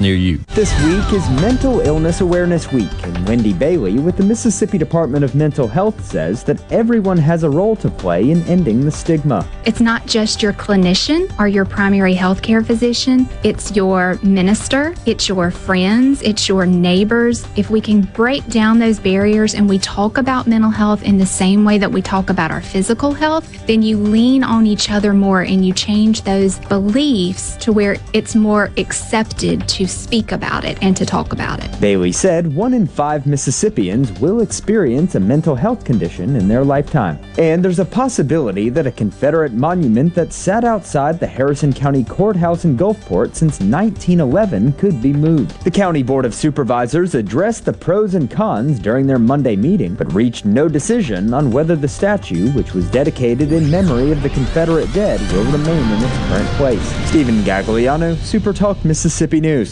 near 0.00 0.14
you. 0.14 0.38
This 0.48 0.72
week 0.84 1.12
is 1.12 1.28
Mental 1.40 1.80
Illness 1.80 2.20
Awareness 2.20 2.72
Week, 2.72 2.90
and 3.04 3.28
Wendy 3.28 3.52
Bailey 3.52 3.98
with 3.98 4.16
the 4.16 4.22
Mississippi 4.22 4.78
Department 4.78 5.24
of 5.24 5.34
Mental 5.34 5.66
Health 5.66 6.04
says 6.04 6.44
that 6.44 6.60
everyone 6.72 7.18
has 7.18 7.42
a 7.42 7.50
role 7.50 7.76
to 7.76 7.90
play 7.90 8.30
in 8.30 8.42
ending 8.42 8.84
the 8.84 8.90
stigma. 8.90 9.46
It's 9.64 9.80
not 9.80 10.06
just 10.06 10.42
your 10.42 10.52
clinician 10.52 11.32
or 11.38 11.48
your 11.48 11.64
primary 11.64 12.14
healthcare 12.14 12.64
physician, 12.64 13.28
it's 13.44 13.74
your 13.74 14.18
minister, 14.22 14.94
it's 15.06 15.28
your 15.28 15.50
friends, 15.50 16.22
it's 16.22 16.48
your 16.48 16.66
neighbors. 16.66 17.46
If 17.56 17.70
we 17.70 17.80
can 17.80 18.02
break 18.02 18.46
down 18.48 18.78
those 18.78 18.98
barriers 18.98 19.54
and 19.54 19.68
we 19.68 19.78
talk 19.78 20.18
about 20.18 20.46
mental 20.46 20.70
health 20.70 21.02
in 21.02 21.18
the 21.18 21.26
same 21.26 21.64
way 21.64 21.78
that 21.78 21.90
we 21.90 22.02
talk 22.02 22.30
about 22.30 22.50
our 22.50 22.60
physical 22.60 23.12
health, 23.12 23.66
then 23.66 23.82
you 23.82 23.96
lean 23.96 24.44
on 24.44 24.66
each 24.66 24.90
other 24.90 25.12
more 25.12 25.42
and 25.42 25.64
you 25.64 25.72
change 25.72 26.22
those 26.22 26.58
beliefs 26.60 27.56
to 27.56 27.72
where 27.72 27.96
it's 28.12 28.34
more 28.34 28.70
accepted 28.76 29.66
to 29.68 29.81
speak 29.86 30.32
about 30.32 30.64
it 30.64 30.78
and 30.82 30.96
to 30.96 31.06
talk 31.06 31.32
about 31.32 31.62
it. 31.62 31.80
Bailey 31.80 32.12
said 32.12 32.54
one 32.54 32.74
in 32.74 32.86
five 32.86 33.26
Mississippians 33.26 34.12
will 34.20 34.40
experience 34.40 35.14
a 35.14 35.20
mental 35.20 35.54
health 35.54 35.84
condition 35.84 36.36
in 36.36 36.48
their 36.48 36.64
lifetime. 36.64 37.18
And 37.38 37.64
there's 37.64 37.78
a 37.78 37.84
possibility 37.84 38.68
that 38.68 38.86
a 38.86 38.92
Confederate 38.92 39.52
monument 39.52 40.14
that 40.14 40.32
sat 40.32 40.64
outside 40.64 41.18
the 41.18 41.26
Harrison 41.26 41.72
County 41.72 42.04
Courthouse 42.04 42.64
in 42.64 42.76
Gulfport 42.76 43.34
since 43.34 43.60
1911 43.60 44.74
could 44.74 45.00
be 45.02 45.12
moved. 45.12 45.62
The 45.64 45.70
County 45.70 46.02
Board 46.02 46.24
of 46.24 46.34
Supervisors 46.34 47.14
addressed 47.14 47.64
the 47.64 47.72
pros 47.72 48.14
and 48.14 48.30
cons 48.30 48.78
during 48.78 49.06
their 49.06 49.18
Monday 49.18 49.56
meeting, 49.56 49.94
but 49.94 50.12
reached 50.12 50.44
no 50.44 50.68
decision 50.68 51.32
on 51.34 51.50
whether 51.50 51.76
the 51.76 51.88
statue, 51.88 52.50
which 52.52 52.74
was 52.74 52.90
dedicated 52.90 53.52
in 53.52 53.70
memory 53.70 54.12
of 54.12 54.22
the 54.22 54.30
Confederate 54.30 54.92
dead, 54.92 55.20
will 55.32 55.44
remain 55.50 55.84
in 55.92 56.02
its 56.02 56.16
current 56.28 56.48
place. 56.56 57.08
Stephen 57.08 57.42
Gagliano, 57.42 58.14
Supertalk 58.16 58.84
Mississippi 58.84 59.40
News. 59.40 59.71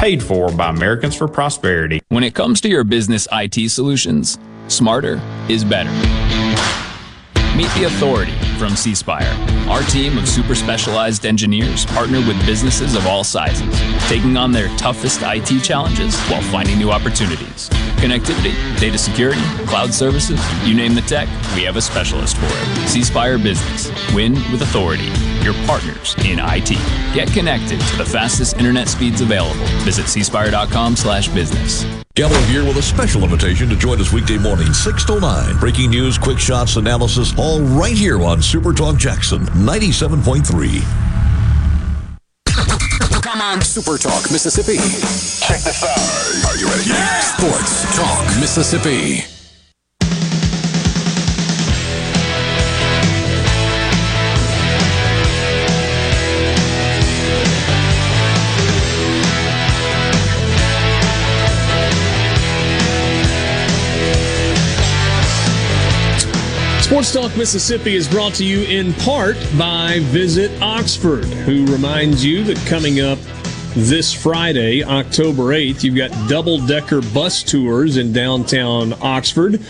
paid 0.00 0.22
for 0.22 0.50
by 0.50 0.70
Americans 0.70 1.14
for 1.14 1.28
Prosperity. 1.28 2.00
When 2.08 2.24
it 2.24 2.34
comes 2.34 2.62
to 2.62 2.70
your 2.70 2.84
business 2.84 3.28
IT 3.32 3.70
solutions, 3.70 4.38
smarter 4.66 5.20
is 5.46 5.62
better. 5.62 5.90
Meet 7.54 7.68
the 7.74 7.84
authority 7.84 8.32
from 8.58 8.76
C 8.76 8.94
Spire. 8.94 9.59
Our 9.70 9.84
team 9.84 10.18
of 10.18 10.28
super 10.28 10.56
specialized 10.56 11.24
engineers 11.24 11.86
partner 11.86 12.18
with 12.18 12.44
businesses 12.44 12.96
of 12.96 13.06
all 13.06 13.22
sizes, 13.22 13.72
taking 14.08 14.36
on 14.36 14.50
their 14.50 14.66
toughest 14.76 15.20
IT 15.22 15.62
challenges 15.62 16.18
while 16.22 16.42
finding 16.42 16.76
new 16.76 16.90
opportunities. 16.90 17.68
Connectivity, 18.00 18.52
data 18.80 18.98
security, 18.98 19.40
cloud 19.66 19.94
services, 19.94 20.40
you 20.64 20.74
name 20.74 20.94
the 20.94 21.02
tech, 21.02 21.28
we 21.54 21.62
have 21.62 21.76
a 21.76 21.80
specialist 21.82 22.36
for 22.36 22.46
it. 22.46 22.88
C 22.88 23.04
Spire 23.04 23.38
Business. 23.38 23.92
Win 24.12 24.34
with 24.50 24.62
authority. 24.62 25.08
Your 25.44 25.54
partners 25.66 26.16
in 26.24 26.40
IT. 26.42 26.70
Get 27.14 27.32
connected 27.32 27.80
to 27.80 27.96
the 27.96 28.04
fastest 28.04 28.56
internet 28.56 28.88
speeds 28.88 29.20
available. 29.20 29.64
Visit 29.84 30.06
cspire.com 30.06 30.96
slash 30.96 31.28
business. 31.28 31.84
Gallo 32.16 32.36
here 32.46 32.64
with 32.64 32.76
a 32.76 32.82
special 32.82 33.22
invitation 33.22 33.68
to 33.68 33.76
join 33.76 34.00
us 34.00 34.12
weekday 34.12 34.36
morning, 34.36 34.72
6 34.72 35.04
to 35.04 35.20
9. 35.20 35.58
Breaking 35.58 35.90
news, 35.90 36.18
quick 36.18 36.40
shots, 36.40 36.76
analysis, 36.76 37.32
all 37.38 37.60
right 37.60 37.96
here 37.96 38.20
on 38.20 38.42
Super 38.42 38.72
Talk 38.72 38.96
Jackson 38.96 39.46
97.3. 39.60 40.82
Come 43.22 43.40
on, 43.42 43.60
Super 43.60 43.98
Talk 43.98 44.30
Mississippi. 44.32 44.76
Check 45.46 45.60
this 45.60 45.84
out. 45.84 46.50
Are 46.50 46.56
you 46.58 46.66
ready? 46.66 46.88
Yeah! 46.88 47.20
Sports 47.20 47.96
Talk 47.96 48.24
Mississippi. 48.40 49.39
Sports 66.90 67.12
Talk 67.12 67.36
Mississippi 67.36 67.94
is 67.94 68.08
brought 68.08 68.34
to 68.34 68.44
you 68.44 68.62
in 68.62 68.92
part 68.94 69.36
by 69.56 70.00
Visit 70.06 70.50
Oxford, 70.60 71.24
who 71.24 71.64
reminds 71.66 72.24
you 72.24 72.42
that 72.42 72.56
coming 72.66 72.98
up 72.98 73.16
this 73.76 74.12
Friday, 74.12 74.82
October 74.82 75.54
8th, 75.54 75.84
you've 75.84 75.94
got 75.94 76.10
double 76.28 76.58
decker 76.66 77.00
bus 77.14 77.44
tours 77.44 77.96
in 77.96 78.12
downtown 78.12 78.92
Oxford. 79.00 79.64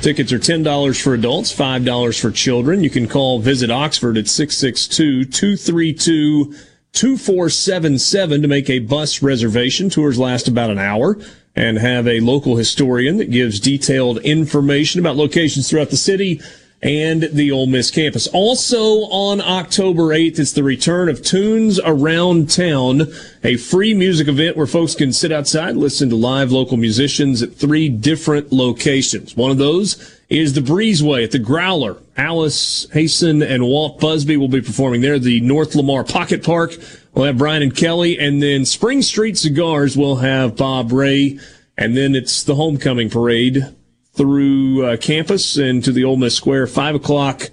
Tickets 0.00 0.32
are 0.32 0.38
$10 0.38 1.02
for 1.02 1.12
adults, 1.12 1.54
$5 1.54 2.18
for 2.18 2.30
children. 2.30 2.82
You 2.82 2.88
can 2.88 3.06
call 3.06 3.38
Visit 3.38 3.70
Oxford 3.70 4.16
at 4.16 4.26
662 4.26 5.26
232 5.26 6.54
2477 6.94 8.40
to 8.40 8.48
make 8.48 8.70
a 8.70 8.78
bus 8.78 9.22
reservation. 9.22 9.90
Tours 9.90 10.18
last 10.18 10.48
about 10.48 10.70
an 10.70 10.78
hour 10.78 11.18
and 11.54 11.76
have 11.76 12.08
a 12.08 12.20
local 12.20 12.56
historian 12.56 13.18
that 13.18 13.30
gives 13.30 13.60
detailed 13.60 14.16
information 14.20 15.00
about 15.00 15.16
locations 15.16 15.68
throughout 15.68 15.90
the 15.90 15.98
city 15.98 16.40
and 16.82 17.22
the 17.22 17.52
Ole 17.52 17.66
Miss 17.66 17.90
campus. 17.90 18.26
Also 18.28 19.04
on 19.10 19.40
October 19.40 20.08
8th, 20.08 20.40
it's 20.40 20.52
the 20.52 20.64
return 20.64 21.08
of 21.08 21.22
Tunes 21.22 21.78
Around 21.84 22.50
Town, 22.50 23.02
a 23.44 23.56
free 23.56 23.94
music 23.94 24.26
event 24.26 24.56
where 24.56 24.66
folks 24.66 24.96
can 24.96 25.12
sit 25.12 25.30
outside, 25.30 25.76
listen 25.76 26.10
to 26.10 26.16
live 26.16 26.50
local 26.50 26.76
musicians 26.76 27.40
at 27.40 27.54
three 27.54 27.88
different 27.88 28.52
locations. 28.52 29.36
One 29.36 29.52
of 29.52 29.58
those 29.58 30.18
is 30.28 30.54
the 30.54 30.60
Breezeway 30.60 31.22
at 31.22 31.30
the 31.30 31.38
Growler. 31.38 31.98
Alice 32.16 32.88
Hasten 32.92 33.42
and 33.42 33.62
Walt 33.62 34.00
Busby 34.00 34.36
will 34.36 34.48
be 34.48 34.60
performing 34.60 35.02
there. 35.02 35.20
The 35.20 35.40
North 35.40 35.76
Lamar 35.76 36.02
Pocket 36.02 36.42
Park 36.42 36.72
will 37.14 37.24
have 37.24 37.38
Brian 37.38 37.62
and 37.62 37.76
Kelly, 37.76 38.18
and 38.18 38.42
then 38.42 38.64
Spring 38.64 39.02
Street 39.02 39.38
Cigars 39.38 39.96
will 39.96 40.16
have 40.16 40.56
Bob 40.56 40.90
Ray, 40.90 41.38
and 41.78 41.96
then 41.96 42.16
it's 42.16 42.42
the 42.42 42.56
homecoming 42.56 43.08
parade 43.08 43.72
through 44.12 44.84
uh, 44.84 44.96
campus 44.96 45.56
and 45.56 45.84
to 45.84 45.92
the 45.92 46.04
Ole 46.04 46.16
Miss 46.16 46.34
Square, 46.34 46.66
five 46.68 46.94
o'clock 46.94 47.50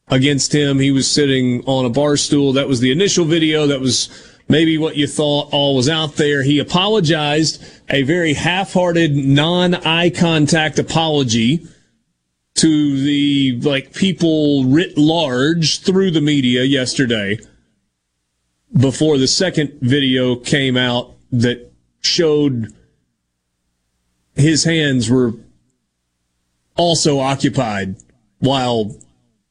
against 0.07 0.53
him. 0.53 0.79
He 0.79 0.91
was 0.91 1.09
sitting 1.09 1.63
on 1.65 1.85
a 1.85 1.89
bar 1.89 2.17
stool. 2.17 2.53
That 2.53 2.67
was 2.67 2.79
the 2.79 2.91
initial 2.91 3.25
video. 3.25 3.67
That 3.67 3.81
was 3.81 4.09
maybe 4.47 4.77
what 4.77 4.95
you 4.95 5.07
thought 5.07 5.49
all 5.51 5.75
was 5.75 5.89
out 5.89 6.15
there. 6.15 6.43
He 6.43 6.59
apologized, 6.59 7.63
a 7.89 8.03
very 8.03 8.33
half-hearted, 8.33 9.15
non-eye 9.15 10.11
contact 10.11 10.79
apology 10.79 11.67
to 12.55 13.01
the 13.01 13.59
like 13.63 13.93
people 13.93 14.63
writ 14.65 14.97
large 14.97 15.81
through 15.81 16.11
the 16.11 16.21
media 16.21 16.63
yesterday 16.63 17.37
before 18.77 19.17
the 19.17 19.27
second 19.27 19.77
video 19.81 20.35
came 20.35 20.77
out 20.77 21.15
that 21.31 21.71
showed 22.01 22.73
his 24.35 24.63
hands 24.63 25.09
were 25.09 25.33
also 26.77 27.19
occupied 27.19 27.95
while 28.39 28.95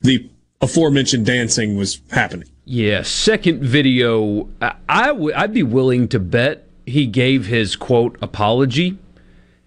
the 0.01 0.31
aforementioned 0.61 1.27
dancing 1.27 1.77
was 1.77 2.01
happening. 2.11 2.49
Yeah, 2.65 3.03
second 3.03 3.63
video, 3.63 4.49
I 4.89 5.09
w- 5.09 5.35
I'd 5.35 5.43
I'd 5.45 5.55
be 5.55 5.63
willing 5.63 6.09
to 6.09 6.19
bet 6.19 6.67
he 6.87 7.07
gave 7.07 7.47
his 7.47 7.77
quote 7.77 8.17
apology 8.23 8.99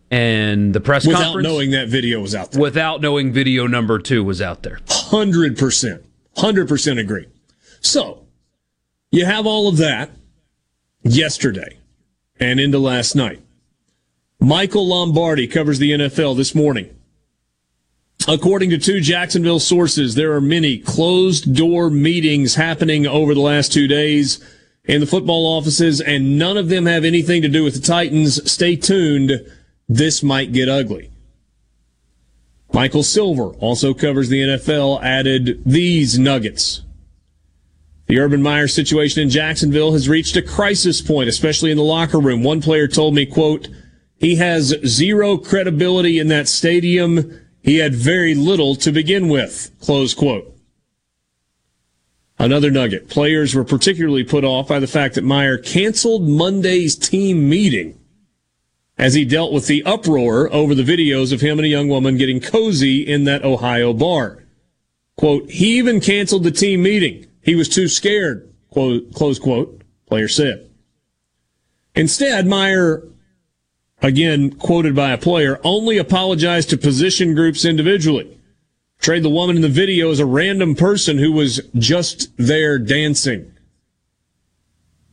and 0.09 0.73
the 0.73 0.79
press 0.79 1.05
without 1.05 1.23
conference. 1.23 1.47
knowing 1.47 1.71
that 1.71 1.89
video 1.89 2.21
was 2.21 2.33
out 2.33 2.51
there. 2.51 2.61
Without 2.61 3.01
knowing 3.01 3.31
video 3.31 3.67
number 3.67 3.99
two 3.99 4.23
was 4.23 4.41
out 4.41 4.63
there. 4.63 4.79
100%. 4.87 6.03
100% 6.37 6.99
agree. 6.99 7.27
So, 7.81 8.25
you 9.11 9.25
have 9.25 9.45
all 9.45 9.67
of 9.67 9.77
that 9.77 10.11
yesterday 11.03 11.79
and 12.39 12.59
into 12.59 12.79
last 12.79 13.15
night. 13.15 13.41
Michael 14.39 14.87
Lombardi 14.87 15.47
covers 15.47 15.79
the 15.79 15.91
NFL 15.91 16.35
this 16.37 16.53
morning. 16.55 16.95
According 18.29 18.71
to 18.71 18.77
two 18.77 18.99
Jacksonville 18.99 19.59
sources, 19.59 20.15
there 20.15 20.33
are 20.33 20.41
many 20.41 20.79
closed 20.79 21.55
door 21.55 21.89
meetings 21.89 22.55
happening 22.55 23.07
over 23.07 23.33
the 23.33 23.39
last 23.39 23.71
two 23.71 23.87
days 23.87 24.43
in 24.83 24.99
the 24.99 25.07
football 25.07 25.45
offices, 25.45 26.01
and 26.01 26.37
none 26.37 26.57
of 26.57 26.67
them 26.67 26.87
have 26.87 27.05
anything 27.05 27.41
to 27.41 27.47
do 27.47 27.63
with 27.63 27.75
the 27.75 27.79
Titans. 27.79 28.51
Stay 28.51 28.75
tuned. 28.75 29.49
This 29.87 30.21
might 30.21 30.51
get 30.51 30.67
ugly. 30.67 31.09
Michael 32.73 33.03
Silver 33.03 33.51
also 33.59 33.93
covers 33.93 34.27
the 34.27 34.41
NFL, 34.41 35.01
added 35.01 35.63
these 35.65 36.19
nuggets. 36.19 36.81
The 38.07 38.19
Urban 38.19 38.41
Meyer 38.41 38.67
situation 38.67 39.21
in 39.21 39.29
Jacksonville 39.29 39.93
has 39.93 40.09
reached 40.09 40.35
a 40.35 40.41
crisis 40.41 41.01
point, 41.01 41.29
especially 41.29 41.71
in 41.71 41.77
the 41.77 41.83
locker 41.83 42.19
room. 42.19 42.43
One 42.43 42.61
player 42.61 42.89
told 42.89 43.15
me, 43.15 43.25
quote, 43.25 43.69
he 44.19 44.35
has 44.35 44.75
zero 44.85 45.37
credibility 45.37 46.19
in 46.19 46.27
that 46.27 46.49
stadium. 46.49 47.46
He 47.67 47.79
had 47.79 47.93
very 47.93 48.33
little 48.33 48.77
to 48.77 48.93
begin 48.93 49.27
with, 49.27 49.71
close 49.81 50.13
quote. 50.13 50.57
Another 52.39 52.71
nugget. 52.71 53.09
Players 53.09 53.53
were 53.53 53.65
particularly 53.65 54.23
put 54.23 54.45
off 54.45 54.69
by 54.69 54.79
the 54.79 54.87
fact 54.87 55.15
that 55.15 55.25
Meyer 55.25 55.57
canceled 55.57 56.29
Monday's 56.29 56.95
team 56.95 57.49
meeting 57.49 57.99
as 58.97 59.15
he 59.15 59.25
dealt 59.25 59.51
with 59.51 59.67
the 59.67 59.83
uproar 59.83 60.49
over 60.53 60.73
the 60.73 60.81
videos 60.81 61.33
of 61.33 61.41
him 61.41 61.59
and 61.59 61.65
a 61.65 61.67
young 61.67 61.89
woman 61.89 62.15
getting 62.15 62.39
cozy 62.39 63.01
in 63.01 63.25
that 63.25 63.43
Ohio 63.43 63.91
bar. 63.91 64.45
Quote, 65.17 65.49
he 65.49 65.77
even 65.77 65.99
canceled 65.99 66.45
the 66.45 66.51
team 66.51 66.83
meeting. 66.83 67.25
He 67.41 67.55
was 67.55 67.67
too 67.67 67.89
scared, 67.89 68.49
quote, 68.69 69.13
close 69.13 69.39
quote, 69.39 69.81
player 70.05 70.29
said. 70.29 70.69
Instead, 71.95 72.47
Meyer, 72.47 73.03
again 74.01 74.51
quoted 74.51 74.95
by 74.95 75.11
a 75.11 75.17
player, 75.17 75.59
only 75.63 75.97
apologized 75.97 76.69
to 76.69 76.77
position 76.77 77.33
groups 77.33 77.65
individually. 77.65 78.37
Trade 78.99 79.23
the 79.23 79.29
woman 79.29 79.55
in 79.55 79.61
the 79.61 79.69
video 79.69 80.11
as 80.11 80.19
a 80.19 80.25
random 80.25 80.75
person 80.75 81.17
who 81.17 81.31
was 81.31 81.61
just 81.75 82.29
there 82.37 82.79
dancing. 82.79 83.53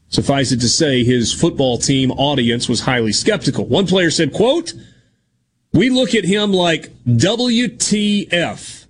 Suffice 0.09 0.53
it 0.53 0.61
to 0.61 0.69
say, 0.69 1.05
his 1.05 1.33
football 1.33 1.77
team 1.77 2.11
audience 2.13 2.69
was 2.69 2.83
highly 2.83 3.13
skeptical. 3.13 3.67
One 3.67 3.87
player 3.87 4.11
said, 4.11 4.33
quote, 4.33 4.73
we 5.73 5.91
look 5.91 6.15
at 6.15 6.25
him 6.25 6.53
like 6.53 6.93
WTF. 7.05 8.87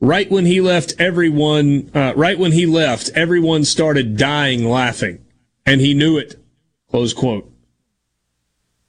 Right 0.00 0.30
when 0.30 0.44
he 0.44 0.60
left, 0.60 0.94
everyone, 0.98 1.90
uh, 1.94 2.12
right 2.16 2.38
when 2.38 2.52
he 2.52 2.66
left, 2.66 3.10
everyone 3.14 3.64
started 3.64 4.16
dying 4.16 4.68
laughing 4.68 5.24
and 5.64 5.80
he 5.80 5.94
knew 5.94 6.18
it. 6.18 6.34
Close 6.90 7.14
quote. 7.14 7.50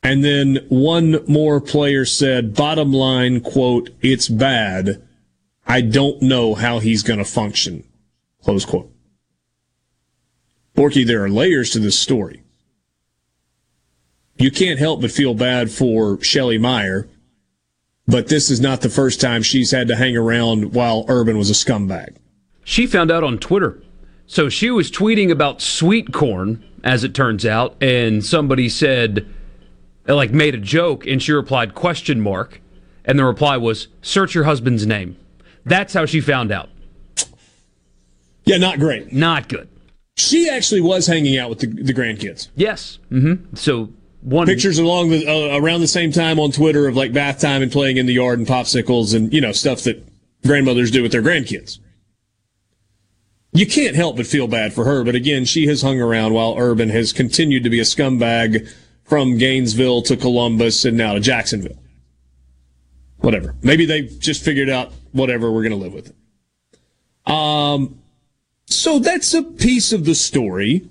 And 0.05 0.23
then 0.23 0.59
one 0.69 1.25
more 1.27 1.59
player 1.59 2.05
said, 2.05 2.53
bottom 2.53 2.93
line, 2.93 3.41
quote, 3.41 3.89
it's 4.03 4.29
bad. 4.29 5.01
I 5.65 5.81
don't 5.81 6.21
know 6.21 6.53
how 6.53 6.77
he's 6.77 7.01
going 7.01 7.17
to 7.17 7.25
function. 7.25 7.83
Close 8.43 8.65
quote. 8.65 8.93
Borky, 10.77 11.07
there 11.07 11.23
are 11.23 11.29
layers 11.29 11.71
to 11.71 11.79
this 11.79 11.97
story. 11.97 12.43
You 14.37 14.51
can't 14.51 14.77
help 14.77 15.01
but 15.01 15.09
feel 15.09 15.33
bad 15.33 15.71
for 15.71 16.21
Shelly 16.21 16.59
Meyer, 16.59 17.07
but 18.05 18.27
this 18.27 18.51
is 18.51 18.61
not 18.61 18.81
the 18.81 18.89
first 18.89 19.19
time 19.19 19.41
she's 19.41 19.71
had 19.71 19.87
to 19.87 19.95
hang 19.95 20.15
around 20.15 20.75
while 20.75 21.05
Urban 21.07 21.35
was 21.35 21.49
a 21.49 21.53
scumbag. 21.53 22.17
She 22.63 22.85
found 22.85 23.09
out 23.09 23.23
on 23.23 23.39
Twitter. 23.39 23.81
So 24.27 24.49
she 24.49 24.69
was 24.69 24.91
tweeting 24.91 25.31
about 25.31 25.61
sweet 25.61 26.13
corn, 26.13 26.63
as 26.83 27.03
it 27.03 27.15
turns 27.15 27.43
out, 27.43 27.75
and 27.81 28.23
somebody 28.23 28.69
said, 28.69 29.25
like, 30.13 30.31
made 30.31 30.55
a 30.55 30.59
joke, 30.59 31.05
and 31.07 31.21
she 31.21 31.31
replied, 31.31 31.73
question 31.73 32.21
mark. 32.21 32.61
And 33.03 33.17
the 33.17 33.25
reply 33.25 33.57
was, 33.57 33.87
search 34.01 34.35
your 34.35 34.43
husband's 34.43 34.85
name. 34.85 35.17
That's 35.65 35.93
how 35.93 36.05
she 36.05 36.21
found 36.21 36.51
out. 36.51 36.69
Yeah, 38.45 38.57
not 38.57 38.79
great. 38.79 39.11
Not 39.11 39.49
good. 39.49 39.67
She 40.17 40.49
actually 40.49 40.81
was 40.81 41.07
hanging 41.07 41.37
out 41.37 41.49
with 41.49 41.59
the, 41.59 41.67
the 41.67 41.93
grandkids. 41.93 42.49
Yes. 42.55 42.99
Mm-hmm. 43.11 43.55
So 43.55 43.89
one 44.21 44.47
pictures 44.47 44.79
along 44.79 45.09
the 45.09 45.27
uh, 45.27 45.59
around 45.59 45.81
the 45.81 45.87
same 45.87 46.11
time 46.11 46.39
on 46.39 46.51
Twitter 46.51 46.87
of 46.87 46.95
like 46.95 47.11
bath 47.11 47.39
time 47.39 47.61
and 47.61 47.71
playing 47.71 47.97
in 47.97 48.05
the 48.05 48.13
yard 48.13 48.39
and 48.39 48.47
popsicles 48.47 49.13
and 49.13 49.33
you 49.33 49.41
know 49.41 49.51
stuff 49.51 49.81
that 49.83 50.03
grandmothers 50.45 50.91
do 50.91 51.01
with 51.01 51.11
their 51.11 51.21
grandkids. 51.21 51.79
You 53.51 53.65
can't 53.65 53.95
help 53.95 54.17
but 54.17 54.27
feel 54.27 54.47
bad 54.47 54.73
for 54.73 54.83
her, 54.83 55.03
but 55.03 55.15
again, 55.15 55.45
she 55.45 55.67
has 55.67 55.81
hung 55.81 56.01
around 56.01 56.33
while 56.33 56.55
Urban 56.57 56.89
has 56.89 57.13
continued 57.13 57.63
to 57.63 57.69
be 57.69 57.79
a 57.79 57.83
scumbag 57.83 58.69
from 59.05 59.37
Gainesville 59.37 60.01
to 60.03 60.17
Columbus 60.17 60.83
and 60.83 60.97
now 60.97 61.13
to 61.13 61.19
Jacksonville. 61.19 61.77
Whatever. 63.17 63.55
Maybe 63.61 63.85
they 63.85 64.01
just 64.01 64.43
figured 64.43 64.69
out 64.69 64.91
whatever 65.11 65.51
we're 65.51 65.61
going 65.61 65.71
to 65.71 65.77
live 65.77 65.93
with 65.93 66.07
it. 66.09 67.31
Um, 67.31 67.99
so 68.65 68.99
that's 68.99 69.33
a 69.33 69.43
piece 69.43 69.93
of 69.93 70.05
the 70.05 70.15
story. 70.15 70.89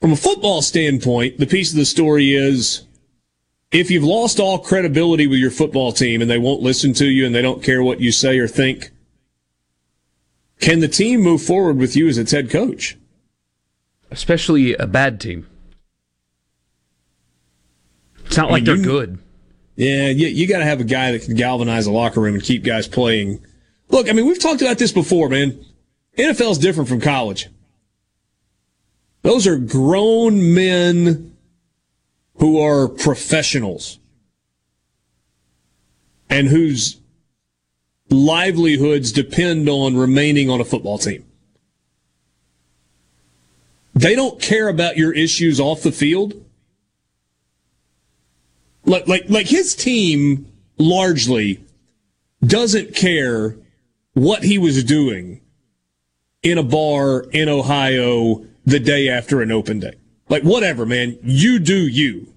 From 0.00 0.12
a 0.12 0.16
football 0.16 0.62
standpoint, 0.62 1.38
the 1.38 1.46
piece 1.46 1.70
of 1.70 1.76
the 1.76 1.84
story 1.84 2.34
is 2.34 2.84
if 3.70 3.90
you've 3.90 4.04
lost 4.04 4.38
all 4.38 4.58
credibility 4.58 5.26
with 5.26 5.38
your 5.38 5.50
football 5.50 5.92
team 5.92 6.22
and 6.22 6.30
they 6.30 6.38
won't 6.38 6.62
listen 6.62 6.92
to 6.94 7.06
you 7.06 7.26
and 7.26 7.34
they 7.34 7.42
don't 7.42 7.62
care 7.62 7.82
what 7.82 8.00
you 8.00 8.12
say 8.12 8.38
or 8.38 8.46
think, 8.46 8.90
can 10.60 10.80
the 10.80 10.88
team 10.88 11.20
move 11.20 11.42
forward 11.42 11.76
with 11.76 11.96
you 11.96 12.08
as 12.08 12.18
its 12.18 12.32
head 12.32 12.50
coach? 12.50 12.96
Especially 14.10 14.74
a 14.74 14.86
bad 14.86 15.20
team. 15.20 15.46
It's 18.24 18.36
not 18.36 18.44
I 18.44 18.46
mean, 18.46 18.52
like 18.52 18.64
they're 18.64 18.76
you, 18.76 18.84
good. 18.84 19.18
Yeah, 19.76 20.08
you, 20.08 20.28
you 20.28 20.46
got 20.46 20.58
to 20.58 20.64
have 20.64 20.80
a 20.80 20.84
guy 20.84 21.12
that 21.12 21.22
can 21.22 21.34
galvanize 21.34 21.86
a 21.86 21.92
locker 21.92 22.20
room 22.20 22.34
and 22.34 22.42
keep 22.42 22.62
guys 22.62 22.86
playing. 22.86 23.44
Look, 23.88 24.08
I 24.08 24.12
mean, 24.12 24.26
we've 24.26 24.38
talked 24.38 24.62
about 24.62 24.78
this 24.78 24.92
before, 24.92 25.28
man. 25.28 25.64
NFL 26.16 26.52
is 26.52 26.58
different 26.58 26.88
from 26.88 27.00
college. 27.00 27.48
Those 29.22 29.46
are 29.46 29.56
grown 29.56 30.54
men 30.54 31.34
who 32.36 32.60
are 32.60 32.88
professionals 32.88 33.98
and 36.28 36.48
whose 36.48 37.00
livelihoods 38.10 39.12
depend 39.12 39.68
on 39.68 39.96
remaining 39.96 40.50
on 40.50 40.60
a 40.60 40.64
football 40.64 40.98
team. 40.98 41.24
They 43.94 44.14
don't 44.14 44.40
care 44.40 44.68
about 44.68 44.96
your 44.96 45.12
issues 45.12 45.60
off 45.60 45.82
the 45.82 45.92
field. 45.92 46.43
Like, 48.84 49.08
like, 49.08 49.24
like 49.28 49.46
his 49.46 49.74
team 49.74 50.52
largely 50.78 51.64
doesn't 52.44 52.94
care 52.94 53.56
what 54.12 54.42
he 54.42 54.58
was 54.58 54.84
doing 54.84 55.40
in 56.42 56.58
a 56.58 56.62
bar 56.62 57.22
in 57.32 57.48
Ohio 57.48 58.46
the 58.64 58.80
day 58.80 59.08
after 59.08 59.40
an 59.40 59.50
open 59.50 59.80
day. 59.80 59.94
Like, 60.28 60.42
whatever, 60.42 60.86
man. 60.86 61.18
You 61.22 61.58
do 61.58 61.86
you. 61.86 62.32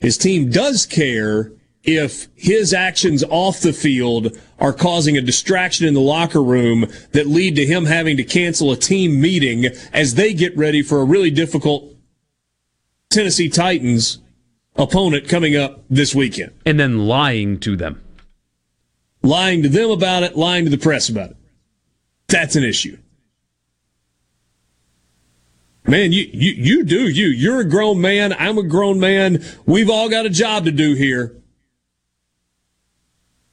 His 0.00 0.18
team 0.18 0.50
does 0.50 0.86
care 0.86 1.52
if 1.82 2.28
his 2.34 2.72
actions 2.72 3.22
off 3.24 3.60
the 3.60 3.72
field 3.72 4.36
are 4.58 4.72
causing 4.72 5.16
a 5.16 5.20
distraction 5.20 5.86
in 5.86 5.94
the 5.94 6.00
locker 6.00 6.42
room 6.42 6.86
that 7.12 7.26
lead 7.26 7.56
to 7.56 7.66
him 7.66 7.84
having 7.84 8.16
to 8.16 8.24
cancel 8.24 8.72
a 8.72 8.76
team 8.76 9.20
meeting 9.20 9.66
as 9.92 10.14
they 10.14 10.32
get 10.32 10.56
ready 10.56 10.82
for 10.82 11.00
a 11.00 11.04
really 11.04 11.30
difficult 11.30 11.94
Tennessee 13.10 13.48
Titans 13.48 14.18
opponent 14.76 15.28
coming 15.28 15.56
up 15.56 15.84
this 15.88 16.14
weekend. 16.14 16.52
And 16.64 16.78
then 16.78 17.06
lying 17.06 17.58
to 17.60 17.76
them. 17.76 18.00
Lying 19.22 19.62
to 19.62 19.68
them 19.68 19.90
about 19.90 20.22
it, 20.22 20.36
lying 20.36 20.64
to 20.64 20.70
the 20.70 20.78
press 20.78 21.08
about 21.08 21.30
it. 21.30 21.36
That's 22.28 22.56
an 22.56 22.64
issue. 22.64 22.98
Man, 25.86 26.12
you, 26.12 26.28
you, 26.32 26.52
you 26.52 26.84
do 26.84 27.08
you. 27.08 27.26
You're 27.26 27.60
a 27.60 27.64
grown 27.64 28.00
man. 28.00 28.32
I'm 28.32 28.56
a 28.56 28.62
grown 28.62 28.98
man. 28.98 29.44
We've 29.66 29.90
all 29.90 30.08
got 30.08 30.24
a 30.24 30.30
job 30.30 30.64
to 30.64 30.72
do 30.72 30.94
here. 30.94 31.36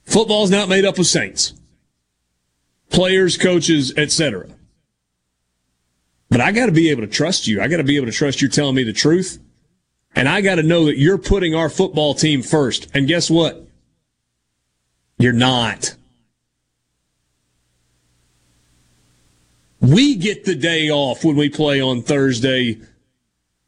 Football's 0.06 0.50
not 0.50 0.70
made 0.70 0.86
up 0.86 0.98
of 0.98 1.06
saints. 1.06 1.54
Players, 2.90 3.38
coaches, 3.38 3.94
etc. 3.98 4.48
But 6.30 6.42
I 6.42 6.54
got 6.54 6.68
to 6.68 6.72
be 6.72 6.90
able 6.90 7.02
to 7.02 7.08
trust 7.08 7.48
you. 7.48 7.62
I 7.62 7.68
got 7.68 7.78
to 7.78 7.84
be 7.84 7.98
able 7.98 8.08
to 8.08 8.12
trust 8.14 8.42
you're 8.42 8.50
telling 8.50 8.76
me 8.76 8.84
the 8.84 8.94
truth. 8.94 9.40
And 10.16 10.28
I 10.28 10.42
got 10.42 10.56
to 10.56 10.64
know 10.64 10.86
that 10.86 10.98
you're 10.98 11.18
putting 11.18 11.56
our 11.56 11.70
football 11.70 12.14
team 12.14 12.42
first. 12.42 12.90
And 12.94 13.08
guess 13.08 13.30
what? 13.30 13.68
You're 15.18 15.34
not. 15.34 15.96
We 19.80 20.16
get 20.16 20.46
the 20.46 20.56
day 20.56 20.90
off 20.90 21.24
when 21.24 21.36
we 21.36 21.50
play 21.50 21.82
on 21.82 22.04
Thursday 22.04 22.80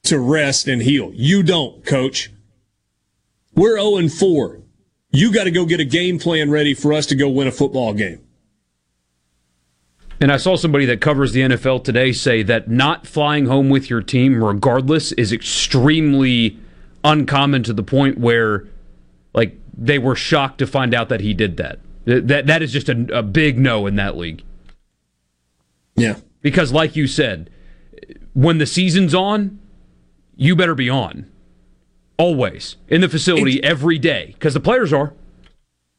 to 0.04 0.20
rest 0.20 0.68
and 0.68 0.82
heal. 0.82 1.12
You 1.14 1.44
don't, 1.44 1.84
coach. 1.86 2.32
We're 3.56 3.80
0 3.80 4.10
4. 4.10 4.60
You 5.12 5.34
got 5.34 5.46
to 5.46 5.52
go 5.52 5.66
get 5.66 5.80
a 5.80 5.86
game 5.86 6.20
plan 6.20 6.52
ready 6.52 6.74
for 6.74 6.94
us 6.94 7.06
to 7.08 7.16
go 7.16 7.30
win 7.30 7.48
a 7.48 7.52
football 7.52 7.94
game. 7.94 8.20
And 10.22 10.32
I 10.32 10.38
saw 10.38 10.56
somebody 10.56 10.86
that 10.86 11.02
covers 11.02 11.34
the 11.34 11.42
NFL 11.42 11.84
today 11.84 12.12
say 12.14 12.44
that 12.44 12.70
not 12.70 13.06
flying 13.06 13.46
home 13.48 13.70
with 13.70 13.90
your 13.90 14.02
team, 14.02 14.42
regardless, 14.44 15.12
is 15.14 15.34
extremely 15.34 16.58
uncommon 17.04 17.64
to 17.64 17.74
the 17.74 17.84
point 17.84 18.18
where, 18.18 18.66
like, 19.34 19.58
they 19.78 20.00
were 20.00 20.16
shocked 20.16 20.60
to 20.60 20.68
find 20.68 20.94
out 20.94 21.10
that 21.10 21.20
he 21.22 21.34
did 21.34 21.58
that. 21.58 21.80
That 22.06 22.48
that 22.48 22.62
is 22.62 22.72
just 22.72 22.90
a, 22.90 23.18
a 23.18 23.24
big 23.24 23.58
no 23.58 23.86
in 23.88 23.96
that 23.96 24.16
league. 24.18 24.44
Yeah. 25.96 26.18
Because, 26.42 26.72
like 26.72 26.96
you 26.96 27.08
said, 27.08 27.50
when 28.34 28.58
the 28.58 28.66
season's 28.66 29.14
on, 29.16 29.60
you 30.36 30.56
better 30.56 30.76
be 30.76 30.90
on. 30.90 31.30
always 32.18 32.76
in 32.88 33.02
the 33.02 33.10
facility 33.10 33.58
It- 33.58 33.66
every 33.66 33.98
day 34.00 34.32
because 34.34 34.54
the 34.54 34.60
players 34.60 34.94
are. 34.94 35.14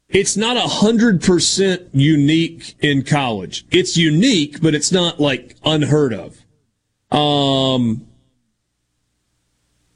It's 0.09 0.37
not 0.37 0.55
a 0.55 0.61
hundred 0.61 1.21
percent 1.21 1.89
unique 1.93 2.75
in 2.79 3.03
college. 3.03 3.65
It's 3.71 3.97
unique, 3.97 4.61
but 4.61 4.75
it's 4.75 4.91
not 4.91 5.19
like 5.19 5.55
unheard 5.65 6.13
of. 6.13 6.37
Um, 7.11 8.07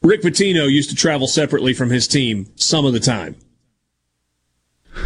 Rick 0.02 0.22
Pitino 0.22 0.70
used 0.70 0.90
to 0.90 0.96
travel 0.96 1.28
separately 1.28 1.74
from 1.74 1.90
his 1.90 2.08
team 2.08 2.52
some 2.56 2.86
of 2.86 2.94
the 2.94 3.00
time. 3.00 3.36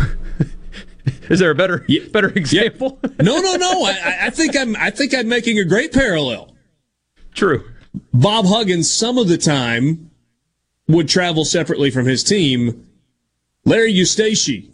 Is 1.29 1.39
there 1.39 1.51
a 1.51 1.55
better 1.55 1.85
better 2.11 2.29
example? 2.29 2.99
No, 3.21 3.39
no, 3.39 3.55
no. 3.55 3.83
I, 3.85 4.17
I 4.23 4.29
think 4.29 4.55
I'm. 4.55 4.75
I 4.77 4.89
think 4.89 5.13
I'm 5.13 5.27
making 5.27 5.59
a 5.59 5.65
great 5.65 5.91
parallel. 5.91 6.55
True. 7.33 7.65
Bob 8.13 8.45
Huggins 8.45 8.91
some 8.91 9.17
of 9.17 9.27
the 9.27 9.37
time 9.37 10.11
would 10.87 11.09
travel 11.09 11.43
separately 11.45 11.91
from 11.91 12.05
his 12.05 12.23
team. 12.23 12.87
Larry 13.65 13.93
Eustachy 13.93 14.72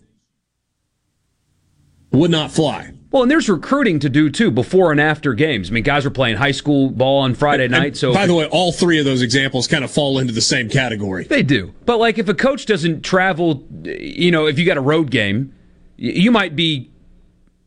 would 2.12 2.32
not 2.32 2.52
fly. 2.52 2.94
Well, 3.12 3.24
and 3.24 3.32
there's 3.32 3.50
recruiting 3.50 4.00
to 4.00 4.10
do 4.10 4.30
too 4.30 4.52
before 4.52 4.92
and 4.92 5.02
after 5.02 5.34
games. 5.34 5.70
I 5.70 5.74
mean, 5.74 5.84
guys 5.84 6.06
are 6.06 6.12
playing 6.12 6.38
high 6.38 6.52
school 6.52 6.92
ball 6.92 7.22
on 7.22 7.34
Friday 7.34 7.64
And 7.66 7.72
night. 7.72 7.98
So 7.98 8.14
by 8.14 8.28
the 8.28 8.36
way, 8.36 8.48
all 8.48 8.72
three 8.72 9.00
of 9.00 9.06
those 9.06 9.24
examples 9.24 9.68
kind 9.68 9.84
of 9.84 9.90
fall 9.90 10.20
into 10.20 10.32
the 10.32 10.42
same 10.42 10.70
category. 10.70 11.24
They 11.24 11.42
do. 11.42 11.74
But 11.86 11.98
like 11.98 12.20
if 12.20 12.30
a 12.30 12.36
coach 12.36 12.68
doesn't 12.68 13.02
travel, 13.02 13.66
you 13.84 14.30
know, 14.30 14.46
if 14.46 14.60
you 14.60 14.66
got 14.66 14.78
a 14.78 14.82
road 14.82 15.10
game, 15.10 15.56
you 15.98 16.32
might 16.32 16.56
be 16.56 16.92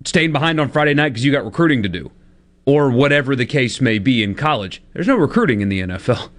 staying 0.04 0.32
behind 0.32 0.60
on 0.60 0.68
Friday 0.68 0.94
night 0.94 1.10
because 1.10 1.24
you 1.24 1.32
got 1.32 1.44
recruiting 1.44 1.82
to 1.82 1.88
do 1.88 2.12
or 2.64 2.90
whatever 2.90 3.34
the 3.34 3.46
case 3.46 3.80
may 3.80 3.98
be 3.98 4.22
in 4.22 4.36
college. 4.36 4.80
There's 4.92 5.08
no 5.08 5.16
recruiting 5.16 5.60
in 5.60 5.68
the 5.68 5.80
NFL. 5.80 6.30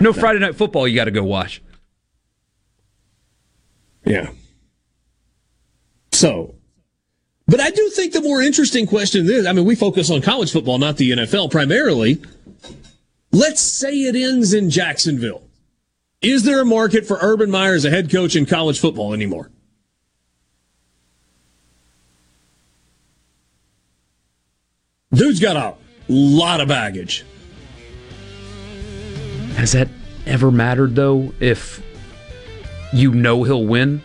No 0.00 0.12
Friday 0.12 0.38
night 0.38 0.54
football 0.54 0.86
you 0.86 0.94
got 0.94 1.06
to 1.06 1.10
go 1.10 1.24
watch. 1.24 1.62
Yeah. 4.04 4.30
So, 6.18 6.56
but 7.46 7.60
I 7.60 7.70
do 7.70 7.90
think 7.90 8.12
the 8.12 8.20
more 8.20 8.42
interesting 8.42 8.88
question 8.88 9.30
is 9.30 9.46
I 9.46 9.52
mean, 9.52 9.64
we 9.64 9.76
focus 9.76 10.10
on 10.10 10.20
college 10.20 10.50
football, 10.50 10.76
not 10.78 10.96
the 10.96 11.12
NFL 11.12 11.52
primarily. 11.52 12.20
Let's 13.30 13.60
say 13.60 13.92
it 13.92 14.16
ends 14.16 14.52
in 14.52 14.68
Jacksonville. 14.68 15.44
Is 16.20 16.42
there 16.42 16.60
a 16.60 16.64
market 16.64 17.06
for 17.06 17.18
Urban 17.20 17.52
Meyer 17.52 17.74
as 17.74 17.84
a 17.84 17.90
head 17.90 18.10
coach 18.10 18.34
in 18.34 18.46
college 18.46 18.80
football 18.80 19.14
anymore? 19.14 19.52
Dude's 25.12 25.38
got 25.38 25.54
a 25.54 25.76
lot 26.08 26.60
of 26.60 26.66
baggage. 26.66 27.24
Has 29.54 29.70
that 29.70 29.88
ever 30.26 30.50
mattered 30.50 30.96
though 30.96 31.32
if 31.38 31.80
you 32.92 33.14
know 33.14 33.44
he'll 33.44 33.64
win? 33.64 34.02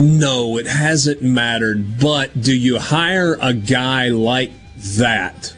No, 0.00 0.58
it 0.58 0.66
hasn't 0.66 1.22
mattered. 1.22 1.98
But 1.98 2.40
do 2.40 2.54
you 2.54 2.78
hire 2.78 3.36
a 3.40 3.52
guy 3.52 4.08
like 4.08 4.52
that? 4.76 5.54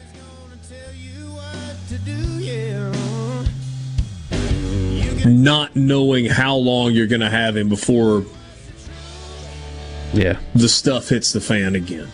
Not 5.23 5.75
knowing 5.75 6.25
how 6.25 6.55
long 6.55 6.93
you're 6.93 7.07
going 7.07 7.21
to 7.21 7.29
have 7.29 7.55
him 7.55 7.69
before 7.69 8.25
yeah 10.13 10.37
the 10.55 10.67
stuff 10.67 11.09
hits 11.09 11.31
the 11.31 11.39
fan 11.39 11.75
again. 11.75 12.07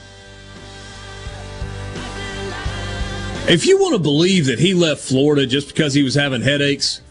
If 3.47 3.65
you 3.65 3.79
want 3.79 3.93
to 3.93 3.99
believe 3.99 4.47
that 4.47 4.59
he 4.59 4.73
left 4.73 5.01
Florida 5.01 5.45
just 5.45 5.69
because 5.69 5.93
he 5.93 6.03
was 6.03 6.15
having 6.15 6.41
headaches, 6.41 7.01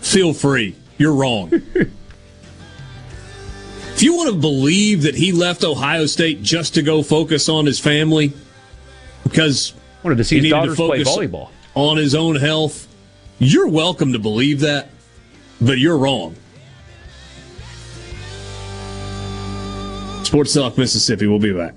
feel 0.00 0.32
free. 0.32 0.76
You're 0.98 1.14
wrong. 1.14 1.52
if 3.98 4.04
you 4.04 4.14
want 4.14 4.30
to 4.30 4.36
believe 4.36 5.02
that 5.02 5.16
he 5.16 5.32
left 5.32 5.64
Ohio 5.64 6.06
State 6.06 6.40
just 6.40 6.74
to 6.74 6.82
go 6.82 7.02
focus 7.02 7.48
on 7.48 7.66
his 7.66 7.80
family 7.80 8.32
because 9.24 9.74
wanted 10.04 10.18
to 10.18 10.22
see 10.22 10.36
he 10.36 10.42
his 10.42 10.42
needed 10.44 10.56
daughters 10.56 10.76
play 10.76 11.02
focus 11.02 11.16
volleyball. 11.16 11.50
on 11.74 11.96
his 11.96 12.14
own 12.14 12.36
health, 12.36 12.86
you're 13.40 13.66
welcome 13.66 14.12
to 14.12 14.20
believe 14.20 14.60
that, 14.60 14.90
but 15.60 15.78
you're 15.78 15.98
wrong. 15.98 16.36
Sports 20.22 20.54
Talk 20.54 20.78
Mississippi. 20.78 21.26
We'll 21.26 21.40
be 21.40 21.52
back. 21.52 21.74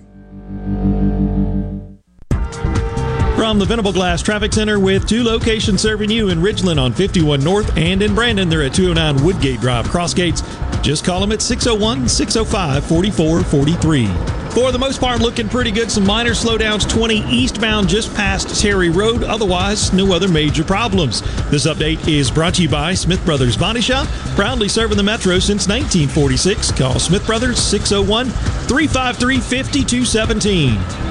From 3.36 3.58
the 3.58 3.66
Venable 3.66 3.94
Glass 3.94 4.22
Traffic 4.22 4.54
Center 4.54 4.80
with 4.80 5.10
two 5.10 5.24
locations 5.24 5.82
serving 5.82 6.12
you 6.12 6.30
in 6.30 6.38
Ridgeland 6.38 6.80
on 6.80 6.94
51 6.94 7.44
North 7.44 7.76
and 7.76 8.04
in 8.04 8.14
Brandon. 8.14 8.48
They're 8.48 8.62
at 8.62 8.76
209 8.76 9.26
Woodgate 9.26 9.60
Drive, 9.60 9.88
Crossgates. 9.88 10.71
Just 10.82 11.06
call 11.06 11.20
them 11.22 11.32
at 11.32 11.42
601 11.42 12.08
605 12.08 12.86
4443. 12.86 14.42
For 14.52 14.74
the 14.74 14.80
most 14.80 15.00
part, 15.00 15.22
looking 15.22 15.48
pretty 15.48 15.72
good. 15.72 15.90
Some 15.90 16.06
minor 16.06 16.32
slowdowns 16.32 16.90
20 16.90 17.24
eastbound 17.30 17.88
just 17.88 18.14
past 18.16 18.60
Terry 18.62 18.90
Road. 18.90 19.24
Otherwise, 19.24 19.94
no 19.94 20.12
other 20.12 20.28
major 20.28 20.66
problems. 20.66 21.22
This 21.50 21.66
update 21.66 22.06
is 22.06 22.30
brought 22.30 22.56
to 22.56 22.64
you 22.64 22.70
by 22.70 22.94
Smith 22.94 23.24
Brothers 23.26 23.56
Body 23.56 23.80
Shop, 23.80 24.08
proudly 24.36 24.68
serving 24.68 24.98
the 24.98 25.04
Metro 25.04 25.40
since 25.40 25.70
1946. 25.70 26.74
Call 26.74 27.00
Smith 27.00 27.26
Brothers 27.26 27.60
601 27.60 28.30
353 28.68 29.38
5217. 29.40 31.11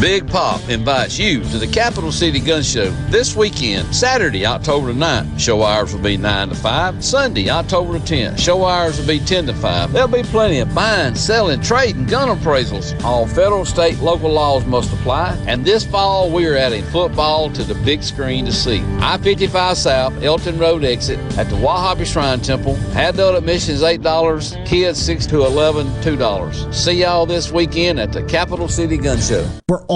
Big 0.00 0.28
Pop 0.28 0.68
invites 0.68 1.18
you 1.18 1.42
to 1.44 1.56
the 1.56 1.66
Capital 1.66 2.12
City 2.12 2.38
Gun 2.38 2.62
Show 2.62 2.90
this 3.08 3.34
weekend, 3.34 3.94
Saturday, 3.96 4.44
October 4.44 4.92
the 4.92 4.92
9th. 4.92 5.40
Show 5.40 5.62
hours 5.62 5.94
will 5.94 6.02
be 6.02 6.18
9 6.18 6.50
to 6.50 6.54
5. 6.54 7.02
Sunday, 7.02 7.48
October 7.48 7.98
10th. 7.98 8.38
Show 8.38 8.66
hours 8.66 8.98
will 8.98 9.06
be 9.06 9.18
10 9.18 9.46
to 9.46 9.54
5. 9.54 9.92
There'll 9.92 10.06
be 10.06 10.22
plenty 10.22 10.58
of 10.58 10.74
buying, 10.74 11.14
selling, 11.14 11.62
trading, 11.62 12.04
gun 12.04 12.28
appraisals. 12.28 13.02
All 13.04 13.26
federal, 13.26 13.64
state, 13.64 13.98
local 14.00 14.30
laws 14.30 14.66
must 14.66 14.92
apply. 14.92 15.34
And 15.46 15.64
this 15.64 15.86
fall, 15.86 16.30
we 16.30 16.46
are 16.46 16.56
adding 16.56 16.84
football 16.84 17.48
to 17.52 17.64
the 17.64 17.74
big 17.76 18.02
screen 18.02 18.44
to 18.44 18.52
see. 18.52 18.82
I 19.00 19.16
55 19.16 19.78
South, 19.78 20.22
Elton 20.22 20.58
Road 20.58 20.84
exit 20.84 21.18
at 21.38 21.48
the 21.48 21.56
Wahabi 21.56 22.04
Shrine 22.04 22.40
Temple. 22.40 22.76
Adult 22.94 23.38
admission 23.38 23.74
is 23.74 23.82
$8, 23.82 24.66
kids 24.66 25.00
6 25.00 25.24
to 25.28 25.46
11, 25.46 25.86
$2. 26.02 26.74
See 26.74 27.00
y'all 27.00 27.24
this 27.24 27.50
weekend 27.50 27.98
at 27.98 28.12
the 28.12 28.22
Capital 28.24 28.68
City 28.68 28.98
Gun 28.98 29.18
Show. 29.18 29.48
For 29.66 29.86
all 29.88 29.95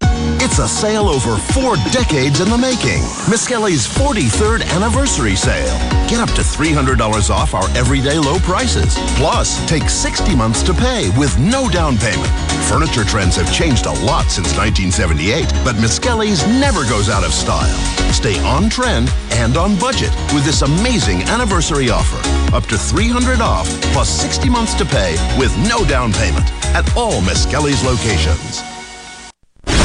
It's 0.51 0.59
a 0.59 0.67
sale 0.67 1.07
over 1.07 1.37
four 1.37 1.77
decades 1.93 2.41
in 2.41 2.49
the 2.49 2.57
making. 2.57 2.99
Miskelly's 3.31 3.87
43rd 3.87 4.67
anniversary 4.75 5.33
sale. 5.33 5.79
Get 6.09 6.19
up 6.19 6.27
to 6.35 6.41
$300 6.41 7.29
off 7.29 7.53
our 7.53 7.69
everyday 7.69 8.19
low 8.19 8.37
prices. 8.39 8.95
Plus, 9.15 9.65
take 9.65 9.87
60 9.87 10.35
months 10.35 10.61
to 10.63 10.73
pay 10.73 11.09
with 11.17 11.39
no 11.39 11.69
down 11.69 11.95
payment. 11.97 12.27
Furniture 12.67 13.05
trends 13.05 13.37
have 13.37 13.47
changed 13.53 13.85
a 13.85 13.93
lot 14.03 14.25
since 14.25 14.51
1978, 14.57 15.47
but 15.63 15.77
Miskelly's 15.77 16.45
never 16.59 16.83
goes 16.83 17.07
out 17.07 17.23
of 17.23 17.31
style. 17.31 17.71
Stay 18.11 18.37
on 18.43 18.69
trend 18.69 19.07
and 19.39 19.55
on 19.55 19.79
budget 19.79 20.11
with 20.33 20.43
this 20.43 20.63
amazing 20.63 21.23
anniversary 21.31 21.89
offer. 21.89 22.19
Up 22.53 22.65
to 22.65 22.77
300 22.77 23.39
off 23.39 23.69
plus 23.93 24.09
60 24.09 24.49
months 24.49 24.73
to 24.73 24.83
pay 24.83 25.15
with 25.39 25.55
no 25.69 25.85
down 25.85 26.11
payment 26.11 26.51
at 26.75 26.83
all 26.97 27.21
Miskelly's 27.21 27.85
locations. 27.85 28.70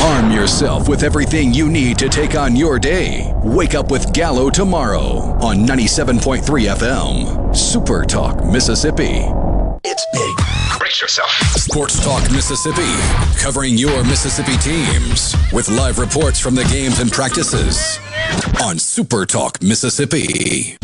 Arm 0.03 0.31
yourself 0.31 0.89
with 0.89 1.03
everything 1.03 1.53
you 1.53 1.69
need 1.69 1.99
to 1.99 2.09
take 2.09 2.35
on 2.37 2.55
your 2.55 2.79
day. 2.79 3.33
Wake 3.43 3.75
up 3.75 3.91
with 3.91 4.13
Gallo 4.13 4.51
tomorrow 4.51 5.19
on 5.41 5.67
97.3 5.67 6.41
FM. 6.43 7.57
Super 7.57 8.05
Talk, 8.05 8.45
Mississippi. 8.45 9.25
It's 9.85 10.07
big. 10.13 10.79
Brace 10.79 11.01
yourself. 11.01 11.31
Sports 11.57 12.05
Talk 12.05 12.23
Mississippi, 12.31 12.93
covering 13.41 13.77
your 13.77 14.05
Mississippi 14.05 14.57
teams 14.59 15.35
with 15.53 15.69
live 15.69 15.99
reports 15.99 16.39
from 16.39 16.55
the 16.55 16.65
games 16.65 17.01
and 17.01 17.11
practices 17.11 17.99
on 18.63 18.79
Super 18.79 19.27
Talk 19.27 19.63
Mississippi. 19.63 20.77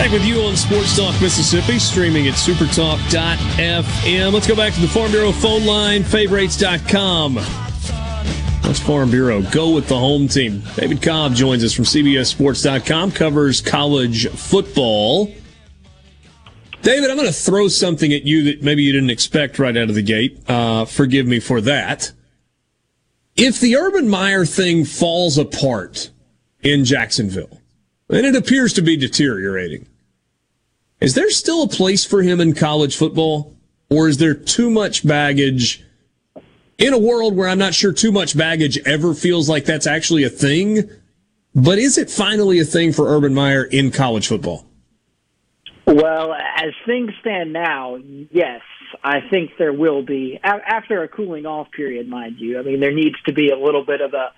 Back 0.00 0.12
with 0.12 0.24
you 0.24 0.40
on 0.40 0.56
Sports 0.56 0.96
Talk 0.96 1.20
Mississippi, 1.20 1.78
streaming 1.78 2.26
at 2.26 2.32
supertalk.fm. 2.32 4.32
Let's 4.32 4.46
go 4.46 4.56
back 4.56 4.72
to 4.72 4.80
the 4.80 4.88
Farm 4.88 5.10
Bureau 5.10 5.30
phone 5.30 5.66
line, 5.66 6.04
favorites.com. 6.04 7.34
Let's 7.34 8.80
Farm 8.80 9.10
Bureau. 9.10 9.42
Go 9.42 9.74
with 9.74 9.88
the 9.88 9.98
home 9.98 10.26
team. 10.26 10.62
David 10.74 11.02
Cobb 11.02 11.34
joins 11.34 11.62
us 11.62 11.74
from 11.74 11.84
CBSSports.com, 11.84 13.12
covers 13.12 13.60
college 13.60 14.26
football. 14.30 15.26
David, 16.80 17.10
I'm 17.10 17.18
going 17.18 17.28
to 17.28 17.34
throw 17.34 17.68
something 17.68 18.10
at 18.10 18.22
you 18.22 18.44
that 18.44 18.62
maybe 18.62 18.82
you 18.82 18.92
didn't 18.92 19.10
expect 19.10 19.58
right 19.58 19.76
out 19.76 19.90
of 19.90 19.94
the 19.94 20.02
gate. 20.02 20.40
Uh, 20.48 20.86
forgive 20.86 21.26
me 21.26 21.40
for 21.40 21.60
that. 21.60 22.10
If 23.36 23.60
the 23.60 23.76
Urban 23.76 24.08
Meyer 24.08 24.46
thing 24.46 24.86
falls 24.86 25.36
apart 25.36 26.08
in 26.62 26.86
Jacksonville, 26.86 27.60
and 28.08 28.24
it 28.24 28.34
appears 28.34 28.72
to 28.72 28.82
be 28.82 28.96
deteriorating, 28.96 29.86
is 31.00 31.14
there 31.14 31.30
still 31.30 31.62
a 31.62 31.68
place 31.68 32.04
for 32.04 32.22
him 32.22 32.40
in 32.40 32.54
college 32.54 32.96
football? 32.96 33.56
Or 33.90 34.08
is 34.08 34.18
there 34.18 34.34
too 34.34 34.70
much 34.70 35.06
baggage 35.06 35.84
in 36.78 36.92
a 36.92 36.98
world 36.98 37.36
where 37.36 37.48
I'm 37.48 37.58
not 37.58 37.74
sure 37.74 37.92
too 37.92 38.12
much 38.12 38.36
baggage 38.36 38.78
ever 38.86 39.14
feels 39.14 39.48
like 39.48 39.64
that's 39.64 39.86
actually 39.86 40.24
a 40.24 40.30
thing? 40.30 40.88
But 41.54 41.78
is 41.78 41.98
it 41.98 42.08
finally 42.08 42.60
a 42.60 42.64
thing 42.64 42.92
for 42.92 43.08
Urban 43.08 43.34
Meyer 43.34 43.64
in 43.64 43.90
college 43.90 44.28
football? 44.28 44.66
Well, 45.86 46.32
as 46.34 46.70
things 46.86 47.10
stand 47.20 47.52
now, 47.52 47.96
yes, 48.30 48.60
I 49.02 49.20
think 49.28 49.52
there 49.58 49.72
will 49.72 50.02
be 50.02 50.38
after 50.44 51.02
a 51.02 51.08
cooling 51.08 51.46
off 51.46 51.68
period, 51.72 52.08
mind 52.08 52.36
you. 52.38 52.60
I 52.60 52.62
mean, 52.62 52.78
there 52.78 52.92
needs 52.92 53.16
to 53.26 53.32
be 53.32 53.48
a 53.50 53.58
little 53.58 53.84
bit 53.84 54.00
of 54.00 54.14
a 54.14 54.32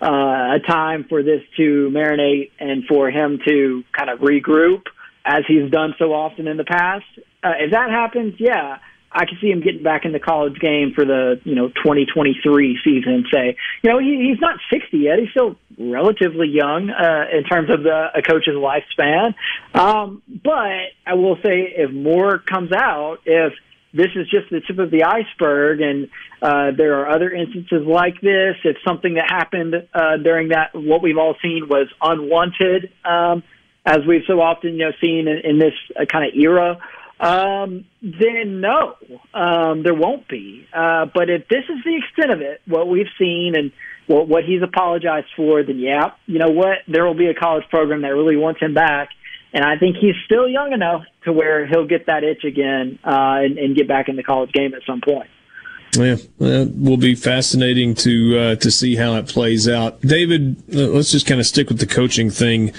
uh, 0.00 0.56
a 0.56 0.60
time 0.60 1.06
for 1.08 1.24
this 1.24 1.42
to 1.56 1.90
marinate 1.92 2.52
and 2.60 2.84
for 2.84 3.10
him 3.10 3.40
to 3.44 3.82
kind 3.92 4.10
of 4.10 4.20
regroup 4.20 4.82
as 5.24 5.42
he's 5.46 5.70
done 5.70 5.94
so 5.98 6.12
often 6.12 6.48
in 6.48 6.56
the 6.56 6.64
past. 6.64 7.04
Uh, 7.42 7.52
if 7.60 7.72
that 7.72 7.90
happens, 7.90 8.34
yeah, 8.38 8.78
I 9.10 9.24
can 9.24 9.38
see 9.40 9.48
him 9.48 9.60
getting 9.60 9.82
back 9.82 10.04
in 10.04 10.12
the 10.12 10.20
college 10.20 10.58
game 10.58 10.92
for 10.94 11.04
the 11.04 11.40
you 11.44 11.54
know 11.54 11.68
2023 11.68 12.78
season. 12.84 13.24
Say, 13.32 13.56
you 13.82 13.90
know, 13.90 13.98
he, 13.98 14.28
he's 14.28 14.40
not 14.40 14.58
60 14.70 14.98
yet; 14.98 15.18
he's 15.18 15.30
still 15.30 15.56
relatively 15.78 16.48
young 16.48 16.90
uh, 16.90 17.24
in 17.32 17.44
terms 17.44 17.70
of 17.70 17.82
the, 17.82 18.08
a 18.14 18.22
coach's 18.22 18.54
lifespan. 18.54 19.34
Um, 19.74 20.22
but 20.26 20.92
I 21.06 21.14
will 21.14 21.36
say, 21.36 21.72
if 21.76 21.90
more 21.90 22.38
comes 22.38 22.72
out, 22.72 23.18
if 23.24 23.52
this 23.94 24.08
is 24.14 24.28
just 24.28 24.50
the 24.50 24.60
tip 24.60 24.78
of 24.78 24.90
the 24.90 25.04
iceberg, 25.04 25.80
and 25.80 26.08
uh, 26.42 26.76
there 26.76 27.00
are 27.00 27.08
other 27.08 27.30
instances 27.30 27.86
like 27.86 28.20
this. 28.20 28.56
If 28.64 28.76
something 28.86 29.14
that 29.14 29.30
happened 29.30 29.74
uh, 29.94 30.18
during 30.18 30.48
that, 30.48 30.74
what 30.74 31.02
we've 31.02 31.16
all 31.16 31.34
seen 31.42 31.68
was 31.68 31.88
unwanted, 32.02 32.92
um, 33.04 33.42
as 33.88 34.04
we've 34.06 34.24
so 34.26 34.40
often 34.40 34.74
you 34.74 34.84
know 34.84 34.92
seen 35.00 35.26
in, 35.28 35.38
in 35.38 35.58
this 35.58 35.74
uh, 35.98 36.04
kind 36.04 36.28
of 36.28 36.34
era. 36.38 36.78
Um, 37.20 37.84
then 38.00 38.60
no, 38.60 38.94
um, 39.34 39.82
there 39.82 39.94
won't 39.94 40.28
be. 40.28 40.68
Uh, 40.72 41.06
but 41.12 41.28
if 41.30 41.48
this 41.48 41.64
is 41.64 41.82
the 41.84 41.96
extent 41.96 42.30
of 42.30 42.40
it, 42.40 42.60
what 42.66 42.86
we've 42.88 43.10
seen 43.18 43.54
and 43.56 43.72
what, 44.06 44.28
what 44.28 44.44
he's 44.44 44.62
apologized 44.62 45.26
for, 45.36 45.62
then 45.64 45.78
yeah, 45.78 46.12
you 46.26 46.38
know 46.38 46.50
what? 46.50 46.78
There 46.86 47.04
will 47.04 47.16
be 47.16 47.26
a 47.26 47.34
college 47.34 47.64
program 47.70 48.02
that 48.02 48.08
really 48.08 48.36
wants 48.36 48.60
him 48.60 48.74
back. 48.74 49.08
And 49.52 49.64
I 49.64 49.78
think 49.78 49.96
he's 49.96 50.14
still 50.26 50.46
young 50.46 50.72
enough 50.72 51.02
to 51.24 51.32
where 51.32 51.66
he'll 51.66 51.86
get 51.86 52.06
that 52.06 52.22
itch 52.22 52.44
again 52.44 52.98
uh, 53.02 53.40
and, 53.42 53.58
and 53.58 53.74
get 53.74 53.88
back 53.88 54.08
in 54.08 54.16
the 54.16 54.22
college 54.22 54.52
game 54.52 54.74
at 54.74 54.82
some 54.86 55.00
point. 55.00 55.28
Yeah, 55.96 56.16
it 56.38 56.76
will 56.76 56.98
be 56.98 57.14
fascinating 57.14 57.94
to 57.96 58.38
uh, 58.38 58.54
to 58.56 58.70
see 58.70 58.94
how 58.94 59.14
it 59.14 59.26
plays 59.26 59.66
out. 59.66 60.00
David, 60.02 60.62
uh, 60.72 60.88
let's 60.88 61.10
just 61.10 61.26
kind 61.26 61.40
of 61.40 61.46
stick 61.46 61.68
with 61.68 61.80
the 61.80 61.86
coaching 61.86 62.30
thing. 62.30 62.72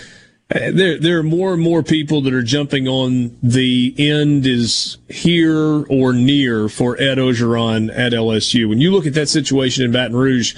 There, 0.50 0.98
there 0.98 1.20
are 1.20 1.24
more 1.24 1.54
and 1.54 1.62
more 1.62 1.84
people 1.84 2.22
that 2.22 2.34
are 2.34 2.42
jumping 2.42 2.88
on 2.88 3.38
the 3.44 3.94
end 4.00 4.48
is 4.48 4.98
here 5.08 5.86
or 5.86 6.12
near 6.12 6.68
for 6.68 7.00
Ed 7.00 7.20
Orgeron 7.20 7.96
at 7.96 8.14
LSU. 8.14 8.68
When 8.68 8.82
you 8.82 8.92
look 8.92 9.06
at 9.06 9.14
that 9.14 9.30
situation 9.30 9.86
in 9.86 9.92
Baton 9.92 10.16
Rouge, 10.16 10.56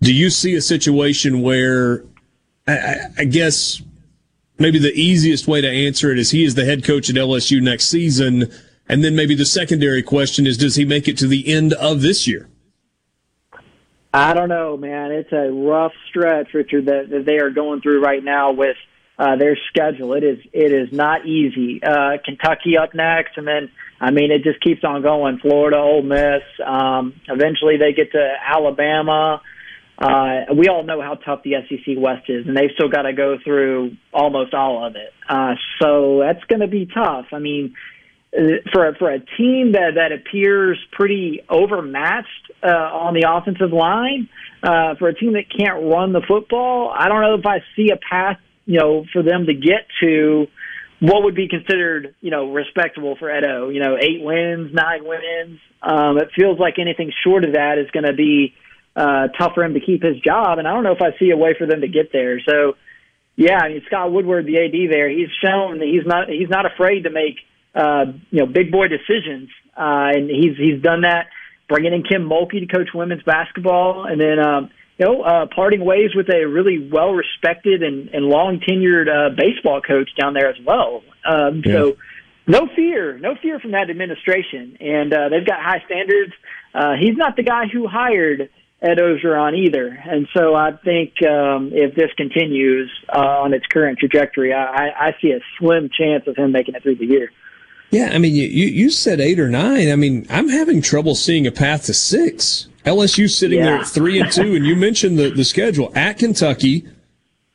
do 0.00 0.12
you 0.12 0.30
see 0.30 0.56
a 0.56 0.60
situation 0.60 1.40
where, 1.40 2.04
I, 2.66 2.96
I 3.16 3.24
guess, 3.26 3.80
maybe 4.58 4.80
the 4.80 4.92
easiest 4.92 5.46
way 5.46 5.60
to 5.60 5.70
answer 5.70 6.10
it 6.10 6.18
is 6.18 6.32
he 6.32 6.44
is 6.44 6.56
the 6.56 6.64
head 6.64 6.82
coach 6.82 7.08
at 7.08 7.14
LSU 7.14 7.62
next 7.62 7.86
season, 7.86 8.52
and 8.88 9.04
then 9.04 9.14
maybe 9.14 9.36
the 9.36 9.46
secondary 9.46 10.02
question 10.02 10.48
is 10.48 10.56
does 10.56 10.74
he 10.74 10.84
make 10.84 11.06
it 11.06 11.16
to 11.18 11.28
the 11.28 11.46
end 11.46 11.74
of 11.74 12.02
this 12.02 12.26
year? 12.26 12.48
I 14.12 14.34
don't 14.34 14.48
know, 14.48 14.76
man. 14.76 15.12
It's 15.12 15.32
a 15.32 15.52
rough 15.52 15.92
stretch, 16.08 16.54
Richard, 16.54 16.86
that, 16.86 17.10
that 17.10 17.24
they 17.24 17.38
are 17.38 17.50
going 17.50 17.82
through 17.82 18.02
right 18.02 18.24
now 18.24 18.50
with 18.50 18.76
uh, 19.18 19.36
their 19.36 19.58
schedule. 19.68 20.14
It 20.14 20.24
is 20.24 20.38
it 20.52 20.72
is 20.72 20.88
not 20.92 21.26
easy. 21.26 21.80
Uh, 21.82 22.18
Kentucky 22.24 22.76
up 22.80 22.94
next, 22.94 23.36
and 23.36 23.46
then 23.46 23.70
I 24.00 24.10
mean 24.10 24.30
it 24.30 24.44
just 24.44 24.60
keeps 24.62 24.84
on 24.84 25.02
going. 25.02 25.38
Florida, 25.38 25.76
Ole 25.76 26.02
Miss. 26.02 26.42
Um, 26.64 27.20
eventually 27.28 27.76
they 27.78 27.92
get 27.92 28.12
to 28.12 28.32
Alabama. 28.46 29.42
Uh, 29.98 30.54
we 30.56 30.68
all 30.68 30.84
know 30.84 31.02
how 31.02 31.14
tough 31.14 31.42
the 31.42 31.54
SEC 31.68 31.96
West 31.96 32.30
is, 32.30 32.46
and 32.46 32.56
they've 32.56 32.70
still 32.74 32.88
got 32.88 33.02
to 33.02 33.12
go 33.12 33.36
through 33.42 33.96
almost 34.12 34.54
all 34.54 34.86
of 34.86 34.94
it. 34.94 35.12
Uh, 35.28 35.54
so 35.82 36.20
that's 36.24 36.44
going 36.44 36.60
to 36.60 36.68
be 36.68 36.86
tough. 36.86 37.26
I 37.32 37.40
mean, 37.40 37.74
uh, 38.32 38.42
for 38.72 38.88
a, 38.88 38.94
for 38.94 39.10
a 39.10 39.18
team 39.18 39.72
that 39.72 39.94
that 39.96 40.12
appears 40.12 40.78
pretty 40.92 41.40
overmatched 41.48 42.52
uh, 42.62 42.68
on 42.68 43.14
the 43.14 43.26
offensive 43.28 43.72
line, 43.72 44.28
uh, 44.62 44.94
for 45.00 45.08
a 45.08 45.14
team 45.14 45.32
that 45.32 45.46
can't 45.50 45.82
run 45.82 46.12
the 46.12 46.22
football, 46.28 46.94
I 46.96 47.08
don't 47.08 47.20
know 47.20 47.34
if 47.34 47.46
I 47.46 47.58
see 47.74 47.90
a 47.90 47.96
path, 47.96 48.38
you 48.68 48.78
know, 48.78 49.06
for 49.14 49.22
them 49.22 49.46
to 49.46 49.54
get 49.54 49.88
to 50.02 50.46
what 51.00 51.24
would 51.24 51.34
be 51.34 51.48
considered, 51.48 52.14
you 52.20 52.30
know, 52.30 52.52
respectable 52.52 53.16
for 53.18 53.34
Edo. 53.34 53.70
You 53.70 53.80
know, 53.80 53.96
eight 53.98 54.20
wins, 54.20 54.74
nine 54.74 55.04
wins. 55.04 55.58
Um, 55.82 56.18
it 56.18 56.28
feels 56.36 56.58
like 56.60 56.74
anything 56.78 57.10
short 57.24 57.44
of 57.44 57.54
that 57.54 57.78
is 57.78 57.90
going 57.92 58.04
to 58.04 58.12
be 58.12 58.52
uh, 58.94 59.28
tough 59.38 59.52
for 59.54 59.64
him 59.64 59.72
to 59.72 59.80
keep 59.80 60.02
his 60.02 60.20
job. 60.20 60.58
And 60.58 60.68
I 60.68 60.74
don't 60.74 60.84
know 60.84 60.92
if 60.92 61.00
I 61.00 61.18
see 61.18 61.30
a 61.30 61.36
way 61.36 61.54
for 61.56 61.66
them 61.66 61.80
to 61.80 61.88
get 61.88 62.12
there. 62.12 62.40
So, 62.46 62.76
yeah, 63.36 63.56
I 63.56 63.68
mean 63.70 63.82
Scott 63.86 64.12
Woodward, 64.12 64.44
the 64.44 64.58
AD 64.58 64.92
there, 64.92 65.08
he's 65.08 65.32
shown 65.42 65.78
that 65.78 65.88
he's 65.88 66.04
not 66.04 66.28
he's 66.28 66.50
not 66.50 66.66
afraid 66.66 67.04
to 67.04 67.10
make 67.10 67.36
uh, 67.74 68.12
you 68.30 68.40
know 68.40 68.46
big 68.46 68.70
boy 68.70 68.88
decisions, 68.88 69.48
uh, 69.78 70.12
and 70.12 70.28
he's 70.28 70.58
he's 70.58 70.82
done 70.82 71.02
that. 71.02 71.28
Bringing 71.70 71.94
in 71.94 72.02
Kim 72.02 72.28
Mulkey 72.28 72.60
to 72.60 72.66
coach 72.66 72.88
women's 72.94 73.22
basketball, 73.22 74.04
and 74.04 74.20
then 74.20 74.38
um, 74.38 74.70
you 74.98 75.06
know 75.06 75.22
uh, 75.22 75.46
parting 75.54 75.84
ways 75.84 76.10
with 76.14 76.28
a 76.28 76.46
really 76.46 76.88
well 76.90 77.12
respected 77.12 77.82
and, 77.82 78.08
and 78.08 78.26
long 78.26 78.60
tenured 78.60 79.08
uh, 79.08 79.34
baseball 79.34 79.80
coach 79.80 80.10
down 80.18 80.34
there 80.34 80.48
as 80.48 80.56
well. 80.64 81.02
Um, 81.24 81.62
Yeah. 81.64 81.72
So 81.72 81.96
no 82.48 82.66
fear, 82.74 83.18
no 83.18 83.34
fear 83.36 83.60
from 83.60 83.72
that 83.72 83.90
administration, 83.90 84.78
and 84.80 85.12
uh, 85.12 85.28
they've 85.28 85.46
got 85.46 85.60
high 85.60 85.82
standards. 85.84 86.32
Uh, 86.74 86.94
he's 86.98 87.16
not 87.16 87.36
the 87.36 87.42
guy 87.42 87.66
who 87.66 87.86
hired 87.86 88.48
Ed 88.80 88.96
Orgeron 88.96 89.54
either, 89.54 89.86
and 89.88 90.26
so 90.34 90.54
I 90.54 90.72
think 90.72 91.22
um, 91.26 91.72
if 91.74 91.94
this 91.94 92.10
continues 92.16 92.90
uh, 93.14 93.42
on 93.42 93.52
its 93.52 93.66
current 93.66 93.98
trajectory, 93.98 94.54
I, 94.54 94.88
I 94.88 95.16
see 95.20 95.32
a 95.32 95.40
slim 95.58 95.90
chance 95.90 96.26
of 96.26 96.36
him 96.36 96.52
making 96.52 96.74
it 96.74 96.82
through 96.82 96.96
the 96.96 97.06
year. 97.06 97.30
Yeah, 97.90 98.10
I 98.12 98.18
mean, 98.18 98.34
you, 98.34 98.44
you 98.44 98.66
you 98.66 98.90
said 98.90 99.20
eight 99.20 99.40
or 99.40 99.48
nine. 99.50 99.90
I 99.90 99.96
mean, 99.96 100.26
I'm 100.30 100.48
having 100.48 100.80
trouble 100.80 101.14
seeing 101.14 101.46
a 101.46 101.52
path 101.52 101.84
to 101.86 101.94
six. 101.94 102.68
LSU 102.88 103.30
sitting 103.30 103.60
there 103.60 103.78
at 103.78 103.86
three 103.86 104.20
and 104.20 104.32
two, 104.32 104.54
and 104.54 104.64
you 104.64 104.74
mentioned 104.74 105.18
the, 105.18 105.30
the 105.30 105.44
schedule 105.44 105.92
at 105.94 106.18
Kentucky, 106.18 106.88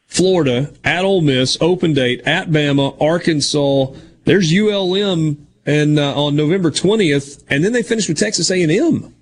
Florida, 0.05 0.71
at 0.83 1.03
Ole 1.03 1.21
Miss, 1.21 1.57
open 1.59 1.93
date 1.93 2.21
at 2.25 2.49
Bama, 2.49 2.95
Arkansas. 3.01 3.87
There's 4.25 4.53
ULM 4.53 5.47
and 5.65 5.99
uh, 5.99 6.21
on 6.21 6.35
November 6.35 6.71
20th, 6.71 7.43
and 7.49 7.63
then 7.63 7.73
they 7.73 7.83
finish 7.83 8.07
with 8.07 8.17
Texas 8.17 8.51
A&M. 8.51 9.13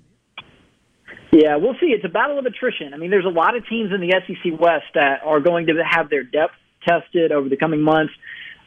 Yeah, 1.32 1.56
we'll 1.56 1.76
see. 1.80 1.86
It's 1.86 2.04
a 2.04 2.10
battle 2.10 2.38
of 2.38 2.44
attrition. 2.44 2.92
I 2.92 2.98
mean, 2.98 3.10
there's 3.10 3.24
a 3.24 3.30
lot 3.30 3.56
of 3.56 3.66
teams 3.66 3.90
in 3.90 4.00
the 4.02 4.12
SEC 4.26 4.60
West 4.60 4.84
that 4.94 5.22
are 5.24 5.40
going 5.40 5.66
to 5.66 5.82
have 5.82 6.10
their 6.10 6.24
depth 6.24 6.54
tested 6.86 7.32
over 7.32 7.48
the 7.48 7.56
coming 7.56 7.80
months. 7.80 8.12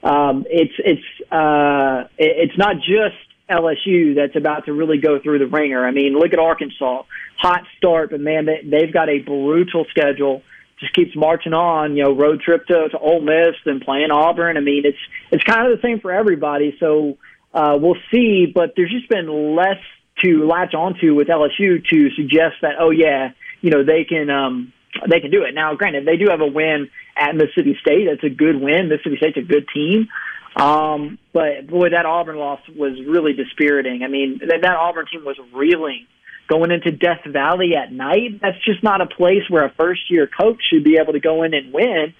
Um, 0.03 0.45
it's 0.49 0.73
it's 0.79 1.31
uh, 1.31 2.07
it's 2.17 2.57
not 2.57 2.77
just 2.77 3.24
LSU 3.49 4.15
that's 4.15 4.35
about 4.35 4.65
to 4.65 4.73
really 4.73 4.97
go 4.97 5.19
through 5.19 5.39
the 5.39 5.47
ringer. 5.47 5.85
I 5.85 5.91
mean, 5.91 6.17
look 6.17 6.33
at 6.33 6.39
Arkansas, 6.39 7.03
hot 7.37 7.61
start, 7.77 8.11
but 8.11 8.19
man, 8.19 8.45
they, 8.45 8.61
they've 8.63 8.93
got 8.93 9.09
a 9.09 9.19
brutal 9.19 9.85
schedule. 9.89 10.41
Just 10.79 10.93
keeps 10.93 11.15
marching 11.15 11.53
on. 11.53 11.95
You 11.95 12.03
know, 12.03 12.15
road 12.15 12.41
trip 12.41 12.65
to 12.67 12.89
to 12.89 12.97
Ole 12.97 13.21
Miss, 13.21 13.55
then 13.65 13.79
playing 13.79 14.11
Auburn. 14.11 14.57
I 14.57 14.59
mean, 14.59 14.83
it's 14.85 14.97
it's 15.31 15.43
kind 15.43 15.71
of 15.71 15.77
the 15.77 15.81
same 15.87 15.99
for 15.99 16.11
everybody. 16.11 16.75
So 16.79 17.17
uh, 17.53 17.77
we'll 17.79 17.97
see. 18.11 18.51
But 18.53 18.73
there's 18.75 18.91
just 18.91 19.07
been 19.07 19.55
less 19.55 19.79
to 20.23 20.45
latch 20.45 20.73
onto 20.73 21.15
with 21.15 21.27
LSU 21.27 21.85
to 21.87 22.09
suggest 22.15 22.55
that 22.61 22.75
oh 22.79 22.89
yeah, 22.89 23.29
you 23.61 23.69
know 23.69 23.85
they 23.85 24.03
can 24.03 24.29
um, 24.29 24.73
they 25.09 25.19
can 25.19 25.31
do 25.31 25.43
it. 25.43 25.53
Now, 25.53 25.75
granted, 25.75 26.05
they 26.05 26.17
do 26.17 26.27
have 26.29 26.41
a 26.41 26.47
win 26.47 26.89
at 27.15 27.35
Mississippi 27.35 27.77
State. 27.81 28.07
That's 28.09 28.23
a 28.23 28.35
good 28.35 28.59
win. 28.59 28.89
Mississippi 28.89 29.17
State's 29.17 29.37
a 29.37 29.41
good 29.41 29.67
team. 29.73 30.07
Um, 30.55 31.19
but 31.33 31.67
boy, 31.67 31.89
that 31.89 32.05
Auburn 32.05 32.37
loss 32.37 32.61
was 32.75 32.93
really 33.05 33.33
dispiriting. 33.33 34.03
I 34.03 34.07
mean, 34.07 34.39
that, 34.39 34.59
that 34.61 34.75
Auburn 34.75 35.05
team 35.11 35.25
was 35.25 35.37
reeling 35.53 36.07
going 36.47 36.71
into 36.71 36.91
Death 36.91 37.21
Valley 37.27 37.75
at 37.75 37.91
night. 37.91 38.39
That's 38.41 38.63
just 38.63 38.81
not 38.83 39.01
a 39.01 39.07
place 39.07 39.43
where 39.49 39.65
a 39.65 39.73
first 39.73 40.09
year 40.09 40.27
coach 40.27 40.61
should 40.71 40.83
be 40.83 40.97
able 41.01 41.13
to 41.13 41.19
go 41.19 41.43
in 41.43 41.53
and 41.53 41.73
win 41.73 42.13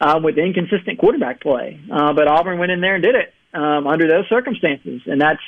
um, 0.00 0.22
with 0.22 0.38
inconsistent 0.38 0.98
quarterback 0.98 1.42
play. 1.42 1.80
Uh, 1.92 2.12
but 2.14 2.28
Auburn 2.28 2.58
went 2.58 2.72
in 2.72 2.80
there 2.80 2.94
and 2.94 3.04
did 3.04 3.14
it 3.14 3.34
um, 3.52 3.86
under 3.86 4.08
those 4.08 4.28
circumstances, 4.28 5.02
and 5.06 5.20
that's. 5.20 5.42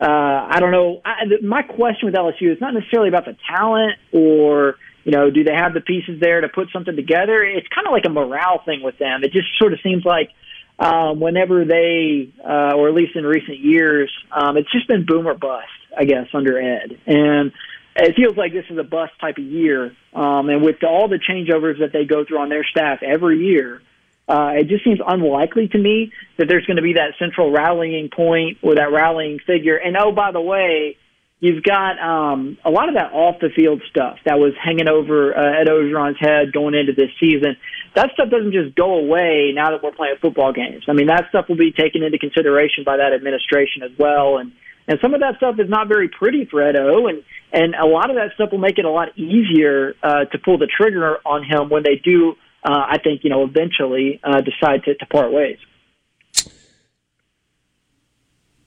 Uh, 0.00 0.48
I 0.50 0.58
don't 0.58 0.72
know. 0.72 1.00
I, 1.04 1.26
my 1.44 1.62
question 1.62 2.06
with 2.06 2.14
LSU 2.16 2.52
is 2.52 2.60
not 2.60 2.74
necessarily 2.74 3.08
about 3.08 3.24
the 3.24 3.36
talent 3.48 4.00
or 4.12 4.74
you 5.04 5.12
know, 5.12 5.30
do 5.30 5.44
they 5.44 5.54
have 5.54 5.74
the 5.74 5.80
pieces 5.80 6.20
there 6.20 6.40
to 6.40 6.48
put 6.48 6.68
something 6.72 6.94
together? 6.94 7.42
It's 7.42 7.66
kind 7.74 7.86
of 7.86 7.92
like 7.92 8.04
a 8.06 8.10
morale 8.10 8.62
thing 8.64 8.82
with 8.82 8.98
them. 8.98 9.24
It 9.24 9.32
just 9.32 9.48
sort 9.58 9.72
of 9.72 9.80
seems 9.82 10.04
like 10.04 10.30
um, 10.78 11.20
whenever 11.20 11.64
they, 11.64 12.32
uh, 12.44 12.72
or 12.74 12.88
at 12.88 12.94
least 12.94 13.14
in 13.14 13.24
recent 13.24 13.58
years, 13.58 14.10
um, 14.30 14.56
it's 14.56 14.70
just 14.72 14.88
been 14.88 15.06
boom 15.06 15.26
or 15.26 15.34
bust, 15.34 15.68
I 15.96 16.04
guess, 16.04 16.26
under 16.34 16.58
Ed. 16.58 16.98
And 17.06 17.52
it 17.96 18.16
feels 18.16 18.36
like 18.36 18.52
this 18.52 18.64
is 18.70 18.78
a 18.78 18.82
bust 18.82 19.12
type 19.20 19.38
of 19.38 19.44
year. 19.44 19.94
Um, 20.14 20.48
and 20.48 20.62
with 20.62 20.82
all 20.82 21.08
the 21.08 21.18
changeovers 21.18 21.80
that 21.80 21.92
they 21.92 22.04
go 22.04 22.24
through 22.24 22.38
on 22.38 22.48
their 22.48 22.64
staff 22.64 23.02
every 23.02 23.38
year, 23.44 23.82
uh, 24.28 24.52
it 24.54 24.68
just 24.68 24.84
seems 24.84 25.00
unlikely 25.06 25.68
to 25.68 25.78
me 25.78 26.12
that 26.38 26.46
there's 26.48 26.64
going 26.64 26.76
to 26.76 26.82
be 26.82 26.94
that 26.94 27.14
central 27.18 27.50
rallying 27.50 28.08
point 28.08 28.58
or 28.62 28.76
that 28.76 28.92
rallying 28.92 29.38
figure. 29.40 29.76
And 29.76 29.96
oh, 29.96 30.12
by 30.12 30.32
the 30.32 30.40
way, 30.40 30.96
you've 31.42 31.64
got 31.64 31.98
um, 31.98 32.56
a 32.64 32.70
lot 32.70 32.88
of 32.88 32.94
that 32.94 33.12
off 33.12 33.40
the 33.40 33.50
field 33.50 33.82
stuff 33.90 34.16
that 34.24 34.38
was 34.38 34.54
hanging 34.62 34.88
over 34.88 35.36
uh, 35.36 35.60
Ed 35.60 35.66
Orgeron's 35.66 36.16
head 36.20 36.52
going 36.52 36.74
into 36.74 36.92
this 36.92 37.10
season. 37.18 37.56
That 37.96 38.10
stuff 38.14 38.30
doesn't 38.30 38.52
just 38.52 38.76
go 38.76 38.94
away 38.94 39.50
now 39.52 39.72
that 39.72 39.82
we're 39.82 39.90
playing 39.90 40.14
football 40.22 40.52
games. 40.52 40.84
I 40.88 40.92
mean, 40.92 41.08
that 41.08 41.26
stuff 41.30 41.46
will 41.48 41.58
be 41.58 41.72
taken 41.72 42.04
into 42.04 42.16
consideration 42.16 42.84
by 42.86 42.96
that 42.96 43.12
administration 43.12 43.82
as 43.82 43.90
well. 43.98 44.38
And 44.38 44.52
and 44.86 44.98
some 45.02 45.14
of 45.14 45.20
that 45.20 45.36
stuff 45.36 45.56
is 45.58 45.68
not 45.68 45.88
very 45.88 46.08
pretty 46.08 46.46
for 46.46 46.62
Edo, 46.62 47.06
and 47.06 47.22
and 47.52 47.74
a 47.74 47.86
lot 47.86 48.10
of 48.10 48.16
that 48.16 48.30
stuff 48.34 48.50
will 48.50 48.62
make 48.62 48.78
it 48.78 48.84
a 48.84 48.90
lot 48.90 49.16
easier 49.18 49.94
uh, 50.02 50.24
to 50.26 50.38
pull 50.38 50.58
the 50.58 50.66
trigger 50.66 51.18
on 51.26 51.42
him 51.42 51.68
when 51.68 51.82
they 51.82 51.96
do. 51.96 52.34
Uh, 52.64 52.86
I 52.90 52.98
think 53.02 53.24
you 53.24 53.30
know 53.30 53.42
eventually 53.42 54.20
uh, 54.22 54.40
decide 54.40 54.84
to, 54.84 54.94
to 54.94 55.06
part 55.06 55.32
ways. 55.32 55.58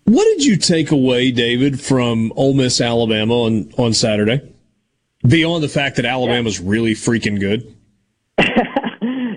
What 0.06 0.24
did 0.26 0.46
you 0.46 0.56
take 0.56 0.92
away, 0.92 1.32
David, 1.32 1.82
from 1.82 2.32
Ole 2.36 2.54
Miss 2.54 2.80
Alabama 2.80 3.34
on, 3.42 3.74
on 3.76 3.94
Saturday? 3.94 4.54
Beyond 5.28 5.64
the 5.64 5.70
fact 5.70 5.96
that 5.96 6.06
Alabama's 6.06 6.60
yeah. 6.60 6.70
really 6.70 6.94
freaking 6.94 7.40
good. 7.40 7.76
yeah, 8.40 8.54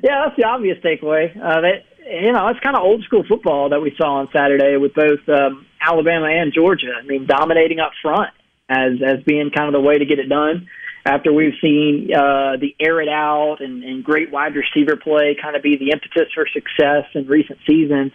that's 0.02 0.36
the 0.36 0.44
obvious 0.44 0.76
takeaway. 0.84 1.34
Uh, 1.34 1.62
that 1.62 1.84
you 2.06 2.32
know, 2.32 2.48
it's 2.48 2.60
kind 2.60 2.76
of 2.76 2.82
old 2.82 3.02
school 3.04 3.24
football 3.26 3.70
that 3.70 3.80
we 3.80 3.94
saw 3.96 4.16
on 4.16 4.28
Saturday 4.30 4.76
with 4.76 4.92
both 4.92 5.26
um, 5.28 5.66
Alabama 5.80 6.26
and 6.26 6.52
Georgia. 6.52 6.92
I 7.02 7.06
mean, 7.06 7.26
dominating 7.26 7.80
up 7.80 7.92
front 8.02 8.30
as 8.68 9.00
as 9.02 9.22
being 9.24 9.50
kind 9.50 9.68
of 9.68 9.72
the 9.72 9.86
way 9.86 9.96
to 9.96 10.04
get 10.04 10.18
it 10.18 10.28
done. 10.28 10.68
After 11.06 11.32
we've 11.32 11.54
seen 11.62 12.10
uh, 12.14 12.56
the 12.60 12.76
air 12.78 13.00
it 13.00 13.08
out 13.08 13.58
and, 13.60 13.82
and 13.82 14.04
great 14.04 14.30
wide 14.30 14.54
receiver 14.54 14.96
play 14.96 15.34
kind 15.40 15.56
of 15.56 15.62
be 15.62 15.78
the 15.78 15.92
impetus 15.92 16.30
for 16.34 16.46
success 16.46 17.04
in 17.14 17.26
recent 17.26 17.58
seasons 17.66 18.12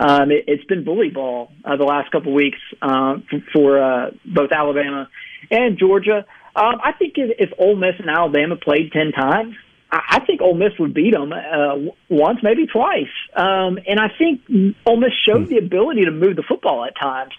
um, 0.00 0.30
it, 0.30 0.44
it's 0.46 0.64
been 0.64 0.84
bully 0.84 1.10
ball 1.10 1.52
uh, 1.64 1.76
the 1.76 1.84
last 1.84 2.10
couple 2.10 2.32
weeks 2.32 2.58
uh, 2.82 3.16
for 3.52 3.82
uh, 3.82 4.10
both 4.24 4.50
Alabama 4.52 5.08
and 5.50 5.78
Georgia. 5.78 6.24
Um, 6.56 6.80
I 6.82 6.92
think 6.92 7.14
if, 7.16 7.50
if 7.50 7.58
Ole 7.58 7.76
Miss 7.76 7.94
and 7.98 8.08
Alabama 8.08 8.56
played 8.56 8.92
ten 8.92 9.12
times, 9.12 9.54
I, 9.90 10.00
I 10.10 10.20
think 10.24 10.40
Ole 10.40 10.54
Miss 10.54 10.72
would 10.78 10.94
beat 10.94 11.14
them 11.14 11.32
uh, 11.32 11.92
once, 12.08 12.40
maybe 12.42 12.66
twice. 12.66 13.12
Um, 13.36 13.78
and 13.86 13.98
I 13.98 14.08
think 14.16 14.42
Ole 14.86 14.98
Miss 14.98 15.12
showed 15.26 15.48
the 15.48 15.58
ability 15.58 16.04
to 16.04 16.10
move 16.10 16.36
the 16.36 16.44
football 16.46 16.84
at 16.84 16.94
times 17.00 17.32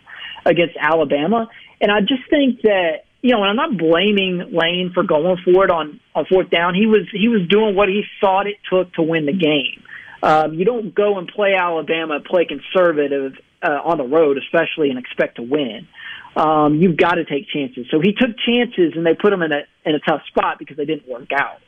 against 0.45 0.76
Alabama. 0.80 1.49
And 1.82 1.91
I 1.91 2.02
just 2.02 2.30
think 2.30 2.61
that 2.61 3.06
you 3.22 3.32
know, 3.32 3.44
and 3.44 3.49
I'm 3.49 3.56
not 3.56 3.77
blaming 3.77 4.53
Lane 4.53 4.91
for 4.94 5.02
going 5.02 5.38
for 5.44 5.65
it 5.65 5.72
on 5.72 5.99
on 6.14 6.26
fourth 6.26 6.52
down. 6.52 6.76
He 6.76 6.86
was 6.86 7.07
he 7.11 7.27
was 7.27 7.41
doing 7.49 7.76
what 7.76 7.90
he 7.90 8.03
thought 8.22 8.45
it 8.45 8.57
took 8.69 8.94
to 8.94 9.02
win 9.02 9.26
the 9.26 9.34
game. 9.34 9.82
Um, 10.26 10.56
you 10.56 10.65
don't 10.65 10.95
go 10.95 11.19
and 11.19 11.27
play 11.27 11.53
Alabama, 11.53 12.19
play 12.19 12.45
conservative 12.45 13.34
uh, 13.61 13.80
on 13.85 13.99
the 13.99 14.03
road, 14.03 14.39
especially, 14.39 14.89
and 14.89 14.97
expect 14.97 15.35
to 15.35 15.43
win. 15.43 15.88
Um, 16.35 16.81
you've 16.81 16.97
got 16.97 17.14
to 17.14 17.26
take 17.26 17.47
chances. 17.47 17.85
So 17.91 17.99
he 18.02 18.11
took 18.11 18.35
chances, 18.39 18.93
and 18.95 19.06
they 19.06 19.14
put 19.14 19.31
him 19.31 19.43
in 19.43 19.52
a 19.52 19.61
in 19.85 19.93
a 19.93 19.99
tough 19.99 20.22
spot 20.26 20.57
because 20.57 20.77
they 20.77 20.85
didn't 20.85 21.07
work 21.07 21.30
out. 21.31 21.60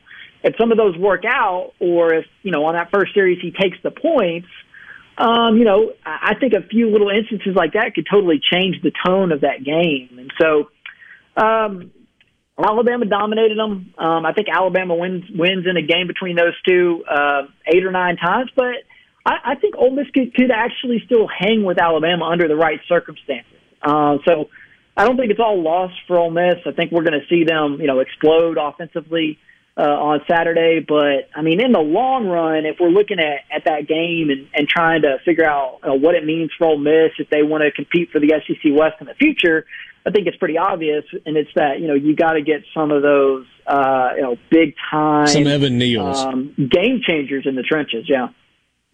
If 0.44 0.56
some 0.60 0.72
of 0.72 0.78
those 0.78 0.98
work 0.98 1.22
out, 1.24 1.74
or 1.80 2.16
if 2.16 2.26
you 2.42 2.52
know 2.52 2.66
on 2.66 2.74
that 2.74 2.90
first 2.92 3.14
series 3.14 3.40
he 3.40 3.52
takes 3.52 3.78
the 3.84 3.92
points, 3.92 4.48
um, 5.20 5.58
you 5.58 5.64
know 5.64 5.94
I 6.04 6.34
think 6.40 6.54
a 6.54 6.68
few 6.68 6.90
little 6.90 7.10
instances 7.10 7.56
like 7.56 7.74
that 7.74 7.94
could 7.94 8.08
totally 8.12 8.42
change 8.42 8.82
the 8.82 8.92
tone 9.06 9.32
of 9.32 9.42
that 9.42 9.64
game. 9.64 10.18
And 10.18 10.34
so, 10.42 10.72
um, 11.40 11.92
Alabama 12.58 13.06
dominated 13.06 13.58
them. 13.58 13.94
Um, 13.98 14.26
I 14.26 14.34
think 14.34 14.48
Alabama 14.52 14.96
wins 14.96 15.26
wins 15.30 15.66
in 15.70 15.78
a 15.78 15.82
game 15.82 16.08
between 16.08 16.36
those 16.36 16.56
two 16.68 17.04
uh, 17.10 17.44
eight 17.68 17.86
or 17.86 17.92
nine 17.92 18.18
times, 18.18 18.50
but 18.56 18.74
I, 19.26 19.52
I 19.52 19.56
think 19.56 19.76
Ole 19.78 19.92
Miss 19.92 20.08
could, 20.14 20.34
could 20.34 20.52
actually 20.52 21.04
still 21.06 21.28
hang 21.28 21.64
with 21.64 21.80
Alabama 21.80 22.26
under 22.26 22.48
the 22.48 22.56
right 22.56 22.80
circumstances. 22.88 23.54
Uh, 23.82 24.18
so 24.26 24.50
I 24.96 25.06
don't 25.06 25.18
think 25.18 25.30
it's 25.30 25.40
all 25.40 25.62
lost 25.62 25.94
for 26.08 26.18
Ole 26.18 26.32
Miss. 26.32 26.56
I 26.66 26.72
think 26.72 26.92
we're 26.92 27.04
going 27.04 27.20
to 27.20 27.28
see 27.30 27.44
them, 27.44 27.78
you 27.80 27.86
know, 27.86 28.00
explode 28.00 28.58
offensively 28.58 29.38
uh, 29.78 29.82
on 29.82 30.22
Saturday. 30.28 30.84
But 30.86 31.30
I 31.36 31.42
mean, 31.42 31.62
in 31.64 31.72
the 31.72 31.80
long 31.80 32.28
run, 32.28 32.66
if 32.66 32.78
we're 32.80 32.90
looking 32.90 33.20
at, 33.20 33.42
at 33.56 33.66
that 33.66 33.88
game 33.88 34.30
and, 34.30 34.48
and 34.54 34.68
trying 34.68 35.04
to 35.04 35.18
figure 35.24 35.46
out 35.46 35.80
uh, 35.84 35.94
what 35.94 36.16
it 36.16 36.26
means 36.26 36.52
for 36.58 36.68
Ole 36.68 36.78
Miss 36.78 37.12
if 37.20 37.30
they 37.30 37.44
want 37.44 37.64
to 37.64 37.72
compete 37.72 38.10
for 38.12 38.20
the 38.20 38.34
SEC 38.48 38.72
West 38.74 38.96
in 39.00 39.08
the 39.08 39.14
future, 39.14 39.66
I 40.06 40.12
think 40.12 40.28
it's 40.28 40.38
pretty 40.38 40.58
obvious, 40.58 41.04
and 41.26 41.38
it's 41.38 41.52
that 41.56 41.80
you 41.80 41.88
know 41.88 41.94
you 41.94 42.16
got 42.16 42.34
to 42.34 42.42
get 42.42 42.64
some 42.74 42.92
of 42.92 43.02
those 43.02 43.46
uh, 43.68 44.10
you 44.16 44.22
know 44.22 44.38
big 44.50 44.74
time 44.90 45.28
some 45.28 45.48
Evan 45.48 45.80
Neals 45.80 46.16
um, 46.16 46.54
game 46.58 47.02
changers 47.06 47.46
in 47.46 47.56
the 47.56 47.64
trenches. 47.64 48.06
Yeah. 48.10 48.30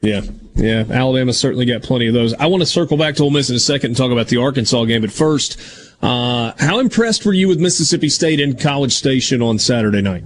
Yeah, 0.01 0.19
yeah. 0.55 0.83
Alabama 0.89 1.31
certainly 1.31 1.65
got 1.65 1.81
plenty 1.81 2.07
of 2.07 2.13
those. 2.13 2.33
I 2.33 2.47
want 2.47 2.61
to 2.61 2.65
circle 2.65 2.97
back 2.97 3.15
to 3.15 3.23
Ole 3.23 3.29
Miss 3.29 3.49
in 3.49 3.55
a 3.55 3.59
second 3.59 3.91
and 3.91 3.97
talk 3.97 4.11
about 4.11 4.27
the 4.27 4.35
Arkansas 4.35 4.83
game. 4.83 4.99
But 4.99 5.13
first, 5.13 5.57
uh, 6.01 6.51
how 6.59 6.79
impressed 6.79 7.25
were 7.25 7.31
you 7.31 7.47
with 7.47 7.61
Mississippi 7.61 8.09
State 8.09 8.41
in 8.41 8.57
College 8.57 8.91
Station 8.91 9.41
on 9.41 9.59
Saturday 9.59 10.01
night? 10.01 10.25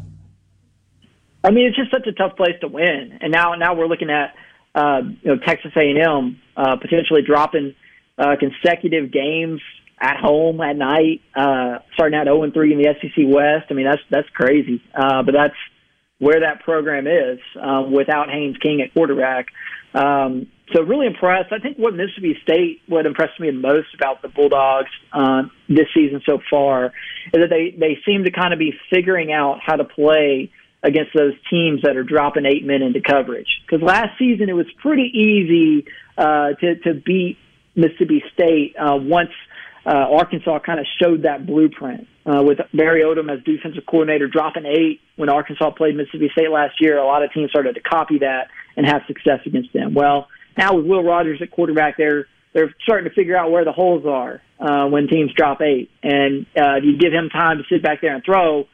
I 1.48 1.52
mean, 1.52 1.68
it's 1.68 1.78
just 1.78 1.91
such 1.91 2.06
a 2.07 2.11
tough 2.11 2.36
place 2.36 2.56
to 2.60 2.68
win, 2.68 3.19
and 3.22 3.32
now 3.32 3.53
now 3.53 3.74
we're 3.74 3.88
looking 3.88 4.10
at 4.10 4.36
uh, 4.76 4.99
you 5.22 5.32
know 5.34 5.38
Texas 5.38 5.72
A&M 5.78 6.41
uh, 6.57 6.76
potentially 6.76 7.22
dropping 7.26 7.74
uh, 8.18 8.36
consecutive 8.38 9.14
games 9.14 9.61
at 9.98 10.18
home 10.18 10.60
at 10.60 10.76
night, 10.76 11.22
uh, 11.34 11.80
starting 11.94 12.19
out 12.19 12.26
0 12.26 12.44
and 12.44 12.53
3 12.53 12.74
in 12.74 12.80
the 12.80 12.94
SEC 12.99 13.24
West. 13.26 13.68
I 13.69 13.76
mean, 13.76 13.86
that's 13.86 14.02
that's 14.11 14.28
crazy. 14.34 14.84
Uh, 14.94 15.24
but 15.24 15.34
that's 15.34 15.56
where 16.19 16.41
that 16.41 16.64
program 16.65 17.07
is 17.07 17.40
um, 17.61 17.94
without 17.94 18.30
Haynes 18.30 18.57
King 18.57 18.82
at 18.82 18.94
quarterback. 18.94 19.48
Um, 19.94 20.48
so 20.74 20.84
really 20.84 21.07
impressed. 21.07 21.53
I 21.53 21.60
think 21.60 21.78
what 21.78 21.95
Mississippi 21.95 22.38
State, 22.44 22.82
what 22.88 23.06
impressed 23.06 23.40
me 23.40 23.49
the 23.52 23.57
most 23.57 23.88
about 23.95 24.22
the 24.22 24.28
Bulldogs 24.28 24.90
uh, 25.14 25.44
this 25.69 25.88
season 25.95 26.22
so 26.26 26.40
far, 26.49 26.88
is 26.88 26.91
that 27.32 27.49
they 27.49 27.74
they 27.80 27.99
seem 28.06 28.26
to 28.26 28.32
kind 28.32 28.52
of 28.52 28.60
be 28.60 28.74
figuring 28.90 29.32
out 29.32 29.60
how 29.65 29.78
to 29.78 29.86
play 29.86 30.52
against 30.83 31.11
those 31.15 31.33
teams 31.49 31.81
that 31.81 31.97
are 31.97 32.03
dropping 32.03 32.45
eight 32.45 32.65
men 32.65 32.81
into 32.81 33.01
coverage. 33.01 33.47
Because 33.65 33.83
last 33.83 34.17
season 34.19 34.49
it 34.49 34.53
was 34.53 34.67
pretty 34.81 35.11
easy 35.13 35.85
uh, 36.17 36.53
to 36.59 36.75
to 36.83 36.93
beat 36.93 37.37
Mississippi 37.75 38.23
State 38.33 38.75
uh, 38.77 38.95
once 38.95 39.31
uh, 39.85 40.05
Arkansas 40.11 40.59
kind 40.59 40.79
of 40.79 40.85
showed 41.01 41.23
that 41.23 41.45
blueprint 41.45 42.07
uh, 42.25 42.43
with 42.43 42.59
Barry 42.73 43.03
Odom 43.03 43.31
as 43.31 43.43
defensive 43.45 43.85
coordinator, 43.87 44.27
dropping 44.27 44.65
eight 44.65 44.99
when 45.15 45.29
Arkansas 45.29 45.71
played 45.71 45.95
Mississippi 45.95 46.29
State 46.33 46.51
last 46.51 46.75
year. 46.81 46.97
A 46.97 47.05
lot 47.05 47.23
of 47.23 47.31
teams 47.31 47.49
started 47.49 47.75
to 47.75 47.81
copy 47.81 48.19
that 48.19 48.49
and 48.75 48.85
have 48.85 49.03
success 49.07 49.39
against 49.45 49.71
them. 49.71 49.93
Well, 49.93 50.27
now 50.57 50.75
with 50.75 50.85
Will 50.85 51.03
Rogers 51.03 51.41
at 51.41 51.51
quarterback, 51.51 51.95
they're 51.97 52.27
they're 52.53 52.73
starting 52.83 53.07
to 53.09 53.15
figure 53.15 53.37
out 53.37 53.51
where 53.51 53.63
the 53.63 53.71
holes 53.71 54.05
are 54.05 54.41
uh, 54.59 54.87
when 54.87 55.07
teams 55.07 55.31
drop 55.33 55.61
eight, 55.61 55.89
and 56.03 56.45
uh, 56.59 56.75
you 56.81 56.97
give 56.97 57.13
him 57.13 57.29
time 57.29 57.59
to 57.59 57.63
sit 57.69 57.83
back 57.83 58.01
there 58.01 58.15
and 58.15 58.23
throw 58.25 58.67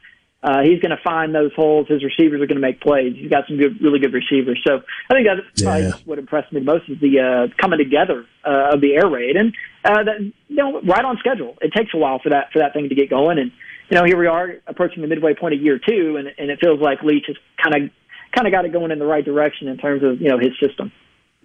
uh, 0.44 0.60
he's 0.62 0.78
going 0.80 0.90
to 0.90 1.02
find 1.02 1.34
those 1.34 1.52
holes. 1.56 1.88
His 1.88 2.04
receivers 2.04 2.42
are 2.42 2.46
going 2.46 2.60
to 2.60 2.66
make 2.66 2.82
plays. 2.82 3.14
He's 3.16 3.30
got 3.30 3.46
some 3.48 3.56
good, 3.56 3.80
really 3.80 3.98
good 3.98 4.12
receivers. 4.12 4.60
So 4.66 4.82
I 5.08 5.14
think 5.14 5.26
that's 5.26 5.62
probably 5.62 5.90
what 6.04 6.18
impressed 6.18 6.52
me 6.52 6.60
most 6.60 6.84
is 6.86 7.00
the 7.00 7.48
uh, 7.48 7.54
coming 7.58 7.78
together 7.78 8.26
uh, 8.44 8.74
of 8.74 8.82
the 8.82 8.94
air 8.94 9.08
raid, 9.08 9.36
and 9.36 9.54
uh, 9.86 10.04
that, 10.04 10.20
you 10.20 10.56
know, 10.56 10.82
right 10.82 11.02
on 11.04 11.16
schedule. 11.16 11.56
It 11.62 11.72
takes 11.74 11.94
a 11.94 11.96
while 11.96 12.18
for 12.22 12.28
that 12.28 12.52
for 12.52 12.58
that 12.58 12.74
thing 12.74 12.90
to 12.90 12.94
get 12.94 13.08
going, 13.08 13.38
and 13.38 13.52
you 13.88 13.96
know, 13.96 14.04
here 14.04 14.18
we 14.18 14.26
are 14.26 14.52
approaching 14.66 15.00
the 15.00 15.08
midway 15.08 15.34
point 15.34 15.54
of 15.54 15.62
year 15.62 15.78
two, 15.78 16.16
and, 16.18 16.28
and 16.36 16.50
it 16.50 16.58
feels 16.60 16.78
like 16.78 17.02
Leach 17.02 17.24
has 17.28 17.36
kind 17.62 17.84
of 17.84 17.90
kind 18.34 18.46
of 18.46 18.52
got 18.52 18.66
it 18.66 18.72
going 18.72 18.90
in 18.90 18.98
the 18.98 19.06
right 19.06 19.24
direction 19.24 19.68
in 19.68 19.78
terms 19.78 20.02
of 20.02 20.20
you 20.20 20.28
know 20.28 20.38
his 20.38 20.52
system. 20.60 20.92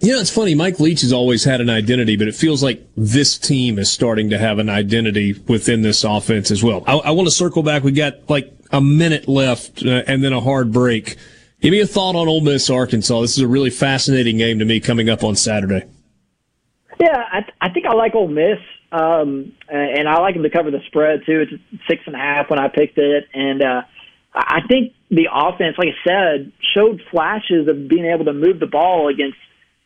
You 0.02 0.14
know, 0.14 0.20
it's 0.20 0.30
funny. 0.30 0.56
Mike 0.56 0.80
Leach 0.80 1.02
has 1.02 1.12
always 1.12 1.44
had 1.44 1.60
an 1.60 1.70
identity, 1.70 2.16
but 2.16 2.28
it 2.30 2.36
feels 2.36 2.64
like 2.64 2.86
this 2.96 3.38
team 3.38 3.78
is 3.78 3.92
starting 3.92 4.30
to 4.30 4.38
have 4.38 4.58
an 4.58 4.70
identity 4.70 5.34
within 5.48 5.82
this 5.82 6.06
offense 6.06 6.52
as 6.52 6.64
well. 6.64 6.84
I, 6.88 6.96
I 6.96 7.12
want 7.12 7.28
to 7.28 7.34
circle 7.34 7.64
back. 7.64 7.84
We 7.84 7.92
got 7.92 8.30
like 8.30 8.59
a 8.72 8.82
minute 8.82 9.28
left 9.28 9.86
uh, 9.86 10.04
and 10.08 10.24
then 10.24 10.34
a 10.34 10.42
hard 10.42 10.72
break. 10.72 11.18
Give 11.62 11.72
me 11.72 11.82
a 11.82 11.88
thought 11.88 12.16
on 12.16 12.28
Ole 12.28 12.42
Miss, 12.42 12.70
Arkansas. 12.70 13.22
This 13.22 13.38
is 13.38 13.44
a 13.44 13.48
really 13.48 13.70
fascinating 13.70 14.38
game 14.38 14.60
to 14.60 14.66
me 14.66 14.80
coming 14.80 15.10
up 15.10 15.24
on 15.24 15.36
Saturday. 15.36 15.86
Yeah, 17.00 17.18
I, 17.18 17.46
I 17.62 17.70
think 17.70 17.86
I 17.86 17.94
like 17.94 18.16
Ole 18.16 18.28
Miss, 18.28 18.60
um, 18.92 19.54
and 19.68 20.08
I 20.08 20.20
like 20.20 20.36
them 20.36 20.44
to 20.44 20.50
cover 20.50 20.72
the 20.72 20.80
spread 20.88 21.22
too. 21.26 21.42
It's 21.42 21.82
six 21.90 22.04
and 22.06 22.16
a 22.16 22.20
half 22.20 22.50
when 22.50 22.60
I 22.60 22.68
picked 22.68 22.98
it, 22.98 23.26
and 23.34 23.62
uh, 23.62 23.82
I 24.34 24.60
think 24.68 24.94
the 25.10 25.28
offense, 25.32 25.76
like 25.78 25.90
I 25.90 26.08
said, 26.08 26.52
showed 26.74 27.02
flashes 27.12 27.68
of 27.68 27.88
being 27.88 28.06
able 28.06 28.26
to 28.26 28.34
move 28.34 28.60
the 28.60 28.68
ball 28.68 29.08
against 29.08 29.38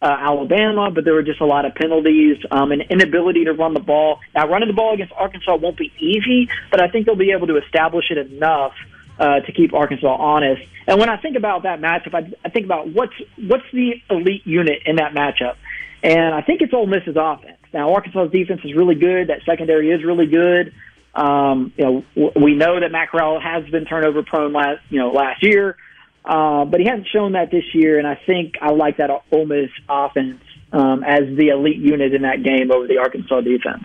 uh, 0.04 0.18
Alabama, 0.20 0.92
but 0.92 1.06
there 1.06 1.14
were 1.14 1.24
just 1.24 1.40
a 1.40 1.46
lot 1.46 1.66
of 1.66 1.74
penalties, 1.76 2.38
um, 2.52 2.74
an 2.74 2.82
inability 2.82 3.46
to 3.46 3.54
run 3.54 3.74
the 3.74 3.80
ball. 3.80 4.20
Now, 4.36 4.50
running 4.50 4.68
the 4.68 4.74
ball 4.74 4.94
against 4.94 5.14
Arkansas 5.14 5.56
won't 5.56 5.78
be 5.78 5.94
easy, 5.98 6.50
but 6.70 6.82
I 6.82 6.90
think 6.90 7.06
they'll 7.06 7.16
be 7.16 7.32
able 7.32 7.48
to 7.48 7.58
establish 7.58 8.12
it 8.12 8.18
enough 8.18 8.74
uh, 9.18 9.40
to 9.40 9.52
keep 9.54 9.74
Arkansas 9.74 10.14
honest. 10.14 10.62
And 10.88 11.00
when 11.00 11.10
I 11.10 11.16
think 11.16 11.38
about 11.38 11.64
that 11.64 11.80
matchup, 11.80 12.14
I, 12.14 12.30
I 12.44 12.50
think 12.50 12.66
about 12.66 12.90
what's 12.90 13.14
what's 13.38 13.64
the 13.72 13.94
elite 14.10 14.46
unit 14.46 14.82
in 14.86 14.98
that 14.98 15.14
matchup, 15.14 15.56
and 16.04 16.36
I 16.36 16.42
think 16.42 16.62
it's 16.62 16.74
Ole 16.74 16.88
Miss's 16.88 17.16
offense. 17.16 17.58
Now, 17.74 17.94
Arkansas's 17.94 18.32
defense 18.32 18.60
is 18.66 18.76
really 18.76 18.96
good. 18.96 19.30
That 19.30 19.40
secondary 19.46 19.90
is 19.90 20.04
really 20.04 20.28
good. 20.28 20.74
Um, 21.16 21.72
you 21.78 22.04
know, 22.16 22.32
we 22.36 22.56
know 22.56 22.80
that 22.80 22.92
Matt 22.92 23.10
Corral 23.10 23.40
has 23.40 23.64
been 23.70 23.86
turnover 23.86 24.24
prone 24.24 24.52
last, 24.52 24.82
you 24.90 25.00
know, 25.00 25.12
last 25.12 25.44
year. 25.44 25.78
Uh, 26.26 26.66
but 26.66 26.80
he 26.80 26.86
hasn't 26.86 27.08
shown 27.08 27.34
that 27.34 27.52
this 27.52 27.64
year, 27.74 28.00
and 28.00 28.08
I 28.08 28.20
think 28.26 28.56
I 28.62 28.72
like 28.72 28.98
that 28.98 29.10
Ole 29.32 29.46
Miss 29.46 29.70
offense 29.90 30.42
um, 30.72 31.04
as 31.04 31.22
the 31.38 31.50
elite 31.50 31.78
unit 31.78 32.14
in 32.14 32.22
that 32.22 32.44
game 32.44 32.72
over 32.72 32.88
the 32.88 32.98
Arkansas 32.98 33.42
defense. 33.42 33.84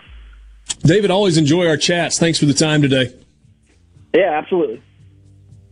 David, 0.81 1.11
always 1.11 1.37
enjoy 1.37 1.67
our 1.67 1.77
chats. 1.77 2.19
Thanks 2.19 2.39
for 2.39 2.47
the 2.47 2.55
time 2.55 2.83
today. 2.83 3.13
Yeah, 4.15 4.39
absolutely. 4.39 4.83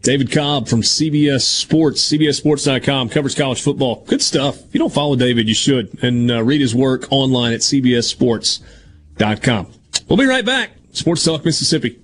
David 0.02 0.30
Cobb 0.30 0.68
from 0.68 0.82
CBS 0.82 1.40
Sports, 1.40 2.12
CBSSports.com, 2.12 3.08
covers 3.08 3.34
college 3.34 3.60
football. 3.60 4.04
Good 4.06 4.22
stuff. 4.22 4.60
If 4.66 4.74
you 4.74 4.78
don't 4.78 4.92
follow 4.92 5.16
David, 5.16 5.48
you 5.48 5.54
should, 5.54 6.00
and 6.02 6.30
uh, 6.30 6.44
read 6.44 6.60
his 6.60 6.76
work 6.76 7.06
online 7.10 7.52
at 7.52 7.60
CBSSports.com. 7.60 9.72
We'll 10.08 10.16
be 10.16 10.26
right 10.26 10.44
back. 10.44 10.70
Sports 10.92 11.24
Talk 11.24 11.44
Mississippi. 11.44 11.98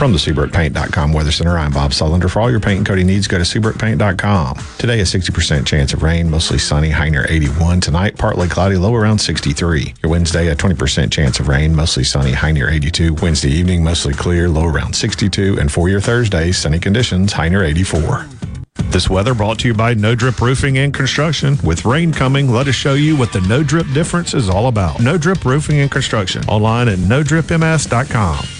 From 0.00 0.12
the 0.12 0.18
SeabrookPaint.com 0.18 1.12
Weather 1.12 1.30
Center, 1.30 1.58
I'm 1.58 1.72
Bob 1.72 1.90
Sullender. 1.90 2.30
For 2.30 2.40
all 2.40 2.50
your 2.50 2.58
paint 2.58 2.78
and 2.78 2.86
coating 2.86 3.06
needs, 3.06 3.28
go 3.28 3.36
to 3.36 3.44
SeabrookPaint.com. 3.44 4.56
Today, 4.78 5.00
a 5.00 5.02
60% 5.02 5.66
chance 5.66 5.92
of 5.92 6.02
rain, 6.02 6.30
mostly 6.30 6.56
sunny, 6.56 6.88
high 6.88 7.10
near 7.10 7.26
81. 7.28 7.82
Tonight, 7.82 8.16
partly 8.16 8.48
cloudy, 8.48 8.76
low 8.76 8.94
around 8.94 9.18
63. 9.18 9.92
Your 10.02 10.10
Wednesday, 10.10 10.48
a 10.48 10.56
20% 10.56 11.12
chance 11.12 11.38
of 11.38 11.48
rain, 11.48 11.76
mostly 11.76 12.02
sunny, 12.02 12.32
high 12.32 12.50
near 12.50 12.70
82. 12.70 13.12
Wednesday 13.20 13.50
evening, 13.50 13.84
mostly 13.84 14.14
clear, 14.14 14.48
low 14.48 14.64
around 14.64 14.96
62. 14.96 15.58
And 15.60 15.70
for 15.70 15.90
your 15.90 16.00
Thursday, 16.00 16.50
sunny 16.50 16.78
conditions, 16.78 17.34
high 17.34 17.50
near 17.50 17.62
84. 17.62 18.24
This 18.84 19.10
weather 19.10 19.34
brought 19.34 19.58
to 19.58 19.68
you 19.68 19.74
by 19.74 19.92
No 19.92 20.14
Drip 20.14 20.40
Roofing 20.40 20.78
and 20.78 20.94
Construction. 20.94 21.58
With 21.62 21.84
rain 21.84 22.10
coming, 22.10 22.50
let 22.50 22.68
us 22.68 22.74
show 22.74 22.94
you 22.94 23.18
what 23.18 23.34
the 23.34 23.42
No 23.42 23.62
Drip 23.62 23.86
difference 23.92 24.32
is 24.32 24.48
all 24.48 24.68
about. 24.68 24.98
No 24.98 25.18
Drip 25.18 25.44
Roofing 25.44 25.80
and 25.80 25.90
Construction. 25.90 26.42
Online 26.48 26.88
at 26.88 26.98
NoDripMS.com. 27.00 28.59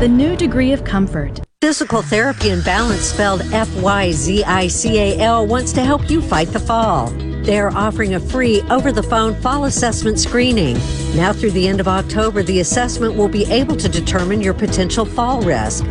the 0.00 0.08
new 0.08 0.36
degree 0.36 0.72
of 0.72 0.84
comfort. 0.84 1.40
Fyzical 1.60 2.02
Therapy 2.02 2.50
and 2.50 2.64
Balance, 2.64 3.02
spelled 3.02 3.40
F 3.52 3.74
Y 3.80 4.10
Z 4.10 4.44
I 4.44 4.66
C 4.66 4.98
A 4.98 5.18
L, 5.20 5.46
wants 5.46 5.72
to 5.72 5.82
help 5.82 6.10
you 6.10 6.20
fight 6.20 6.48
the 6.48 6.58
fall. 6.58 7.08
They 7.44 7.58
are 7.58 7.70
offering 7.70 8.14
a 8.14 8.20
free 8.20 8.60
over 8.70 8.90
the 8.90 9.02
phone 9.02 9.34
fall 9.40 9.64
assessment 9.64 10.18
screening. 10.18 10.76
Now, 11.14 11.32
through 11.32 11.52
the 11.52 11.68
end 11.68 11.78
of 11.78 11.88
October, 11.88 12.42
the 12.42 12.60
assessment 12.60 13.14
will 13.14 13.28
be 13.28 13.44
able 13.44 13.76
to 13.76 13.88
determine 13.88 14.40
your 14.40 14.54
potential 14.54 15.04
fall 15.04 15.40
risk. 15.42 15.84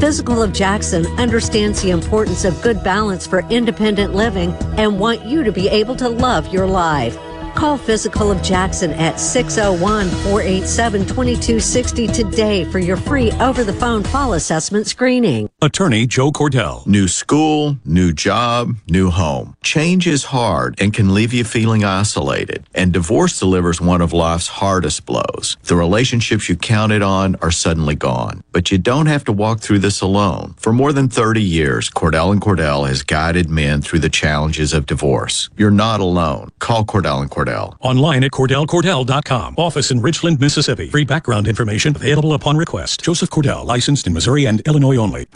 Fyzical 0.00 0.42
of 0.42 0.52
Jackson 0.52 1.06
understands 1.18 1.82
the 1.82 1.90
importance 1.90 2.44
of 2.44 2.60
good 2.62 2.82
balance 2.82 3.26
for 3.26 3.44
independent 3.50 4.14
living 4.14 4.52
and 4.78 4.98
want 4.98 5.24
you 5.26 5.44
to 5.44 5.52
be 5.52 5.68
able 5.68 5.96
to 5.96 6.08
love 6.08 6.52
your 6.52 6.66
life. 6.66 7.16
Call 7.54 7.76
Fyzical 7.78 8.34
of 8.34 8.42
Jackson 8.42 8.92
at 8.92 9.20
601 9.20 10.08
487 10.08 11.02
2260 11.02 12.06
today 12.06 12.64
for 12.64 12.78
your 12.78 12.96
free 12.96 13.32
over 13.32 13.64
the 13.64 13.72
phone 13.72 14.02
fall 14.02 14.32
assessment 14.32 14.86
screening. 14.86 15.49
Attorney 15.62 16.06
Joe 16.06 16.32
Cordell. 16.32 16.86
New 16.86 17.06
school, 17.06 17.76
new 17.84 18.14
job, 18.14 18.76
new 18.88 19.10
home. 19.10 19.54
Change 19.62 20.06
is 20.06 20.24
hard 20.24 20.74
and 20.80 20.94
can 20.94 21.12
leave 21.12 21.34
you 21.34 21.44
feeling 21.44 21.84
isolated. 21.84 22.64
And 22.74 22.94
divorce 22.94 23.38
delivers 23.38 23.78
one 23.78 24.00
of 24.00 24.14
life's 24.14 24.48
hardest 24.48 25.04
blows. 25.04 25.58
The 25.64 25.76
relationships 25.76 26.48
you 26.48 26.56
counted 26.56 27.02
on 27.02 27.36
are 27.42 27.50
suddenly 27.50 27.94
gone. 27.94 28.42
But 28.52 28.72
you 28.72 28.78
don't 28.78 29.04
have 29.04 29.22
to 29.24 29.32
walk 29.32 29.60
through 29.60 29.80
this 29.80 30.00
alone. 30.00 30.54
For 30.56 30.72
more 30.72 30.94
than 30.94 31.10
30 31.10 31.42
years, 31.42 31.90
Cordell 31.90 32.32
and 32.32 32.40
Cordell 32.40 32.88
has 32.88 33.02
guided 33.02 33.50
men 33.50 33.82
through 33.82 33.98
the 33.98 34.08
challenges 34.08 34.72
of 34.72 34.86
divorce. 34.86 35.50
You're 35.58 35.70
not 35.70 36.00
alone. 36.00 36.48
Call 36.58 36.86
Cordell 36.86 37.20
and 37.20 37.30
Cordell. 37.30 37.76
Online 37.80 38.24
at 38.24 38.30
CordellCordell.com. 38.30 39.56
Office 39.58 39.90
in 39.90 40.00
Richland, 40.00 40.40
Mississippi. 40.40 40.88
Free 40.88 41.04
background 41.04 41.46
information 41.46 41.94
available 41.94 42.32
upon 42.32 42.56
request. 42.56 43.02
Joseph 43.02 43.28
Cordell, 43.28 43.66
licensed 43.66 44.06
in 44.06 44.14
Missouri 44.14 44.46
and 44.46 44.62
Illinois 44.66 44.96
only. 44.96 45.26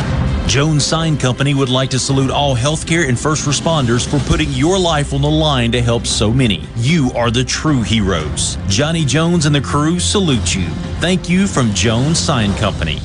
Jones 0.46 0.84
Sign 0.84 1.16
Company 1.16 1.54
would 1.54 1.70
like 1.70 1.90
to 1.90 1.98
salute 1.98 2.30
all 2.30 2.54
healthcare 2.54 3.08
and 3.08 3.18
first 3.18 3.46
responders 3.46 4.06
for 4.06 4.18
putting 4.28 4.50
your 4.50 4.78
life 4.78 5.12
on 5.12 5.22
the 5.22 5.30
line 5.30 5.72
to 5.72 5.80
help 5.80 6.06
so 6.06 6.30
many. 6.30 6.62
You 6.76 7.10
are 7.16 7.30
the 7.30 7.42
true 7.42 7.82
heroes. 7.82 8.56
Johnny 8.68 9.04
Jones 9.04 9.46
and 9.46 9.54
the 9.54 9.60
crew 9.60 9.98
salute 9.98 10.54
you. 10.54 10.66
Thank 11.00 11.28
you 11.28 11.46
from 11.46 11.72
Jones 11.72 12.18
Sign 12.18 12.54
Company. 12.54 13.00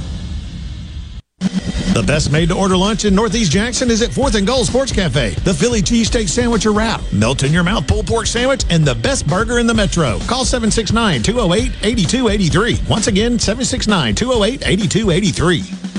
The 1.39 2.03
best 2.05 2.31
made 2.31 2.49
to 2.49 2.55
order 2.55 2.77
lunch 2.77 3.05
in 3.05 3.15
Northeast 3.15 3.51
Jackson 3.51 3.89
is 3.89 4.01
at 4.01 4.11
4th 4.11 4.35
and 4.35 4.45
Gold 4.45 4.67
Sports 4.67 4.91
Cafe. 4.91 5.31
The 5.31 5.53
Philly 5.53 5.81
cheesesteak 5.81 6.29
sandwich 6.29 6.65
or 6.65 6.71
wrap, 6.71 7.01
melt 7.11 7.43
in 7.43 7.51
your 7.51 7.63
mouth 7.63 7.87
pulled 7.87 8.05
pork 8.05 8.27
sandwich, 8.27 8.63
and 8.69 8.85
the 8.85 8.95
best 8.95 9.25
burger 9.27 9.59
in 9.59 9.65
the 9.65 9.73
metro. 9.73 10.19
Call 10.27 10.45
769 10.45 11.23
208 11.23 11.71
8283. 11.83 12.79
Once 12.87 13.07
again, 13.07 13.39
769 13.39 14.13
208 14.13 14.67
8283. 14.67 15.98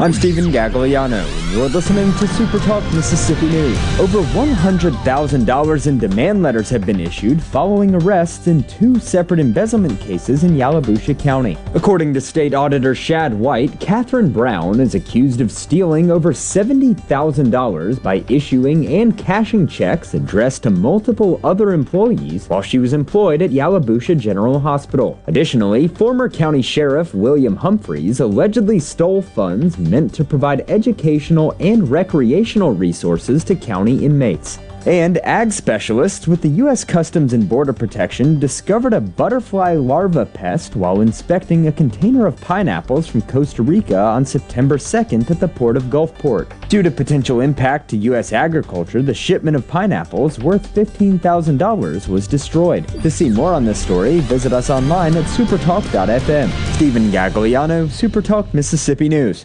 I'm 0.00 0.14
Stephen 0.14 0.46
Gagliano, 0.46 1.26
and 1.26 1.52
you're 1.52 1.68
listening 1.68 2.10
to 2.14 2.26
Super 2.28 2.58
Talk 2.60 2.82
Mississippi 2.94 3.50
News. 3.50 3.76
Over 4.00 4.22
$100,000 4.22 5.86
in 5.86 5.98
demand 5.98 6.42
letters 6.42 6.70
have 6.70 6.86
been 6.86 7.00
issued 7.00 7.42
following 7.42 7.94
arrests 7.94 8.46
in 8.46 8.62
two 8.62 8.98
separate 8.98 9.40
embezzlement 9.40 10.00
cases 10.00 10.42
in 10.42 10.52
Yalobusha 10.52 11.18
County. 11.18 11.58
According 11.74 12.14
to 12.14 12.20
State 12.22 12.54
Auditor 12.54 12.94
Shad 12.94 13.34
White, 13.34 13.78
Catherine 13.78 14.32
Brown 14.32 14.80
is 14.80 14.94
accused 14.94 15.42
of 15.42 15.52
stealing 15.52 16.10
over 16.10 16.32
$70,000 16.32 18.02
by 18.02 18.24
issuing 18.30 18.86
and 18.86 19.18
cashing 19.18 19.66
checks 19.66 20.14
addressed 20.14 20.62
to 20.62 20.70
multiple 20.70 21.38
other 21.44 21.72
employees 21.72 22.48
while 22.48 22.62
she 22.62 22.78
was 22.78 22.94
employed 22.94 23.42
at 23.42 23.50
Yalobusha 23.50 24.18
General 24.18 24.60
Hospital. 24.60 25.20
Additionally, 25.26 25.88
former 25.88 26.30
County 26.30 26.62
Sheriff 26.62 27.12
William 27.12 27.56
Humphreys 27.56 28.20
allegedly 28.20 28.78
stole 28.78 29.20
funds 29.20 29.76
to 29.90 30.24
provide 30.24 30.70
educational 30.70 31.54
and 31.60 31.90
recreational 31.90 32.72
resources 32.72 33.44
to 33.44 33.54
county 33.54 34.04
inmates. 34.04 34.58
And 34.86 35.18
ag 35.18 35.52
specialists 35.52 36.26
with 36.26 36.40
the 36.40 36.48
U.S. 36.48 36.84
Customs 36.84 37.34
and 37.34 37.46
Border 37.46 37.74
Protection 37.74 38.40
discovered 38.40 38.94
a 38.94 39.00
butterfly 39.00 39.74
larva 39.74 40.24
pest 40.24 40.74
while 40.74 41.02
inspecting 41.02 41.66
a 41.66 41.72
container 41.72 42.26
of 42.26 42.40
pineapples 42.40 43.06
from 43.06 43.20
Costa 43.22 43.62
Rica 43.62 43.98
on 43.98 44.24
September 44.24 44.78
2nd 44.78 45.30
at 45.30 45.38
the 45.38 45.48
port 45.48 45.76
of 45.76 45.84
Gulfport. 45.84 46.48
Due 46.70 46.82
to 46.82 46.90
potential 46.90 47.40
impact 47.40 47.90
to 47.90 47.98
U.S. 47.98 48.32
agriculture, 48.32 49.02
the 49.02 49.12
shipment 49.12 49.54
of 49.54 49.68
pineapples 49.68 50.38
worth 50.38 50.74
$15,000 50.74 52.08
was 52.08 52.26
destroyed. 52.26 52.88
To 53.02 53.10
see 53.10 53.28
more 53.28 53.52
on 53.52 53.66
this 53.66 53.82
story, 53.82 54.20
visit 54.20 54.54
us 54.54 54.70
online 54.70 55.14
at 55.14 55.24
supertalk.fm. 55.24 56.74
Stephen 56.74 57.10
Gagliano, 57.10 57.86
Supertalk 57.86 58.54
Mississippi 58.54 59.10
News. 59.10 59.44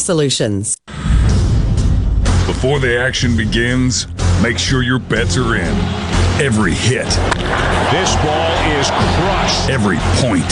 solutions. 0.00 0.76
Before 2.46 2.78
the 2.78 2.98
action 2.98 3.36
begins, 3.36 4.06
make 4.42 4.58
sure 4.58 4.82
your 4.82 4.98
bets 4.98 5.36
are 5.36 5.54
in. 5.54 5.76
Every 6.42 6.74
hit. 6.74 7.06
This 7.92 8.16
ball 8.16 8.52
is 8.78 8.90
crushed. 8.90 9.70
Every 9.70 9.98
point. 10.20 10.50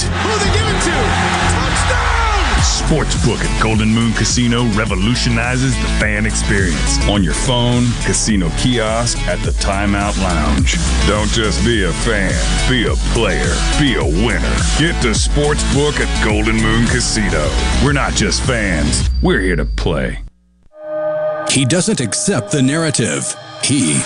Sportsbook 2.89 3.44
at 3.44 3.62
Golden 3.62 3.90
Moon 3.90 4.15
Casino 4.15 4.65
revolutionizes 4.73 5.77
the 5.77 5.89
fan 6.01 6.24
experience. 6.24 6.98
On 7.06 7.23
your 7.23 7.35
phone, 7.35 7.85
casino 8.02 8.48
kiosk, 8.56 9.19
at 9.28 9.39
the 9.40 9.51
timeout 9.51 10.19
lounge. 10.23 10.77
Don't 11.06 11.28
just 11.28 11.62
be 11.66 11.85
a 11.85 11.93
fan, 11.93 12.32
be 12.66 12.86
a 12.86 12.94
player, 13.12 13.55
be 13.78 13.97
a 13.97 14.02
winner. 14.02 14.56
Get 14.78 15.02
to 15.02 15.09
Sportsbook 15.09 16.01
at 16.01 16.24
Golden 16.24 16.56
Moon 16.56 16.86
Casino. 16.86 17.51
We're 17.85 17.93
not 17.93 18.15
just 18.15 18.43
fans, 18.44 19.10
we're 19.23 19.40
here 19.40 19.56
to 19.56 19.66
play. 19.66 20.24
He 21.51 21.66
doesn't 21.66 22.01
accept 22.01 22.52
the 22.52 22.62
narrative. 22.62 23.36
He 23.62 24.01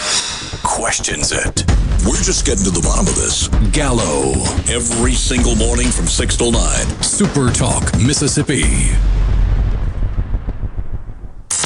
questions 0.72 1.32
it. 1.32 1.66
We're 2.06 2.22
just 2.22 2.46
getting 2.46 2.64
to 2.64 2.70
the 2.70 2.80
bottom 2.80 3.06
of 3.06 3.14
this. 3.14 3.48
Gallo. 3.72 4.32
Every 4.72 5.12
single 5.12 5.54
morning 5.54 5.88
from 5.88 6.06
6 6.06 6.36
till 6.36 6.50
9. 6.50 7.02
Super 7.02 7.50
Talk, 7.50 7.94
Mississippi. 8.00 8.96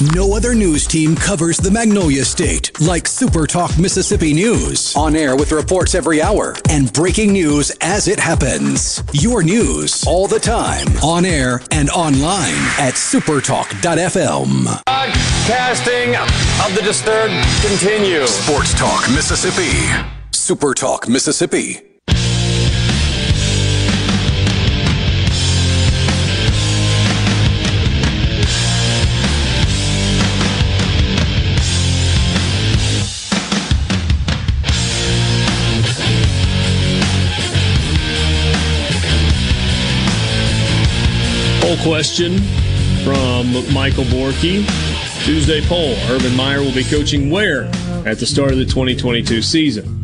No 0.00 0.36
other 0.36 0.54
news 0.54 0.86
team 0.86 1.16
covers 1.16 1.56
the 1.56 1.70
Magnolia 1.70 2.22
State 2.22 2.78
like 2.82 3.08
Super 3.08 3.46
Talk 3.46 3.78
Mississippi 3.78 4.34
News. 4.34 4.94
On 4.94 5.16
air 5.16 5.36
with 5.36 5.52
reports 5.52 5.94
every 5.94 6.20
hour 6.20 6.54
and 6.68 6.92
breaking 6.92 7.32
news 7.32 7.70
as 7.80 8.06
it 8.06 8.20
happens. 8.20 9.02
Your 9.14 9.42
news 9.42 10.04
all 10.06 10.26
the 10.26 10.38
time. 10.38 10.86
On 11.02 11.24
air 11.24 11.62
and 11.70 11.88
online 11.88 12.52
at 12.78 12.92
supertalk.fm. 12.92 14.82
Casting 15.46 16.14
of 16.16 16.74
the 16.74 16.82
disturbed 16.82 17.32
continues. 17.66 18.28
Sports 18.28 18.78
Talk 18.78 19.08
Mississippi. 19.10 19.72
Super 20.32 20.74
Talk 20.74 21.08
Mississippi. 21.08 21.95
Question 41.82 42.38
from 43.04 43.52
Michael 43.72 44.04
Borky. 44.04 44.66
Tuesday 45.24 45.60
poll. 45.62 45.94
Urban 46.08 46.34
Meyer 46.36 46.60
will 46.60 46.74
be 46.74 46.84
coaching 46.84 47.30
where 47.30 47.64
at 48.06 48.18
the 48.18 48.26
start 48.26 48.52
of 48.52 48.58
the 48.58 48.64
2022 48.64 49.42
season? 49.42 50.02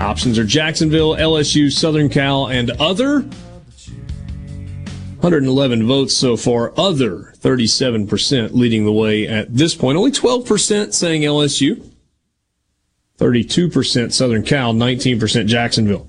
Options 0.00 0.38
are 0.38 0.44
Jacksonville, 0.44 1.14
LSU, 1.16 1.70
Southern 1.72 2.08
Cal, 2.08 2.48
and 2.48 2.70
other. 2.72 3.20
111 5.20 5.86
votes 5.86 6.16
so 6.16 6.36
far. 6.36 6.72
Other 6.78 7.32
37% 7.38 8.52
leading 8.52 8.84
the 8.84 8.92
way 8.92 9.26
at 9.26 9.54
this 9.54 9.74
point. 9.74 9.96
Only 9.98 10.12
12% 10.12 10.92
saying 10.92 11.22
LSU. 11.22 11.90
32% 13.18 14.12
Southern 14.12 14.42
Cal, 14.42 14.74
19% 14.74 15.46
Jacksonville. 15.46 16.08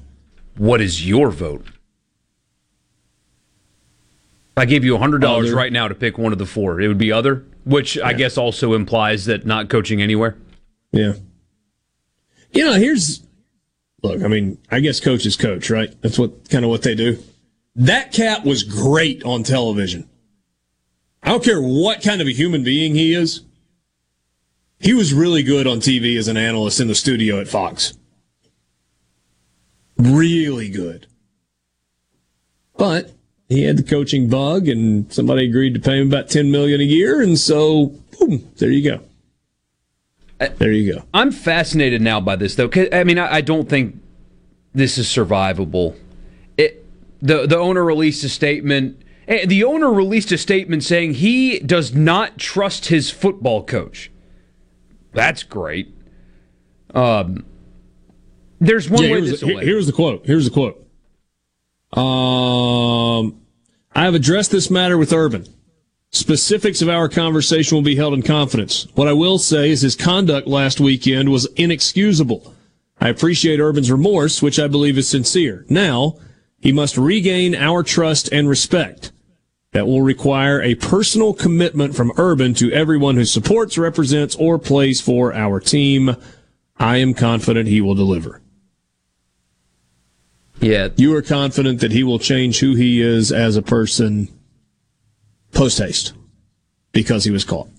What 0.58 0.82
is 0.82 1.08
your 1.08 1.32
vote? 1.32 1.66
I 4.58 4.66
gave 4.66 4.84
you 4.84 4.98
$100 4.98 5.54
right 5.54 5.72
now 5.72 5.88
to 5.88 5.94
pick 5.94 6.18
one 6.18 6.34
of 6.34 6.40
the 6.40 6.46
four. 6.46 6.82
It 6.82 6.88
would 6.88 6.98
be 6.98 7.12
other, 7.12 7.46
which 7.64 8.00
I 8.00 8.14
guess 8.14 8.38
also 8.38 8.74
implies 8.74 9.26
that 9.26 9.46
not 9.46 9.70
coaching 9.70 10.02
anywhere. 10.02 10.36
Yeah. 10.92 11.14
You 12.52 12.66
know, 12.66 12.74
here's 12.74 13.22
look, 14.02 14.24
I 14.24 14.28
mean, 14.28 14.58
I 14.72 14.80
guess 14.80 15.00
coach 15.00 15.26
is 15.26 15.36
coach, 15.36 15.70
right? 15.70 15.94
That's 16.02 16.18
what 16.18 16.50
kind 16.50 16.66
of 16.66 16.72
what 16.72 16.82
they 16.82 16.96
do. 16.96 17.22
That 17.76 18.12
cat 18.12 18.44
was 18.44 18.64
great 18.64 19.24
on 19.24 19.44
television. 19.44 20.10
I 21.22 21.30
don't 21.30 21.44
care 21.44 21.62
what 21.62 22.02
kind 22.02 22.22
of 22.22 22.28
a 22.28 22.34
human 22.34 22.64
being 22.64 22.96
he 22.96 23.14
is. 23.14 23.42
He 24.80 24.94
was 24.94 25.14
really 25.14 25.44
good 25.44 25.68
on 25.68 25.80
TV 25.80 26.18
as 26.18 26.28
an 26.28 26.38
analyst 26.38 26.80
in 26.80 26.88
the 26.88 26.96
studio 26.96 27.40
at 27.40 27.48
Fox. 27.48 27.98
Really 29.98 30.70
good. 30.70 31.08
But 32.78 33.12
he 33.50 33.64
had 33.64 33.78
the 33.78 33.84
coaching 33.84 34.28
bug 34.30 34.68
and 34.68 35.12
somebody 35.12 35.46
agreed 35.48 35.74
to 35.74 35.80
pay 35.80 36.00
him 36.00 36.08
about 36.08 36.30
10 36.30 36.52
million 36.52 36.82
a 36.82 36.84
year 36.84 37.22
and 37.22 37.38
so 37.40 37.88
boom, 38.20 38.50
there 38.58 38.70
you 38.72 38.90
go. 38.90 39.04
There 40.58 40.72
you 40.72 40.94
go. 40.94 41.04
I'm 41.14 41.32
fascinated 41.32 42.02
now 42.02 42.22
by 42.22 42.36
this 42.36 42.56
though. 42.56 42.70
I 42.92 43.04
mean, 43.04 43.18
I, 43.18 43.36
I 43.36 43.42
don't 43.42 43.68
think 43.68 44.00
this 44.74 44.98
is 45.00 45.08
survivable. 45.08 45.96
It, 46.58 46.86
the 47.22 47.48
the 47.48 47.58
owner 47.58 47.84
released 47.84 48.24
a 48.24 48.30
statement. 48.30 49.02
eh, 49.28 49.48
The 49.48 49.64
owner 49.64 49.92
released 49.92 50.32
a 50.32 50.38
statement 50.38 50.84
saying 50.84 51.16
he 51.16 51.58
does 51.60 51.96
not 51.96 52.38
trust 52.38 52.88
his 52.88 53.10
football 53.10 53.64
coach. 53.64 54.12
That's 55.14 55.42
great. 55.42 55.92
Um, 56.94 57.44
there's 58.60 58.90
one 58.92 59.04
Yeah, 59.06 59.14
way 59.14 59.22
this 59.22 59.42
will 59.44 59.58
here's 59.58 59.88
the 59.88 59.94
quote. 59.94 60.26
Here's 60.26 60.46
the 60.46 60.52
quote. 60.52 60.87
Um, 61.94 63.42
I 63.96 64.04
have 64.04 64.16
addressed 64.16 64.52
this 64.52 64.70
matter 64.70 64.98
with 64.98 65.14
Urban. 65.14 65.48
Specifics 66.12 66.82
of 66.82 66.90
our 66.90 67.10
conversation 67.10 67.76
will 67.76 67.84
be 67.84 67.96
held 67.96 68.14
in 68.14 68.22
confidence. 68.22 68.88
What 68.96 69.08
I 69.08 69.14
will 69.14 69.40
say 69.40 69.70
is 69.70 69.82
his 69.82 69.96
conduct 69.96 70.48
last 70.48 70.80
weekend 70.80 71.30
was 71.30 71.46
inexcusable. 71.56 72.54
I 73.00 73.10
appreciate 73.10 73.60
Urban's 73.60 73.92
remorse, 73.92 74.42
which 74.42 74.60
I 74.60 74.68
believe 74.68 74.98
is 74.98 75.08
sincere. 75.08 75.66
Now, 75.70 76.18
he 76.60 76.72
must 76.72 76.98
regain 76.98 77.56
our 77.56 77.84
trust 77.84 78.32
and 78.32 78.50
respect. 78.50 79.12
That 79.74 79.86
will 79.86 80.02
require 80.02 80.62
a 80.62 80.76
personal 80.76 81.34
commitment 81.34 81.96
from 81.96 82.14
Urban 82.18 82.54
to 82.56 82.72
everyone 82.72 83.16
who 83.16 83.26
supports, 83.26 83.78
represents, 83.78 84.36
or 84.36 84.58
plays 84.58 85.02
for 85.02 85.34
our 85.34 85.60
team. 85.60 86.16
I 86.78 86.98
am 86.98 87.14
confident 87.14 87.68
he 87.68 87.82
will 87.82 87.94
deliver. 87.94 88.42
Yeah. 90.60 90.90
You 90.96 91.16
are 91.16 91.22
confident 91.22 91.82
that 91.82 91.92
he 91.92 92.04
will 92.04 92.20
change 92.20 92.60
who 92.60 92.76
he 92.76 93.02
is 93.02 93.32
as 93.32 93.56
a 93.56 93.62
person 93.62 94.30
post 95.52 95.78
haste 95.78 96.14
because 96.92 97.24
he 97.24 97.32
was 97.32 97.44
caught. 97.44 97.70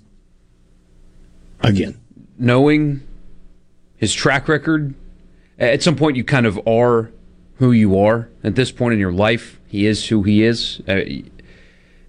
Again. 1.61 2.01
Knowing 2.39 3.03
his 3.97 4.15
track 4.15 4.49
record, 4.49 4.95
at 5.59 5.83
some 5.83 5.97
point 5.97 6.17
you 6.17 6.25
kind 6.25 6.47
of 6.47 6.59
are 6.67 7.11
who 7.57 7.73
you 7.73 7.99
are. 7.99 8.29
At 8.45 8.55
this 8.55 8.71
point 8.71 8.95
in 8.95 9.01
your 9.01 9.13
life, 9.13 9.59
he 9.67 9.87
is 9.87 10.07
who 10.09 10.23
he 10.23 10.45
is. 10.45 10.81
Uh, 10.87 11.01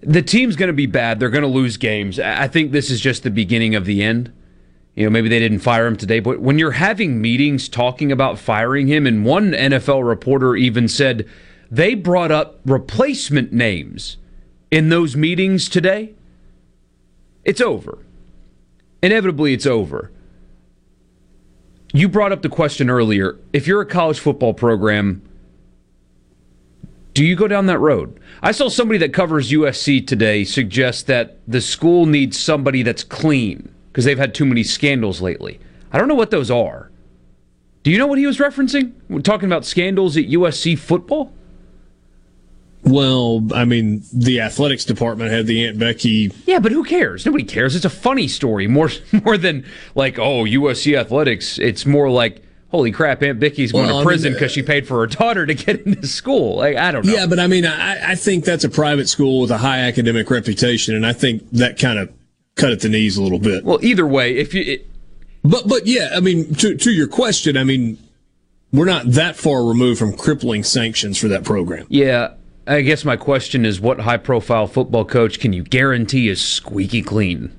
the 0.00 0.22
team's 0.22 0.56
going 0.56 0.68
to 0.68 0.72
be 0.72 0.86
bad. 0.86 1.20
They're 1.20 1.28
going 1.28 1.42
to 1.42 1.48
lose 1.48 1.76
games. 1.76 2.18
I 2.18 2.48
think 2.48 2.72
this 2.72 2.90
is 2.90 3.00
just 3.00 3.22
the 3.22 3.30
beginning 3.30 3.74
of 3.74 3.84
the 3.84 4.02
end. 4.02 4.32
You 4.94 5.04
know, 5.04 5.10
maybe 5.10 5.28
they 5.28 5.38
didn't 5.38 5.60
fire 5.60 5.86
him 5.86 5.96
today, 5.96 6.20
but 6.20 6.40
when 6.40 6.58
you're 6.58 6.72
having 6.72 7.20
meetings 7.20 7.68
talking 7.68 8.10
about 8.10 8.38
firing 8.38 8.88
him, 8.88 9.06
and 9.06 9.24
one 9.24 9.52
NFL 9.52 10.06
reporter 10.06 10.56
even 10.56 10.88
said 10.88 11.28
they 11.70 11.94
brought 11.94 12.32
up 12.32 12.60
replacement 12.66 13.52
names 13.52 14.16
in 14.70 14.88
those 14.88 15.16
meetings 15.16 15.68
today, 15.68 16.14
it's 17.44 17.60
over. 17.60 17.98
Inevitably, 19.02 19.54
it's 19.54 19.66
over. 19.66 20.10
You 21.92 22.08
brought 22.08 22.32
up 22.32 22.42
the 22.42 22.48
question 22.48 22.90
earlier 22.90 23.38
if 23.52 23.66
you're 23.66 23.80
a 23.80 23.86
college 23.86 24.18
football 24.18 24.54
program, 24.54 25.22
do 27.14 27.24
you 27.24 27.34
go 27.34 27.48
down 27.48 27.66
that 27.66 27.78
road? 27.78 28.20
I 28.42 28.52
saw 28.52 28.68
somebody 28.68 28.98
that 28.98 29.12
covers 29.12 29.50
USC 29.50 30.06
today 30.06 30.44
suggest 30.44 31.06
that 31.06 31.38
the 31.48 31.60
school 31.60 32.06
needs 32.06 32.38
somebody 32.38 32.82
that's 32.82 33.02
clean 33.02 33.74
because 33.92 34.04
they've 34.04 34.18
had 34.18 34.34
too 34.34 34.46
many 34.46 34.62
scandals 34.62 35.20
lately. 35.20 35.60
I 35.92 35.98
don't 35.98 36.08
know 36.08 36.14
what 36.14 36.30
those 36.30 36.50
are. 36.50 36.90
Do 37.82 37.90
you 37.90 37.98
know 37.98 38.06
what 38.06 38.18
he 38.18 38.26
was 38.26 38.38
referencing? 38.38 38.92
We're 39.08 39.20
talking 39.20 39.46
about 39.46 39.64
scandals 39.64 40.16
at 40.16 40.24
USC 40.26 40.78
football? 40.78 41.32
Well, 42.82 43.46
I 43.54 43.64
mean, 43.66 44.02
the 44.12 44.40
athletics 44.40 44.84
department 44.84 45.30
had 45.30 45.46
the 45.46 45.66
Aunt 45.66 45.78
Becky. 45.78 46.32
Yeah, 46.46 46.60
but 46.60 46.72
who 46.72 46.82
cares? 46.82 47.26
Nobody 47.26 47.44
cares. 47.44 47.76
It's 47.76 47.84
a 47.84 47.90
funny 47.90 48.26
story 48.26 48.66
more 48.66 48.90
more 49.24 49.36
than 49.36 49.66
like, 49.94 50.18
oh, 50.18 50.44
USC 50.44 50.98
athletics. 50.98 51.58
It's 51.58 51.84
more 51.84 52.08
like, 52.10 52.42
holy 52.70 52.90
crap, 52.90 53.22
Aunt 53.22 53.38
Becky's 53.38 53.72
going 53.72 53.86
Well, 53.86 53.96
to 53.96 54.00
I 54.00 54.04
prison 54.04 54.32
mean, 54.32 54.38
because 54.38 54.52
she 54.52 54.62
paid 54.62 54.86
for 54.88 55.00
her 55.00 55.06
daughter 55.06 55.44
to 55.44 55.54
get 55.54 55.80
into 55.86 56.06
school. 56.06 56.56
Like, 56.56 56.76
I 56.76 56.90
don't 56.90 57.04
know. 57.04 57.12
Yeah, 57.12 57.26
but 57.26 57.38
I 57.38 57.46
mean, 57.48 57.66
I, 57.66 58.12
I 58.12 58.14
think 58.14 58.44
that's 58.44 58.64
a 58.64 58.70
private 58.70 59.08
school 59.08 59.42
with 59.42 59.50
a 59.50 59.58
high 59.58 59.80
academic 59.80 60.30
reputation, 60.30 60.94
and 60.94 61.04
I 61.04 61.12
think 61.12 61.50
that 61.52 61.78
kind 61.78 61.98
of 61.98 62.10
cut 62.56 62.72
at 62.72 62.80
the 62.80 62.88
knees 62.88 63.16
a 63.16 63.22
little 63.22 63.38
bit. 63.38 63.64
Well, 63.64 63.78
either 63.82 64.06
way, 64.06 64.36
if 64.36 64.54
you, 64.54 64.62
it, 64.62 64.90
but 65.42 65.68
but 65.68 65.86
yeah, 65.86 66.10
I 66.14 66.20
mean, 66.20 66.54
to 66.56 66.76
to 66.76 66.90
your 66.90 67.08
question, 67.08 67.56
I 67.56 67.64
mean, 67.64 67.98
we're 68.72 68.84
not 68.84 69.10
that 69.12 69.36
far 69.36 69.64
removed 69.64 69.98
from 69.98 70.16
crippling 70.16 70.64
sanctions 70.64 71.18
for 71.18 71.28
that 71.28 71.44
program. 71.44 71.86
Yeah, 71.88 72.34
I 72.66 72.82
guess 72.82 73.04
my 73.04 73.16
question 73.16 73.64
is 73.64 73.80
what 73.80 74.00
high 74.00 74.18
profile 74.18 74.66
football 74.66 75.04
coach 75.04 75.40
can 75.40 75.52
you 75.52 75.62
guarantee 75.64 76.28
is 76.28 76.40
squeaky 76.40 77.02
clean? 77.02 77.56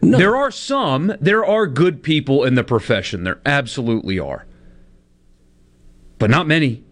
There 0.00 0.36
are 0.36 0.50
some, 0.50 1.12
there 1.20 1.44
are 1.44 1.66
good 1.66 2.02
people 2.04 2.44
in 2.44 2.54
the 2.54 2.62
profession. 2.62 3.24
There 3.24 3.40
absolutely 3.44 4.18
are. 4.18 4.46
But 6.18 6.30
not 6.30 6.46
many. 6.46 6.84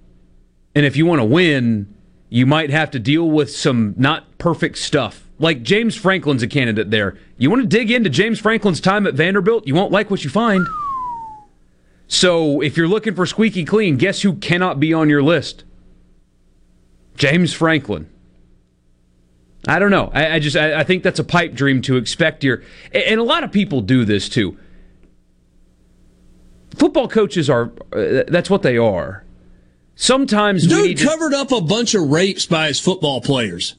And 0.75 0.85
if 0.85 0.97
you 0.97 1.07
want 1.07 1.21
to 1.21 1.25
win, 1.25 1.95
you 2.29 2.47
might 2.47 2.71
have 2.71 2.91
to 2.91 2.99
deal 2.99 3.31
with 3.31 3.51
some 3.51 3.95
not 3.97 4.39
perfect 4.39 4.79
stuff. 4.79 5.26
Like 5.39 5.63
James 5.63 5.95
Franklin's 5.95 6.43
a 6.43 6.49
candidate 6.49 6.91
there. 6.91 7.19
You 7.37 7.51
want 7.51 7.63
to 7.63 7.69
dig 7.69 7.91
into 7.91 8.09
James 8.09 8.41
Franklin's 8.41 8.81
time 8.81 9.07
at 9.07 9.15
Vanderbilt, 9.15 9.67
you 9.67 9.75
won't 9.75 9.93
like 9.93 10.11
what 10.11 10.25
you 10.25 10.31
find. 10.31 10.67
So 12.09 12.61
if 12.61 12.77
you're 12.77 12.89
looking 12.89 13.15
for 13.15 13.27
squeaky 13.27 13.65
clean, 13.65 13.97
guess 13.97 14.23
who 14.23 14.35
cannot 14.35 14.81
be 14.81 14.95
on 14.95 15.09
your 15.09 15.23
list? 15.23 15.65
James 17.17 17.53
Franklin. 17.53 18.09
I 19.69 19.79
don't 19.79 19.91
know. 19.91 20.11
I, 20.15 20.35
I 20.35 20.39
just 20.39 20.57
I, 20.57 20.81
I, 20.81 20.85
think 20.85 21.03
that's 21.03 21.19
a 21.19 21.25
pipe 21.25 21.55
dream 21.55 21.83
to 21.83 21.97
expect 21.97 22.45
your 22.45 22.63
and 22.93 23.19
a 23.19 23.25
lot 23.25 23.43
of 23.43 23.51
people 23.51 23.81
do 23.81 24.05
this 24.05 24.29
too. 24.29 24.57
Football 26.77 27.09
coaches 27.09 27.51
are 27.51 27.73
uh, 27.93 28.25
that's 28.29 28.49
what 28.49 28.63
they 28.63 28.79
are. 28.79 29.25
Sometimes 29.97 30.67
dude 30.67 30.99
covered 30.99 31.31
to, 31.31 31.39
up 31.39 31.53
a 31.53 31.61
bunch 31.61 31.95
of 31.95 32.11
rapes 32.11 32.47
by 32.47 32.69
his 32.69 32.79
football 32.79 33.21
players. 33.21 33.75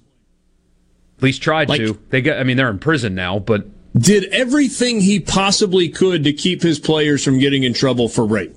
At 1.17 1.23
least 1.23 1.41
tried 1.41 1.69
like, 1.69 1.79
to. 1.79 1.99
They 2.09 2.21
got. 2.21 2.39
I 2.39 2.43
mean, 2.43 2.57
they're 2.57 2.69
in 2.69 2.79
prison 2.79 3.15
now, 3.15 3.39
but 3.39 3.65
did 3.97 4.25
everything 4.25 5.01
he 5.01 5.19
possibly 5.19 5.89
could 5.89 6.23
to 6.23 6.33
keep 6.33 6.61
his 6.61 6.79
players 6.79 7.23
from 7.23 7.39
getting 7.39 7.63
in 7.63 7.73
trouble 7.73 8.07
for 8.07 8.25
rape. 8.25 8.55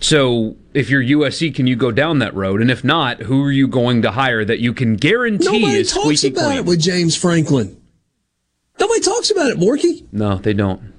So, 0.00 0.56
if 0.74 0.90
you're 0.90 1.02
USC, 1.02 1.54
can 1.54 1.68
you 1.68 1.76
go 1.76 1.92
down 1.92 2.18
that 2.18 2.34
road? 2.34 2.60
And 2.60 2.72
if 2.72 2.82
not, 2.82 3.20
who 3.20 3.44
are 3.44 3.52
you 3.52 3.68
going 3.68 4.02
to 4.02 4.10
hire 4.10 4.44
that 4.44 4.58
you 4.58 4.72
can 4.72 4.96
guarantee 4.96 5.44
Nobody 5.44 5.78
is 5.78 5.92
talks 5.92 6.18
squeaky 6.18 6.34
about 6.34 6.46
clean? 6.46 6.58
it 6.58 6.64
with 6.64 6.80
James 6.80 7.14
Franklin. 7.16 7.80
Nobody 8.80 9.00
talks 9.00 9.30
about 9.30 9.50
it, 9.50 9.58
Morky. 9.58 10.04
No, 10.10 10.38
they 10.38 10.54
don't. 10.54 10.92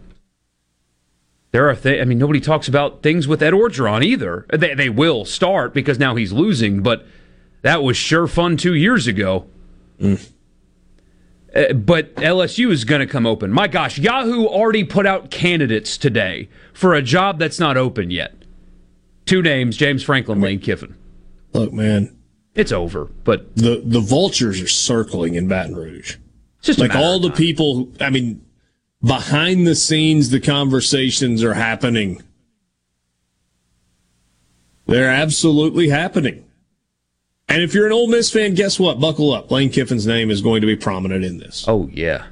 There 1.51 1.69
are 1.69 1.75
th- 1.75 2.01
I 2.01 2.05
mean, 2.05 2.17
nobody 2.17 2.39
talks 2.39 2.69
about 2.69 3.03
things 3.03 3.27
with 3.27 3.43
Ed 3.43 3.53
Orgeron 3.53 4.05
either. 4.05 4.45
They 4.51 4.73
they 4.73 4.89
will 4.89 5.25
start 5.25 5.73
because 5.73 5.99
now 5.99 6.15
he's 6.15 6.31
losing, 6.31 6.81
but 6.81 7.05
that 7.63 7.81
was 7.81 7.97
sure 7.97 8.27
fun 8.27 8.55
two 8.55 8.75
years 8.75 9.07
ago. 9.07 9.47
Mm. 9.99 10.29
Uh, 11.55 11.73
but 11.73 12.13
LSU 12.15 12.71
is 12.71 12.83
going 12.83 12.99
to 12.99 13.07
come 13.07 13.25
open. 13.25 13.51
My 13.51 13.67
gosh, 13.67 13.97
Yahoo 13.97 14.45
already 14.45 14.83
put 14.83 15.05
out 15.05 15.31
candidates 15.31 15.97
today 15.97 16.49
for 16.73 16.93
a 16.93 17.01
job 17.01 17.39
that's 17.39 17.59
not 17.59 17.77
open 17.77 18.11
yet. 18.11 18.35
Two 19.25 19.41
names: 19.41 19.77
James 19.77 20.03
Franklin, 20.03 20.41
Lane 20.41 20.59
Kiffin. 20.59 20.95
Look, 21.53 21.71
man, 21.71 22.15
it's 22.53 22.71
over. 22.71 23.05
But 23.23 23.55
the 23.55 23.81
the 23.83 24.01
vultures 24.01 24.61
are 24.61 24.67
circling 24.67 25.35
in 25.35 25.47
Baton 25.47 25.75
Rouge. 25.75 26.17
Just 26.61 26.79
like 26.79 26.95
all 26.95 27.19
the 27.19 27.31
people. 27.31 27.89
I 28.01 28.09
mean, 28.09 28.43
behind 29.01 29.67
the 29.67 29.75
scenes, 29.75 30.31
the 30.31 30.39
conversations 30.39 31.43
are 31.43 31.53
happening. 31.53 32.21
They're 34.85 35.09
absolutely 35.09 35.89
happening. 35.89 36.45
And 37.53 37.61
if 37.61 37.75
you're 37.75 37.85
an 37.85 37.91
Ole 37.91 38.07
Miss 38.07 38.31
fan, 38.31 38.55
guess 38.55 38.79
what? 38.79 38.99
Buckle 38.99 39.31
up. 39.31 39.51
Lane 39.51 39.69
Kiffin's 39.69 40.07
name 40.07 40.31
is 40.31 40.41
going 40.41 40.61
to 40.61 40.65
be 40.65 40.75
prominent 40.75 41.23
in 41.23 41.37
this. 41.37 41.65
Oh 41.67 41.87
yeah. 41.93 42.25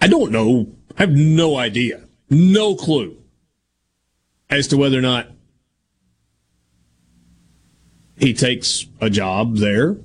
I 0.00 0.06
don't 0.06 0.30
know. 0.30 0.68
I 0.96 1.02
have 1.02 1.10
no 1.10 1.56
idea. 1.56 2.04
No 2.30 2.76
clue 2.76 3.16
as 4.48 4.68
to 4.68 4.76
whether 4.76 4.96
or 4.96 5.02
not 5.02 5.26
he 8.16 8.32
takes 8.32 8.86
a 9.00 9.10
job 9.10 9.56
there. 9.56 9.96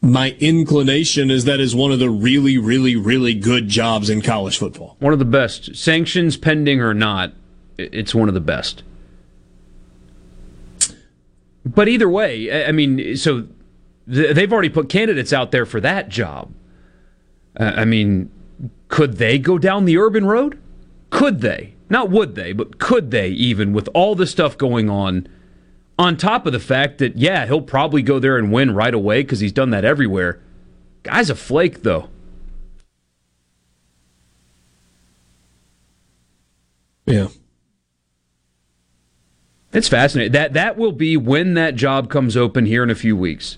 My 0.00 0.34
inclination 0.40 1.30
is 1.30 1.44
that 1.44 1.60
is 1.60 1.76
one 1.76 1.92
of 1.92 1.98
the 1.98 2.08
really, 2.08 2.56
really, 2.56 2.96
really 2.96 3.34
good 3.34 3.68
jobs 3.68 4.08
in 4.08 4.22
college 4.22 4.56
football. 4.56 4.96
One 5.00 5.12
of 5.12 5.18
the 5.18 5.26
best. 5.26 5.76
Sanctions 5.76 6.38
pending 6.38 6.80
or 6.80 6.94
not, 6.94 7.34
it's 7.76 8.14
one 8.14 8.28
of 8.28 8.34
the 8.34 8.40
best. 8.40 8.84
But 11.74 11.88
either 11.88 12.08
way, 12.08 12.66
I 12.66 12.72
mean, 12.72 13.16
so 13.16 13.46
they've 14.06 14.52
already 14.52 14.68
put 14.68 14.88
candidates 14.88 15.32
out 15.32 15.52
there 15.52 15.64
for 15.64 15.80
that 15.80 16.08
job. 16.08 16.52
Uh, 17.58 17.72
I 17.76 17.84
mean, 17.84 18.30
could 18.88 19.18
they 19.18 19.38
go 19.38 19.56
down 19.56 19.84
the 19.84 19.96
urban 19.96 20.26
road? 20.26 20.60
Could 21.10 21.40
they? 21.40 21.74
Not 21.88 22.10
would 22.10 22.34
they, 22.34 22.52
but 22.52 22.78
could 22.78 23.10
they 23.10 23.28
even 23.28 23.72
with 23.72 23.88
all 23.94 24.14
the 24.14 24.26
stuff 24.26 24.58
going 24.58 24.90
on? 24.90 25.28
On 25.98 26.16
top 26.16 26.46
of 26.46 26.52
the 26.52 26.60
fact 26.60 26.98
that, 26.98 27.16
yeah, 27.16 27.46
he'll 27.46 27.60
probably 27.60 28.02
go 28.02 28.18
there 28.18 28.36
and 28.36 28.52
win 28.52 28.74
right 28.74 28.94
away 28.94 29.22
because 29.22 29.40
he's 29.40 29.52
done 29.52 29.70
that 29.70 29.84
everywhere. 29.84 30.40
Guy's 31.02 31.30
a 31.30 31.34
flake, 31.34 31.82
though. 31.82 32.08
Yeah. 37.06 37.28
It's 39.72 39.88
fascinating. 39.88 40.32
That 40.32 40.52
that 40.54 40.76
will 40.76 40.92
be 40.92 41.16
when 41.16 41.54
that 41.54 41.76
job 41.76 42.10
comes 42.10 42.36
open 42.36 42.66
here 42.66 42.82
in 42.82 42.90
a 42.90 42.94
few 42.94 43.16
weeks. 43.16 43.56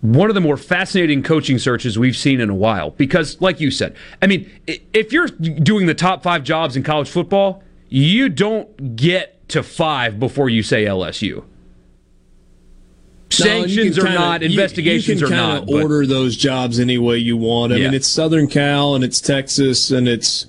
One 0.00 0.30
of 0.30 0.34
the 0.34 0.40
more 0.40 0.56
fascinating 0.56 1.22
coaching 1.22 1.58
searches 1.58 1.98
we've 1.98 2.16
seen 2.16 2.40
in 2.40 2.48
a 2.48 2.54
while. 2.54 2.90
Because, 2.92 3.40
like 3.40 3.60
you 3.60 3.70
said, 3.70 3.96
I 4.22 4.26
mean, 4.28 4.48
if 4.94 5.12
you're 5.12 5.26
doing 5.26 5.86
the 5.86 5.94
top 5.94 6.22
five 6.22 6.44
jobs 6.44 6.76
in 6.76 6.82
college 6.84 7.10
football, 7.10 7.62
you 7.88 8.28
don't 8.28 8.94
get 8.96 9.46
to 9.48 9.62
five 9.62 10.20
before 10.20 10.48
you 10.48 10.62
say 10.62 10.84
LSU. 10.84 11.42
Sanctions 13.30 13.96
No, 13.96 14.02
are 14.02 14.06
kinda- 14.06 14.18
not, 14.20 14.42
you- 14.42 14.48
investigations 14.50 15.20
you 15.20 15.26
are 15.26 15.30
not. 15.30 15.58
kinda 15.66 15.72
but- 15.72 15.82
order 15.82 16.06
those 16.06 16.36
jobs 16.36 16.80
any 16.80 16.96
way 16.96 17.18
you 17.18 17.36
want. 17.36 17.72
I 17.72 17.76
Yeah. 17.76 17.84
mean, 17.86 17.94
it's 17.94 18.08
Southern 18.08 18.46
Cal 18.46 18.94
and 18.94 19.04
it's 19.04 19.20
Texas 19.20 19.90
and 19.90 20.08
it's 20.08 20.46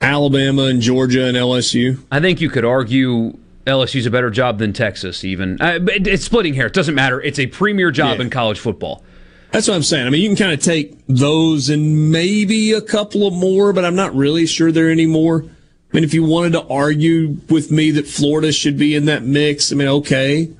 Alabama 0.00 0.64
and 0.64 0.80
Georgia 0.80 1.26
and 1.26 1.36
LSU. 1.36 1.98
I 2.10 2.20
think 2.20 2.40
you 2.40 2.48
could 2.50 2.64
argue 2.64 3.36
LSU's 3.66 4.06
a 4.06 4.10
better 4.10 4.30
job 4.30 4.58
than 4.58 4.72
Texas, 4.72 5.24
even. 5.24 5.60
Uh, 5.60 5.78
it's 5.88 6.24
splitting 6.24 6.54
hair. 6.54 6.66
It 6.66 6.72
doesn't 6.74 6.94
matter. 6.94 7.20
It's 7.20 7.38
a 7.38 7.46
premier 7.46 7.90
job 7.90 8.18
Yeah. 8.18 8.24
in 8.24 8.30
college 8.30 8.58
football. 8.58 9.04
That's 9.50 9.66
what 9.66 9.74
I'm 9.74 9.82
saying. 9.82 10.06
I 10.06 10.10
mean, 10.10 10.20
you 10.22 10.28
can 10.28 10.36
kind 10.36 10.52
of 10.52 10.60
take 10.60 10.94
those 11.08 11.68
and 11.70 12.12
maybe 12.12 12.72
a 12.72 12.80
couple 12.82 13.26
of 13.26 13.34
more, 13.34 13.72
but 13.72 13.84
I'm 13.84 13.96
not 13.96 14.14
really 14.14 14.46
sure 14.46 14.70
there 14.70 14.88
are 14.88 14.90
any 14.90 15.06
more. 15.06 15.44
I 15.44 15.96
mean, 15.96 16.04
if 16.04 16.12
you 16.12 16.22
wanted 16.22 16.52
to 16.52 16.62
argue 16.66 17.38
with 17.48 17.70
me 17.70 17.90
that 17.92 18.06
Florida 18.06 18.52
should 18.52 18.76
be 18.76 18.94
in 18.94 19.06
that 19.06 19.22
mix, 19.24 19.72
I 19.72 19.76
mean, 19.76 19.88
okay. 19.88 20.50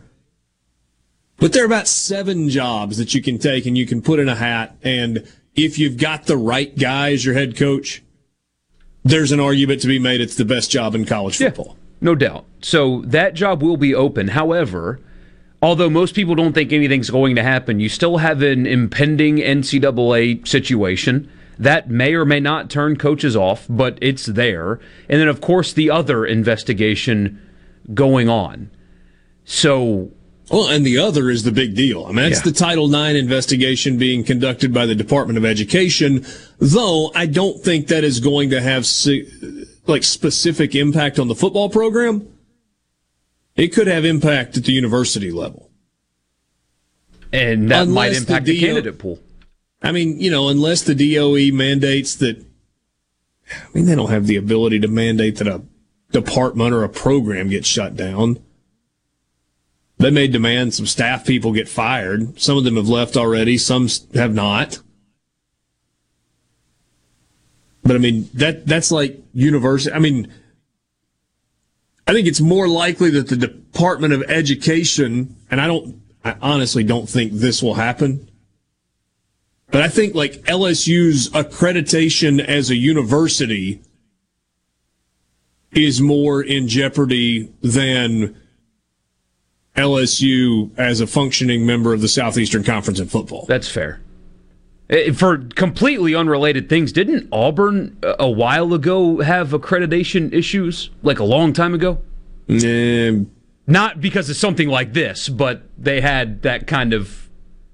But 1.37 1.53
there 1.53 1.63
are 1.63 1.67
about 1.67 1.87
seven 1.87 2.49
jobs 2.49 2.97
that 2.97 3.15
you 3.15 3.23
can 3.23 3.39
take 3.39 3.67
and 3.67 3.77
you 3.77 3.87
can 3.87 4.01
put 4.03 4.19
in 4.21 4.29
a 4.29 4.35
hat. 4.35 4.75
And 4.83 5.23
if 5.55 5.79
you've 5.79 5.99
got 5.99 6.25
the 6.27 6.37
right 6.39 6.77
guy 6.77 7.13
as 7.13 7.25
your 7.27 7.35
head 7.35 7.57
coach, 7.57 8.03
there's 9.05 9.33
an 9.33 9.41
argument 9.41 9.81
to 9.83 9.87
be 9.87 9.99
made 9.99 10.21
it's 10.21 10.37
the 10.37 10.45
best 10.45 10.71
job 10.71 10.95
in 10.95 11.05
college 11.05 11.39
football. 11.39 11.77
No 12.01 12.15
doubt. 12.15 12.45
So 12.61 13.03
that 13.07 13.35
job 13.35 13.63
will 13.63 13.77
be 13.77 13.95
open. 13.95 14.29
However, 14.29 15.01
although 15.63 15.91
most 15.91 16.15
people 16.15 16.35
don't 16.35 16.53
think 16.53 16.73
anything's 16.73 17.11
going 17.11 17.35
to 17.37 17.43
happen, 17.43 17.81
you 17.81 17.89
still 17.89 18.19
have 18.19 18.43
an 18.43 18.67
impending 18.67 19.37
NCAA 19.37 20.47
situation 20.47 21.31
that 21.59 21.91
may 21.91 22.15
or 22.15 22.25
may 22.25 22.39
not 22.39 22.71
turn 22.71 22.97
coaches 22.97 23.35
off, 23.35 23.67
but 23.69 23.99
it's 24.01 24.27
there. 24.27 24.75
And 25.09 25.21
then, 25.21 25.29
of 25.29 25.41
course, 25.41 25.73
the 25.73 25.91
other 25.91 26.25
investigation 26.25 27.41
going 27.95 28.29
on. 28.29 28.71
So. 29.45 30.13
Well, 30.51 30.69
and 30.69 30.85
the 30.85 30.99
other 30.99 31.29
is 31.31 31.43
the 31.43 31.53
big 31.53 31.75
deal. 31.75 32.05
I 32.05 32.09
mean, 32.09 32.17
that's 32.17 32.39
Yeah. 32.39 32.51
the 32.51 32.53
Title 32.53 32.93
IX 32.95 33.19
investigation 33.19 33.99
being 33.99 34.25
conducted 34.25 34.73
by 34.73 34.87
the 34.87 34.95
Department 34.95 35.37
of 35.37 35.45
Education, 35.45 36.25
though 36.59 37.13
I 37.15 37.27
don't 37.27 37.63
think 37.63 37.89
that 37.89 38.03
is 38.03 38.21
going 38.21 38.51
to 38.51 38.61
have 38.61 38.89
like 39.87 40.05
specific 40.05 40.75
impact 40.75 41.19
on 41.19 41.29
the 41.29 41.35
football 41.35 41.69
program. 41.69 42.27
It 43.57 43.69
could 43.69 43.89
have 43.89 44.05
impact 44.05 44.57
at 44.57 44.65
the 44.65 44.73
university 44.73 45.31
level. 45.31 45.71
And 47.33 47.71
that 47.71 47.89
might 47.89 48.07
Unless 48.07 48.13
the 48.13 48.19
impact 48.21 48.47
the, 48.47 48.59
DO 48.59 48.67
candidate 48.67 48.99
pool. 48.99 49.19
I 49.83 49.93
mean, 49.93 50.21
you 50.21 50.31
know, 50.31 50.49
unless 50.49 50.83
the 50.83 50.95
DOE 50.95 51.55
mandates 51.55 52.15
that, 52.17 52.39
I 53.53 53.67
mean, 53.75 53.85
they 53.87 53.95
don't 53.95 54.11
have 54.11 54.27
the 54.27 54.37
ability 54.37 54.81
to 54.81 54.89
mandate 54.89 55.37
that 55.37 55.47
a 55.47 55.63
department 56.11 56.73
or 56.73 56.85
a 56.85 56.89
program 56.89 57.49
gets 57.51 57.69
shut 57.69 57.97
down. 57.97 58.39
They 59.99 60.11
may 60.11 60.29
demand 60.29 60.75
some 60.75 60.87
staff 60.87 61.27
people 61.27 61.53
get 61.53 61.69
fired. 61.69 62.41
Some 62.41 62.57
of 62.57 62.65
them 62.65 62.77
have 62.77 62.89
left 62.89 63.17
already. 63.17 63.59
Some 63.59 63.89
have 64.15 64.33
not. 64.33 64.79
But 67.83 67.97
I 67.97 67.99
mean, 67.99 68.29
that, 68.35 68.67
that's 68.67 68.93
like 68.93 69.19
university. 69.33 69.95
I 69.95 69.99
mean, 69.99 70.33
I 72.07 72.13
think 72.13 72.29
it's 72.29 72.41
more 72.41 72.69
likely 72.69 73.11
that 73.11 73.29
the 73.29 73.37
Department 73.37 74.13
of 74.13 74.23
Education, 74.29 75.37
and 75.51 75.61
I 75.61 75.67
don't, 75.67 76.01
I 76.25 76.37
honestly 76.41 76.85
don't 76.85 77.09
think 77.09 77.33
this 77.33 77.63
will 77.63 77.75
happen. 77.75 78.31
But 79.71 79.83
I 79.83 79.89
think 79.89 80.15
like 80.15 80.43
LSU's 80.45 81.29
accreditation 81.31 82.43
as 82.45 82.71
a 82.71 82.77
university 82.77 83.83
is 85.73 86.01
more 86.01 86.43
in 86.43 86.69
jeopardy 86.69 87.53
than 87.63 88.37
LSU 89.79 90.71
as 90.77 91.01
a 91.01 91.07
functioning 91.07 91.65
member 91.65 91.93
of 91.95 92.01
the 92.01 92.09
Southeastern 92.09 92.65
Conference 92.65 92.99
in 93.01 93.09
football. 93.09 93.47
That's 93.47 93.71
fair. 93.71 94.01
Eh, 94.91 95.13
For 95.13 95.39
completely 95.39 96.15
unrelated 96.15 96.69
things, 96.69 96.93
didn't 96.93 97.29
Auburn 97.33 97.97
uh, 98.03 98.17
a 98.19 98.31
while 98.31 98.75
ago 98.75 99.21
have 99.21 99.51
accreditation 99.51 100.33
issues? 100.33 100.91
Like 101.03 101.19
a 101.19 101.25
long 101.25 101.53
time 101.53 101.75
ago? 101.75 101.99
Not 103.67 104.01
because 104.01 104.31
of 104.31 104.37
something 104.37 104.69
like 104.69 104.95
this, 104.95 105.29
but 105.29 105.63
they 105.77 106.01
had 106.01 106.43
that 106.43 106.67
kind 106.67 106.93
of. 106.95 107.29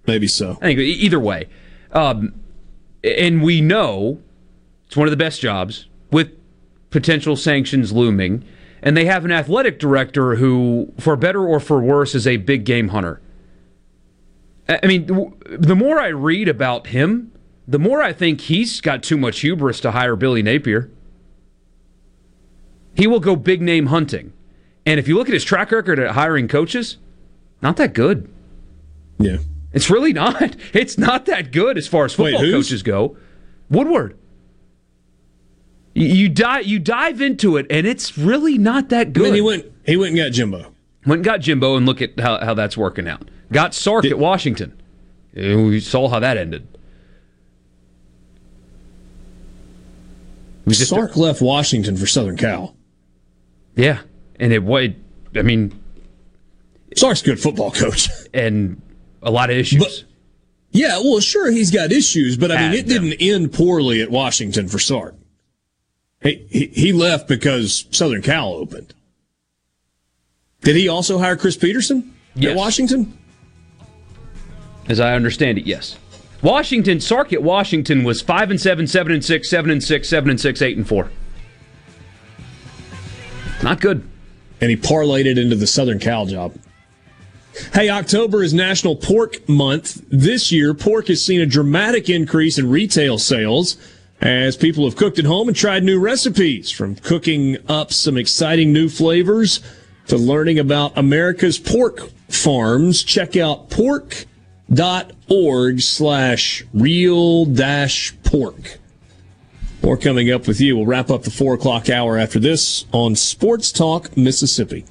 Maybe 0.06 0.26
so. 0.26 0.58
I 0.60 0.66
think 0.66 0.80
either 0.80 1.20
way. 1.20 1.48
Um, 1.92 2.34
and 3.04 3.42
we 3.42 3.60
know 3.60 4.20
it's 4.86 4.96
one 4.96 5.06
of 5.06 5.12
the 5.12 5.16
best 5.16 5.40
jobs 5.40 5.86
with 6.10 6.30
potential 6.90 7.36
sanctions 7.36 7.92
looming. 7.92 8.44
And 8.84 8.94
they 8.94 9.06
have 9.06 9.24
an 9.24 9.32
athletic 9.32 9.78
director 9.78 10.34
who, 10.34 10.92
for 11.00 11.16
better 11.16 11.42
or 11.42 11.58
for 11.58 11.80
worse, 11.80 12.14
is 12.14 12.26
a 12.26 12.36
big 12.36 12.64
game 12.64 12.88
hunter. 12.88 13.20
I 14.68 14.86
mean, 14.86 15.06
the 15.46 15.74
more 15.74 15.98
I 15.98 16.08
read 16.08 16.48
about 16.48 16.88
him, 16.88 17.32
the 17.66 17.78
more 17.78 18.02
I 18.02 18.12
think 18.12 18.42
he's 18.42 18.82
got 18.82 19.02
too 19.02 19.16
much 19.16 19.40
hubris 19.40 19.80
to 19.80 19.92
hire 19.92 20.16
Billy 20.16 20.42
Napier. 20.42 20.90
He 22.94 23.06
will 23.06 23.20
go 23.20 23.36
big 23.36 23.62
name 23.62 23.86
hunting. 23.86 24.34
And 24.84 25.00
if 25.00 25.08
you 25.08 25.16
look 25.16 25.28
at 25.28 25.34
his 25.34 25.44
track 25.44 25.72
record 25.72 25.98
at 25.98 26.10
hiring 26.10 26.46
coaches, 26.46 26.98
not 27.62 27.78
that 27.78 27.94
good. 27.94 28.30
Yeah. 29.18 29.38
It's 29.72 29.88
really 29.88 30.12
not. 30.22 30.56
It's 30.74 30.98
not 30.98 31.24
that 31.24 31.52
good 31.52 31.78
as 31.78 31.88
far 31.88 32.04
as 32.04 32.12
football 32.12 32.40
who's? 32.40 32.52
coaches 32.52 32.82
go. 32.82 33.16
Woodward. 33.70 34.18
You, 35.94 36.28
dive 36.28 36.66
you 36.66 36.80
dive 36.80 37.20
into 37.20 37.56
it, 37.56 37.66
and 37.70 37.86
it's 37.86 38.18
really 38.18 38.58
not 38.58 38.88
that 38.88 39.12
good. 39.12 39.26
I 39.26 39.26
mean, 39.26 39.34
he 39.34 39.40
went 39.40 39.72
he 39.86 39.96
went 39.96 40.08
and 40.08 40.16
got 40.18 40.32
Jimbo. 40.32 40.74
Went 41.06 41.18
and 41.18 41.24
got 41.24 41.40
Jimbo, 41.40 41.76
and 41.76 41.86
look 41.86 42.02
at 42.02 42.18
how, 42.18 42.44
how 42.44 42.54
that's 42.54 42.76
working 42.76 43.06
out. 43.06 43.28
Got 43.52 43.74
Sark 43.74 44.04
at 44.04 44.18
Washington. 44.18 44.80
And 45.34 45.66
we 45.66 45.80
saw 45.80 46.08
how 46.08 46.20
that 46.20 46.36
ended. 46.36 46.66
Sark 50.70 51.16
left 51.16 51.42
Washington 51.42 51.96
for 51.96 52.06
Southern 52.06 52.36
Cal. 52.36 52.74
Yeah, 53.76 54.00
and 54.40 54.52
it 54.52 54.62
what 54.62 54.94
I 55.36 55.42
mean, 55.42 55.78
Sark's 56.96 57.22
a 57.22 57.24
good 57.24 57.40
football 57.40 57.70
coach, 57.70 58.08
and 58.34 58.80
a 59.22 59.30
lot 59.30 59.50
of 59.50 59.56
issues. 59.56 59.82
But, 59.82 60.04
yeah, 60.70 60.98
well, 60.98 61.20
sure, 61.20 61.50
he's 61.50 61.70
got 61.70 61.92
issues, 61.92 62.36
but 62.36 62.50
I 62.50 62.54
mean, 62.54 62.64
Had 62.70 62.74
it 62.74 62.86
didn't 62.86 63.14
end 63.20 63.52
poorly 63.52 64.00
at 64.00 64.10
Washington 64.10 64.68
for 64.68 64.78
Sark. 64.78 65.14
He, 66.24 66.70
he 66.74 66.92
left 66.92 67.28
because 67.28 67.84
Southern 67.90 68.22
Cal 68.22 68.54
opened. 68.54 68.94
Did 70.62 70.74
he 70.76 70.88
also 70.88 71.18
hire 71.18 71.36
Chris 71.36 71.56
Petersen 71.56 72.12
Yes. 72.34 72.50
at 72.52 72.56
Washington? 72.56 73.18
as 74.86 75.00
I 75.00 75.14
understand 75.14 75.56
it, 75.58 75.66
yes. 75.66 75.96
Washington, 76.42 77.00
Sark 77.00 77.32
at 77.32 77.42
Washington 77.42 78.04
was 78.04 78.20
five 78.20 78.50
and 78.50 78.60
seven, 78.60 78.86
seven 78.86 79.12
and 79.12 79.24
six, 79.24 79.48
seven 79.48 79.70
and 79.70 79.82
six, 79.82 80.08
seven 80.10 80.28
and 80.28 80.38
six, 80.40 80.60
eight 80.60 80.76
and 80.76 80.86
four. 80.86 81.10
Not 83.62 83.80
good. 83.80 84.06
And 84.60 84.70
he 84.70 84.76
parlayed 84.76 85.24
it 85.24 85.38
into 85.38 85.56
the 85.56 85.66
Southern 85.66 85.98
Cal 85.98 86.26
job. 86.26 86.54
Hey, 87.72 87.88
October 87.88 88.42
is 88.42 88.52
National 88.52 88.94
Pork 88.96 89.48
Month. 89.48 90.02
This 90.10 90.52
year, 90.52 90.74
pork 90.74 91.06
has 91.08 91.24
seen 91.24 91.40
a 91.40 91.46
dramatic 91.46 92.10
increase 92.10 92.58
in 92.58 92.68
retail 92.68 93.16
sales 93.16 93.78
as 94.20 94.56
people 94.56 94.84
have 94.84 94.96
cooked 94.96 95.18
at 95.18 95.24
home 95.24 95.48
and 95.48 95.56
tried 95.56 95.82
new 95.84 95.98
recipes, 96.00 96.70
from 96.70 96.96
cooking 96.96 97.58
up 97.68 97.92
some 97.92 98.16
exciting 98.16 98.72
new 98.72 98.88
flavors 98.88 99.60
to 100.06 100.16
learning 100.16 100.58
about 100.58 100.96
America's 100.96 101.58
pork 101.58 102.10
farms. 102.28 103.02
Check 103.02 103.36
out 103.36 103.70
pork.org 103.70 104.20
slash 105.80 106.64
real 106.72 107.44
dash 107.44 108.14
pork. 108.22 108.78
More 109.82 109.96
coming 109.98 110.30
up 110.30 110.46
with 110.46 110.60
you. 110.60 110.76
We'll 110.76 110.86
wrap 110.86 111.10
up 111.10 111.24
the 111.24 111.30
four 111.30 111.54
o'clock 111.54 111.90
hour 111.90 112.16
after 112.16 112.38
this 112.38 112.86
on 112.92 113.16
Sports 113.16 113.70
Talk 113.70 114.16
Mississippi. 114.16 114.86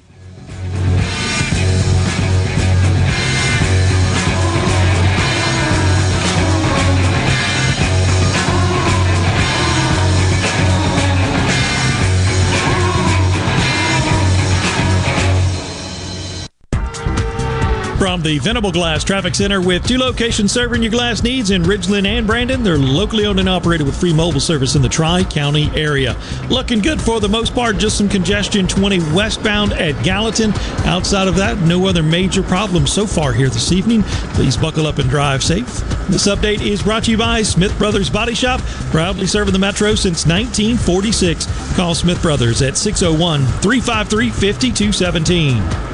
From 18.14 18.22
the 18.22 18.38
Venable 18.38 18.70
Glass 18.70 19.02
Traffic 19.02 19.34
Center 19.34 19.60
with 19.60 19.88
two 19.88 19.98
locations 19.98 20.52
serving 20.52 20.82
your 20.82 20.92
glass 20.92 21.24
needs 21.24 21.50
in 21.50 21.64
Ridgeland 21.64 22.06
and 22.06 22.24
Brandon. 22.24 22.62
They're 22.62 22.78
locally 22.78 23.26
owned 23.26 23.40
and 23.40 23.48
operated 23.48 23.88
with 23.88 23.98
free 23.98 24.14
mobile 24.14 24.38
service 24.38 24.76
in 24.76 24.82
the 24.82 24.88
Tri 24.88 25.24
County 25.24 25.68
area. 25.74 26.16
Looking 26.48 26.78
good 26.78 27.02
for 27.02 27.18
the 27.18 27.28
most 27.28 27.56
part, 27.56 27.76
just 27.76 27.98
some 27.98 28.08
congestion 28.08 28.68
20 28.68 29.00
westbound 29.12 29.72
at 29.72 30.00
Gallatin. 30.04 30.52
Outside 30.86 31.26
of 31.26 31.34
that, 31.38 31.58
no 31.62 31.88
other 31.88 32.04
major 32.04 32.44
problems 32.44 32.92
so 32.92 33.04
far 33.04 33.32
here 33.32 33.48
this 33.48 33.72
evening. 33.72 34.04
Please 34.34 34.56
buckle 34.56 34.86
up 34.86 34.98
and 34.98 35.10
drive 35.10 35.42
safe. 35.42 35.66
This 36.06 36.28
update 36.28 36.64
is 36.64 36.84
brought 36.84 37.02
to 37.04 37.10
you 37.10 37.18
by 37.18 37.42
Smith 37.42 37.76
Brothers 37.78 38.10
Body 38.10 38.36
Shop, 38.36 38.60
proudly 38.92 39.26
serving 39.26 39.52
the 39.52 39.58
Metro 39.58 39.96
since 39.96 40.24
1946. 40.24 41.74
Call 41.74 41.96
Smith 41.96 42.22
Brothers 42.22 42.62
at 42.62 42.76
601 42.76 43.44
353 43.60 44.30
5217. 44.30 45.93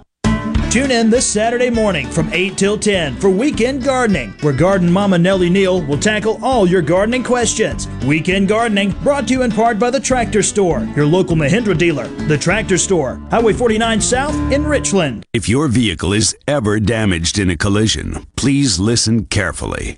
Tune 0.71 0.89
in 0.89 1.09
this 1.09 1.29
Saturday 1.29 1.69
morning 1.69 2.07
from 2.07 2.31
8 2.31 2.57
till 2.57 2.77
10 2.77 3.17
for 3.17 3.29
Weekend 3.29 3.83
Gardening, 3.83 4.31
where 4.39 4.53
Garden 4.53 4.89
Mama 4.89 5.17
Nellie 5.17 5.49
Neal 5.49 5.81
will 5.81 5.97
tackle 5.97 6.39
all 6.41 6.65
your 6.65 6.81
gardening 6.81 7.25
questions. 7.25 7.89
Weekend 8.05 8.47
Gardening 8.47 8.91
brought 9.03 9.27
to 9.27 9.33
you 9.33 9.41
in 9.41 9.51
part 9.51 9.77
by 9.77 9.89
the 9.89 9.99
Tractor 9.99 10.41
Store, 10.41 10.79
your 10.95 11.05
local 11.05 11.35
Mahindra 11.35 11.77
dealer. 11.77 12.07
The 12.27 12.37
Tractor 12.37 12.77
Store, 12.77 13.21
Highway 13.29 13.51
49 13.51 13.99
South 13.99 14.33
in 14.49 14.63
Richland. 14.63 15.25
If 15.33 15.49
your 15.49 15.67
vehicle 15.67 16.13
is 16.13 16.33
ever 16.47 16.79
damaged 16.79 17.37
in 17.37 17.49
a 17.49 17.57
collision, 17.57 18.25
please 18.37 18.79
listen 18.79 19.25
carefully. 19.25 19.97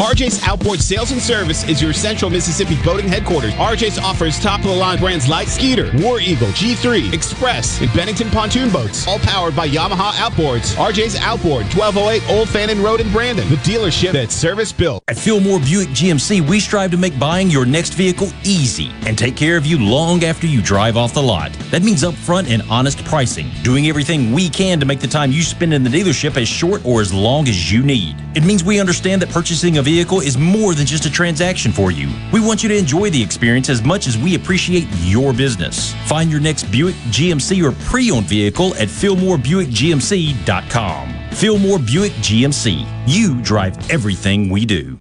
RJ's 0.00 0.42
Outboard 0.44 0.80
Sales 0.80 1.12
and 1.12 1.20
Service 1.20 1.68
is 1.68 1.82
your 1.82 1.92
central 1.92 2.30
Mississippi 2.30 2.74
boating 2.82 3.06
headquarters. 3.06 3.52
RJ's 3.52 3.98
offers 3.98 4.40
top 4.40 4.60
of 4.60 4.68
the 4.68 4.74
line 4.74 4.98
brands 4.98 5.28
like 5.28 5.46
Skeeter, 5.46 5.90
War 5.98 6.18
Eagle, 6.18 6.48
G3, 6.48 7.12
Express, 7.12 7.78
and 7.82 7.92
Bennington 7.92 8.30
pontoon 8.30 8.70
boats, 8.70 9.06
all 9.06 9.18
powered 9.18 9.54
by 9.54 9.68
Yamaha 9.68 10.12
Outboards. 10.12 10.74
RJ's 10.76 11.16
Outboard, 11.16 11.64
1208 11.74 12.22
Old 12.30 12.48
Fannin 12.48 12.82
Road 12.82 13.02
in 13.02 13.12
Brandon, 13.12 13.46
the 13.50 13.56
dealership 13.56 14.12
that's 14.12 14.34
service 14.34 14.72
built. 14.72 15.04
At 15.06 15.18
Fillmore 15.18 15.60
Buick 15.60 15.88
GMC, 15.90 16.48
we 16.48 16.60
strive 16.60 16.92
to 16.92 16.96
make 16.96 17.18
buying 17.18 17.50
your 17.50 17.66
next 17.66 17.92
vehicle 17.92 18.28
easy 18.42 18.90
and 19.04 19.18
take 19.18 19.36
care 19.36 19.58
of 19.58 19.66
you 19.66 19.78
long 19.78 20.24
after 20.24 20.46
you 20.46 20.62
drive 20.62 20.96
off 20.96 21.12
the 21.12 21.22
lot. 21.22 21.52
That 21.70 21.82
means 21.82 22.04
upfront 22.04 22.48
and 22.48 22.62
honest 22.70 23.04
pricing, 23.04 23.50
doing 23.62 23.88
everything 23.88 24.32
we 24.32 24.48
can 24.48 24.80
to 24.80 24.86
make 24.86 25.00
the 25.00 25.08
time 25.08 25.30
you 25.30 25.42
spend 25.42 25.74
in 25.74 25.84
the 25.84 25.90
dealership 25.90 26.40
as 26.40 26.48
short 26.48 26.86
or 26.86 27.02
as 27.02 27.12
long 27.12 27.48
as 27.48 27.70
you 27.70 27.82
need. 27.82 28.16
It 28.34 28.44
means 28.44 28.64
we 28.64 28.80
understand 28.80 29.20
that 29.20 29.28
purchasing 29.28 29.76
a 29.76 29.89
vehicle 29.90 30.20
is 30.20 30.38
more 30.38 30.72
than 30.72 30.86
just 30.86 31.04
a 31.04 31.10
transaction 31.10 31.72
for 31.72 31.90
you. 31.90 32.08
We 32.32 32.40
want 32.40 32.62
you 32.62 32.68
to 32.68 32.76
enjoy 32.76 33.10
the 33.10 33.20
experience 33.20 33.68
as 33.68 33.82
much 33.82 34.06
as 34.06 34.16
we 34.16 34.36
appreciate 34.36 34.86
your 35.00 35.32
business. 35.32 35.94
Find 36.06 36.30
your 36.30 36.40
next 36.40 36.70
Buick, 36.70 36.94
GMC, 37.10 37.64
or 37.64 37.72
pre-owned 37.86 38.26
vehicle 38.26 38.76
at 38.76 38.86
FillmoreBuickGMC.com. 38.86 41.32
Fillmore 41.32 41.80
Buick 41.80 42.12
GMC. 42.12 42.86
You 43.08 43.42
drive 43.42 43.90
everything 43.90 44.48
we 44.48 44.64
do. 44.64 45.00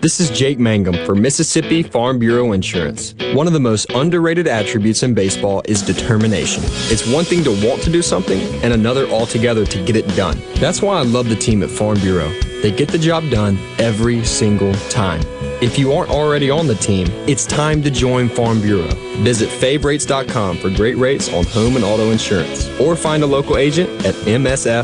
This 0.00 0.20
is 0.20 0.30
Jake 0.30 0.58
Mangum 0.58 0.94
for 1.04 1.14
Mississippi 1.14 1.82
Farm 1.82 2.18
Bureau 2.18 2.52
Insurance. 2.52 3.14
One 3.34 3.46
of 3.46 3.52
the 3.52 3.60
most 3.60 3.90
underrated 3.90 4.46
attributes 4.46 5.02
in 5.02 5.12
baseball 5.12 5.60
is 5.66 5.82
determination. 5.82 6.62
It's 6.64 7.06
one 7.06 7.24
thing 7.24 7.44
to 7.44 7.50
want 7.66 7.82
to 7.82 7.90
do 7.90 8.00
something 8.00 8.40
and 8.62 8.72
another 8.72 9.06
altogether 9.08 9.66
to 9.66 9.84
get 9.84 9.96
it 9.96 10.08
done. 10.16 10.40
That's 10.54 10.80
why 10.80 10.98
I 10.98 11.02
love 11.02 11.28
the 11.28 11.36
team 11.36 11.62
at 11.62 11.68
Farm 11.68 11.98
Bureau. 11.98 12.32
They 12.62 12.72
get 12.72 12.88
the 12.88 12.98
job 12.98 13.30
done 13.30 13.56
every 13.78 14.24
single 14.24 14.74
time. 14.90 15.20
If 15.62 15.78
you 15.78 15.92
aren't 15.92 16.10
already 16.10 16.50
on 16.50 16.66
the 16.66 16.74
team, 16.74 17.06
it's 17.28 17.46
time 17.46 17.82
to 17.82 17.90
join 17.90 18.28
Farm 18.28 18.60
Bureau. 18.60 18.88
Visit 19.22 19.48
favrates.com 19.48 20.58
for 20.58 20.70
great 20.70 20.96
rates 20.96 21.32
on 21.32 21.44
home 21.44 21.76
and 21.76 21.84
auto 21.84 22.10
insurance 22.10 22.68
or 22.80 22.96
find 22.96 23.22
a 23.22 23.26
local 23.26 23.56
agent 23.56 23.88
at 24.04 24.14
msfbins.com. 24.14 24.74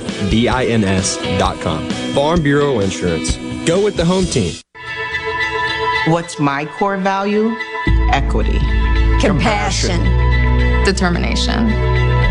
Farm 2.15 2.43
Bureau 2.43 2.79
Insurance. 2.81 3.37
Go 3.67 3.83
with 3.85 3.97
the 3.97 4.05
home 4.05 4.27
team. 4.27 4.55
What's 6.07 6.39
my 6.39 6.67
core 6.67 6.99
value? 6.99 7.57
Equity. 8.13 8.59
Compassion. 9.21 10.01
Determination. 10.85 11.71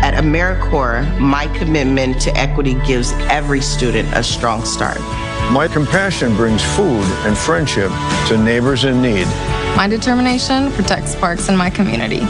At 0.04 0.14
AmeriCorps, 0.14 1.18
my 1.18 1.46
commitment 1.58 2.20
to 2.22 2.30
equity 2.36 2.74
gives 2.86 3.12
every 3.30 3.60
student 3.60 4.08
a 4.14 4.22
strong 4.22 4.64
start. 4.64 4.98
My 5.52 5.68
compassion 5.68 6.34
brings 6.34 6.62
food 6.74 7.04
and 7.26 7.36
friendship 7.36 7.90
to 8.28 8.36
neighbors 8.36 8.84
in 8.84 9.00
need. 9.00 9.26
My 9.76 9.86
determination 9.88 10.72
protects 10.72 11.14
parks 11.14 11.48
in 11.48 11.56
my 11.56 11.70
community. 11.70 12.20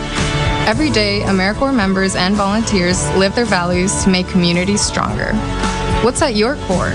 Every 0.66 0.90
day, 0.90 1.20
AmeriCorps 1.20 1.74
members 1.74 2.16
and 2.16 2.34
volunteers 2.34 3.08
live 3.16 3.34
their 3.34 3.44
values 3.44 4.02
to 4.04 4.10
make 4.10 4.26
communities 4.28 4.80
stronger. 4.80 5.32
What's 6.02 6.20
at 6.22 6.34
your 6.34 6.56
core? 6.66 6.92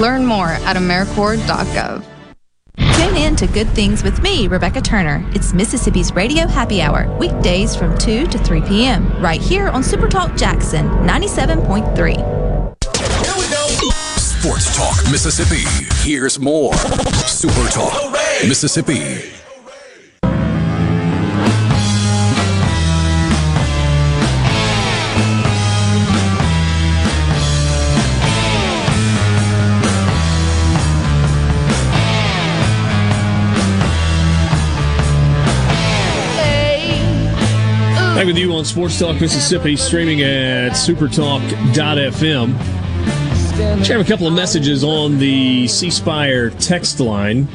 Learn 0.00 0.24
more 0.24 0.48
at 0.48 0.76
AmeriCorps.gov. 0.76 2.04
Tune 2.96 3.16
in 3.16 3.36
to 3.36 3.46
Good 3.46 3.68
Things 3.70 4.02
with 4.02 4.22
me, 4.22 4.48
Rebecca 4.48 4.80
Turner. 4.80 5.26
It's 5.34 5.52
Mississippi's 5.52 6.14
Radio 6.14 6.46
Happy 6.46 6.80
Hour, 6.80 7.14
weekdays 7.18 7.74
from 7.74 7.98
2 7.98 8.26
to 8.28 8.38
3 8.38 8.62
p.m., 8.62 9.10
right 9.20 9.40
here 9.40 9.68
on 9.68 9.82
Supertalk 9.82 10.38
Jackson 10.38 10.86
97.3. 10.88 12.39
Sports 14.40 14.74
Talk 14.74 15.12
Mississippi. 15.12 15.64
Here's 15.96 16.40
more. 16.40 16.72
Super 17.26 17.68
Talk 17.68 18.10
Mississippi. 18.48 18.98
Back 38.14 38.26
with 38.26 38.38
you 38.38 38.54
on 38.54 38.64
Sports 38.64 38.98
Talk 38.98 39.20
Mississippi, 39.20 39.76
streaming 39.76 40.22
at 40.22 40.72
supertalk.fm. 40.72 42.80
Share 43.84 44.00
a 44.00 44.04
couple 44.04 44.26
of 44.26 44.34
messages 44.34 44.84
on 44.84 45.18
the 45.18 45.66
C 45.66 45.90
Spire 45.90 46.50
text 46.50 47.00
line. 47.00 47.48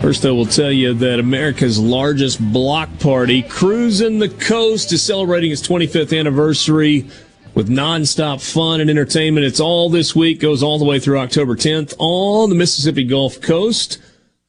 First, 0.00 0.24
I 0.24 0.30
will 0.30 0.46
tell 0.46 0.72
you 0.72 0.94
that 0.94 1.18
America's 1.20 1.78
largest 1.78 2.40
block 2.52 2.88
party, 3.00 3.42
Cruising 3.42 4.18
the 4.18 4.28
Coast, 4.28 4.92
is 4.92 5.02
celebrating 5.02 5.50
its 5.52 5.66
25th 5.66 6.18
anniversary 6.18 7.08
with 7.54 7.68
nonstop 7.68 8.40
fun 8.40 8.80
and 8.80 8.88
entertainment. 8.88 9.44
It's 9.44 9.60
all 9.60 9.90
this 9.90 10.14
week, 10.14 10.40
goes 10.40 10.62
all 10.62 10.78
the 10.78 10.84
way 10.84 11.00
through 11.00 11.18
October 11.18 11.56
10th 11.56 11.94
on 11.98 12.50
the 12.50 12.56
Mississippi 12.56 13.04
Gulf 13.04 13.40
Coast. 13.40 13.98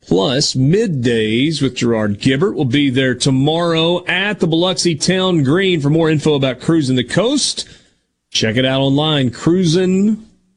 Plus, 0.01 0.53
middays 0.53 1.61
with 1.61 1.75
Gerard 1.75 2.19
Gibert 2.19 2.55
will 2.55 2.65
be 2.65 2.89
there 2.89 3.15
tomorrow 3.15 4.05
at 4.05 4.39
the 4.39 4.47
Biloxi 4.47 4.95
Town 4.95 5.43
Green. 5.43 5.81
For 5.81 5.89
more 5.89 6.09
info 6.09 6.35
about 6.35 6.61
cruising 6.61 6.95
the 6.95 7.03
coast, 7.03 7.67
check 8.31 8.55
it 8.55 8.65
out 8.65 8.81
online, 8.81 9.31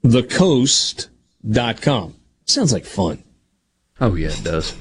cruisingthecoast.com. 0.05 2.15
Sounds 2.45 2.73
like 2.73 2.85
fun. 2.85 3.23
Oh, 4.01 4.15
yeah, 4.15 4.31
it 4.31 4.43
does. 4.43 4.75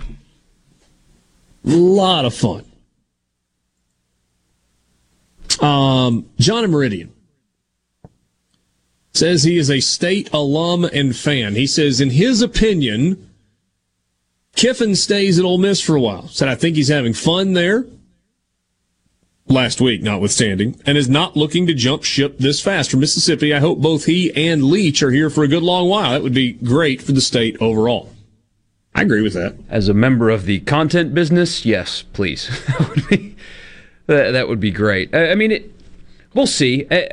A 1.65 1.69
lot 1.69 2.25
of 2.25 2.33
fun. 2.33 2.65
Um, 5.59 6.29
John 6.39 6.63
and 6.63 6.73
Meridian 6.73 7.13
says 9.13 9.43
he 9.43 9.57
is 9.57 9.69
a 9.69 9.79
state 9.79 10.29
alum 10.33 10.85
and 10.85 11.15
fan. 11.15 11.55
He 11.55 11.67
says, 11.67 12.01
in 12.01 12.11
his 12.11 12.41
opinion, 12.41 13.29
Kiffin 14.55 14.95
stays 14.95 15.37
at 15.37 15.45
Ole 15.45 15.59
Miss 15.59 15.81
for 15.81 15.95
a 15.95 16.01
while. 16.01 16.27
Said, 16.29 16.47
I 16.47 16.55
think 16.55 16.75
he's 16.75 16.87
having 16.87 17.13
fun 17.13 17.53
there. 17.53 17.85
Last 19.47 19.81
week, 19.81 20.01
notwithstanding, 20.01 20.79
and 20.85 20.97
is 20.97 21.09
not 21.09 21.35
looking 21.35 21.67
to 21.67 21.73
jump 21.73 22.03
ship 22.03 22.37
this 22.37 22.61
fast 22.61 22.91
from 22.91 23.01
Mississippi. 23.01 23.53
I 23.53 23.59
hope 23.59 23.79
both 23.79 24.05
he 24.05 24.31
and 24.33 24.63
Leach 24.63 25.03
are 25.03 25.11
here 25.11 25.29
for 25.29 25.43
a 25.43 25.47
good 25.47 25.63
long 25.63 25.89
while. 25.89 26.11
That 26.11 26.23
would 26.23 26.33
be 26.33 26.53
great 26.53 27.01
for 27.01 27.11
the 27.11 27.21
state 27.21 27.57
overall. 27.59 28.11
I 28.93 29.01
agree 29.01 29.21
with 29.21 29.33
that. 29.33 29.55
As 29.69 29.89
a 29.89 29.93
member 29.93 30.29
of 30.29 30.45
the 30.45 30.59
content 30.61 31.13
business, 31.13 31.65
yes, 31.65 32.03
please. 32.13 32.49
that 32.67 32.89
would 32.89 33.07
be 33.09 33.35
that, 34.07 34.47
would 34.47 34.59
be 34.59 34.71
great. 34.71 35.15
I, 35.15 35.35
mean, 35.35 35.51
it, 35.51 35.71
we'll 36.33 36.47
see. 36.47 36.85
I, 36.91 37.09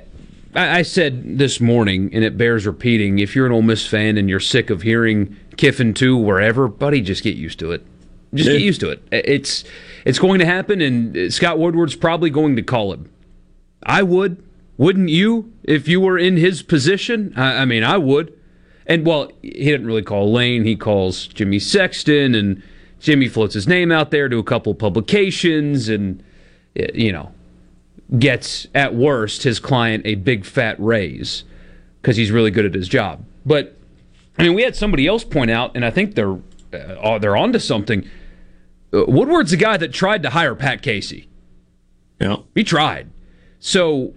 I, 0.54 0.82
said 0.82 1.38
this 1.38 1.60
morning, 1.60 2.10
and 2.12 2.24
it 2.24 2.36
bears 2.36 2.66
repeating: 2.66 3.20
if 3.20 3.36
you're 3.36 3.46
an 3.46 3.52
Ole 3.52 3.62
Miss 3.62 3.86
fan 3.86 4.16
and 4.16 4.28
you're 4.28 4.40
sick 4.40 4.70
of 4.70 4.82
hearing 4.82 5.36
Kiffin 5.56 5.94
two 5.94 6.16
wherever, 6.16 6.66
buddy, 6.66 7.00
just 7.00 7.22
get 7.22 7.36
used 7.36 7.60
to 7.60 7.70
it. 7.70 7.86
Just 8.34 8.50
get 8.50 8.60
used 8.60 8.80
to 8.80 8.90
it. 8.90 9.02
It's 9.12 9.64
it's 10.08 10.18
going 10.18 10.38
to 10.38 10.46
happen, 10.46 10.80
and 10.80 11.30
Scott 11.30 11.58
Woodward's 11.58 11.94
probably 11.94 12.30
going 12.30 12.56
to 12.56 12.62
call 12.62 12.94
him. 12.94 13.12
I 13.82 14.02
would, 14.02 14.42
wouldn't 14.78 15.10
you, 15.10 15.52
if 15.64 15.86
you 15.86 16.00
were 16.00 16.18
in 16.18 16.38
his 16.38 16.62
position? 16.62 17.34
I, 17.36 17.58
I 17.58 17.64
mean, 17.66 17.84
I 17.84 17.98
would. 17.98 18.32
And 18.86 19.04
well, 19.04 19.30
he 19.42 19.50
didn't 19.50 19.86
really 19.86 20.02
call 20.02 20.32
Lane. 20.32 20.64
He 20.64 20.76
calls 20.76 21.26
Jimmy 21.26 21.58
Sexton, 21.58 22.34
and 22.34 22.62
Jimmy 23.00 23.28
floats 23.28 23.52
his 23.52 23.68
name 23.68 23.92
out 23.92 24.10
there 24.10 24.30
to 24.30 24.38
a 24.38 24.42
couple 24.42 24.74
publications, 24.74 25.90
and 25.90 26.24
you 26.74 27.12
know, 27.12 27.30
gets 28.18 28.66
at 28.74 28.94
worst 28.94 29.42
his 29.42 29.60
client 29.60 30.06
a 30.06 30.14
big 30.14 30.46
fat 30.46 30.76
raise 30.80 31.44
because 32.00 32.16
he's 32.16 32.30
really 32.30 32.50
good 32.50 32.64
at 32.64 32.72
his 32.72 32.88
job. 32.88 33.22
But 33.44 33.76
I 34.38 34.44
mean, 34.44 34.54
we 34.54 34.62
had 34.62 34.74
somebody 34.74 35.06
else 35.06 35.22
point 35.22 35.50
out, 35.50 35.72
and 35.74 35.84
I 35.84 35.90
think 35.90 36.14
they're 36.14 36.38
uh, 36.72 37.18
they're 37.18 37.36
onto 37.36 37.58
something. 37.58 38.08
Uh, 38.92 39.04
Woodward's 39.06 39.50
the 39.50 39.56
guy 39.56 39.76
that 39.76 39.92
tried 39.92 40.22
to 40.22 40.30
hire 40.30 40.54
Pat 40.54 40.82
Casey. 40.82 41.28
Yeah, 42.20 42.36
he 42.54 42.64
tried. 42.64 43.10
So, 43.60 44.14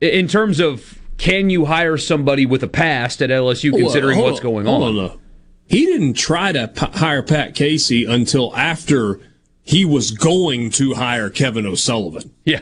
in 0.00 0.28
terms 0.28 0.60
of 0.60 0.98
can 1.18 1.50
you 1.50 1.66
hire 1.66 1.96
somebody 1.96 2.46
with 2.46 2.62
a 2.62 2.68
past 2.68 3.22
at 3.22 3.30
LSU 3.30 3.72
considering 3.72 4.18
well, 4.18 4.30
what's 4.30 4.40
going 4.40 4.66
on? 4.66 4.82
on? 4.82 4.98
on 4.98 5.18
he 5.66 5.86
didn't 5.86 6.14
try 6.14 6.52
to 6.52 6.68
p- 6.68 6.98
hire 6.98 7.22
Pat 7.22 7.54
Casey 7.54 8.04
until 8.04 8.54
after 8.56 9.20
he 9.62 9.84
was 9.84 10.10
going 10.10 10.70
to 10.70 10.94
hire 10.94 11.30
Kevin 11.30 11.64
O'Sullivan. 11.64 12.34
Yeah. 12.44 12.60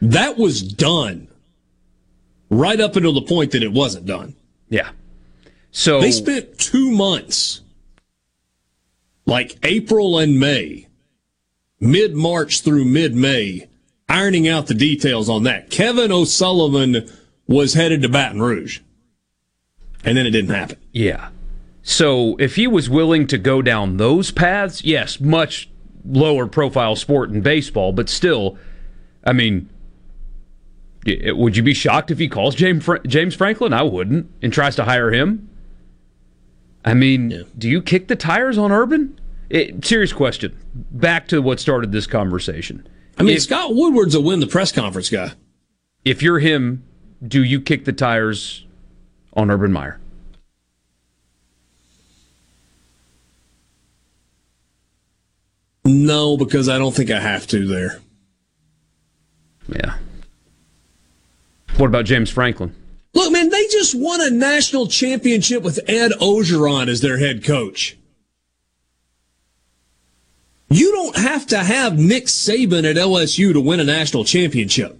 That 0.00 0.38
was 0.38 0.62
done 0.62 1.28
right 2.48 2.80
up 2.80 2.96
until 2.96 3.12
the 3.12 3.22
point 3.22 3.50
that 3.52 3.62
it 3.62 3.72
wasn't 3.72 4.06
done. 4.06 4.36
Yeah. 4.68 4.90
So 5.70 6.00
they 6.00 6.12
spent 6.12 6.58
two 6.58 6.90
months, 6.90 7.60
like 9.28 9.58
April 9.62 10.18
and 10.18 10.40
May, 10.40 10.88
mid 11.78 12.14
March 12.14 12.62
through 12.62 12.86
mid 12.86 13.14
May, 13.14 13.68
ironing 14.08 14.48
out 14.48 14.66
the 14.66 14.74
details 14.74 15.28
on 15.28 15.42
that. 15.44 15.70
Kevin 15.70 16.10
O'Sullivan 16.10 17.08
was 17.46 17.74
headed 17.74 18.02
to 18.02 18.08
Baton 18.08 18.40
Rouge, 18.40 18.80
and 20.02 20.16
then 20.16 20.26
it 20.26 20.30
didn't 20.30 20.54
happen. 20.54 20.78
Yeah. 20.92 21.28
So 21.82 22.36
if 22.38 22.56
he 22.56 22.66
was 22.66 22.88
willing 22.88 23.26
to 23.28 23.38
go 23.38 23.60
down 23.62 23.98
those 23.98 24.30
paths, 24.30 24.82
yes, 24.82 25.20
much 25.20 25.68
lower 26.06 26.46
profile 26.46 26.96
sport 26.96 27.30
in 27.30 27.42
baseball, 27.42 27.92
but 27.92 28.08
still, 28.08 28.58
I 29.24 29.34
mean, 29.34 29.68
would 31.06 31.56
you 31.56 31.62
be 31.62 31.74
shocked 31.74 32.10
if 32.10 32.18
he 32.18 32.28
calls 32.28 32.54
James 32.54 32.88
James 33.06 33.34
Franklin? 33.34 33.74
I 33.74 33.82
wouldn't, 33.82 34.30
and 34.40 34.52
tries 34.52 34.74
to 34.76 34.84
hire 34.84 35.12
him. 35.12 35.50
I 36.88 36.94
mean, 36.94 37.30
yeah. 37.30 37.42
do 37.56 37.68
you 37.68 37.82
kick 37.82 38.08
the 38.08 38.16
tires 38.16 38.56
on 38.56 38.72
Urban? 38.72 39.20
It, 39.50 39.84
serious 39.84 40.12
question. 40.12 40.56
Back 40.74 41.28
to 41.28 41.42
what 41.42 41.60
started 41.60 41.92
this 41.92 42.06
conversation. 42.06 42.88
I 43.18 43.24
mean, 43.24 43.36
if, 43.36 43.42
Scott 43.42 43.74
Woodward's 43.74 44.14
a 44.14 44.20
win 44.20 44.40
the 44.40 44.46
press 44.46 44.72
conference 44.72 45.10
guy. 45.10 45.32
If 46.04 46.22
you're 46.22 46.38
him, 46.38 46.84
do 47.26 47.44
you 47.44 47.60
kick 47.60 47.84
the 47.84 47.92
tires 47.92 48.64
on 49.34 49.50
Urban 49.50 49.70
Meyer? 49.70 50.00
No, 55.84 56.36
because 56.38 56.68
I 56.68 56.78
don't 56.78 56.94
think 56.94 57.10
I 57.10 57.20
have 57.20 57.46
to 57.48 57.66
there. 57.66 58.00
Yeah. 59.68 59.96
What 61.76 61.86
about 61.86 62.06
James 62.06 62.30
Franklin? 62.30 62.74
Look, 63.18 63.32
man, 63.32 63.48
they 63.48 63.66
just 63.66 63.96
won 63.96 64.20
a 64.20 64.30
national 64.30 64.86
championship 64.86 65.64
with 65.64 65.80
Ed 65.88 66.12
Orgeron 66.20 66.86
as 66.86 67.00
their 67.00 67.18
head 67.18 67.42
coach. 67.42 67.98
You 70.70 70.92
don't 70.92 71.16
have 71.16 71.44
to 71.48 71.58
have 71.58 71.98
Nick 71.98 72.26
Saban 72.26 72.88
at 72.88 72.94
LSU 72.94 73.52
to 73.54 73.60
win 73.60 73.80
a 73.80 73.84
national 73.84 74.22
championship. 74.22 74.96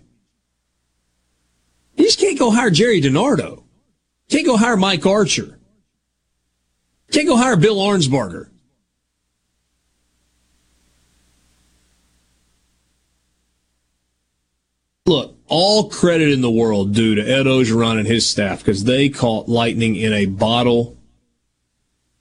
You 1.95 2.07
just 2.07 2.19
can't 2.19 2.37
go 2.37 2.51
hire 2.51 2.71
Jerry 2.71 3.01
DiNardo. 3.01 3.63
Can't 4.29 4.47
go 4.47 4.57
hire 4.57 4.77
Mike 4.77 5.07
Archer. 5.07 5.57
Can't 7.13 7.29
go 7.29 7.37
hire 7.37 7.55
Bill 7.55 7.77
Arnsparger. 7.77 8.49
Look, 15.07 15.38
all 15.49 15.89
credit 15.89 16.31
in 16.31 16.41
the 16.41 16.51
world 16.51 16.95
due 16.95 17.15
to 17.15 17.23
Ed 17.23 17.47
Orgeron 17.47 17.99
and 17.99 18.07
his 18.07 18.29
staff 18.29 18.59
because 18.59 18.85
they 18.85 19.09
caught 19.09 19.49
lightning 19.49 19.97
in 19.97 20.13
a 20.13 20.27
bottle. 20.27 20.97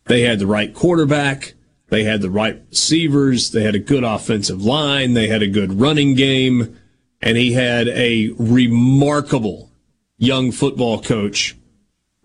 They 0.06 0.22
had 0.22 0.40
the 0.40 0.48
right 0.48 0.74
quarterback. 0.74 1.54
They 1.90 2.04
had 2.04 2.22
the 2.22 2.30
right 2.30 2.62
receivers. 2.70 3.52
They 3.52 3.64
had 3.64 3.76
a 3.76 3.80
good 3.80 4.04
offensive 4.04 4.64
line. 4.64 5.14
They 5.14 5.28
had 5.28 5.42
a 5.42 5.48
good 5.48 5.80
running 5.80 6.16
game. 6.16 6.78
And 7.22 7.38
he 7.38 7.54
had 7.54 7.88
a 7.88 8.30
remarkable 8.38 9.72
young 10.18 10.52
football 10.52 11.02
coach 11.02 11.56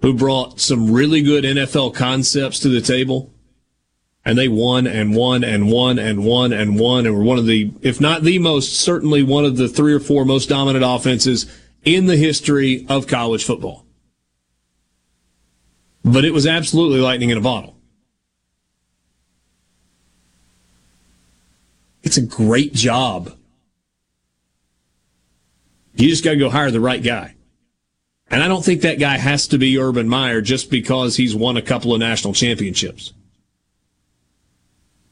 who 0.00 0.14
brought 0.14 0.60
some 0.60 0.92
really 0.92 1.22
good 1.22 1.44
NFL 1.44 1.94
concepts 1.94 2.58
to 2.60 2.68
the 2.68 2.80
table 2.80 3.31
and 4.24 4.38
they 4.38 4.48
won 4.48 4.86
and 4.86 5.14
won 5.14 5.42
and 5.42 5.70
won 5.70 5.98
and 5.98 6.24
won 6.24 6.52
and 6.52 6.78
won 6.78 7.06
and 7.06 7.16
were 7.16 7.24
one 7.24 7.38
of 7.38 7.46
the, 7.46 7.72
if 7.82 8.00
not 8.00 8.22
the 8.22 8.38
most, 8.38 8.74
certainly 8.74 9.22
one 9.22 9.44
of 9.44 9.56
the 9.56 9.68
three 9.68 9.92
or 9.92 10.00
four 10.00 10.24
most 10.24 10.48
dominant 10.48 10.84
offenses 10.84 11.46
in 11.84 12.06
the 12.06 12.16
history 12.16 12.86
of 12.88 13.06
college 13.06 13.44
football. 13.44 13.84
But 16.04 16.24
it 16.24 16.32
was 16.32 16.46
absolutely 16.46 17.00
lightning 17.00 17.30
in 17.30 17.38
a 17.38 17.42
bottle. 17.42 17.76
It's 22.02 22.16
a 22.16 22.22
great 22.22 22.74
job. 22.74 23.36
You 25.94 26.08
just 26.08 26.24
got 26.24 26.32
to 26.32 26.36
go 26.36 26.50
hire 26.50 26.70
the 26.70 26.80
right 26.80 27.02
guy. 27.02 27.34
And 28.30 28.42
I 28.42 28.48
don't 28.48 28.64
think 28.64 28.80
that 28.80 28.98
guy 28.98 29.18
has 29.18 29.46
to 29.48 29.58
be 29.58 29.78
Urban 29.78 30.08
Meyer 30.08 30.40
just 30.40 30.70
because 30.70 31.16
he's 31.16 31.34
won 31.34 31.56
a 31.56 31.62
couple 31.62 31.92
of 31.92 32.00
national 32.00 32.32
championships. 32.32 33.12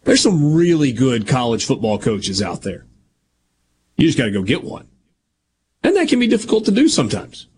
There's 0.05 0.23
some 0.23 0.55
really 0.55 0.93
good 0.93 1.27
college 1.27 1.65
football 1.65 1.99
coaches 1.99 2.41
out 2.41 2.63
there. 2.63 2.87
You 3.97 4.07
just 4.07 4.19
got 4.19 4.25
to 4.25 4.31
go 4.31 4.43
get 4.43 4.65
one. 4.65 4.89
And 5.83 5.97
that 5.97 6.09
can 6.09 6.19
be 6.19 6.27
difficult 6.27 6.65
to 6.67 6.71
do 6.71 6.89
sometimes. 6.89 7.49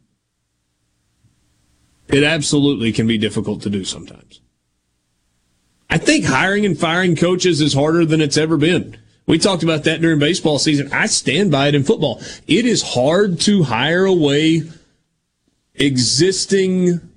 It 2.09 2.25
absolutely 2.25 2.93
can 2.93 3.07
be 3.07 3.17
difficult 3.17 3.63
to 3.63 3.71
do 3.71 3.85
sometimes. 3.85 4.41
I 5.89 5.99
think 5.99 6.25
hiring 6.25 6.67
and 6.67 6.79
firing 6.79 7.17
coaches 7.17 7.61
is 7.61 7.75
harder 7.75 8.05
than 8.05 8.21
it's 8.21 8.37
ever 8.37 8.57
been. 8.57 8.99
We 9.27 9.39
talked 9.39 9.63
about 9.63 9.85
that 9.85 10.01
during 10.01 10.19
baseball 10.19 10.59
season. 10.59 10.93
I 10.93 11.07
stand 11.07 11.51
by 11.51 11.69
it 11.69 11.75
in 11.75 11.85
football. 11.85 12.21
It 12.47 12.67
is 12.67 12.83
hard 12.83 13.41
to 13.41 13.63
hire 13.63 14.05
away 14.05 14.63
existing 15.75 17.12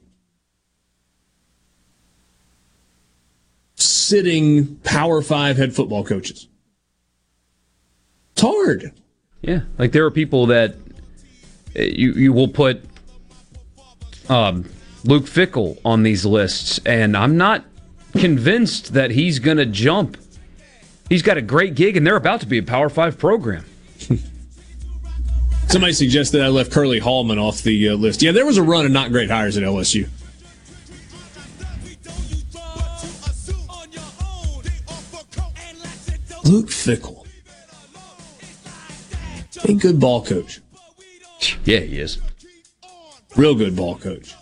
sitting 3.75 4.77
Power 4.77 5.21
Five 5.21 5.57
head 5.57 5.75
football 5.75 6.03
coaches. 6.03 6.47
It's 8.33 8.41
hard. 8.41 8.91
Yeah, 9.41 9.61
like 9.77 9.91
there 9.91 10.05
are 10.05 10.11
people 10.11 10.47
that 10.47 10.75
uh, 11.77 11.81
you 11.81 12.13
you 12.13 12.33
will 12.33 12.47
put 12.47 12.83
um, 14.29 14.65
Luke 15.03 15.25
Fickell 15.25 15.79
on 15.85 16.03
these 16.03 16.25
lists, 16.25 16.79
and 16.85 17.15
I'm 17.15 17.37
not 17.37 17.63
convinced 18.13 18.93
that 18.93 19.11
he's 19.11 19.39
going 19.39 19.57
to 19.57 19.65
jump. 19.65 20.17
He's 21.09 21.21
got 21.21 21.37
a 21.37 21.41
great 21.41 21.75
gig, 21.75 21.95
and 21.95 22.07
they're 22.07 22.15
about 22.15 22.41
to 22.41 22.47
be 22.47 22.57
a 22.57 22.63
Power 22.63 22.89
Five 22.89 23.19
program. 23.19 23.65
Somebody 25.67 25.93
suggested 25.93 26.41
I 26.41 26.47
left 26.47 26.71
Curly 26.71 26.99
Hallman 26.99 27.37
off 27.37 27.61
the 27.61 27.89
uh, 27.89 27.95
list. 27.95 28.21
Yeah, 28.21 28.31
there 28.31 28.45
was 28.45 28.57
a 28.57 28.63
run 28.63 28.85
of 28.85 28.91
not 28.91 29.11
great 29.11 29.29
hires 29.29 29.57
at 29.57 29.63
LSU. 29.63 30.07
Luke 36.45 36.67
Fickell. 36.67 37.25
A 39.67 39.73
good 39.73 39.99
ball 39.99 40.23
coach. 40.23 40.61
Yeah, 41.63 41.79
he 41.79 41.99
is. 41.99 42.19
Real 43.35 43.55
good 43.55 43.75
ball 43.75 43.97
coach. 43.97 44.35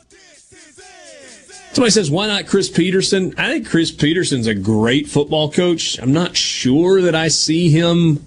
Somebody 1.71 1.91
says, 1.91 2.11
why 2.11 2.27
not 2.27 2.45
Chris 2.45 2.69
Petersen? 2.69 3.33
I 3.37 3.49
think 3.49 3.67
Chris 3.67 3.89
Petersen's 3.89 4.45
a 4.45 4.53
great 4.53 5.07
football 5.07 5.49
coach. 5.51 5.97
I'm 5.99 6.13
not 6.13 6.35
sure 6.35 7.01
that 7.01 7.15
I 7.15 7.29
see 7.29 7.69
him 7.69 8.23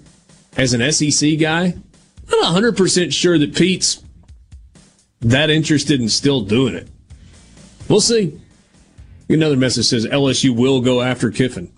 as 0.57 0.73
an 0.73 0.91
SEC 0.91 1.39
guy. 1.39 1.75
I'm 2.29 2.39
not 2.41 2.61
100% 2.61 3.13
sure 3.13 3.37
that 3.37 3.55
Pete's 3.55 4.03
that 5.21 5.49
interested 5.49 6.01
in 6.01 6.09
still 6.09 6.41
doing 6.41 6.75
it. 6.75 6.89
We'll 7.87 8.01
see. 8.01 8.39
Another 9.29 9.55
message 9.55 9.85
says 9.85 10.05
LSU 10.05 10.55
will 10.55 10.81
go 10.81 11.01
after 11.01 11.31
Kiffin. 11.31 11.71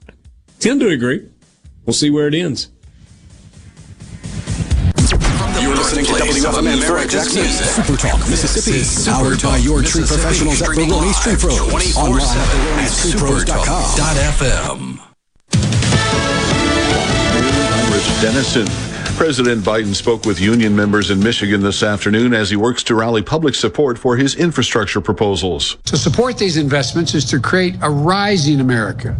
Tend 0.59 0.79
to 0.81 0.89
agree. 0.89 1.29
We'll 1.89 1.95
see 1.95 2.11
where 2.11 2.27
it 2.27 2.35
ends. 2.35 2.69
You're 5.59 5.73
listening 5.73 6.05
to 6.05 6.11
WFMN 6.11 6.87
Eric 6.87 7.09
Jackson, 7.09 7.45
Super 7.47 7.97
Talk, 7.97 8.19
Mississippi, 8.29 9.09
powered 9.09 9.41
by 9.41 9.57
your 9.57 9.81
tree 9.81 10.03
professionals 10.05 10.61
at 10.61 10.75
Baroni's 10.75 11.19
Tree 11.19 11.35
Pros. 11.35 11.97
Online 11.97 12.37
at 12.37 12.91
FM. 14.37 14.99
I'm 17.81 17.91
Rich 17.91 18.21
Denison. 18.21 18.67
President 19.17 19.63
Biden 19.63 19.95
spoke 19.95 20.27
with 20.27 20.39
union 20.39 20.75
members 20.75 21.09
in 21.09 21.19
Michigan 21.19 21.61
this 21.61 21.81
afternoon 21.81 22.35
as 22.35 22.51
he 22.51 22.55
works 22.55 22.83
to 22.83 22.93
rally 22.93 23.23
public 23.23 23.55
support 23.55 23.97
for 23.97 24.15
his 24.15 24.35
infrastructure 24.35 25.01
proposals. 25.01 25.77
To 25.85 25.97
support 25.97 26.37
these 26.37 26.55
investments 26.55 27.15
is 27.15 27.25
to 27.31 27.39
create 27.39 27.77
a 27.81 27.89
rising 27.89 28.59
America. 28.59 29.17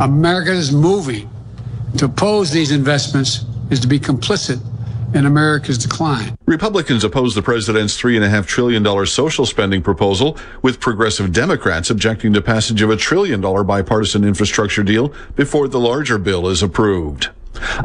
America 0.00 0.52
is 0.52 0.70
moving. 0.70 1.30
To 1.98 2.04
oppose 2.06 2.50
these 2.50 2.70
investments 2.70 3.44
is 3.70 3.80
to 3.80 3.88
be 3.88 3.98
complicit 3.98 4.60
in 5.14 5.26
America's 5.26 5.78
decline. 5.78 6.36
Republicans 6.46 7.04
oppose 7.04 7.34
the 7.34 7.42
president's 7.42 8.00
$3.5 8.00 8.46
trillion 8.46 9.06
social 9.06 9.44
spending 9.44 9.82
proposal, 9.82 10.38
with 10.62 10.78
progressive 10.80 11.32
Democrats 11.32 11.90
objecting 11.90 12.32
to 12.32 12.40
passage 12.40 12.80
of 12.82 12.90
a 12.90 12.96
trillion 12.96 13.40
dollar 13.40 13.64
bipartisan 13.64 14.24
infrastructure 14.24 14.82
deal 14.82 15.12
before 15.34 15.68
the 15.68 15.80
larger 15.80 16.18
bill 16.18 16.48
is 16.48 16.62
approved. 16.62 17.30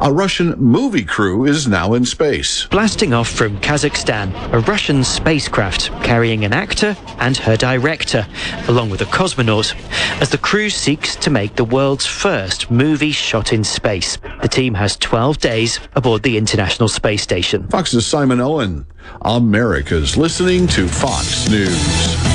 A 0.01 0.11
Russian 0.11 0.51
movie 0.57 1.03
crew 1.03 1.45
is 1.45 1.67
now 1.67 1.93
in 1.93 2.05
space. 2.05 2.65
Blasting 2.67 3.13
off 3.13 3.29
from 3.29 3.59
Kazakhstan, 3.59 4.33
a 4.53 4.59
Russian 4.59 5.03
spacecraft 5.03 5.87
carrying 6.03 6.45
an 6.45 6.53
actor 6.53 6.95
and 7.19 7.35
her 7.37 7.57
director, 7.57 8.27
along 8.67 8.89
with 8.89 9.01
a 9.01 9.05
cosmonaut, 9.05 9.73
as 10.21 10.29
the 10.29 10.37
crew 10.37 10.69
seeks 10.69 11.15
to 11.17 11.29
make 11.29 11.55
the 11.55 11.65
world's 11.65 12.05
first 12.05 12.69
movie 12.69 13.11
shot 13.11 13.53
in 13.53 13.63
space. 13.63 14.17
The 14.41 14.49
team 14.49 14.73
has 14.75 14.97
12 14.97 15.39
days 15.39 15.79
aboard 15.95 16.23
the 16.23 16.37
International 16.37 16.89
Space 16.89 17.23
Station. 17.23 17.67
Fox's 17.69 18.05
Simon 18.05 18.39
Owen. 18.39 18.85
America's 19.21 20.17
listening 20.17 20.67
to 20.67 20.87
Fox 20.87 21.49
News. 21.49 22.34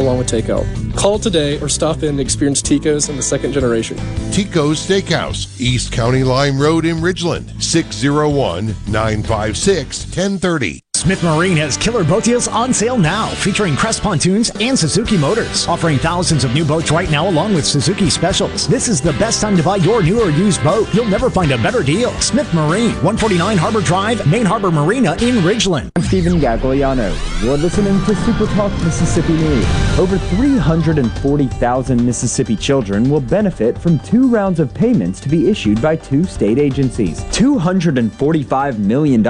along 0.01 0.17
with 0.17 0.27
takeout. 0.27 0.65
Call 0.95 1.17
today 1.17 1.59
or 1.61 1.69
stop 1.69 2.03
in 2.03 2.09
and 2.09 2.19
experience 2.19 2.61
Tico's 2.61 3.07
in 3.09 3.15
the 3.15 3.21
second 3.21 3.53
generation. 3.53 3.97
Tico's 4.31 4.85
Steakhouse, 4.85 5.59
East 5.59 5.91
County 5.93 6.23
Line 6.23 6.57
Road 6.57 6.85
in 6.85 6.97
Ridgeland, 6.97 7.61
601 7.61 8.75
956 8.87 10.05
1030. 10.05 10.90
Smith 11.01 11.23
Marine 11.23 11.57
has 11.57 11.77
killer 11.77 12.03
boat 12.03 12.23
deals 12.25 12.47
on 12.47 12.71
sale 12.71 12.95
now, 12.95 13.27
featuring 13.29 13.75
Crest 13.75 14.03
pontoons 14.03 14.51
and 14.59 14.77
Suzuki 14.77 15.17
motors, 15.17 15.67
offering 15.67 15.97
thousands 15.97 16.43
of 16.43 16.53
new 16.53 16.63
boats 16.63 16.91
right 16.91 17.09
now 17.09 17.27
along 17.27 17.55
with 17.55 17.65
Suzuki 17.65 18.07
specials. 18.07 18.67
This 18.67 18.87
is 18.87 19.01
the 19.01 19.13
best 19.13 19.41
time 19.41 19.57
to 19.57 19.63
buy 19.63 19.77
your 19.77 20.03
new 20.03 20.21
or 20.21 20.29
used 20.29 20.63
boat. 20.63 20.87
You'll 20.93 21.07
never 21.07 21.31
find 21.31 21.51
a 21.53 21.57
better 21.57 21.81
deal. 21.81 22.11
Smith 22.21 22.53
Marine, 22.53 22.91
149 23.01 23.57
Harbor 23.57 23.81
Drive, 23.81 24.29
Main 24.29 24.45
Harbor 24.45 24.69
Marina 24.69 25.13
in 25.13 25.37
Ridgeland. 25.37 25.89
I'm 25.95 26.03
Stephen 26.03 26.39
Gagliano. 26.39 27.11
You're 27.43 27.57
listening 27.57 27.99
to 28.05 28.15
Super 28.17 28.45
Talk 28.53 28.71
Mississippi 28.83 29.33
News. 29.33 29.65
Over 29.97 30.19
340,000 30.19 32.05
Mississippi 32.05 32.55
children 32.55 33.09
will 33.09 33.21
benefit 33.21 33.75
from 33.75 33.97
two 34.01 34.27
rounds 34.27 34.59
of 34.59 34.71
payments 34.71 35.19
to 35.21 35.29
be 35.29 35.49
issued 35.49 35.81
by 35.81 35.95
two 35.95 36.25
state 36.25 36.59
agencies. 36.59 37.21
$245 37.31 38.77
million 38.77 39.25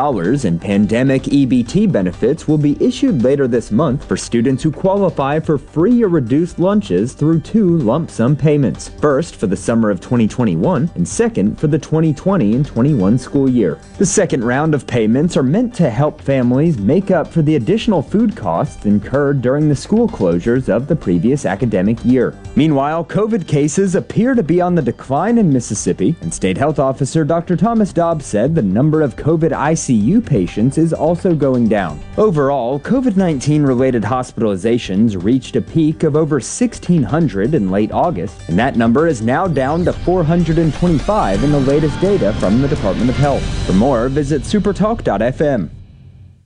in 0.46 0.60
pandemic 0.60 1.30
EBT 1.62 1.92
benefits 1.92 2.48
will 2.48 2.58
be 2.58 2.76
issued 2.84 3.22
later 3.22 3.48
this 3.48 3.72
month 3.72 4.04
for 4.06 4.18
students 4.18 4.64
who 4.64 4.72
qualify 4.72 5.40
for 5.40 5.60
free 5.60 6.04
or 6.04 6.08
reduced 6.08 6.58
lunches 6.58 7.14
through 7.14 7.40
two 7.40 7.78
lump 7.78 8.10
sum 8.10 8.36
payments. 8.36 8.90
First 9.00 9.36
for 9.36 9.46
the 9.46 9.56
summer 9.56 9.92
of 9.92 10.02
2021 10.02 10.90
and 10.96 11.08
second 11.08 11.60
for 11.60 11.68
the 11.68 11.78
2020 11.78 12.56
and 12.56 12.66
21 12.66 13.18
school 13.20 13.48
year. 13.48 13.80
The 14.00 14.06
second 14.06 14.44
round 14.44 14.74
of 14.74 14.88
payments 14.88 15.38
are 15.38 15.44
meant 15.44 15.76
to 15.76 15.90
help 15.92 16.20
families 16.20 16.80
make 16.80 17.12
up 17.12 17.28
for 17.28 17.44
the 17.44 17.58
additional 17.58 18.02
food 18.02 18.36
costs 18.36 18.86
incurred 18.86 19.44
during 19.44 19.70
the 19.70 19.76
school 19.76 20.08
closures 20.08 20.68
of 20.68 20.88
the 20.88 20.96
previous 20.96 21.46
academic 21.46 22.04
year. 22.04 22.36
Meanwhile, 22.56 23.06
COVID 23.06 23.48
cases 23.48 23.94
appear 23.94 24.34
to 24.34 24.44
be 24.44 24.62
on 24.62 24.74
the 24.74 24.82
decline 24.82 25.38
in 25.38 25.54
Mississippi, 25.54 26.16
and 26.22 26.34
State 26.34 26.58
Health 26.58 26.80
Officer 26.80 27.24
Dr. 27.24 27.56
Thomas 27.56 27.94
Dobbs 27.94 28.26
said 28.26 28.56
the 28.56 28.62
number 28.62 29.02
of 29.02 29.16
COVID 29.16 29.52
ICU 29.52 30.26
patients 30.26 30.78
is 30.78 30.94
also 30.94 31.36
going 31.36 31.51
down. 31.68 32.00
Overall, 32.18 32.80
COVID 32.80 33.18
19 33.18 33.64
related 33.64 34.04
hospitalizations 34.04 35.22
reached 35.22 35.56
a 35.56 35.62
peak 35.62 36.04
of 36.04 36.16
over 36.16 36.36
1,600 36.36 37.54
in 37.54 37.70
late 37.70 37.92
August, 37.92 38.48
and 38.48 38.58
that 38.58 38.76
number 38.76 39.08
is 39.08 39.22
now 39.22 39.48
down 39.48 39.86
to 39.86 39.94
425 39.94 41.44
in 41.44 41.52
the 41.52 41.60
latest 41.60 42.00
data 42.00 42.34
from 42.34 42.62
the 42.62 42.68
Department 42.68 43.10
of 43.10 43.16
Health. 43.18 43.44
For 43.66 43.74
more, 43.74 44.10
visit 44.10 44.44
supertalk.fm. 44.44 45.81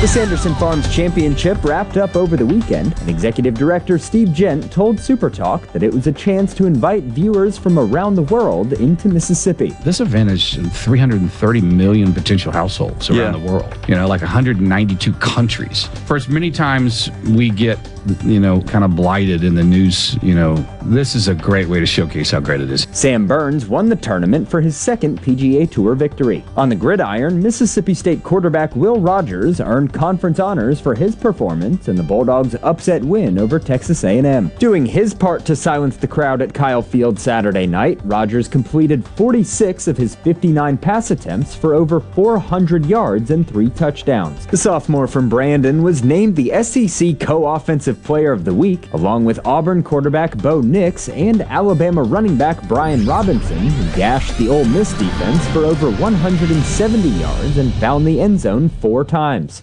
The 0.00 0.06
Sanderson 0.06 0.54
Farms 0.54 0.94
Championship 0.94 1.62
wrapped 1.64 1.96
up 1.96 2.14
over 2.14 2.36
the 2.36 2.46
weekend, 2.46 2.96
and 3.00 3.10
Executive 3.10 3.54
Director 3.54 3.98
Steve 3.98 4.32
Jent 4.32 4.70
told 4.70 4.98
Supertalk 4.98 5.72
that 5.72 5.82
it 5.82 5.92
was 5.92 6.06
a 6.06 6.12
chance 6.12 6.54
to 6.54 6.66
invite 6.66 7.02
viewers 7.02 7.58
from 7.58 7.80
around 7.80 8.14
the 8.14 8.22
world 8.22 8.74
into 8.74 9.08
Mississippi. 9.08 9.70
This 9.82 9.98
event 9.98 10.30
is 10.30 10.54
330 10.54 11.60
million 11.62 12.12
potential 12.12 12.52
households 12.52 13.10
around 13.10 13.18
Yeah. 13.18 13.32
the 13.44 13.50
world, 13.52 13.74
you 13.88 13.96
know, 13.96 14.06
like 14.06 14.22
192 14.22 15.12
countries. 15.14 15.88
For 16.06 16.14
as 16.16 16.28
many 16.28 16.52
times 16.52 17.10
we 17.30 17.50
get, 17.50 17.80
you 18.24 18.38
know, 18.38 18.60
kind 18.62 18.84
of 18.84 18.94
blighted 18.94 19.42
in 19.42 19.56
the 19.56 19.64
news, 19.64 20.16
you 20.22 20.34
know, 20.36 20.64
this 20.84 21.16
is 21.16 21.26
a 21.26 21.34
great 21.34 21.68
way 21.68 21.80
to 21.80 21.86
showcase 21.86 22.30
how 22.30 22.38
great 22.38 22.60
it 22.60 22.70
is. 22.70 22.86
Sam 22.92 23.26
Burns 23.26 23.66
won 23.66 23.88
the 23.88 23.96
tournament 23.96 24.48
for 24.48 24.60
his 24.60 24.76
second 24.76 25.20
PGA 25.20 25.66
Tour 25.68 25.96
victory. 25.96 26.44
On 26.56 26.68
the 26.68 26.76
gridiron, 26.76 27.42
Mississippi 27.42 27.94
State 27.94 28.22
quarterback 28.22 28.76
Will 28.76 29.00
Rogers 29.00 29.60
earned 29.60 29.87
conference 29.92 30.38
honors 30.38 30.80
for 30.80 30.94
his 30.94 31.14
performance 31.14 31.88
in 31.88 31.96
the 31.96 32.02
Bulldogs' 32.02 32.54
upset 32.62 33.02
win 33.02 33.38
over 33.38 33.58
Texas 33.58 34.04
A&M. 34.04 34.50
Doing 34.58 34.86
his 34.86 35.14
part 35.14 35.44
to 35.46 35.56
silence 35.56 35.96
the 35.96 36.06
crowd 36.06 36.42
at 36.42 36.54
Kyle 36.54 36.82
Field 36.82 37.18
Saturday 37.18 37.66
night, 37.66 38.00
Rogers 38.04 38.48
completed 38.48 39.06
46 39.16 39.88
of 39.88 39.96
his 39.96 40.14
59 40.16 40.76
pass 40.78 41.10
attempts 41.10 41.54
for 41.54 41.74
over 41.74 42.00
400 42.00 42.86
yards 42.86 43.30
and 43.30 43.46
three 43.46 43.70
touchdowns. 43.70 44.46
The 44.46 44.56
sophomore 44.56 45.06
from 45.06 45.28
Brandon 45.28 45.82
was 45.82 46.04
named 46.04 46.36
the 46.36 46.62
SEC 46.62 47.18
Co-Offensive 47.20 48.02
Player 48.02 48.32
of 48.32 48.44
the 48.44 48.54
Week, 48.54 48.92
along 48.92 49.24
with 49.24 49.44
Auburn 49.46 49.82
quarterback 49.82 50.36
Bo 50.38 50.60
Nix 50.60 51.08
and 51.08 51.42
Alabama 51.42 52.02
running 52.02 52.36
back 52.36 52.66
Brian 52.68 53.06
Robinson, 53.06 53.58
who 53.58 53.96
gashed 53.96 54.36
the 54.38 54.48
Ole 54.48 54.64
Miss 54.64 54.92
defense 54.92 55.46
for 55.48 55.64
over 55.64 55.90
170 55.90 57.08
yards 57.08 57.58
and 57.58 57.72
found 57.74 58.06
the 58.06 58.20
end 58.20 58.40
zone 58.40 58.68
four 58.68 59.04
times. 59.04 59.62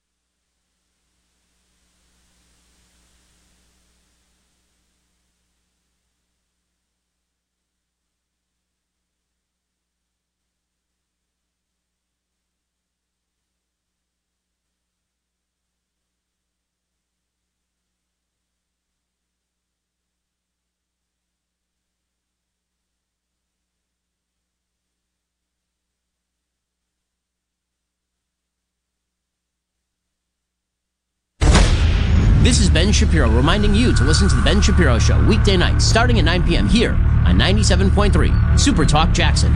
This 32.51 32.59
is 32.59 32.69
Ben 32.69 32.91
Shapiro 32.91 33.29
reminding 33.29 33.73
you 33.73 33.95
to 33.95 34.03
listen 34.03 34.27
to 34.27 34.35
The 34.35 34.41
Ben 34.41 34.61
Shapiro 34.61 34.99
Show 34.99 35.25
weekday 35.25 35.55
nights 35.55 35.85
starting 35.85 36.19
at 36.19 36.25
9 36.25 36.43
p.m. 36.45 36.67
here 36.67 36.91
on 37.25 37.39
97.3 37.39 38.59
Super 38.59 38.83
Talk 38.83 39.13
Jackson. 39.13 39.55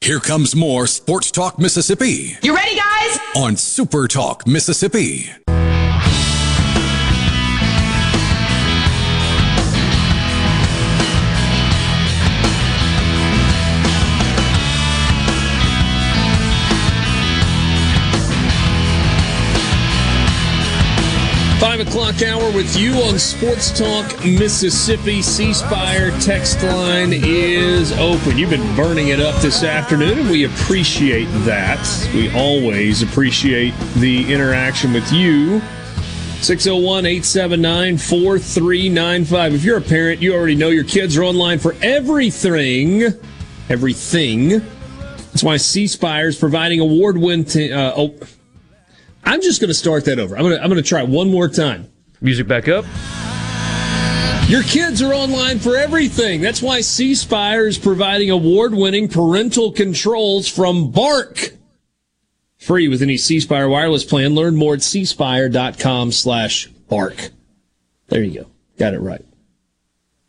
Here 0.00 0.20
comes 0.20 0.56
more 0.56 0.86
Sports 0.86 1.30
Talk 1.30 1.58
Mississippi 1.58 2.38
You 2.42 2.56
ready, 2.56 2.76
guys? 2.76 3.18
on 3.36 3.58
Super 3.58 4.08
Talk 4.08 4.46
Mississippi. 4.46 5.28
Five 21.78 21.86
o'clock 21.86 22.22
hour 22.22 22.50
with 22.56 22.76
you 22.76 22.92
on 23.02 23.20
Sports 23.20 23.70
Talk 23.78 24.24
Mississippi. 24.24 25.22
C 25.22 25.52
Spire 25.52 26.10
text 26.18 26.60
line 26.64 27.12
is 27.12 27.92
open. 27.92 28.36
You've 28.36 28.50
been 28.50 28.74
burning 28.74 29.08
it 29.08 29.20
up 29.20 29.40
this 29.40 29.62
afternoon, 29.62 30.18
and 30.18 30.28
we 30.28 30.42
appreciate 30.42 31.26
that. 31.44 31.78
We 32.12 32.34
always 32.34 33.02
appreciate 33.02 33.74
the 33.94 34.32
interaction 34.32 34.92
with 34.92 35.12
you. 35.12 35.60
601 36.40 37.06
879 37.06 37.96
4395. 37.96 39.54
If 39.54 39.62
you're 39.62 39.78
a 39.78 39.80
parent, 39.80 40.20
you 40.20 40.34
already 40.34 40.56
know 40.56 40.70
your 40.70 40.82
kids 40.82 41.16
are 41.16 41.22
online 41.22 41.60
for 41.60 41.76
everything. 41.80 43.04
Everything. 43.68 44.48
That's 44.48 45.44
why 45.44 45.58
C 45.58 45.86
Spire 45.86 46.26
is 46.26 46.36
providing 46.36 46.80
award 46.80 47.18
win. 47.18 47.44
T- 47.44 47.72
uh, 47.72 47.92
oh, 47.96 48.16
I'm 49.24 49.42
just 49.42 49.60
going 49.60 49.68
to 49.68 49.74
start 49.74 50.04
that 50.06 50.18
over. 50.18 50.36
I'm 50.36 50.42
going 50.42 50.56
to 50.56 50.62
I'm 50.62 50.68
going 50.68 50.82
to 50.82 50.88
try 50.88 51.02
one 51.02 51.30
more 51.30 51.48
time. 51.48 51.90
Music 52.20 52.48
back 52.48 52.68
up. 52.68 52.84
Your 54.48 54.62
kids 54.62 55.02
are 55.02 55.12
online 55.12 55.58
for 55.58 55.76
everything. 55.76 56.40
That's 56.40 56.62
why 56.62 56.80
C 56.80 57.14
Spire 57.14 57.66
is 57.66 57.76
providing 57.76 58.30
award-winning 58.30 59.08
parental 59.08 59.72
controls 59.72 60.48
from 60.48 60.90
Bark. 60.90 61.50
Free 62.56 62.88
with 62.88 63.02
any 63.02 63.18
C 63.18 63.40
Spire 63.40 63.68
wireless 63.68 64.04
plan. 64.04 64.34
Learn 64.34 64.56
more 64.56 64.72
at 64.74 64.80
cspire.com 64.80 66.12
slash 66.12 66.68
bark. 66.88 67.28
There 68.08 68.22
you 68.22 68.40
go. 68.40 68.46
Got 68.78 68.94
it 68.94 69.00
right. 69.00 69.24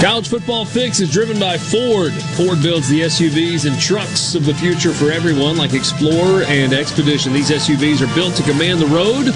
College 0.00 0.26
Football 0.26 0.64
Fix 0.64 0.98
is 0.98 1.08
driven 1.08 1.38
by 1.38 1.56
Ford. 1.56 2.12
Ford 2.36 2.60
builds 2.60 2.88
the 2.88 3.02
SUVs 3.02 3.70
and 3.70 3.80
trucks 3.80 4.34
of 4.34 4.44
the 4.44 4.54
future 4.54 4.92
for 4.92 5.12
everyone, 5.12 5.56
like 5.56 5.72
Explorer 5.72 6.42
and 6.48 6.72
Expedition. 6.72 7.32
These 7.32 7.50
SUVs 7.50 8.02
are 8.02 8.12
built 8.16 8.34
to 8.34 8.42
command 8.42 8.80
the 8.80 8.86
road. 8.86 9.32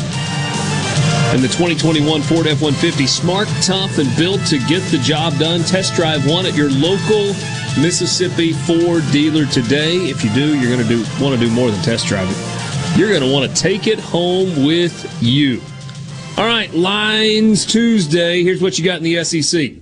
And 1.34 1.42
the 1.42 1.48
2021 1.48 2.22
Ford 2.22 2.46
F 2.46 2.62
150, 2.62 3.06
smart, 3.06 3.48
tough, 3.60 3.98
and 3.98 4.14
built 4.16 4.40
to 4.46 4.58
get 4.60 4.80
the 4.90 4.98
job 4.98 5.36
done. 5.38 5.62
Test 5.62 5.94
drive 5.94 6.26
one 6.26 6.46
at 6.46 6.54
your 6.54 6.70
local 6.70 7.34
Mississippi 7.80 8.52
Ford 8.52 9.02
dealer 9.10 9.44
today. 9.46 9.96
If 9.96 10.24
you 10.24 10.32
do, 10.32 10.58
you're 10.58 10.70
going 10.70 10.86
to 10.86 10.88
do 10.88 11.04
want 11.22 11.38
to 11.38 11.40
do 11.40 11.50
more 11.50 11.70
than 11.70 11.82
test 11.82 12.06
drive 12.06 12.28
it. 12.30 12.98
You're 12.98 13.10
going 13.10 13.22
to 13.22 13.30
want 13.30 13.50
to 13.50 13.54
take 13.60 13.86
it 13.86 13.98
home 13.98 14.64
with 14.64 15.20
you. 15.20 15.60
All 16.38 16.46
right, 16.46 16.72
Lines 16.72 17.66
Tuesday. 17.66 18.42
Here's 18.42 18.62
what 18.62 18.78
you 18.78 18.84
got 18.84 18.98
in 18.98 19.02
the 19.02 19.22
SEC. 19.24 19.72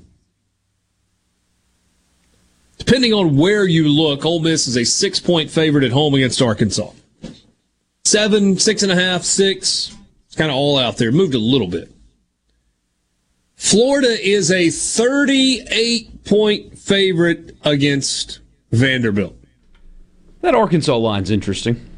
Depending 2.79 3.13
on 3.13 3.37
where 3.37 3.65
you 3.65 3.89
look, 3.89 4.25
Ole 4.25 4.41
Miss 4.41 4.67
is 4.67 4.77
a 4.77 4.85
six 4.85 5.21
point 5.21 5.51
favorite 5.51 5.85
at 5.85 5.93
home 5.93 6.15
against 6.15 6.43
Arkansas. 6.43 6.91
Seven, 8.05 8.59
six 8.59 8.83
and 8.83 8.91
a 8.91 8.97
half, 8.97 9.23
six. 9.23 9.94
It's 10.35 10.41
kind 10.41 10.51
of 10.51 10.57
all 10.57 10.79
out 10.79 10.97
there. 10.97 11.13
Moved 11.13 11.35
a 11.35 11.39
little 11.39 11.69
bit. 11.69 11.93
Florida 13.55 14.09
is 14.21 14.51
a 14.51 14.69
38 14.69 16.25
point 16.25 16.77
favorite 16.77 17.57
against 17.63 18.41
Vanderbilt. 18.73 19.37
That 20.41 20.57
Arkansas 20.57 20.97
line's 20.97 21.31
interesting. 21.31 21.89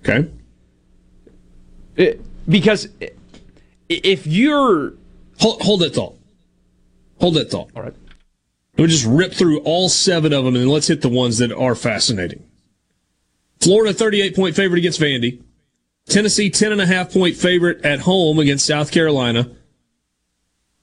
Okay. 0.00 0.28
It, 1.94 2.20
because 2.48 2.88
if 3.88 4.26
you're 4.26 4.94
hold, 5.38 5.62
hold 5.62 5.80
that 5.82 5.94
thought, 5.94 6.16
hold 7.20 7.34
that 7.34 7.52
thought. 7.52 7.70
All 7.76 7.84
right. 7.84 7.94
We'll 8.76 8.88
just 8.88 9.06
rip 9.06 9.32
through 9.32 9.60
all 9.60 9.88
seven 9.88 10.32
of 10.32 10.44
them 10.44 10.56
and 10.56 10.68
let's 10.68 10.88
hit 10.88 11.02
the 11.02 11.08
ones 11.08 11.38
that 11.38 11.52
are 11.52 11.76
fascinating. 11.76 12.42
Florida, 13.60 13.94
38 13.94 14.34
point 14.34 14.56
favorite 14.56 14.78
against 14.78 15.00
Vandy. 15.00 15.40
Tennessee, 16.08 16.50
10 16.50 16.72
and 16.72 16.80
a 16.80 16.86
half 16.86 17.12
point 17.12 17.36
favorite 17.36 17.84
at 17.84 18.00
home 18.00 18.38
against 18.38 18.66
South 18.66 18.90
Carolina. 18.90 19.50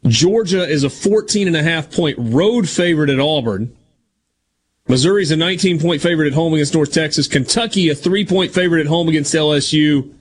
Georgia 0.08 0.64
is 0.64 0.84
a 0.84 0.90
14 0.90 1.48
and 1.48 1.56
a 1.56 1.64
half 1.64 1.92
point 1.92 2.18
road 2.20 2.68
favorite 2.68 3.10
at 3.10 3.20
Auburn. 3.20 3.76
Missouri's 4.88 5.32
a 5.32 5.38
19 5.38 5.80
point 5.80 6.02
favorite 6.02 6.28
at 6.28 6.34
home 6.34 6.54
against 6.54 6.74
North 6.74 6.92
Texas. 6.92 7.28
Kentucky, 7.28 7.90
a 7.90 7.96
three 7.96 8.26
point 8.26 8.54
favorite 8.54 8.82
at 8.82 8.88
home 8.88 9.08
against 9.08 9.34
LSU. 9.34 10.14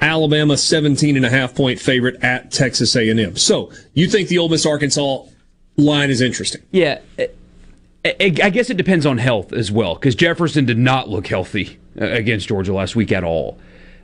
Alabama, 0.00 0.56
17 0.56 1.16
and 1.16 1.24
a 1.24 1.30
half 1.30 1.54
point 1.54 1.78
favorite 1.78 2.22
at 2.24 2.50
Texas 2.50 2.96
A&M. 2.96 3.36
So 3.36 3.70
you 3.94 4.08
think 4.08 4.28
the 4.28 4.38
Ole 4.38 4.48
Miss 4.48 4.66
Arkansas 4.66 5.24
line 5.76 6.10
is 6.10 6.20
interesting? 6.20 6.62
Yeah. 6.72 7.00
I 8.04 8.28
guess 8.28 8.68
it 8.68 8.76
depends 8.76 9.06
on 9.06 9.18
health 9.18 9.52
as 9.52 9.70
well, 9.70 9.94
because 9.94 10.16
Jefferson 10.16 10.64
did 10.64 10.78
not 10.78 11.08
look 11.08 11.28
healthy 11.28 11.78
uh, 12.00 12.06
against 12.06 12.48
Georgia 12.48 12.72
last 12.72 12.96
week 12.96 13.12
at 13.12 13.22
all. 13.22 13.60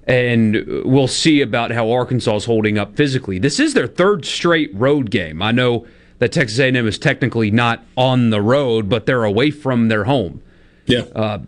And 0.09 0.85
we'll 0.85 1.06
see 1.06 1.43
about 1.43 1.70
how 1.70 1.90
Arkansas 1.90 2.36
is 2.36 2.44
holding 2.47 2.78
up 2.78 2.97
physically. 2.97 3.39
This 3.39 3.60
is 3.60 3.74
their 3.74 3.86
third 3.86 4.24
straight 4.24 4.74
road 4.74 5.10
game. 5.10 5.43
I 5.43 5.52
know 5.52 5.86
that 6.18 6.32
Texas 6.32 6.59
A&M 6.59 6.86
is 6.86 6.98
technically 6.98 7.51
not 7.51 7.85
on 7.97 8.30
the 8.30 8.40
road, 8.40 8.89
but 8.89 9.06
they're 9.06 9.24
away 9.24 9.51
from 9.51 9.89
their 9.89 10.05
home. 10.05 10.43
Yeah. 10.86 11.02
Uh, 11.14 11.40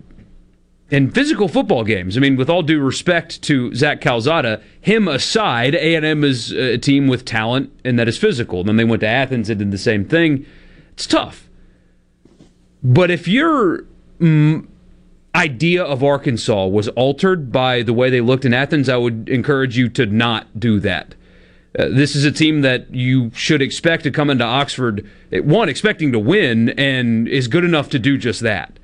in 0.91 1.11
physical 1.11 1.49
football 1.49 1.85
games, 1.85 2.16
I 2.16 2.20
mean, 2.20 2.37
with 2.37 2.51
all 2.51 2.62
due 2.62 2.81
respect 2.81 3.43
to 3.43 3.73
Zach 3.74 4.01
Calzada, 4.01 4.61
him 4.81 5.07
aside, 5.09 5.74
A&M 5.74 6.24
is 6.24 6.53
a 6.53 6.78
team 6.78 7.07
with 7.07 7.24
talent 7.24 7.73
and 7.85 7.99
that 7.99 8.09
is 8.09 8.19
physical. 8.19 8.61
And 8.61 8.69
then 8.69 8.77
they 8.77 8.85
went 8.85 9.01
to 9.01 9.07
Athens 9.07 9.49
and 9.49 9.59
did 9.59 9.70
the 9.70 9.78
same 9.78 10.05
thing. 10.05 10.45
It's 10.93 11.07
tough. 11.07 11.49
But 12.82 13.11
if 13.11 13.28
your 13.28 13.85
mm, 14.19 14.66
idea 15.35 15.82
of 15.82 16.02
Arkansas 16.02 16.66
was 16.66 16.89
altered 16.89 17.52
by 17.52 17.82
the 17.82 17.93
way 17.93 18.11
they 18.11 18.20
looked 18.20 18.44
in 18.44 18.55
Athens, 18.55 18.89
I 18.89 18.97
would 18.97 19.28
encourage 19.28 19.77
you 19.77 19.89
to 19.90 20.07
not 20.07 20.59
do 20.59 20.81
that. 20.81 21.15
Uh, 21.78 21.86
this 21.89 22.16
is 22.16 22.24
a 22.24 22.32
team 22.32 22.62
that 22.62 22.93
you 22.93 23.31
should 23.32 23.62
expect 23.62 24.02
to 24.02 24.11
come 24.11 24.28
into 24.28 24.44
Oxford, 24.44 25.09
one, 25.31 25.69
expecting 25.69 26.11
to 26.12 26.19
win, 26.19 26.70
and 26.70 27.28
is 27.28 27.47
good 27.47 27.65
enough 27.65 27.89
to 27.90 27.98
do 27.98 28.19
just 28.19 28.40
that. 28.40 28.78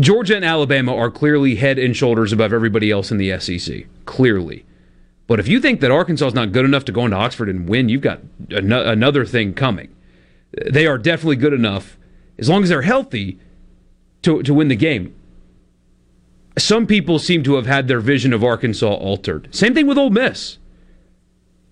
Georgia 0.00 0.36
and 0.36 0.44
Alabama 0.44 0.94
are 0.94 1.10
clearly 1.10 1.56
head 1.56 1.78
and 1.78 1.96
shoulders 1.96 2.32
above 2.32 2.52
everybody 2.52 2.90
else 2.90 3.10
in 3.10 3.18
the 3.18 3.38
SEC. 3.38 3.86
Clearly. 4.06 4.64
But 5.26 5.40
if 5.40 5.48
you 5.48 5.60
think 5.60 5.80
that 5.80 5.90
Arkansas 5.90 6.28
is 6.28 6.34
not 6.34 6.52
good 6.52 6.64
enough 6.64 6.84
to 6.86 6.92
go 6.92 7.04
into 7.04 7.16
Oxford 7.16 7.48
and 7.48 7.68
win, 7.68 7.88
you've 7.88 8.00
got 8.00 8.20
an- 8.50 8.72
another 8.72 9.26
thing 9.26 9.52
coming. 9.52 9.94
They 10.70 10.86
are 10.86 10.96
definitely 10.96 11.36
good 11.36 11.52
enough, 11.52 11.98
as 12.38 12.48
long 12.48 12.62
as 12.62 12.70
they're 12.70 12.82
healthy, 12.82 13.38
to, 14.22 14.42
to 14.42 14.54
win 14.54 14.68
the 14.68 14.76
game. 14.76 15.14
Some 16.58 16.86
people 16.86 17.18
seem 17.18 17.42
to 17.44 17.54
have 17.54 17.66
had 17.66 17.86
their 17.88 18.00
vision 18.00 18.32
of 18.32 18.42
Arkansas 18.42 18.92
altered. 18.92 19.48
Same 19.54 19.74
thing 19.74 19.86
with 19.86 19.98
Ole 19.98 20.10
Miss. 20.10 20.58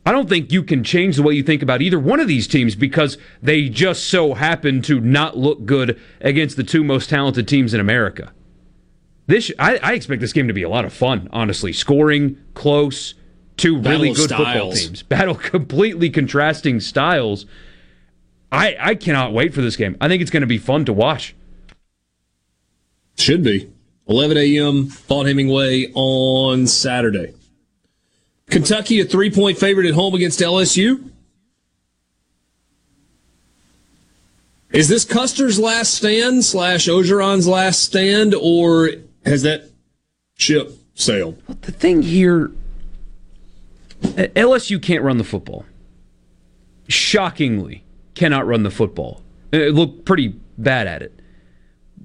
I 0.04 0.12
don't 0.12 0.28
think 0.28 0.52
you 0.52 0.62
can 0.62 0.84
change 0.84 1.16
the 1.16 1.24
way 1.24 1.34
you 1.34 1.42
think 1.42 1.62
about 1.62 1.82
either 1.82 1.98
one 1.98 2.20
of 2.20 2.28
these 2.28 2.46
teams 2.46 2.76
because 2.76 3.18
they 3.42 3.68
just 3.68 4.04
so 4.04 4.34
happen 4.34 4.80
to 4.82 5.00
not 5.00 5.36
look 5.36 5.66
good 5.66 6.00
against 6.20 6.56
the 6.56 6.62
two 6.62 6.84
most 6.84 7.10
talented 7.10 7.48
teams 7.48 7.74
in 7.74 7.80
America. 7.80 8.32
This 9.26 9.50
I, 9.58 9.78
I 9.78 9.92
expect 9.94 10.20
this 10.20 10.32
game 10.32 10.46
to 10.46 10.54
be 10.54 10.62
a 10.62 10.68
lot 10.68 10.84
of 10.84 10.92
fun, 10.92 11.28
honestly. 11.32 11.72
Scoring 11.72 12.38
close, 12.54 13.14
two 13.56 13.80
Battle 13.80 14.02
really 14.02 14.14
good 14.14 14.28
styles. 14.28 14.46
football 14.46 14.72
teams. 14.72 15.02
Battle 15.08 15.34
completely 15.34 16.10
contrasting 16.10 16.78
styles. 16.78 17.46
I 18.52 18.76
I 18.78 18.94
cannot 18.94 19.32
wait 19.32 19.52
for 19.52 19.60
this 19.60 19.76
game. 19.76 19.96
I 20.00 20.06
think 20.06 20.22
it's 20.22 20.30
going 20.30 20.42
to 20.42 20.46
be 20.46 20.58
fun 20.58 20.84
to 20.84 20.92
watch. 20.92 21.34
Should 23.18 23.42
be. 23.42 23.70
11 24.08 24.36
a.m. 24.36 24.86
Vaught 24.86 25.26
Hemingway 25.26 25.90
on 25.94 26.66
Saturday. 26.66 27.34
Kentucky, 28.48 29.00
a 29.00 29.04
three 29.04 29.30
point 29.30 29.58
favorite 29.58 29.86
at 29.86 29.94
home 29.94 30.14
against 30.14 30.40
LSU. 30.40 31.10
Is 34.70 34.88
this 34.88 35.04
Custer's 35.04 35.58
last 35.58 35.94
stand 35.94 36.44
slash 36.44 36.86
Orgeron's 36.86 37.48
last 37.48 37.82
stand, 37.82 38.34
or 38.34 38.90
has 39.24 39.42
that 39.42 39.70
ship 40.36 40.72
sailed? 40.94 41.40
The 41.62 41.72
thing 41.72 42.02
here, 42.02 42.50
uh, 44.02 44.28
LSU 44.34 44.80
can't 44.80 45.02
run 45.02 45.18
the 45.18 45.24
football. 45.24 45.64
Shockingly, 46.88 47.84
cannot 48.14 48.46
run 48.46 48.62
the 48.64 48.70
football. 48.70 49.22
It 49.50 49.74
looked 49.74 50.04
pretty 50.04 50.34
bad 50.58 50.86
at 50.86 51.02
it. 51.02 51.18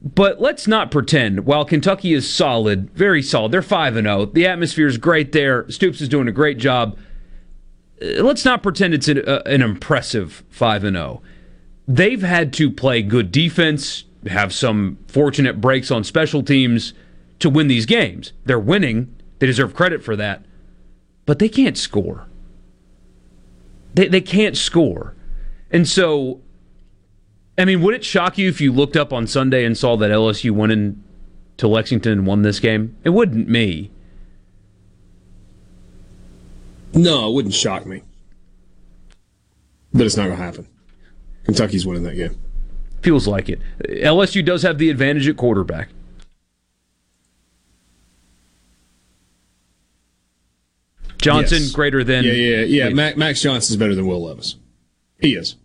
But 0.04 0.42
let's 0.42 0.68
not 0.68 0.90
pretend. 0.90 1.46
While 1.46 1.64
Kentucky 1.64 2.14
is 2.14 2.32
solid, 2.32 2.90
very 2.92 3.22
solid, 3.22 3.52
they're 3.52 3.62
five 3.62 3.96
and 3.96 4.08
zero. 4.08 4.26
The 4.26 4.48
atmosphere 4.48 4.88
is 4.88 4.98
great 4.98 5.32
there. 5.32 5.70
Stoops 5.70 6.02
is 6.02 6.10
doing 6.10 6.28
a 6.28 6.32
great 6.32 6.58
job. 6.58 6.98
Uh, 8.02 8.24
Let's 8.24 8.44
not 8.44 8.64
pretend 8.64 8.96
it's 8.96 9.08
an, 9.08 9.20
uh, 9.28 9.44
an 9.46 9.62
impressive 9.62 10.44
five 10.50 10.84
and 10.84 10.96
zero. 10.96 11.22
They've 11.88 12.22
had 12.22 12.52
to 12.54 12.72
play 12.72 13.04
good 13.04 13.32
defense, 13.32 14.06
have 14.28 14.54
some 14.54 14.98
fortunate 15.08 15.62
breaks 15.62 15.92
on 15.92 16.04
special 16.04 16.42
teams 16.42 16.94
to 17.40 17.50
win 17.50 17.68
these 17.68 17.86
games. 17.86 18.34
They're 18.46 18.60
winning. 18.60 19.14
They 19.40 19.48
deserve 19.48 19.76
credit 19.76 20.04
for 20.04 20.16
that. 20.16 20.46
But 21.26 21.40
they 21.40 21.50
can't 21.50 21.78
score. 21.78 22.26
They 23.94 24.08
they 24.08 24.22
can't 24.22 24.58
score. 24.58 25.16
And 25.70 25.88
so 25.88 26.42
I 27.62 27.66
mean, 27.66 27.84
would 27.84 27.94
it 27.94 28.04
shock 28.04 28.40
you 28.40 28.50
if 28.50 28.60
you 28.60 28.72
looked 28.72 28.98
up 28.98 29.14
on 29.14 29.28
Sunday 29.28 29.66
and 29.66 29.78
saw 29.78 29.96
that 29.98 30.10
LSU 30.10 30.50
went 30.50 30.72
in 30.72 31.04
to 31.58 31.68
Lexington 31.68 32.12
and 32.12 32.26
won 32.26 32.42
this 32.42 32.60
game? 32.60 32.98
It 33.04 33.12
wouldn't 33.12 33.48
me. 33.48 33.92
No, 36.96 37.30
it 37.30 37.36
wouldn't 37.36 37.54
shock 37.54 37.86
me. 37.86 38.02
But 39.94 40.08
it's 40.08 40.18
not 40.18 40.26
going 40.26 40.38
to 40.38 40.44
happen. 40.44 40.68
Kentucky's 41.44 41.86
winning 41.86 42.02
that 42.02 42.16
game. 42.16 42.36
Feels 43.04 43.28
like 43.28 43.48
it. 43.48 43.60
LSU 43.84 44.44
does 44.44 44.64
have 44.64 44.80
the 44.80 44.90
advantage 44.90 45.28
at 45.28 45.38
quarterback. 45.38 45.90
Johnson 51.20 51.62
Yes. 51.62 51.72
greater 51.72 52.04
than 52.04 52.24
Yeah, 52.24 52.32
yeah, 52.32 52.88
yeah. 52.88 53.14
Max 53.16 53.40
Johnson's 53.44 53.78
better 53.78 53.94
than 53.94 54.08
Will 54.08 54.24
Levis. 54.24 54.56
He 55.20 55.36
is. 55.36 55.58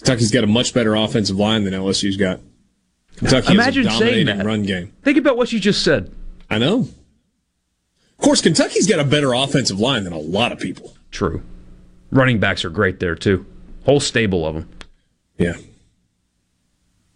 Kentucky's 0.00 0.30
got 0.30 0.44
a 0.44 0.46
much 0.46 0.72
better 0.72 0.94
offensive 0.94 1.36
line 1.38 1.64
than 1.64 1.74
LSU's 1.74 2.16
got. 2.16 2.40
Kentucky 3.16 3.52
Imagine 3.52 3.84
has 3.84 3.94
a 3.94 3.98
saying 3.98 4.24
dominating 4.26 4.38
that. 4.38 4.46
run 4.46 4.62
game. 4.62 4.92
Think 5.02 5.18
about 5.18 5.36
what 5.36 5.52
you 5.52 5.60
just 5.60 5.84
said. 5.84 6.10
I 6.48 6.56
know. 6.58 6.80
Of 6.80 8.24
course, 8.24 8.40
Kentucky's 8.40 8.86
got 8.86 8.98
a 8.98 9.04
better 9.04 9.34
offensive 9.34 9.78
line 9.78 10.04
than 10.04 10.12
a 10.14 10.18
lot 10.18 10.52
of 10.52 10.58
people. 10.58 10.94
True. 11.10 11.42
Running 12.10 12.38
backs 12.40 12.64
are 12.64 12.70
great 12.70 12.98
there 12.98 13.14
too. 13.14 13.44
Whole 13.84 14.00
stable 14.00 14.46
of 14.46 14.54
them. 14.54 14.68
Yeah. 15.36 15.56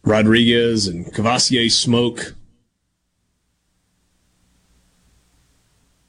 Rodriguez 0.03 0.87
and 0.87 1.07
Kavosiey 1.07 1.71
Smoke. 1.71 2.35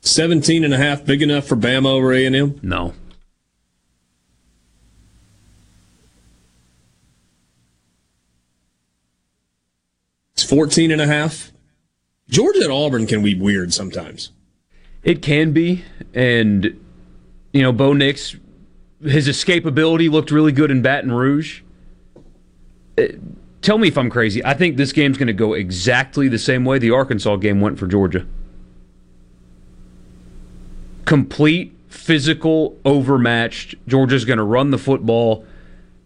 17 0.02 0.64
and 0.64 0.74
a 0.74 0.78
half 0.78 1.06
big 1.06 1.22
enough 1.22 1.46
for 1.48 1.56
Bama 1.56 1.88
over 1.88 2.14
A&M? 2.14 2.60
No. 2.62 2.94
14 10.46 10.92
and 10.92 11.02
a 11.02 11.08
half. 11.08 11.52
Georgia 12.30 12.64
at 12.64 12.72
Auburn 12.72 13.06
can 13.06 13.24
be 13.24 13.36
weird 13.36 13.74
sometimes. 13.74 14.32
It 15.04 15.22
can 15.22 15.52
be, 15.52 15.84
and 16.14 16.80
you 17.54 17.62
know, 17.62 17.72
Bo 17.72 17.94
Nix, 17.94 18.36
his 19.02 19.28
escapability 19.28 20.10
looked 20.10 20.32
really 20.32 20.52
good 20.52 20.72
in 20.72 20.82
Baton 20.82 21.12
Rouge. 21.12 21.62
Uh, 22.98 23.04
tell 23.62 23.78
me 23.78 23.88
if 23.88 23.98
I'm 23.98 24.10
crazy. 24.10 24.44
I 24.44 24.56
think 24.56 24.78
this 24.78 24.92
game's 24.92 25.18
going 25.18 25.28
to 25.28 25.34
go 25.34 25.54
exactly 25.54 26.28
the 26.28 26.40
same 26.40 26.66
way 26.66 26.80
the 26.80 26.92
Arkansas 26.92 27.36
game 27.38 27.62
went 27.62 27.78
for 27.78 27.88
Georgia. 27.88 28.26
Complete 31.06 31.76
physical 31.88 32.78
overmatched. 32.84 33.76
Georgia's 33.88 34.26
going 34.26 34.38
to 34.38 34.44
run 34.44 34.72
the 34.72 34.78
football 34.78 35.46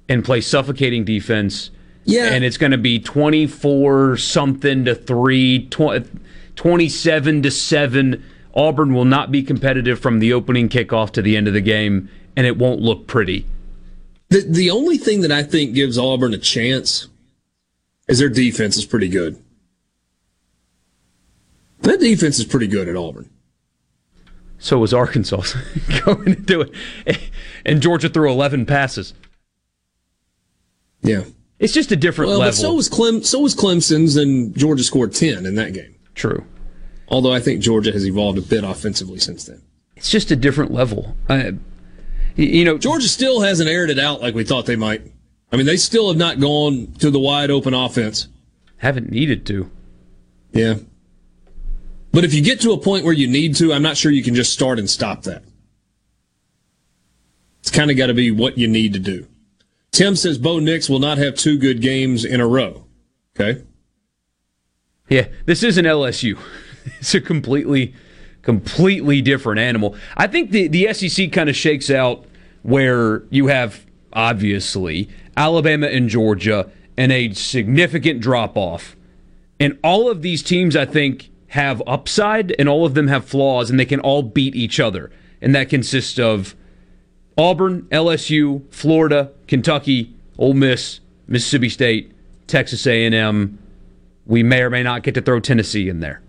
and 0.09 0.25
play 0.25 0.41
suffocating 0.41 1.05
defense. 1.05 1.71
Yeah. 2.09 2.33
And 2.33 2.43
it's 2.43 2.57
going 2.57 2.71
to 2.71 2.77
be 2.77 2.99
24 2.99 4.17
something 4.17 4.85
to 4.85 4.95
3, 4.95 5.67
tw- 5.69 6.07
27 6.55 7.41
to 7.43 7.51
7. 7.51 8.23
Auburn 8.55 8.93
will 8.93 9.05
not 9.05 9.31
be 9.31 9.43
competitive 9.43 9.99
from 9.99 10.19
the 10.19 10.33
opening 10.33 10.69
kickoff 10.69 11.11
to 11.11 11.21
the 11.21 11.37
end 11.37 11.47
of 11.47 11.53
the 11.53 11.61
game, 11.61 12.09
and 12.35 12.47
it 12.47 12.57
won't 12.57 12.81
look 12.81 13.07
pretty. 13.07 13.45
The 14.29 14.41
the 14.41 14.69
only 14.69 14.97
thing 14.97 15.21
that 15.21 15.31
I 15.31 15.43
think 15.43 15.73
gives 15.73 15.97
Auburn 15.97 16.33
a 16.33 16.37
chance 16.37 17.07
is 18.07 18.19
their 18.19 18.29
defense 18.29 18.77
is 18.77 18.85
pretty 18.85 19.07
good. 19.07 19.41
That 21.81 21.99
defense 21.99 22.39
is 22.39 22.45
pretty 22.45 22.67
good 22.67 22.87
at 22.87 22.95
Auburn. 22.95 23.29
So 24.57 24.77
was 24.79 24.93
Arkansas 24.93 25.43
going 26.05 26.25
to 26.25 26.35
do 26.35 26.61
it, 26.61 27.19
and 27.65 27.81
Georgia 27.81 28.09
threw 28.09 28.29
11 28.29 28.65
passes. 28.65 29.13
Yeah, 31.01 31.23
it's 31.59 31.73
just 31.73 31.91
a 31.91 31.95
different 31.95 32.29
well, 32.29 32.39
level. 32.39 32.51
But 32.51 32.55
so 32.55 32.73
was 32.73 32.89
Clem. 32.89 33.23
So 33.23 33.39
was 33.39 33.53
Clemson's, 33.53 34.15
and 34.15 34.55
Georgia 34.57 34.83
scored 34.83 35.13
10 35.13 35.45
in 35.45 35.55
that 35.55 35.73
game. 35.73 35.95
True. 36.15 36.45
Although 37.09 37.33
I 37.33 37.39
think 37.39 37.61
Georgia 37.61 37.91
has 37.91 38.07
evolved 38.07 38.37
a 38.37 38.41
bit 38.41 38.63
offensively 38.63 39.19
since 39.19 39.45
then. 39.45 39.61
It's 39.95 40.09
just 40.09 40.31
a 40.31 40.35
different 40.35 40.71
level. 40.71 41.15
I, 41.27 41.53
you 42.35 42.63
know, 42.63 42.77
Georgia 42.77 43.09
still 43.09 43.41
hasn't 43.41 43.69
aired 43.69 43.89
it 43.89 43.99
out 43.99 44.21
like 44.21 44.35
we 44.35 44.45
thought 44.45 44.65
they 44.65 44.77
might. 44.77 45.01
I 45.51 45.57
mean, 45.57 45.65
they 45.65 45.77
still 45.77 46.07
have 46.07 46.17
not 46.17 46.39
gone 46.39 46.93
to 46.99 47.11
the 47.11 47.19
wide 47.19 47.51
open 47.51 47.73
offense. 47.73 48.27
Haven't 48.77 49.11
needed 49.11 49.45
to. 49.47 49.69
Yeah. 50.53 50.75
But 52.11 52.23
if 52.23 52.33
you 52.33 52.41
get 52.41 52.61
to 52.61 52.71
a 52.71 52.77
point 52.77 53.03
where 53.03 53.13
you 53.13 53.27
need 53.27 53.55
to, 53.57 53.73
I'm 53.73 53.81
not 53.81 53.97
sure 53.97 54.11
you 54.11 54.23
can 54.23 54.35
just 54.35 54.53
start 54.53 54.79
and 54.79 54.89
stop 54.89 55.23
that. 55.23 55.43
It's 57.59 57.71
kind 57.71 57.91
of 57.91 57.97
got 57.97 58.07
to 58.07 58.13
be 58.13 58.31
what 58.31 58.57
you 58.57 58.67
need 58.67 58.93
to 58.93 58.99
do. 58.99 59.27
Tim 59.91 60.15
says 60.15 60.37
Bo 60.37 60.59
Nix 60.59 60.89
will 60.89 60.99
not 60.99 61.17
have 61.17 61.35
two 61.35 61.57
good 61.57 61.81
games 61.81 62.23
in 62.25 62.39
a 62.39 62.47
row. 62.47 62.85
Okay. 63.39 63.63
Yeah, 65.09 65.27
this 65.45 65.63
isn't 65.63 65.85
LSU. 65.85 66.37
It's 66.99 67.13
a 67.13 67.21
completely, 67.21 67.93
completely 68.41 69.21
different 69.21 69.59
animal. 69.59 69.95
I 70.17 70.25
think 70.25 70.49
the, 70.49 70.67
the 70.67 70.91
SEC 70.93 71.31
kind 71.31 71.49
of 71.49 71.55
shakes 71.55 71.91
out 71.91 72.25
where 72.63 73.23
you 73.29 73.47
have, 73.47 73.85
obviously, 74.11 75.07
Alabama 75.37 75.87
and 75.87 76.09
Georgia 76.09 76.71
and 76.97 77.11
a 77.11 77.33
significant 77.33 78.21
drop 78.21 78.57
off. 78.57 78.95
And 79.59 79.77
all 79.83 80.09
of 80.09 80.21
these 80.21 80.41
teams, 80.41 80.75
I 80.75 80.85
think, 80.85 81.29
have 81.49 81.83
upside 81.85 82.55
and 82.57 82.67
all 82.67 82.85
of 82.85 82.93
them 82.93 83.07
have 83.07 83.25
flaws 83.25 83.69
and 83.69 83.79
they 83.79 83.85
can 83.85 83.99
all 83.99 84.23
beat 84.23 84.55
each 84.55 84.79
other. 84.79 85.11
And 85.41 85.53
that 85.53 85.69
consists 85.69 86.17
of 86.17 86.55
Auburn, 87.39 87.83
LSU, 87.83 88.61
Florida, 88.73 89.31
Kentucky, 89.47 90.13
Ole 90.37 90.53
Miss, 90.53 90.99
Mississippi 91.27 91.69
State, 91.69 92.11
Texas 92.47 92.85
A&M. 92.85 93.57
We 94.25 94.43
may 94.43 94.61
or 94.61 94.69
may 94.69 94.83
not 94.83 95.03
get 95.03 95.15
to 95.15 95.21
throw 95.21 95.39
Tennessee 95.39 95.87
in 95.89 96.01
there. 96.01 96.21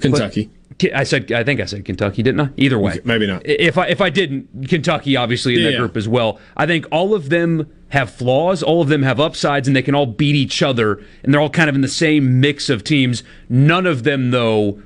Kentucky. 0.00 0.50
But 0.78 0.94
I 0.94 1.02
said 1.04 1.32
I 1.32 1.42
think 1.42 1.60
I 1.60 1.64
said 1.64 1.84
Kentucky, 1.84 2.22
didn't 2.22 2.40
I? 2.40 2.50
Either 2.56 2.78
way. 2.78 3.00
Maybe 3.04 3.26
not. 3.26 3.42
If 3.44 3.78
I 3.78 3.86
if 3.88 4.00
I 4.00 4.10
didn't, 4.10 4.68
Kentucky 4.68 5.16
obviously 5.16 5.54
in 5.54 5.60
Yeah, 5.60 5.66
that 5.66 5.72
yeah. 5.72 5.78
group 5.78 5.96
as 5.96 6.06
well. 6.06 6.38
I 6.56 6.66
think 6.66 6.86
all 6.92 7.14
of 7.14 7.30
them 7.30 7.72
have 7.88 8.10
flaws, 8.10 8.62
all 8.62 8.80
of 8.82 8.88
them 8.88 9.02
have 9.02 9.18
upsides 9.18 9.66
and 9.66 9.74
they 9.76 9.82
can 9.82 9.94
all 9.96 10.06
beat 10.06 10.36
each 10.36 10.62
other 10.62 11.02
and 11.24 11.32
they're 11.34 11.40
all 11.40 11.50
kind 11.50 11.68
of 11.68 11.74
in 11.74 11.80
the 11.80 11.88
same 11.88 12.40
mix 12.40 12.68
of 12.68 12.84
teams. 12.84 13.24
None 13.48 13.86
of 13.86 14.04
them 14.04 14.30
though 14.30 14.80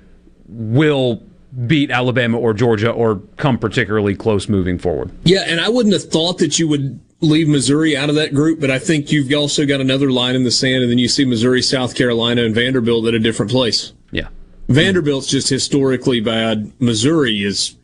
will 0.47 1.23
beat 1.67 1.91
Alabama 1.91 2.39
or 2.39 2.55
Georgia 2.55 2.91
or 2.91 3.17
come 3.37 3.59
particularly 3.59 4.15
close 4.15 4.49
moving 4.49 4.79
forward. 4.79 5.11
Yeah, 5.25 5.45
and 5.47 5.61
I 5.61 5.69
wouldn't 5.69 5.93
have 5.93 6.05
thought 6.05 6.39
that 6.39 6.59
you 6.59 6.67
would 6.69 6.99
leave 7.21 7.47
Missouri 7.47 7.97
out 7.97 8.09
of 8.09 8.15
that 8.17 8.35
group, 8.35 8.61
but 8.61 8.71
I 8.71 8.79
think 8.79 9.13
you've 9.13 9.33
also 9.33 9.67
got 9.67 9.81
another 9.81 10.11
line 10.11 10.35
in 10.35 10.45
the 10.45 10.51
sand, 10.51 10.83
and 10.83 10.91
then 10.91 10.99
you 10.99 11.09
see 11.09 11.25
Missouri, 11.25 11.63
South 11.63 11.95
Carolina, 11.95 12.43
and 12.43 12.55
Vanderbilt 12.55 13.07
at 13.07 13.15
a 13.15 13.19
different 13.19 13.53
place. 13.53 13.93
Yeah. 14.11 14.29
Vanderbilt's 14.69 15.29
just 15.29 15.49
historically 15.49 16.21
bad. 16.21 16.73
Missouri 16.81 17.43
is 17.43 17.77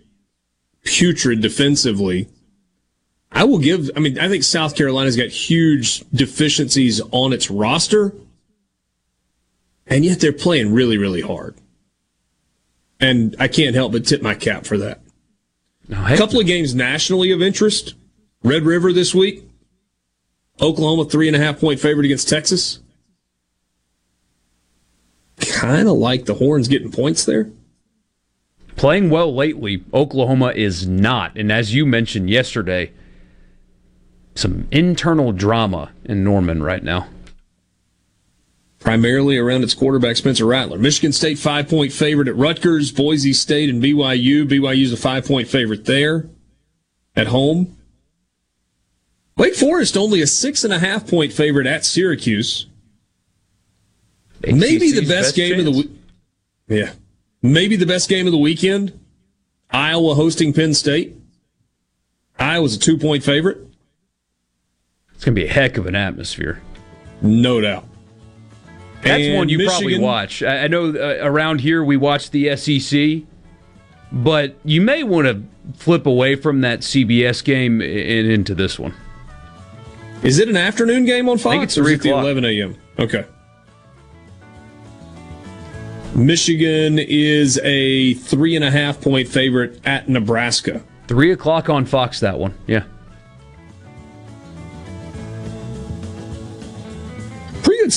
putrid 0.84 1.40
defensively. 1.40 2.28
I 3.30 3.44
will 3.44 3.58
give, 3.58 3.90
I 3.94 4.00
mean, 4.00 4.18
I 4.18 4.28
think 4.28 4.42
South 4.42 4.74
Carolina's 4.74 5.16
got 5.16 5.28
huge 5.28 6.02
deficiencies 6.10 7.00
on 7.12 7.32
its 7.34 7.50
roster, 7.50 8.14
and 9.86 10.04
yet 10.04 10.20
they're 10.20 10.32
playing 10.32 10.72
really, 10.72 10.96
really 10.96 11.20
hard. 11.20 11.54
And 13.00 13.36
I 13.38 13.48
can't 13.48 13.74
help 13.74 13.92
but 13.92 14.06
tip 14.06 14.22
my 14.22 14.34
cap 14.34 14.66
for 14.66 14.76
that. 14.78 15.00
Oh, 15.94 16.06
a 16.06 16.16
couple 16.16 16.40
of 16.40 16.46
games 16.46 16.74
nationally 16.74 17.30
of 17.30 17.40
interest. 17.40 17.94
Red 18.42 18.64
River 18.64 18.92
this 18.92 19.14
week. 19.14 19.44
Oklahoma 20.60 21.04
three 21.04 21.28
and 21.28 21.36
a 21.36 21.38
half 21.38 21.60
point 21.60 21.80
favorite 21.80 22.04
against 22.04 22.28
Texas. 22.28 22.80
Kind 25.40 25.88
of 25.88 25.96
like 25.96 26.24
the 26.24 26.34
Horns 26.34 26.68
getting 26.68 26.90
points 26.90 27.24
there. 27.24 27.50
Playing 28.76 29.10
well 29.10 29.34
lately, 29.34 29.84
Oklahoma 29.92 30.52
is 30.54 30.86
not. 30.86 31.36
And 31.36 31.50
as 31.50 31.74
you 31.74 31.86
mentioned 31.86 32.30
yesterday, 32.30 32.92
some 34.34 34.68
internal 34.70 35.32
drama 35.32 35.90
in 36.04 36.22
Norman 36.22 36.62
right 36.62 36.82
now. 36.82 37.08
Primarily 38.80 39.36
around 39.36 39.64
its 39.64 39.74
quarterback, 39.74 40.16
Spencer 40.16 40.46
Rattler. 40.46 40.78
Michigan 40.78 41.12
State 41.12 41.38
five 41.38 41.68
point 41.68 41.92
favorite 41.92 42.28
at 42.28 42.36
Rutgers, 42.36 42.92
Boise 42.92 43.32
State, 43.32 43.68
and 43.68 43.82
BYU. 43.82 44.48
BYU's 44.48 44.92
a 44.92 44.96
five 44.96 45.26
point 45.26 45.48
favorite 45.48 45.84
there 45.84 46.28
at 47.16 47.26
home. 47.26 47.76
Wake 49.36 49.56
Forest 49.56 49.96
only 49.96 50.20
a 50.20 50.26
six 50.26 50.62
and 50.62 50.72
a 50.72 50.78
half 50.78 51.08
point 51.08 51.32
favorite 51.32 51.66
at 51.66 51.84
Syracuse. 51.84 52.66
Maybe 54.42 54.92
the 54.92 55.00
best, 55.00 55.08
best 55.08 55.36
game 55.36 55.58
of 55.58 55.64
the 55.64 55.72
week. 55.72 55.90
Yeah. 56.68 56.92
Maybe 57.42 57.76
the 57.76 57.86
best 57.86 58.08
game 58.08 58.26
of 58.26 58.32
the 58.32 58.38
weekend. 58.38 58.98
Iowa 59.70 60.14
hosting 60.14 60.52
Penn 60.52 60.74
State. 60.74 61.16
Iowa's 62.38 62.76
a 62.76 62.78
two 62.78 62.96
point 62.96 63.24
favorite. 63.24 63.58
It's 65.14 65.24
going 65.24 65.34
to 65.34 65.40
be 65.40 65.48
a 65.48 65.52
heck 65.52 65.76
of 65.76 65.86
an 65.86 65.96
atmosphere. 65.96 66.62
No 67.20 67.60
doubt. 67.60 67.84
That's 69.02 69.22
And 69.22 69.36
one 69.36 69.48
you 69.48 69.64
probably 69.66 69.98
watch. 69.98 70.42
I 70.42 70.64
I 70.64 70.66
know 70.68 70.90
uh, 70.90 71.18
around 71.22 71.60
here 71.60 71.84
we 71.84 71.96
watch 71.96 72.30
the 72.30 72.56
SEC, 72.56 73.22
but 74.12 74.56
you 74.64 74.80
may 74.80 75.02
want 75.02 75.26
to 75.28 75.42
flip 75.76 76.06
away 76.06 76.34
from 76.34 76.62
that 76.62 76.80
CBS 76.80 77.44
game 77.44 77.80
and 77.80 78.30
into 78.30 78.54
this 78.54 78.78
one. 78.78 78.94
Is 80.22 80.38
it 80.38 80.48
an 80.48 80.56
afternoon 80.56 81.04
game 81.04 81.28
on 81.28 81.38
Fox? 81.38 81.52
think 81.52 81.62
it's 81.64 81.78
or 81.78 81.82
is 81.82 81.86
3 81.86 81.94
it 81.94 82.02
the 82.02 82.10
11 82.10 82.44
a.m. 82.44 82.76
Okay. 82.98 83.24
Michigan 86.14 86.98
is 86.98 87.60
a 87.62 88.14
three 88.14 88.56
and 88.56 88.64
a 88.64 88.70
half 88.70 89.00
point 89.00 89.28
favorite 89.28 89.80
at 89.84 90.08
Nebraska. 90.08 90.82
Three 91.06 91.30
o'clock 91.30 91.68
on 91.68 91.84
Fox. 91.84 92.18
That 92.20 92.38
one, 92.38 92.54
yeah. 92.66 92.84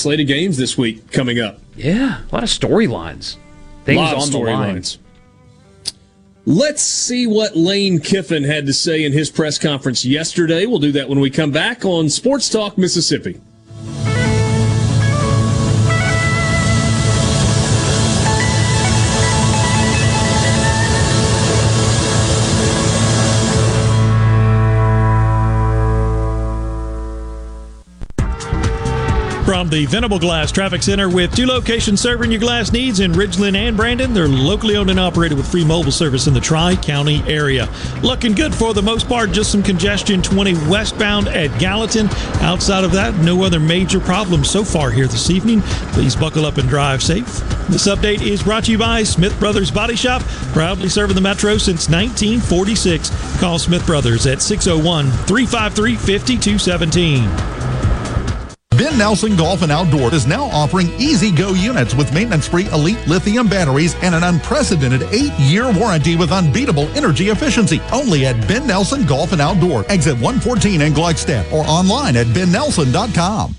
Slate 0.02 0.20
of 0.20 0.26
games 0.26 0.56
this 0.56 0.76
week 0.76 1.10
coming 1.12 1.40
up. 1.40 1.58
Yeah, 1.76 2.20
a 2.30 2.34
lot 2.34 2.42
of 2.42 2.48
storylines. 2.50 3.36
Things 3.84 3.96
Lot 3.98 4.16
on 4.16 4.30
the 4.30 4.38
line. 4.38 4.78
storylines. 4.82 4.98
Let's 6.44 6.82
see 6.82 7.26
what 7.28 7.56
Lane 7.56 8.00
Kiffin 8.00 8.42
had 8.42 8.66
to 8.66 8.72
say 8.72 9.04
in 9.04 9.12
his 9.12 9.30
press 9.30 9.58
conference 9.58 10.04
yesterday. 10.04 10.66
We'll 10.66 10.80
do 10.80 10.92
that 10.92 11.08
when 11.08 11.20
we 11.20 11.30
come 11.30 11.52
back 11.52 11.84
on 11.84 12.08
Sports 12.10 12.48
Talk 12.48 12.76
Mississippi. 12.76 13.40
From 29.62 29.70
the 29.70 29.86
Venable 29.86 30.18
Glass 30.18 30.50
Traffic 30.50 30.82
Center 30.82 31.08
with 31.08 31.36
two 31.36 31.46
locations 31.46 32.00
serving 32.00 32.32
your 32.32 32.40
glass 32.40 32.72
needs 32.72 32.98
in 32.98 33.12
Ridgeland 33.12 33.54
and 33.54 33.76
Brandon. 33.76 34.12
They're 34.12 34.26
locally 34.26 34.74
owned 34.74 34.90
and 34.90 34.98
operated 34.98 35.38
with 35.38 35.48
free 35.48 35.64
mobile 35.64 35.92
service 35.92 36.26
in 36.26 36.34
the 36.34 36.40
Tri 36.40 36.74
County 36.74 37.22
area. 37.28 37.68
Looking 38.02 38.32
good 38.32 38.52
for 38.52 38.74
the 38.74 38.82
most 38.82 39.08
part, 39.08 39.30
just 39.30 39.52
some 39.52 39.62
congestion 39.62 40.20
20 40.20 40.54
westbound 40.68 41.28
at 41.28 41.56
Gallatin. 41.60 42.08
Outside 42.40 42.82
of 42.82 42.90
that, 42.90 43.14
no 43.18 43.44
other 43.44 43.60
major 43.60 44.00
problems 44.00 44.50
so 44.50 44.64
far 44.64 44.90
here 44.90 45.06
this 45.06 45.30
evening. 45.30 45.60
Please 45.92 46.16
buckle 46.16 46.44
up 46.44 46.58
and 46.58 46.68
drive 46.68 47.00
safe. 47.00 47.38
This 47.68 47.86
update 47.86 48.20
is 48.20 48.42
brought 48.42 48.64
to 48.64 48.72
you 48.72 48.78
by 48.78 49.04
Smith 49.04 49.38
Brothers 49.38 49.70
Body 49.70 49.94
Shop, 49.94 50.22
proudly 50.54 50.88
serving 50.88 51.14
the 51.14 51.20
Metro 51.20 51.56
since 51.56 51.88
1946. 51.88 53.38
Call 53.38 53.60
Smith 53.60 53.86
Brothers 53.86 54.26
at 54.26 54.42
601 54.42 55.08
353 55.08 55.94
5217. 55.94 57.91
Ben 58.82 58.98
Nelson 58.98 59.36
Golf 59.36 59.62
and 59.62 59.70
Outdoor 59.70 60.12
is 60.12 60.26
now 60.26 60.46
offering 60.46 60.88
E-Z-GO 60.98 61.52
units 61.52 61.94
with 61.94 62.12
maintenance-free 62.12 62.66
elite 62.70 62.98
lithium 63.06 63.46
batteries 63.46 63.94
and 64.02 64.12
an 64.12 64.24
unprecedented 64.24 65.04
eight-year 65.12 65.72
warranty 65.72 66.16
with 66.16 66.32
unbeatable 66.32 66.88
energy 66.96 67.28
efficiency. 67.28 67.80
Only 67.92 68.26
at 68.26 68.48
Ben 68.48 68.66
Nelson 68.66 69.06
Golf 69.06 69.30
and 69.30 69.40
Outdoor, 69.40 69.88
exit 69.88 70.14
114 70.14 70.80
in 70.80 70.92
Gluckstadt, 70.92 71.52
or 71.52 71.64
online 71.68 72.16
at 72.16 72.26
bennelson.com. 72.26 73.54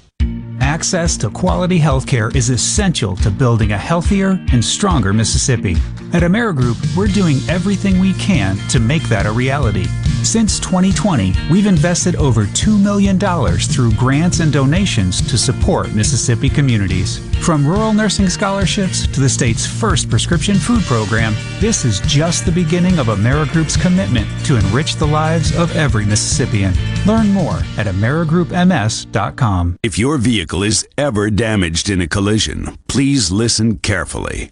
Access 0.60 1.16
to 1.16 1.30
quality 1.30 1.80
healthcare 1.80 2.36
is 2.36 2.50
essential 2.50 3.16
to 3.18 3.32
building 3.32 3.72
a 3.72 3.78
healthier 3.78 4.46
and 4.52 4.64
stronger 4.64 5.14
Mississippi. 5.14 5.78
At 6.14 6.22
Amerigroup, 6.22 6.96
we're 6.96 7.08
doing 7.08 7.38
everything 7.50 8.00
we 8.00 8.14
can 8.14 8.58
to 8.70 8.80
make 8.80 9.02
that 9.10 9.26
a 9.26 9.32
reality. 9.32 9.88
Since 10.22 10.60
2020, 10.60 11.34
we've 11.50 11.66
invested 11.66 12.16
over 12.18 12.46
$2 12.46 12.80
million 12.80 13.20
through 13.20 13.94
grants 13.94 14.40
and 14.40 14.54
donations 14.54 15.22
to 15.28 15.40
support 15.40 15.96
Mississippi 15.96 16.50
communities. 16.50 17.18
From 17.44 17.66
rural 17.66 17.94
nursing 17.94 18.30
scholarships 18.30 19.08
to 19.08 19.20
the 19.20 19.28
state's 19.28 19.66
first 19.66 20.08
prescription 20.08 20.56
food 20.56 20.84
program, 20.84 21.34
this 21.60 21.84
is 21.84 22.00
just 22.02 22.46
the 22.46 22.52
beginning 22.52 23.00
of 23.00 23.08
AmeriGroup's 23.08 23.76
commitment 23.76 24.28
to 24.46 24.58
enrich 24.58 24.98
the 24.98 25.08
lives 25.08 25.58
of 25.58 25.76
every 25.76 26.06
Mississippian. 26.06 26.76
Learn 27.08 27.30
more 27.30 27.58
at 27.78 27.88
AmeriGroupMS.com. 27.88 29.78
If 29.82 29.98
your 29.98 30.20
vehicle 30.20 30.62
is 30.62 30.88
ever 30.96 31.32
damaged 31.32 31.90
in 31.90 32.02
a 32.02 32.08
collision, 32.08 32.78
please 32.88 33.32
listen 33.32 33.80
carefully. 33.80 34.52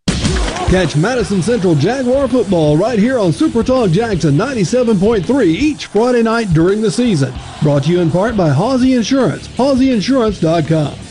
Catch 0.69 0.95
Madison 0.95 1.41
Central 1.41 1.75
Jaguar 1.75 2.29
football 2.29 2.77
right 2.77 2.97
here 2.97 3.19
on 3.19 3.33
Super 3.33 3.61
Talk 3.61 3.91
Jackson 3.91 4.35
97.3 4.35 5.45
each 5.45 5.87
Friday 5.87 6.23
night 6.23 6.53
during 6.53 6.81
the 6.81 6.89
season. 6.89 7.33
Brought 7.61 7.83
to 7.83 7.91
you 7.91 7.99
in 7.99 8.09
part 8.09 8.37
by 8.37 8.49
Hawsey 8.49 8.95
Insurance, 8.95 9.49
HawseyInsurance.com. 9.49 11.10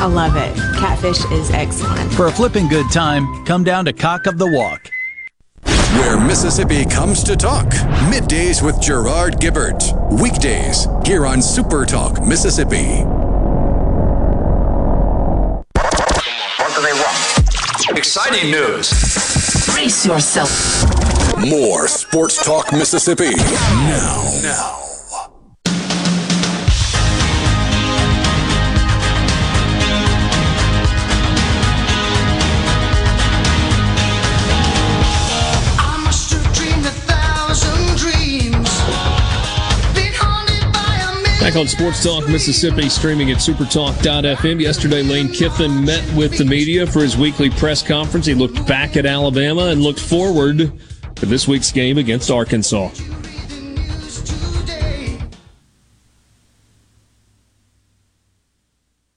I 0.00 0.06
love 0.06 0.36
it. 0.36 0.54
Catfish 0.78 1.24
is 1.32 1.50
excellent. 1.50 2.12
For 2.12 2.28
a 2.28 2.32
flipping 2.32 2.68
good 2.68 2.88
time, 2.92 3.44
come 3.44 3.64
down 3.64 3.84
to 3.86 3.92
Cock 3.92 4.26
of 4.26 4.38
the 4.38 4.46
Walk. 4.46 4.90
Where 5.64 6.20
Mississippi 6.20 6.84
comes 6.84 7.24
to 7.24 7.34
talk. 7.34 7.66
Middays 8.10 8.62
with 8.62 8.80
Gerard 8.80 9.40
Gibert. 9.40 9.82
Weekdays 10.20 10.86
here 11.04 11.26
on 11.26 11.42
Super 11.42 11.84
Talk 11.84 12.24
Mississippi. 12.24 13.02
What 15.72 16.74
do 16.76 16.82
they 16.82 16.92
want? 16.92 17.98
Exciting 17.98 18.52
news. 18.52 18.90
Brace 19.74 20.06
yourself. 20.06 20.86
More 21.38 21.88
Sports 21.88 22.44
Talk 22.44 22.72
Mississippi. 22.72 23.34
Now. 23.34 24.40
Now. 24.42 24.87
Back 41.48 41.56
on 41.56 41.66
Sports 41.66 42.04
Talk 42.04 42.28
Mississippi, 42.28 42.90
streaming 42.90 43.30
at 43.30 43.38
supertalk.fm. 43.38 44.60
Yesterday, 44.60 45.02
Lane 45.02 45.32
Kiffin 45.32 45.82
met 45.82 46.04
with 46.14 46.36
the 46.36 46.44
media 46.44 46.86
for 46.86 47.00
his 47.00 47.16
weekly 47.16 47.48
press 47.48 47.82
conference. 47.82 48.26
He 48.26 48.34
looked 48.34 48.66
back 48.66 48.98
at 48.98 49.06
Alabama 49.06 49.68
and 49.68 49.80
looked 49.80 49.98
forward 49.98 50.58
to 51.14 51.24
this 51.24 51.48
week's 51.48 51.72
game 51.72 51.96
against 51.96 52.30
Arkansas. 52.30 52.90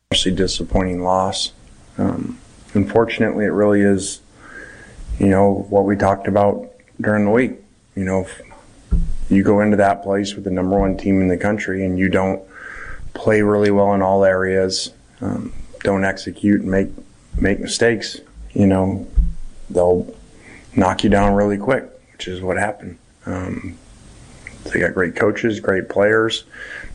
Obviously, 0.10 0.32
disappointing 0.34 1.04
loss. 1.04 1.52
Um, 1.98 2.40
unfortunately, 2.74 3.44
it 3.44 3.50
really 3.50 3.82
is, 3.82 4.22
you 5.20 5.28
know, 5.28 5.66
what 5.70 5.84
we 5.84 5.98
talked 5.98 6.30
about 6.30 6.72
during 7.02 7.26
the 7.26 7.32
week. 7.32 7.60
You 7.98 8.06
know, 8.06 8.26
you 9.32 9.44
go 9.44 9.62
into 9.62 9.78
that 9.78 10.04
place 10.04 10.36
with 10.36 10.44
the 10.44 10.52
number 10.52 10.78
one 10.78 10.98
team 10.98 11.22
in 11.22 11.28
the 11.28 11.38
country 11.38 11.86
and 11.86 11.98
you 11.98 12.10
don't 12.10 12.42
play 13.14 13.42
really 13.42 13.72
well 13.72 13.94
in 13.94 14.02
all 14.02 14.24
areas, 14.24 14.92
um, 15.22 15.54
don't 15.84 16.04
execute 16.04 16.62
and 16.62 16.70
make 16.70 16.90
make 17.40 17.60
mistakes, 17.60 18.20
you 18.54 18.68
know, 18.68 19.08
they'll 19.70 20.14
knock 20.76 21.04
you 21.04 21.10
down 21.10 21.34
really 21.34 21.58
quick, 21.58 21.86
which 22.12 22.28
is 22.28 22.42
what 22.42 22.58
happened. 22.58 22.98
Um, 23.26 23.78
they 24.66 24.80
got 24.80 24.94
great 24.94 25.16
coaches, 25.16 25.60
great 25.60 25.90
players. 25.90 26.44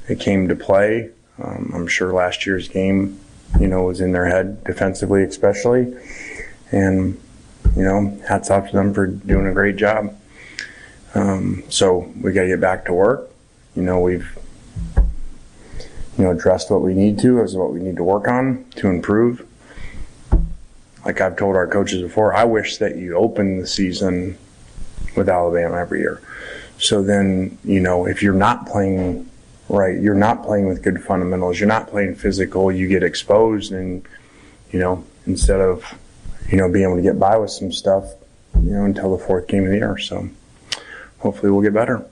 They 0.08 0.16
came 0.16 0.48
to 0.48 0.54
play. 0.54 1.10
Um, 1.42 1.72
I'm 1.74 1.86
sure 1.86 2.12
last 2.12 2.46
year's 2.46 2.68
game, 2.68 3.18
you 3.58 3.66
know, 3.66 3.82
was 3.84 4.00
in 4.00 4.12
their 4.12 4.26
head 4.26 4.62
defensively, 4.64 5.22
especially. 5.24 5.94
And, 6.70 7.20
you 7.76 7.82
know, 7.82 8.18
hats 8.28 8.50
off 8.50 8.70
to 8.70 8.72
them 8.76 8.94
for 8.94 9.06
doing 9.06 9.46
a 9.46 9.52
great 9.52 9.76
job. 9.76 10.14
Um, 11.16 11.62
so 11.70 12.12
we 12.20 12.32
got 12.32 12.42
to 12.42 12.48
get 12.48 12.60
back 12.60 12.84
to 12.86 12.92
work. 12.92 13.30
You 13.74 13.82
know, 13.82 14.00
we've 14.00 14.38
you 16.18 16.24
know 16.24 16.30
addressed 16.30 16.70
what 16.70 16.82
we 16.82 16.92
need 16.92 17.18
to 17.20 17.40
as 17.40 17.56
what 17.56 17.72
we 17.72 17.80
need 17.80 17.96
to 17.96 18.04
work 18.04 18.28
on 18.28 18.66
to 18.76 18.88
improve. 18.88 19.46
Like 21.06 21.20
I've 21.20 21.36
told 21.36 21.56
our 21.56 21.66
coaches 21.66 22.02
before, 22.02 22.34
I 22.34 22.44
wish 22.44 22.76
that 22.78 22.96
you 22.96 23.16
open 23.16 23.60
the 23.60 23.66
season 23.66 24.36
with 25.16 25.28
Alabama 25.28 25.76
every 25.78 26.00
year. 26.00 26.20
So 26.78 27.02
then, 27.02 27.56
you 27.64 27.80
know, 27.80 28.06
if 28.06 28.22
you're 28.22 28.34
not 28.34 28.66
playing 28.66 29.30
right, 29.70 29.98
you're 29.98 30.14
not 30.14 30.42
playing 30.42 30.66
with 30.66 30.82
good 30.82 31.02
fundamentals, 31.02 31.58
you're 31.58 31.68
not 31.68 31.88
playing 31.88 32.16
physical, 32.16 32.70
you 32.70 32.88
get 32.88 33.02
exposed 33.02 33.72
and 33.72 34.06
you 34.70 34.80
know, 34.80 35.02
instead 35.26 35.60
of 35.60 35.94
you 36.50 36.58
know 36.58 36.70
being 36.70 36.84
able 36.84 36.96
to 36.96 37.02
get 37.02 37.18
by 37.18 37.38
with 37.38 37.50
some 37.50 37.72
stuff, 37.72 38.04
you 38.54 38.72
know, 38.72 38.84
until 38.84 39.16
the 39.16 39.24
fourth 39.24 39.46
game 39.46 39.64
of 39.64 39.70
the 39.70 39.76
year. 39.76 39.96
So 39.96 40.28
hopefully 41.18 41.50
we'll 41.50 41.62
get 41.62 41.74
better. 41.74 42.06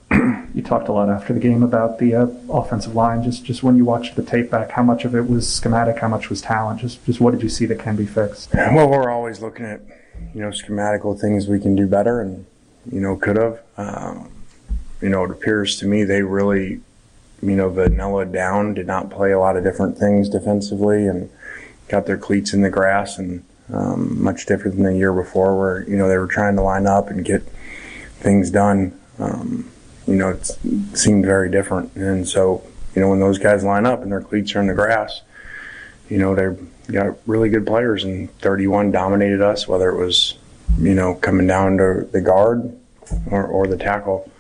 you 0.55 0.63
talked 0.63 0.89
a 0.89 0.93
lot 0.93 1.09
after 1.09 1.33
the 1.33 1.41
game 1.41 1.63
about 1.63 1.99
the 1.99 2.15
uh, 2.15 2.27
offensive 2.49 2.95
line. 2.95 3.23
Just 3.23 3.45
just 3.45 3.63
when 3.63 3.77
you 3.77 3.85
watched 3.85 4.17
the 4.17 4.23
tape 4.23 4.51
back, 4.51 4.71
how 4.71 4.83
much 4.83 5.05
of 5.05 5.15
it 5.15 5.29
was 5.29 5.53
schematic, 5.53 5.99
how 5.99 6.09
much 6.09 6.31
was 6.31 6.41
talent? 6.41 6.81
Just 6.81 7.05
just 7.05 7.21
what 7.21 7.33
did 7.33 7.43
you 7.43 7.49
see 7.49 7.67
that 7.67 7.79
can 7.79 7.97
be 7.97 8.07
fixed? 8.07 8.53
Well, 8.55 8.89
we're 8.89 9.11
always 9.11 9.41
looking 9.41 9.67
at 9.67 9.81
you 10.35 10.41
know 10.41 10.49
schematical 10.49 11.21
things 11.21 11.49
we 11.49 11.61
can 11.61 11.77
do 11.77 11.87
better, 11.87 12.21
and 12.21 12.47
you 12.91 13.01
know 13.01 13.17
could 13.17 13.37
have. 13.37 13.61
Um, 13.77 14.31
you 15.01 15.11
know, 15.11 15.25
it 15.25 15.31
appears 15.31 15.77
to 15.81 15.87
me 15.87 16.05
they 16.05 16.23
really 16.23 16.81
you 17.43 17.57
know 17.57 17.69
vanilla 17.69 18.25
down, 18.25 18.75
did 18.75 18.87
not 18.87 19.11
play 19.11 19.33
a 19.33 19.39
lot 19.39 19.57
of 19.57 19.65
different 19.65 19.99
things 19.99 20.29
defensively, 20.29 21.07
and 21.07 21.31
got 21.89 22.07
their 22.07 22.19
cleats 22.19 22.53
in 22.53 22.63
the 22.63 22.71
grass 22.71 23.19
and. 23.19 23.45
Um, 23.73 24.23
much 24.23 24.45
different 24.45 24.77
than 24.77 24.85
the 24.85 24.95
year 24.95 25.15
before, 25.15 25.59
where 25.59 25.89
you 25.89 25.97
know 25.97 26.07
they 26.07 26.19
were 26.19 26.27
trying 26.27 26.55
to 26.57 26.61
line 26.61 26.87
up 26.87 27.09
and 27.09 27.25
get 27.25 27.43
things 28.25 28.51
done, 28.51 28.99
um, 29.19 29.71
you 30.07 30.17
know, 30.17 30.31
it 30.31 30.45
seemed 30.97 31.25
very 31.25 31.51
different. 31.51 31.95
And 31.95 32.27
so, 32.27 32.65
you 32.95 33.03
know, 33.03 33.11
when 33.11 33.21
those 33.21 33.39
guys 33.39 33.63
line 33.63 33.87
up 33.87 34.03
and 34.03 34.11
their 34.11 34.23
cleats 34.23 34.55
are 34.57 34.61
in 34.61 34.67
the 34.67 34.75
grass, 34.75 35.21
you 36.09 36.19
know, 36.19 36.35
they 36.35 36.57
got 36.93 37.17
really 37.27 37.49
good 37.49 37.67
players, 37.67 38.03
and 38.05 38.37
31 38.41 38.91
dominated 38.91 39.41
us, 39.41 39.69
whether 39.69 39.91
it 39.91 39.99
was, 40.05 40.37
you 40.79 40.95
know, 40.95 41.15
coming 41.15 41.47
down 41.47 41.77
to 41.79 42.09
the 42.11 42.21
guard 42.21 42.77
or, 43.31 43.47
or 43.47 43.67
the 43.67 43.77
tackle. 43.77 44.31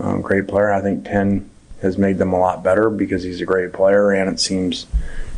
Um, 0.00 0.20
great 0.20 0.48
player. 0.48 0.72
I 0.72 0.80
think 0.80 1.04
10 1.04 1.48
has 1.82 1.96
made 1.96 2.18
them 2.18 2.32
a 2.32 2.38
lot 2.38 2.62
better 2.62 2.90
because 2.90 3.22
he's 3.22 3.40
a 3.40 3.46
great 3.46 3.72
player, 3.72 4.10
and 4.10 4.28
it 4.30 4.40
seems, 4.40 4.86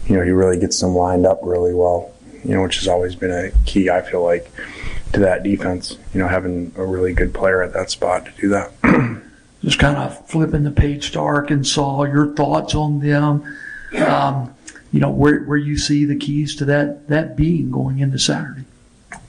you 0.06 0.16
know, 0.16 0.24
he 0.24 0.30
really 0.30 0.58
gets 0.58 0.80
them 0.80 0.94
lined 0.94 1.26
up 1.26 1.40
really 1.42 1.74
well. 1.74 2.10
you 2.44 2.54
know, 2.54 2.62
which 2.62 2.76
has 2.78 2.88
always 2.88 3.14
been 3.14 3.30
a 3.30 3.50
key, 3.66 3.90
I 3.90 4.02
feel 4.02 4.22
like, 4.22 4.50
to 5.12 5.20
that 5.20 5.42
defense. 5.42 5.98
You 6.12 6.20
know, 6.20 6.28
having 6.28 6.72
a 6.76 6.84
really 6.84 7.12
good 7.12 7.34
player 7.34 7.62
at 7.62 7.72
that 7.72 7.90
spot 7.90 8.26
to 8.26 8.32
do 8.40 8.48
that. 8.48 8.72
Just 9.62 9.78
kind 9.78 9.96
of 9.96 10.28
flipping 10.28 10.62
the 10.62 10.70
page 10.70 11.10
to 11.12 11.20
Arkansas, 11.20 12.04
your 12.04 12.34
thoughts 12.34 12.74
on 12.74 13.00
them. 13.00 13.42
Um, 14.06 14.54
you 14.92 15.00
know, 15.00 15.10
where, 15.10 15.40
where 15.44 15.58
you 15.58 15.76
see 15.76 16.04
the 16.04 16.16
keys 16.16 16.54
to 16.56 16.64
that, 16.66 17.08
that 17.08 17.36
being 17.36 17.70
going 17.70 17.98
into 17.98 18.18
Saturday. 18.18 18.64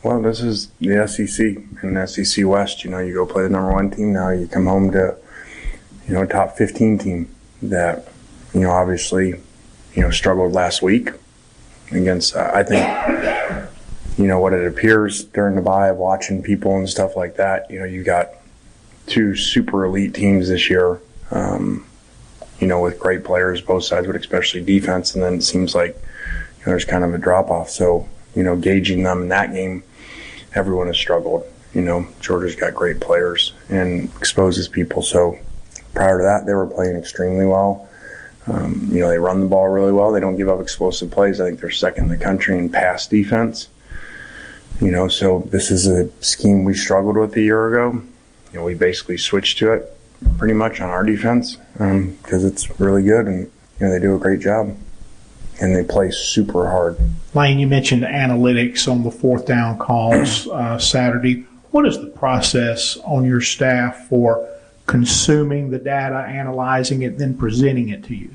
Well, 0.04 0.22
this 0.22 0.42
is 0.42 0.68
the 0.80 1.08
SEC 1.08 1.58
and 1.82 2.10
SEC 2.10 2.46
West. 2.46 2.84
You 2.84 2.92
know, 2.92 3.00
you 3.00 3.14
go 3.14 3.26
play 3.26 3.44
the 3.44 3.50
number 3.50 3.74
one 3.74 3.92
team 3.92 4.14
now, 4.14 4.30
you 4.30 4.48
come 4.48 4.66
home 4.66 4.92
to, 4.92 5.18
you 6.08 6.14
know, 6.14 6.24
a 6.24 6.28
top 6.28 6.58
15 6.58 6.98
team 6.98 7.36
that, 7.62 8.08
you 8.54 8.62
know, 8.62 8.72
obviously, 8.72 9.36
you 9.94 10.02
know, 10.02 10.12
struggled 10.12 10.54
last 10.54 10.82
week 10.82 11.10
against, 11.92 12.36
uh, 12.36 12.52
I 12.54 12.64
think, 12.64 12.86
you 14.20 14.28
know, 14.28 14.38
what 14.38 14.52
it 14.52 14.68
appears 14.68 15.24
during 15.24 15.56
the 15.56 15.62
bye 15.62 15.88
of 15.88 15.96
watching 15.96 16.44
people 16.44 16.76
and 16.76 16.90
stuff 16.90 17.16
like 17.16 17.38
that. 17.38 17.72
You 17.72 17.80
know, 17.80 17.86
you 17.86 18.04
got 18.04 18.32
two 19.08 19.34
super 19.34 19.86
elite 19.86 20.14
teams 20.14 20.50
this 20.50 20.70
year, 20.70 21.00
um, 21.32 21.86
you 22.60 22.68
know, 22.68 22.82
with 22.82 23.00
great 23.00 23.24
players, 23.24 23.62
both 23.62 23.86
sides, 23.86 24.08
but 24.08 24.18
especially 24.18 24.62
defense. 24.62 25.16
And 25.16 25.24
then 25.24 25.36
it 25.36 25.44
seems 25.44 25.74
like, 25.74 25.96
you 25.96 26.66
know, 26.66 26.72
there's 26.72 26.84
kind 26.84 27.06
of 27.06 27.14
a 27.14 27.18
drop 27.18 27.50
off. 27.50 27.70
So, 27.70 28.10
you 28.36 28.44
know, 28.44 28.58
gauging 28.58 29.04
them 29.04 29.22
in 29.22 29.30
that 29.30 29.54
game, 29.54 29.84
everyone 30.54 30.88
has 30.88 30.98
struggled. 30.98 31.46
You 31.74 31.82
know, 31.82 32.06
Georgia's 32.20 32.58
got 32.58 32.76
great 32.76 33.00
players 33.00 33.54
and 33.70 34.10
exposes 34.18 34.68
people. 34.68 35.02
So 35.02 35.40
prior 35.94 36.18
to 36.18 36.24
that, 36.26 36.46
they 36.46 36.54
were 36.54 36.68
playing 36.68 36.98
extremely 36.98 37.46
well. 37.46 37.88
Um, 38.48 38.90
you 38.92 39.00
know, 39.00 39.08
they 39.08 39.18
run 39.18 39.40
the 39.40 39.48
ball 39.48 39.70
really 39.70 39.94
well. 39.94 40.12
They 40.12 40.20
don't 40.20 40.36
give 40.36 40.50
up 40.50 40.60
explosive 40.60 41.10
plays. 41.10 41.40
I 41.40 41.46
think 41.46 41.62
they're 41.62 41.72
second 41.72 42.06
in 42.06 42.10
the 42.10 42.18
country 42.18 42.58
in 42.58 42.68
pass 42.68 43.08
defense. 43.08 43.70
You 44.82 44.92
know, 44.92 45.08
so 45.10 45.48
this 45.52 45.72
is 45.72 45.88
a 45.88 46.10
scheme 46.24 46.64
we 46.64 46.74
struggled 46.74 47.18
with 47.18 47.36
a 47.36 47.42
year 47.42 47.68
ago. 47.68 48.02
You 48.54 48.60
know, 48.60 48.66
we 48.66 48.76
basically 48.76 49.18
switched 49.18 49.58
to 49.60 49.74
it 49.74 49.98
pretty 50.38 50.54
much 50.54 50.80
on 50.82 50.90
our 50.90 51.04
defense 51.04 51.58
because 51.74 52.44
um, 52.44 52.48
it's 52.48 52.80
really 52.80 53.04
good 53.04 53.26
and, 53.28 53.52
you 53.80 53.86
know, 53.86 53.92
they 53.92 54.00
do 54.00 54.16
a 54.16 54.20
great 54.20 54.40
job 54.40 54.76
and 55.62 55.76
they 55.76 55.84
play 55.84 56.12
super 56.12 56.70
hard. 56.70 56.98
Lane, 57.34 57.60
you 57.60 57.68
mentioned 57.68 58.04
analytics 58.04 58.90
on 58.90 59.04
the 59.04 59.12
fourth 59.12 59.46
down 59.46 59.78
calls 59.78 60.48
uh, 60.52 60.78
Saturday. 60.78 61.46
What 61.72 61.86
is 61.86 62.00
the 62.00 62.08
process 62.08 62.98
on 63.04 63.26
your 63.26 63.42
staff 63.42 64.08
for 64.08 64.48
consuming 64.88 65.70
the 65.70 65.78
data, 65.78 66.26
analyzing 66.28 67.04
it, 67.04 67.18
then 67.18 67.38
presenting 67.38 67.90
it 67.90 68.04
to 68.06 68.16
you? 68.16 68.34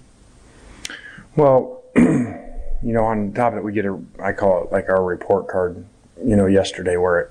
Well, 1.36 1.82
you 1.96 2.92
know, 2.92 3.04
on 3.04 3.32
top 3.32 3.54
of 3.54 3.58
it, 3.58 3.64
we 3.64 3.72
get 3.72 3.86
a, 3.86 3.98
I 4.22 4.32
call 4.32 4.64
it 4.64 4.72
like 4.72 4.88
our 4.88 5.02
report 5.02 5.48
card, 5.48 5.84
you 6.24 6.36
know, 6.36 6.46
yesterday 6.46 6.96
where 6.96 7.20
it, 7.20 7.30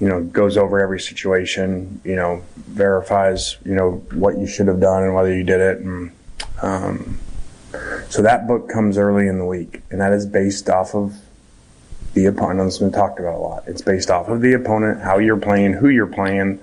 you 0.00 0.08
know, 0.08 0.22
goes 0.22 0.56
over 0.56 0.80
every 0.80 1.00
situation, 1.00 2.00
you 2.04 2.16
know, 2.16 2.42
verifies, 2.56 3.56
you 3.64 3.74
know, 3.74 4.02
what 4.12 4.36
you 4.36 4.46
should 4.46 4.66
have 4.66 4.80
done 4.80 5.04
and 5.04 5.14
whether 5.14 5.34
you 5.34 5.44
did 5.44 5.60
it. 5.60 5.78
And, 5.78 6.10
um, 6.62 7.18
so 8.08 8.22
that 8.22 8.46
book 8.46 8.68
comes 8.68 8.98
early 8.98 9.26
in 9.26 9.38
the 9.38 9.44
week, 9.44 9.82
and 9.90 10.00
that 10.00 10.12
is 10.12 10.26
based 10.26 10.68
off 10.68 10.94
of 10.94 11.14
the 12.14 12.26
opponent. 12.26 12.68
It's 12.68 12.78
been 12.78 12.92
talked 12.92 13.18
about 13.18 13.34
a 13.34 13.38
lot. 13.38 13.64
It's 13.66 13.82
based 13.82 14.10
off 14.10 14.28
of 14.28 14.40
the 14.40 14.52
opponent, 14.52 15.00
how 15.00 15.18
you're 15.18 15.36
playing, 15.36 15.72
who 15.72 15.88
you're 15.88 16.06
playing, 16.06 16.60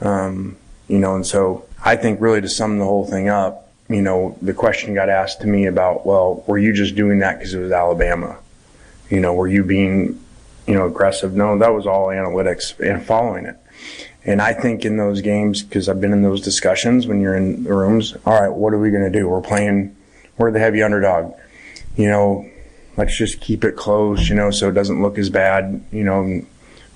um, 0.00 0.56
you 0.88 0.98
know. 0.98 1.14
And 1.14 1.26
so 1.26 1.66
I 1.84 1.96
think 1.96 2.20
really 2.20 2.40
to 2.40 2.48
sum 2.48 2.78
the 2.78 2.84
whole 2.84 3.06
thing 3.06 3.28
up, 3.28 3.70
you 3.88 4.02
know, 4.02 4.36
the 4.42 4.52
question 4.52 4.94
got 4.94 5.08
asked 5.08 5.40
to 5.42 5.46
me 5.46 5.66
about, 5.66 6.04
well, 6.04 6.44
were 6.46 6.58
you 6.58 6.72
just 6.72 6.96
doing 6.96 7.20
that 7.20 7.38
because 7.38 7.54
it 7.54 7.60
was 7.60 7.72
Alabama? 7.72 8.36
You 9.08 9.20
know, 9.20 9.32
were 9.32 9.48
you 9.48 9.62
being, 9.64 10.20
you 10.68 10.74
know, 10.74 10.86
aggressive? 10.86 11.34
No, 11.34 11.58
that 11.58 11.72
was 11.72 11.86
all 11.86 12.08
analytics 12.08 12.78
and 12.78 13.04
following 13.04 13.46
it. 13.46 13.56
And 14.24 14.42
I 14.42 14.52
think 14.52 14.84
in 14.84 14.98
those 14.98 15.22
games, 15.22 15.62
because 15.62 15.88
I've 15.88 16.00
been 16.00 16.12
in 16.12 16.22
those 16.22 16.42
discussions 16.42 17.06
when 17.06 17.20
you're 17.20 17.36
in 17.36 17.64
the 17.64 17.74
rooms, 17.74 18.14
all 18.26 18.40
right, 18.40 18.52
what 18.52 18.74
are 18.74 18.78
we 18.78 18.90
going 18.90 19.10
to 19.10 19.18
do? 19.18 19.28
We're 19.28 19.40
playing 19.40 19.96
we're 20.38 20.52
the 20.52 20.58
heavy 20.60 20.82
underdog. 20.82 21.34
You 21.96 22.08
know, 22.08 22.50
let's 22.96 23.16
just 23.16 23.40
keep 23.40 23.64
it 23.64 23.76
close, 23.76 24.28
you 24.28 24.34
know, 24.34 24.50
so 24.50 24.68
it 24.68 24.72
doesn't 24.72 25.02
look 25.02 25.18
as 25.18 25.30
bad, 25.30 25.84
you 25.92 26.04
know, 26.04 26.42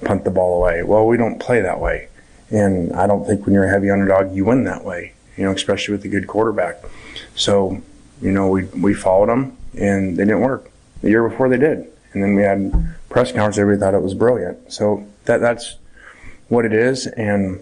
punt 0.05 0.25
the 0.25 0.31
ball 0.31 0.59
away. 0.59 0.83
Well, 0.83 1.07
we 1.07 1.17
don't 1.17 1.39
play 1.39 1.61
that 1.61 1.81
way. 1.81 2.09
And 2.51 2.93
I 2.93 3.07
don't 3.07 3.27
think 3.27 3.45
when 3.45 3.55
you're 3.55 3.65
a 3.65 3.71
heavy 3.71 3.91
underdog, 3.91 4.35
you 4.35 4.45
win 4.45 4.65
that 4.65 4.85
way, 4.85 5.15
you 5.37 5.45
know, 5.45 5.53
especially 5.53 5.93
with 5.93 6.05
a 6.05 6.09
good 6.09 6.27
quarterback. 6.27 6.77
So, 7.35 7.83
you 8.21 8.31
know, 8.31 8.49
we, 8.49 8.65
we 8.67 8.95
followed 8.95 9.29
them 9.29 9.57
and 9.79 10.17
they 10.17 10.25
didn't 10.25 10.41
work. 10.41 10.71
The 11.01 11.11
year 11.11 11.29
before 11.29 11.49
they 11.49 11.59
did. 11.59 11.89
And 12.13 12.23
then 12.23 12.35
we 12.35 12.43
had 12.43 12.95
press 13.13 13.31
conference, 13.31 13.59
everybody 13.59 13.81
thought 13.81 13.95
it 13.95 14.03
was 14.03 14.15
brilliant. 14.15 14.73
So 14.73 15.07
that, 15.27 15.41
that's 15.41 15.77
what 16.49 16.65
it 16.65 16.73
is. 16.73 17.07
And 17.07 17.61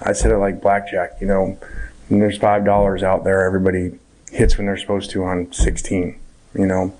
I 0.00 0.12
said 0.12 0.32
it 0.32 0.38
like 0.38 0.60
blackjack, 0.60 1.20
you 1.20 1.26
know, 1.26 1.58
there's 2.10 2.38
$5 2.38 3.02
out 3.02 3.24
there, 3.24 3.44
everybody 3.44 3.98
hits 4.30 4.56
when 4.56 4.66
they're 4.66 4.76
supposed 4.76 5.10
to 5.10 5.24
on 5.24 5.52
16, 5.52 6.18
you 6.54 6.66
know. 6.66 6.94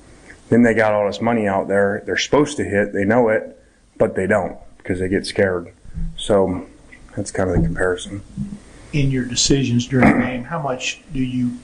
Then 0.49 0.63
they 0.63 0.75
got 0.75 0.93
all 0.93 1.07
this 1.07 1.21
money 1.21 1.47
out 1.47 1.69
there. 1.69 2.03
They're 2.05 2.19
supposed 2.19 2.59
to 2.59 2.65
hit. 2.65 2.93
They 2.93 3.07
know 3.07 3.31
it, 3.31 3.59
but 3.97 4.15
they 4.15 4.27
don't 4.27 4.59
because 4.77 5.01
they 5.01 5.09
get 5.09 5.25
scared. 5.25 5.73
So 6.19 6.67
that's 7.17 7.31
kind 7.31 7.49
of 7.49 7.57
the 7.57 7.63
comparison. 7.63 8.23
In 8.93 9.11
your 9.11 9.25
decisions 9.25 9.87
during 9.87 10.13
the 10.19 10.27
game, 10.27 10.45
how 10.45 10.61
much 10.61 11.01
do 11.15 11.23
you 11.23 11.57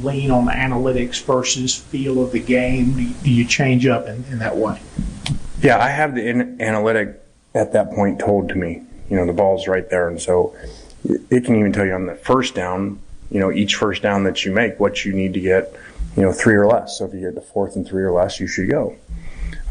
lean 0.00 0.32
on 0.32 0.46
analytics 0.48 1.22
versus 1.22 1.76
feel 1.76 2.24
of 2.24 2.32
the 2.32 2.40
game? 2.40 2.96
Do 2.96 3.02
you, 3.02 3.14
do 3.22 3.30
you 3.30 3.44
change 3.44 3.86
up 3.86 4.06
in, 4.08 4.24
in, 4.30 4.40
that 4.40 4.56
way? 4.56 4.80
Yeah, 5.60 5.78
I 5.78 5.88
have 5.88 6.14
the 6.14 6.26
in- 6.26 6.60
analytic 6.60 7.20
at 7.54 7.72
that 7.72 7.92
point 7.92 8.18
told 8.18 8.48
to 8.50 8.54
me. 8.54 8.82
You 9.08 9.16
know, 9.16 9.26
the 9.26 9.32
ball's 9.32 9.68
right 9.68 9.88
there. 9.88 10.08
And 10.08 10.20
so 10.20 10.54
it 11.04 11.44
can 11.44 11.56
even 11.56 11.72
tell 11.72 11.86
you 11.86 11.92
on 11.92 12.06
the 12.06 12.14
first 12.14 12.54
down, 12.54 12.98
you 13.30 13.40
know, 13.40 13.52
each 13.52 13.76
first 13.76 14.02
down 14.02 14.24
that 14.24 14.44
you 14.44 14.52
make, 14.52 14.80
what 14.80 15.04
you 15.04 15.12
need 15.12 15.34
to 15.34 15.40
get, 15.40 15.74
you 16.16 16.22
know, 16.22 16.32
three 16.32 16.54
or 16.54 16.66
less. 16.66 16.98
So 16.98 17.06
if 17.06 17.14
you 17.14 17.20
get 17.20 17.34
the 17.34 17.40
fourth 17.40 17.76
and 17.76 17.86
three 17.86 18.02
or 18.02 18.12
less, 18.12 18.40
you 18.40 18.46
should 18.46 18.70
go. 18.70 18.96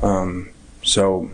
Um, 0.02 0.50
so, 0.84 1.30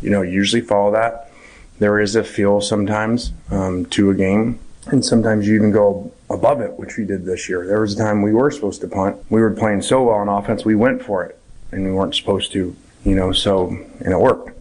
you 0.00 0.10
know, 0.10 0.22
usually 0.22 0.62
follow 0.62 0.92
that. 0.92 1.30
There 1.78 2.00
is 2.00 2.16
a 2.16 2.24
feel 2.24 2.60
sometimes 2.60 3.32
um, 3.50 3.86
to 3.86 4.10
a 4.10 4.14
game, 4.14 4.60
and 4.86 5.04
sometimes 5.04 5.46
you 5.46 5.54
even 5.56 5.72
go 5.72 6.12
above 6.30 6.60
it, 6.60 6.78
which 6.78 6.96
we 6.96 7.04
did 7.04 7.24
this 7.24 7.48
year. 7.48 7.66
There 7.66 7.80
was 7.80 7.94
a 7.94 7.98
time 7.98 8.22
we 8.22 8.32
were 8.32 8.50
supposed 8.50 8.80
to 8.82 8.88
punt. 8.88 9.16
We 9.30 9.40
were 9.40 9.50
playing 9.50 9.82
so 9.82 10.04
well 10.04 10.16
on 10.16 10.28
offense, 10.28 10.64
we 10.64 10.74
went 10.74 11.02
for 11.02 11.24
it, 11.24 11.38
and 11.70 11.84
we 11.84 11.92
weren't 11.92 12.14
supposed 12.14 12.52
to, 12.52 12.74
you 13.04 13.14
know. 13.14 13.32
So, 13.32 13.68
and 13.68 14.12
it 14.12 14.18
worked. 14.18 14.58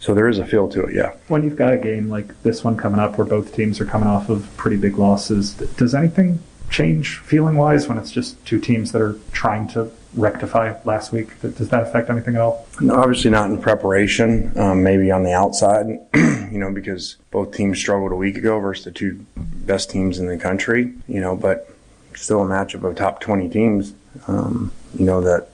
So 0.00 0.14
there 0.14 0.28
is 0.28 0.38
a 0.38 0.46
feel 0.46 0.68
to 0.68 0.84
it, 0.84 0.94
yeah. 0.94 1.14
When 1.26 1.42
you've 1.42 1.56
got 1.56 1.72
a 1.72 1.76
game 1.76 2.08
like 2.08 2.42
this 2.42 2.62
one 2.62 2.76
coming 2.76 3.00
up 3.00 3.18
where 3.18 3.26
both 3.26 3.54
teams 3.54 3.80
are 3.80 3.84
coming 3.84 4.08
off 4.08 4.28
of 4.28 4.48
pretty 4.56 4.76
big 4.76 4.96
losses, 4.96 5.54
does 5.54 5.94
anything 5.94 6.38
change 6.70 7.18
feeling 7.18 7.56
wise 7.56 7.88
when 7.88 7.98
it's 7.98 8.10
just 8.10 8.44
two 8.46 8.60
teams 8.60 8.92
that 8.92 9.02
are 9.02 9.18
trying 9.32 9.66
to 9.68 9.90
rectify 10.14 10.74
last 10.84 11.12
week? 11.12 11.40
Does 11.40 11.68
that 11.70 11.82
affect 11.82 12.10
anything 12.10 12.36
at 12.36 12.40
all? 12.40 12.66
No, 12.80 12.94
obviously 12.94 13.30
not 13.30 13.50
in 13.50 13.60
preparation, 13.60 14.56
um, 14.56 14.82
maybe 14.82 15.10
on 15.10 15.24
the 15.24 15.32
outside, 15.32 15.86
you 16.14 16.58
know, 16.58 16.72
because 16.72 17.16
both 17.30 17.52
teams 17.52 17.78
struggled 17.78 18.12
a 18.12 18.16
week 18.16 18.36
ago 18.36 18.58
versus 18.60 18.84
the 18.84 18.92
two 18.92 19.24
best 19.36 19.90
teams 19.90 20.18
in 20.18 20.26
the 20.26 20.38
country, 20.38 20.92
you 21.08 21.20
know, 21.20 21.36
but 21.36 21.74
still 22.14 22.42
a 22.42 22.46
matchup 22.46 22.84
of 22.84 22.96
top 22.96 23.20
20 23.20 23.48
teams, 23.48 23.94
um, 24.26 24.72
you 24.98 25.04
know, 25.04 25.20
that 25.20 25.48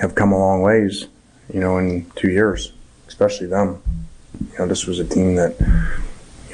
have 0.00 0.14
come 0.14 0.32
a 0.32 0.38
long 0.38 0.62
ways, 0.62 1.06
you 1.52 1.60
know, 1.60 1.78
in 1.78 2.10
two 2.16 2.30
years 2.30 2.72
especially 3.10 3.48
them. 3.48 3.82
You 4.52 4.58
know, 4.60 4.66
this 4.66 4.86
was 4.86 4.98
a 5.00 5.04
team 5.04 5.34
that, 5.34 5.56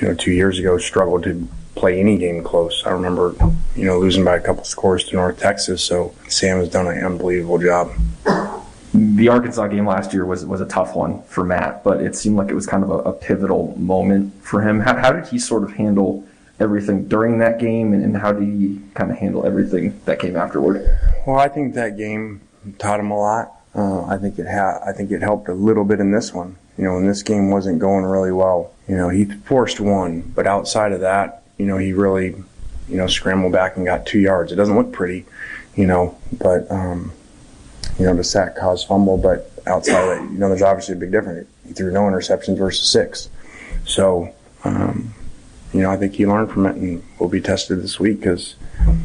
you 0.01 0.09
know, 0.09 0.15
two 0.15 0.33
years 0.33 0.59
ago 0.59 0.79
struggled 0.79 1.23
to 1.25 1.47
play 1.75 2.01
any 2.01 2.17
game 2.17 2.43
close. 2.43 2.83
I 2.87 2.91
remember, 2.91 3.35
you 3.77 3.85
know, 3.85 3.99
losing 3.99 4.25
by 4.25 4.37
a 4.37 4.41
couple 4.41 4.65
scores 4.65 5.05
to 5.05 5.17
North 5.17 5.39
Texas. 5.39 5.85
So 5.85 6.15
Sam 6.29 6.59
has 6.59 6.71
done 6.71 6.89
an 6.89 7.05
unbelievable 7.05 7.59
job. 7.59 7.93
The 8.95 9.29
Arkansas 9.29 9.69
game 9.69 9.87
last 9.87 10.15
year 10.15 10.25
was 10.25 10.47
was 10.47 10.63
a 10.63 10.67
tough 10.67 10.97
one 10.97 11.23
for 11.25 11.45
Matt, 11.45 11.85
but 11.85 12.01
it 12.01 12.17
seemed 12.17 12.37
like 12.37 12.49
it 12.49 12.55
was 12.55 12.67
kind 12.67 12.83
of 12.83 12.89
a, 12.89 12.99
a 13.11 13.13
pivotal 13.13 13.77
moment 13.77 14.33
for 14.43 14.63
him. 14.63 14.81
How, 14.81 14.97
how, 14.97 15.13
did 15.13 15.27
he 15.27 15.39
sort 15.39 15.65
of 15.65 15.73
handle 15.75 16.27
everything 16.59 17.07
during 17.07 17.39
that 17.41 17.61
game, 17.61 17.93
and, 17.93 18.03
and 18.03 18.17
how 18.17 18.33
did 18.33 18.45
he 18.45 18.81
kind 18.95 19.11
of 19.11 19.19
handle 19.19 19.45
everything 19.45 20.01
that 20.07 20.19
came 20.19 20.35
afterward? 20.35 20.89
Well, 21.27 21.39
I 21.39 21.49
think 21.49 21.75
that 21.75 21.99
game 21.99 22.41
taught 22.79 22.99
him 22.99 23.11
a 23.11 23.19
lot. 23.19 23.56
Uh, 23.77 24.07
I 24.07 24.17
think 24.17 24.39
it 24.39 24.47
ha- 24.47 24.81
I 24.87 24.93
think 24.93 25.11
it 25.11 25.21
helped 25.21 25.49
a 25.49 25.53
little 25.53 25.85
bit 25.85 26.01
in 26.01 26.11
this 26.11 26.33
one. 26.33 26.57
You 26.79 26.85
know, 26.85 26.95
when 26.95 27.07
this 27.07 27.23
game 27.23 27.51
wasn't 27.51 27.79
going 27.79 28.05
really 28.05 28.33
well, 28.33 28.73
you 28.89 28.97
know, 28.97 29.11
he 29.11 29.27
forced 29.27 29.81
one, 29.81 30.23
but 30.35 30.47
outside 30.47 30.93
of 30.93 31.01
that, 31.01 31.43
you 31.59 31.67
know, 31.67 31.77
he 31.77 31.93
really, 31.93 32.35
you 32.89 32.97
know, 32.97 33.07
scrambled 33.07 33.53
back 33.53 33.77
and 33.77 33.85
got 33.85 34.07
two 34.07 34.19
yards. 34.19 34.51
It 34.51 34.57
doesn't 34.57 34.77
look 34.77 34.93
pretty, 34.93 35.27
you 35.75 35.87
know, 35.87 36.17
but 36.33 36.71
um, 36.71 37.13
you 37.99 38.07
know, 38.07 38.17
the 38.17 38.25
sack 38.25 38.57
caused 38.57 38.89
fumble, 38.89 39.19
but 39.19 39.53
outside 39.67 40.01
of 40.01 40.09
that, 40.09 40.33
you 40.33 40.39
know, 40.39 40.49
there's 40.49 40.63
obviously 40.63 40.95
a 40.95 40.99
big 40.99 41.13
difference. 41.13 41.47
He 41.67 41.75
threw 41.75 41.93
no 41.93 42.03
interceptions 42.03 42.57
versus 42.57 42.89
six, 42.89 43.29
so 43.85 44.35
um, 44.65 45.13
you 45.75 45.83
know, 45.83 45.91
I 45.91 45.99
think 45.99 46.15
he 46.15 46.27
learned 46.27 46.51
from 46.51 46.65
it 46.65 46.77
and 46.77 47.03
will 47.19 47.29
be 47.29 47.43
tested 47.43 47.83
this 47.83 48.01
week 48.01 48.21
because 48.21 48.55
I 48.81 48.97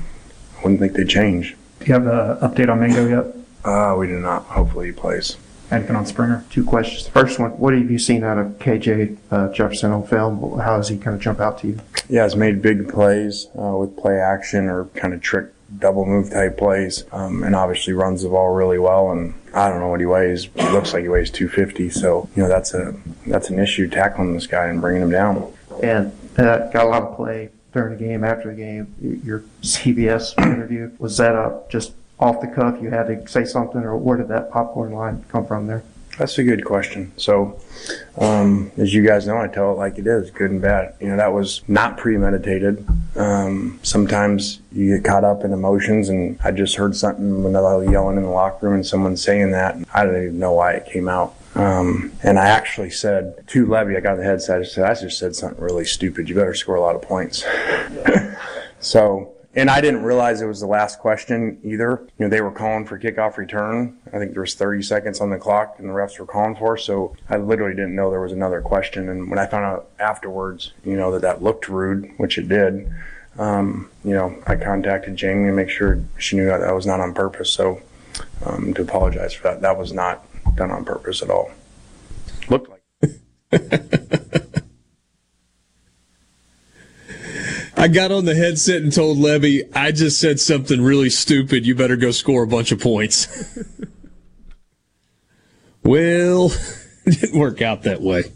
wouldn't 0.64 0.80
think 0.80 0.94
they'd 0.94 1.10
change. 1.10 1.58
Do 1.82 1.88
you 1.88 1.94
have 1.94 2.08
an 2.08 2.38
update 2.38 2.70
on 2.70 2.80
Mango 2.80 3.08
yet? 3.08 3.41
Uh, 3.64 3.96
we 3.98 4.08
do 4.08 4.20
not. 4.20 4.44
Hopefully 4.44 4.88
he 4.88 4.92
plays. 4.92 5.38
Anything 5.72 5.96
on 5.96 6.06
Springer? 6.06 6.44
Two 6.50 6.66
questions. 6.66 7.06
The 7.06 7.12
first 7.12 7.40
one, 7.40 7.52
what 7.52 7.74
have 7.74 7.90
you 7.90 7.98
seen 7.98 8.26
out 8.26 8.38
of 8.38 8.60
KJ 8.60 9.18
uh, 9.32 9.54
Jefferson 9.54 9.92
on 9.92 10.06
film? 10.06 10.60
How 10.60 10.76
does 10.76 10.90
he 10.90 10.98
kind 10.98 11.16
of 11.16 11.22
jump 11.22 11.40
out 11.40 11.60
to 11.60 11.68
you? 11.68 11.80
Yeah, 12.10 12.26
he's 12.26 12.36
made 12.36 12.62
big 12.62 12.90
plays 12.90 13.48
uh, 13.58 13.78
with 13.78 13.96
play 13.96 14.20
action 14.20 14.66
or 14.66 14.86
kind 14.96 15.14
of 15.14 15.22
trick 15.22 15.54
double 15.80 16.06
move 16.06 16.30
type 16.30 16.58
plays, 16.58 17.06
um, 17.14 17.44
and 17.44 17.56
obviously 17.56 17.94
runs 17.94 18.24
the 18.24 18.30
ball 18.30 18.50
really 18.50 18.80
well. 18.80 19.12
And 19.12 19.34
I 19.54 19.70
don't 19.70 19.80
know 19.80 19.88
what 19.88 20.02
he 20.02 20.06
weighs. 20.06 20.50
He 20.56 20.70
looks 20.70 20.94
like 20.94 21.04
he 21.04 21.10
weighs 21.10 21.32
250. 21.32 21.90
So 21.90 22.30
you 22.36 22.44
know 22.44 22.50
that's 22.50 22.74
a 22.74 22.94
that's 23.28 23.50
an 23.50 23.58
issue 23.58 23.88
tackling 23.90 24.34
this 24.34 24.48
guy 24.48 24.66
and 24.66 24.82
bringing 24.82 25.04
him 25.04 25.12
down. 25.12 25.54
And 25.82 26.12
uh, 26.38 26.70
got 26.70 26.86
a 26.86 26.90
lot 26.90 27.04
of 27.04 27.16
play 27.16 27.50
during 27.72 27.98
the 27.98 28.04
game, 28.04 28.24
after 28.26 28.50
the 28.50 28.56
game. 28.56 29.22
Your 29.24 29.46
CBS 29.62 30.38
interview 30.38 30.92
was 31.00 31.18
that 31.18 31.36
up 31.36 31.72
just 31.72 31.94
off 32.22 32.40
the 32.40 32.48
cuff? 32.48 32.82
You 32.82 32.90
had 32.90 33.08
to 33.08 33.28
say 33.28 33.44
something, 33.44 33.82
or 33.82 33.98
where 33.98 34.18
did 34.18 34.30
that 34.30 34.52
popcorn 34.52 34.94
line 34.94 35.26
come 35.30 35.46
from 35.46 35.68
there? 35.68 35.84
That's 36.18 36.38
a 36.38 36.44
good 36.44 36.66
question. 36.66 37.12
So, 37.18 37.60
um, 38.18 38.72
as 38.78 38.94
you 38.94 39.06
guys 39.06 39.26
know, 39.26 39.38
I 39.38 39.48
tell 39.48 39.72
it 39.72 39.78
like 39.78 39.98
it 39.98 40.06
is, 40.06 40.30
good 40.30 40.52
and 40.52 40.62
bad. 40.62 40.94
You 41.00 41.08
know, 41.08 41.18
that 41.18 41.34
was 41.34 41.64
not 41.68 41.98
premeditated. 41.98 42.86
Um, 43.16 43.80
sometimes 43.82 44.60
you 44.72 44.96
get 44.96 45.06
caught 45.06 45.24
up 45.24 45.44
in 45.44 45.54
emotions, 45.54 46.10
and 46.10 46.38
I 46.44 46.52
just 46.52 46.76
heard 46.76 46.96
something 46.96 47.44
when 47.44 47.56
I 47.56 47.62
was 47.62 47.90
yelling 47.90 48.18
in 48.18 48.24
the 48.24 48.30
locker 48.30 48.68
room 48.68 48.76
and 48.76 48.86
someone 48.86 49.18
saying 49.18 49.52
that. 49.52 49.76
And 49.76 49.86
I 49.94 50.06
didn't 50.06 50.24
even 50.24 50.40
know 50.40 50.54
why 50.54 50.74
it 50.74 50.86
came 50.86 51.08
out. 51.08 51.36
Um, 51.56 52.12
and 52.24 52.38
I 52.38 52.50
actually 52.50 52.92
said 52.92 53.44
to 53.48 53.66
Lebby, 53.66 53.98
I 53.98 54.00
got 54.00 54.16
the 54.16 54.24
headset, 54.24 54.62
I 54.62 54.64
said, 54.64 54.90
I 54.90 54.94
just 54.94 55.18
said 55.18 55.36
something 55.36 55.62
really 55.62 55.86
stupid. 55.86 56.30
You 56.30 56.36
better 56.36 56.54
score 56.54 56.76
a 56.76 56.82
lot 56.82 56.96
of 56.96 57.02
points. 57.02 57.44
so, 58.80 59.34
and 59.54 59.70
I 59.70 59.82
didn't 59.82 60.04
realize 60.04 60.42
it 60.42 60.46
was 60.46 60.62
the 60.62 60.68
last 60.68 61.00
question 61.00 61.60
either. 61.64 62.02
You 62.18 62.26
know, 62.26 62.30
they 62.30 62.42
were 62.42 62.52
calling 62.52 62.86
for 62.86 62.98
kickoff 62.98 63.38
return. 63.38 63.98
I 64.08 64.18
think 64.18 64.32
there 64.32 64.42
was 64.42 64.56
30 64.56 64.82
seconds 64.82 65.20
on 65.20 65.30
the 65.30 65.38
clock 65.38 65.76
and 65.78 65.90
the 65.90 65.94
refs 65.94 66.18
were 66.20 66.26
calling 66.26 66.56
for. 66.56 66.78
So 66.78 67.16
I 67.30 67.38
literally 67.38 67.76
didn't 67.76 67.96
know 67.96 68.10
there 68.10 68.22
was 68.22 68.32
another 68.32 68.62
question. 68.62 69.10
And 69.10 69.30
when 69.30 69.40
I 69.40 69.46
found 69.46 69.66
out 69.66 69.90
afterwards, 70.00 70.72
you 70.86 70.96
know, 70.96 71.12
that 71.12 71.22
that 71.24 71.44
looked 71.44 71.68
rude, 71.68 72.12
which 72.18 72.38
it 72.38 72.48
did, 72.48 72.90
um, 73.38 73.90
you 74.06 74.14
know, 74.14 74.42
I 74.48 74.56
contacted 74.56 75.18
Jamie 75.18 75.48
to 75.48 75.54
make 75.54 75.70
sure 75.70 76.02
she 76.18 76.38
knew 76.38 76.46
that 76.46 76.60
that 76.60 76.74
was 76.74 76.86
not 76.86 77.02
on 77.02 77.14
purpose. 77.14 77.52
So, 77.52 77.82
um, 78.46 78.74
to 78.74 78.82
apologize 78.82 79.34
for 79.34 79.44
that. 79.44 79.62
That 79.62 79.78
was 79.78 79.92
not 79.92 80.26
done 80.56 80.72
on 80.72 80.86
purpose 80.86 81.22
at 81.22 81.30
all. 81.30 81.52
Looked 82.50 82.70
like. 82.70 82.82
I 87.82 87.88
got 87.88 88.12
on 88.12 88.26
the 88.26 88.36
headset 88.36 88.84
and 88.84 88.94
told 88.94 89.18
Lebby, 89.18 89.68
I 89.76 89.92
just 89.92 90.20
said 90.20 90.40
something 90.40 90.84
really 90.84 91.10
stupid. 91.10 91.66
You 91.66 91.74
better 91.74 91.96
go 91.96 92.12
score 92.12 92.44
a 92.44 92.48
bunch 92.48 92.72
of 92.72 92.80
points. 92.80 93.58
well, 95.84 96.52
it 97.06 97.20
didn't 97.20 97.40
work 97.40 97.64
out 97.64 97.82
that 97.82 98.00
way. 98.00 98.34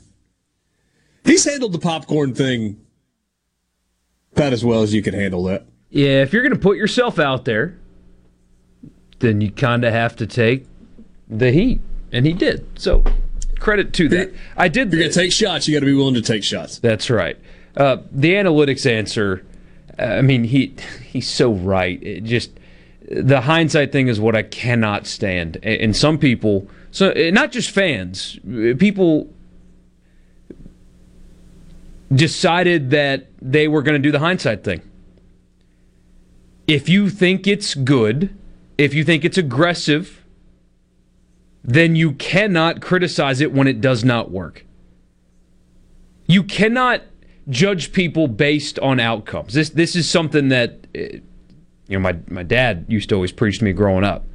He's 1.24 1.45
handled 1.45 1.74
the 1.74 1.80
popcorn 1.80 2.33
thing 2.33 2.82
about 4.32 4.51
as 4.51 4.65
well 4.65 4.82
as 4.82 4.95
you 4.95 5.03
can 5.03 5.14
handle 5.14 5.43
that. 5.43 5.67
Yeah, 5.91 6.24
if 6.24 6.33
you're 6.33 6.41
going 6.41 6.51
to 6.51 6.59
put 6.59 6.77
yourself 6.77 7.19
out 7.19 7.45
there, 7.45 7.77
then 9.19 9.41
you 9.41 9.51
kind 9.51 9.83
of 9.83 9.93
have 9.93 10.15
to 10.15 10.25
take 10.25 10.65
the 11.27 11.51
heat, 11.51 11.82
and 12.11 12.25
he 12.25 12.33
did. 12.33 12.65
So 12.80 13.03
credit 13.59 13.93
to 13.93 14.09
that. 14.09 14.33
I 14.57 14.69
did. 14.69 14.88
If 14.88 14.93
you're 14.95 15.03
going 15.03 15.11
to 15.11 15.19
take 15.19 15.32
shots, 15.32 15.67
you 15.67 15.75
got 15.75 15.82
to 15.82 15.85
be 15.85 15.93
willing 15.93 16.15
to 16.15 16.24
take 16.24 16.43
shots. 16.43 16.80
That's 16.80 17.11
right. 17.11 17.38
Uh, 17.78 17.98
the 18.12 18.34
analytics 18.34 18.90
answer. 18.90 19.45
I 19.98 20.22
mean, 20.22 20.44
he 20.45 20.76
he's 21.04 21.30
so 21.30 21.52
right. 21.54 22.02
It 22.02 22.24
just 22.24 22.52
the 23.10 23.42
hindsight 23.42 23.92
thing 23.92 24.08
is 24.08 24.20
what 24.20 24.36
I 24.36 24.44
cannot 24.44 25.06
stand. 25.06 25.58
And 25.64 25.95
some 25.95 26.18
people, 26.18 26.68
so 26.92 27.14
not 27.32 27.52
just 27.52 27.70
fans, 27.70 28.40
people 28.80 29.32
decided 32.14 32.90
that 32.92 33.28
they 33.42 33.68
were 33.68 33.82
going 33.82 34.02
to 34.02 34.06
do 34.08 34.12
the 34.12 34.20
hindsight 34.20 34.64
thing. 34.64 34.82
If 36.68 36.90
you 36.90 37.10
think 37.10 37.45
it's 37.45 37.76
good, 37.76 38.36
if 38.78 38.94
you 38.94 39.04
think 39.04 39.24
it's 39.24 39.38
aggressive, 39.38 40.24
then 41.64 41.95
you 41.95 42.14
cannot 42.14 42.82
criticize 42.82 43.40
it 43.40 43.52
when 43.52 43.68
it 43.68 43.82
does 43.82 44.04
not 44.04 44.32
work. 44.32 44.66
You 46.28 46.44
cannot 46.44 47.02
judge 47.49 47.91
people 47.91 48.27
based 48.27 48.80
on 48.80 48.99
outcomes. 48.99 49.53
This 49.53 49.69
this 49.69 49.95
is 49.95 50.09
something 50.09 50.49
that 50.49 50.88
uh, 50.95 50.99
you 50.99 51.22
know 51.90 51.99
my 51.99 52.17
my 52.30 52.43
dad 52.43 52.85
used 52.88 53.09
to 53.09 53.15
always 53.15 53.32
preach 53.32 53.59
to 53.59 53.65
me 53.65 53.74
growing 53.74 54.03
up. 54.03 54.25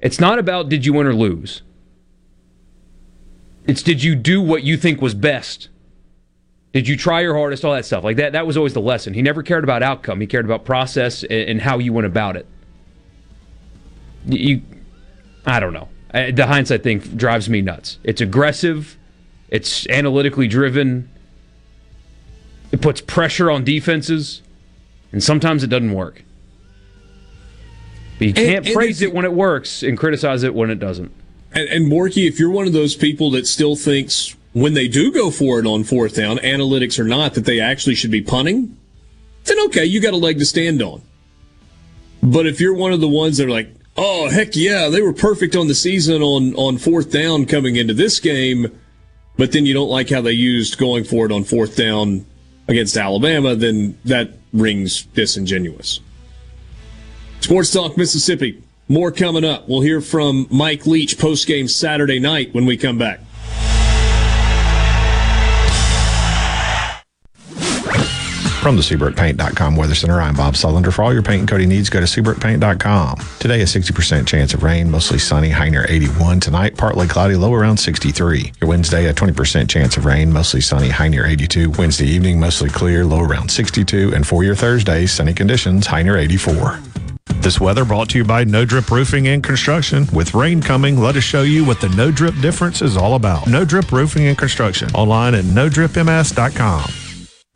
It's 0.00 0.20
not 0.20 0.38
about 0.38 0.68
did 0.68 0.86
you 0.86 0.92
win 0.92 1.06
or 1.06 1.14
lose. 1.14 1.62
It's 3.66 3.82
did 3.82 4.02
you 4.02 4.14
do 4.14 4.40
what 4.40 4.62
you 4.62 4.76
think 4.76 5.00
was 5.00 5.14
best. 5.14 5.68
Did 6.72 6.86
you 6.86 6.96
try 6.96 7.20
your 7.22 7.34
hardest? 7.34 7.64
All 7.64 7.72
that 7.74 7.86
stuff 7.86 8.04
like 8.04 8.16
that. 8.18 8.32
That 8.32 8.46
was 8.46 8.56
always 8.56 8.74
the 8.74 8.80
lesson. 8.80 9.14
He 9.14 9.22
never 9.22 9.42
cared 9.42 9.64
about 9.64 9.82
outcome. 9.82 10.20
He 10.20 10.26
cared 10.26 10.44
about 10.44 10.64
process 10.64 11.24
and 11.24 11.60
how 11.60 11.78
you 11.78 11.92
went 11.92 12.06
about 12.06 12.36
it. 12.36 12.46
You, 14.26 14.62
I 15.46 15.60
don't 15.60 15.72
know. 15.72 15.88
The 16.12 16.46
hindsight 16.46 16.82
thing 16.82 16.98
drives 16.98 17.48
me 17.48 17.62
nuts. 17.62 17.98
It's 18.04 18.20
aggressive. 18.20 18.98
It's 19.48 19.86
analytically 19.88 20.46
driven. 20.46 21.10
It 22.70 22.80
puts 22.80 23.00
pressure 23.00 23.50
on 23.50 23.64
defenses, 23.64 24.42
and 25.12 25.22
sometimes 25.22 25.62
it 25.62 25.68
doesn't 25.68 25.92
work. 25.92 26.24
But 28.18 28.28
you 28.28 28.34
can't 28.34 28.66
and, 28.66 28.74
praise 28.74 29.00
and 29.00 29.10
it 29.10 29.14
when 29.14 29.24
it 29.24 29.32
works 29.32 29.82
and 29.82 29.96
criticize 29.96 30.42
it 30.42 30.54
when 30.54 30.70
it 30.70 30.78
doesn't. 30.78 31.12
And, 31.52 31.68
and 31.68 31.90
Borky, 31.90 32.28
if 32.28 32.38
you're 32.38 32.50
one 32.50 32.66
of 32.66 32.72
those 32.72 32.94
people 32.94 33.30
that 33.30 33.46
still 33.46 33.76
thinks 33.76 34.36
when 34.52 34.74
they 34.74 34.88
do 34.88 35.12
go 35.12 35.30
for 35.30 35.58
it 35.60 35.66
on 35.66 35.84
fourth 35.84 36.16
down, 36.16 36.38
analytics 36.38 36.98
or 36.98 37.04
not, 37.04 37.34
that 37.34 37.44
they 37.44 37.60
actually 37.60 37.94
should 37.94 38.10
be 38.10 38.20
punting, 38.20 38.76
then 39.44 39.58
okay, 39.66 39.84
you 39.84 40.00
got 40.00 40.14
a 40.14 40.18
leg 40.18 40.38
to 40.38 40.44
stand 40.44 40.82
on. 40.82 41.02
But 42.22 42.46
if 42.46 42.60
you're 42.60 42.74
one 42.74 42.92
of 42.92 43.00
the 43.00 43.08
ones 43.08 43.38
that 43.38 43.46
are 43.46 43.50
like, 43.50 43.72
oh 43.96 44.28
heck 44.28 44.56
yeah, 44.56 44.88
they 44.88 45.00
were 45.00 45.12
perfect 45.12 45.56
on 45.56 45.68
the 45.68 45.74
season 45.74 46.22
on 46.22 46.54
on 46.56 46.78
fourth 46.78 47.10
down 47.10 47.46
coming 47.46 47.76
into 47.76 47.94
this 47.94 48.20
game, 48.20 48.78
but 49.36 49.52
then 49.52 49.64
you 49.64 49.72
don't 49.72 49.88
like 49.88 50.10
how 50.10 50.20
they 50.20 50.32
used 50.32 50.76
going 50.76 51.04
for 51.04 51.24
it 51.24 51.32
on 51.32 51.44
fourth 51.44 51.76
down 51.76 52.26
against 52.68 52.96
Alabama, 52.96 53.54
then 53.54 53.98
that 54.04 54.30
rings 54.52 55.02
disingenuous. 55.14 56.00
Sports 57.40 57.72
Talk 57.72 57.96
Mississippi. 57.96 58.62
More 58.88 59.10
coming 59.10 59.44
up. 59.44 59.68
We'll 59.68 59.82
hear 59.82 60.00
from 60.00 60.46
Mike 60.50 60.86
Leach 60.86 61.18
post 61.18 61.46
game 61.46 61.68
Saturday 61.68 62.18
night 62.18 62.54
when 62.54 62.64
we 62.64 62.76
come 62.76 62.98
back. 62.98 63.20
From 68.68 68.76
the 68.76 68.82
SeabrookPaint.com 68.82 69.76
Weather 69.76 69.94
Center, 69.94 70.20
I'm 70.20 70.34
Bob 70.34 70.52
Sullender. 70.52 70.92
For 70.92 71.02
all 71.02 71.10
your 71.10 71.22
paint 71.22 71.40
and 71.40 71.48
coating 71.48 71.70
needs, 71.70 71.88
go 71.88 72.00
to 72.00 72.04
SeabrookPaint.com. 72.04 73.16
Today, 73.38 73.62
a 73.62 73.64
60% 73.64 74.26
chance 74.26 74.52
of 74.52 74.62
rain, 74.62 74.90
mostly 74.90 75.18
sunny, 75.18 75.48
high 75.48 75.70
near 75.70 75.86
81. 75.88 76.40
Tonight, 76.40 76.76
partly 76.76 77.08
cloudy, 77.08 77.34
low 77.34 77.54
around 77.54 77.78
63. 77.78 78.52
Your 78.60 78.68
Wednesday, 78.68 79.06
a 79.06 79.14
20% 79.14 79.70
chance 79.70 79.96
of 79.96 80.04
rain, 80.04 80.30
mostly 80.30 80.60
sunny, 80.60 80.90
high 80.90 81.08
near 81.08 81.24
82. 81.24 81.70
Wednesday 81.78 82.04
evening, 82.04 82.38
mostly 82.38 82.68
clear, 82.68 83.06
low 83.06 83.20
around 83.20 83.50
62. 83.50 84.12
And 84.14 84.26
for 84.26 84.44
your 84.44 84.54
Thursday, 84.54 85.06
sunny 85.06 85.32
conditions, 85.32 85.86
high 85.86 86.02
near 86.02 86.18
84. 86.18 86.78
This 87.36 87.58
weather 87.58 87.86
brought 87.86 88.10
to 88.10 88.18
you 88.18 88.24
by 88.24 88.44
No 88.44 88.66
Drip 88.66 88.90
Roofing 88.90 89.28
and 89.28 89.42
Construction. 89.42 90.06
With 90.12 90.34
rain 90.34 90.60
coming, 90.60 91.00
let 91.00 91.16
us 91.16 91.24
show 91.24 91.40
you 91.40 91.64
what 91.64 91.80
the 91.80 91.88
No 91.96 92.10
Drip 92.10 92.34
difference 92.42 92.82
is 92.82 92.98
all 92.98 93.14
about. 93.14 93.46
No 93.46 93.64
Drip 93.64 93.90
Roofing 93.90 94.26
and 94.26 94.36
Construction. 94.36 94.90
Online 94.94 95.34
at 95.36 95.44
NoDripMS.com. 95.46 97.07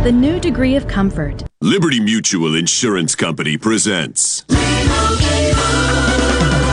Rheem, 0.00 0.04
the 0.04 0.12
new 0.12 0.40
degree 0.40 0.76
of 0.76 0.86
comfort. 0.88 1.42
Liberty 1.60 2.00
Mutual 2.00 2.54
Insurance 2.54 3.14
Company 3.14 3.56
presents. 3.56 4.44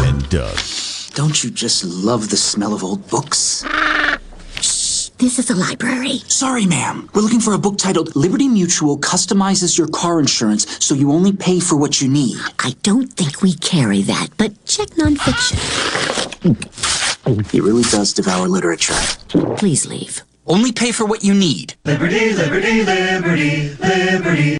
And 0.06 0.30
Doug. 0.30 0.58
Don't 1.14 1.44
you 1.44 1.52
just 1.52 1.84
love 1.84 2.30
the 2.30 2.38
smell 2.38 2.74
of 2.74 2.84
old 2.84 3.08
books? 3.10 3.66
Shh, 4.62 5.10
this 5.18 5.40
is 5.40 5.50
a 5.50 5.56
library. 5.56 6.20
Sorry, 6.28 6.66
ma'am. 6.66 7.10
We're 7.14 7.22
looking 7.22 7.40
for 7.40 7.54
a 7.54 7.58
book 7.58 7.78
titled 7.78 8.16
Liberty 8.16 8.48
Mutual 8.48 8.98
Customizes 8.98 9.78
Your 9.78 9.88
Car 9.88 10.20
Insurance 10.20 10.84
so 10.84 10.94
you 10.96 11.12
only 11.12 11.32
pay 11.32 11.60
for 11.60 11.76
what 11.76 12.02
you 12.02 12.08
need. 12.08 12.38
I 12.60 12.76
don't 12.84 13.12
think 13.14 13.42
we 13.42 13.54
carry 13.56 14.04
that, 14.04 14.30
but 14.38 14.54
check 14.66 14.90
nonfiction. 14.90 15.58
He 17.52 17.60
really 17.60 17.84
does 17.84 18.14
devour 18.14 18.48
literature. 18.48 18.94
Please 19.58 19.86
leave. 19.86 20.22
Only 20.50 20.72
pay 20.72 20.94
for 20.94 21.06
what 21.06 21.26
you 21.26 21.34
need. 21.34 21.74
Liberty, 21.84 22.32
liberty, 22.32 22.82
liberty, 22.82 23.70
liberty. 23.82 24.58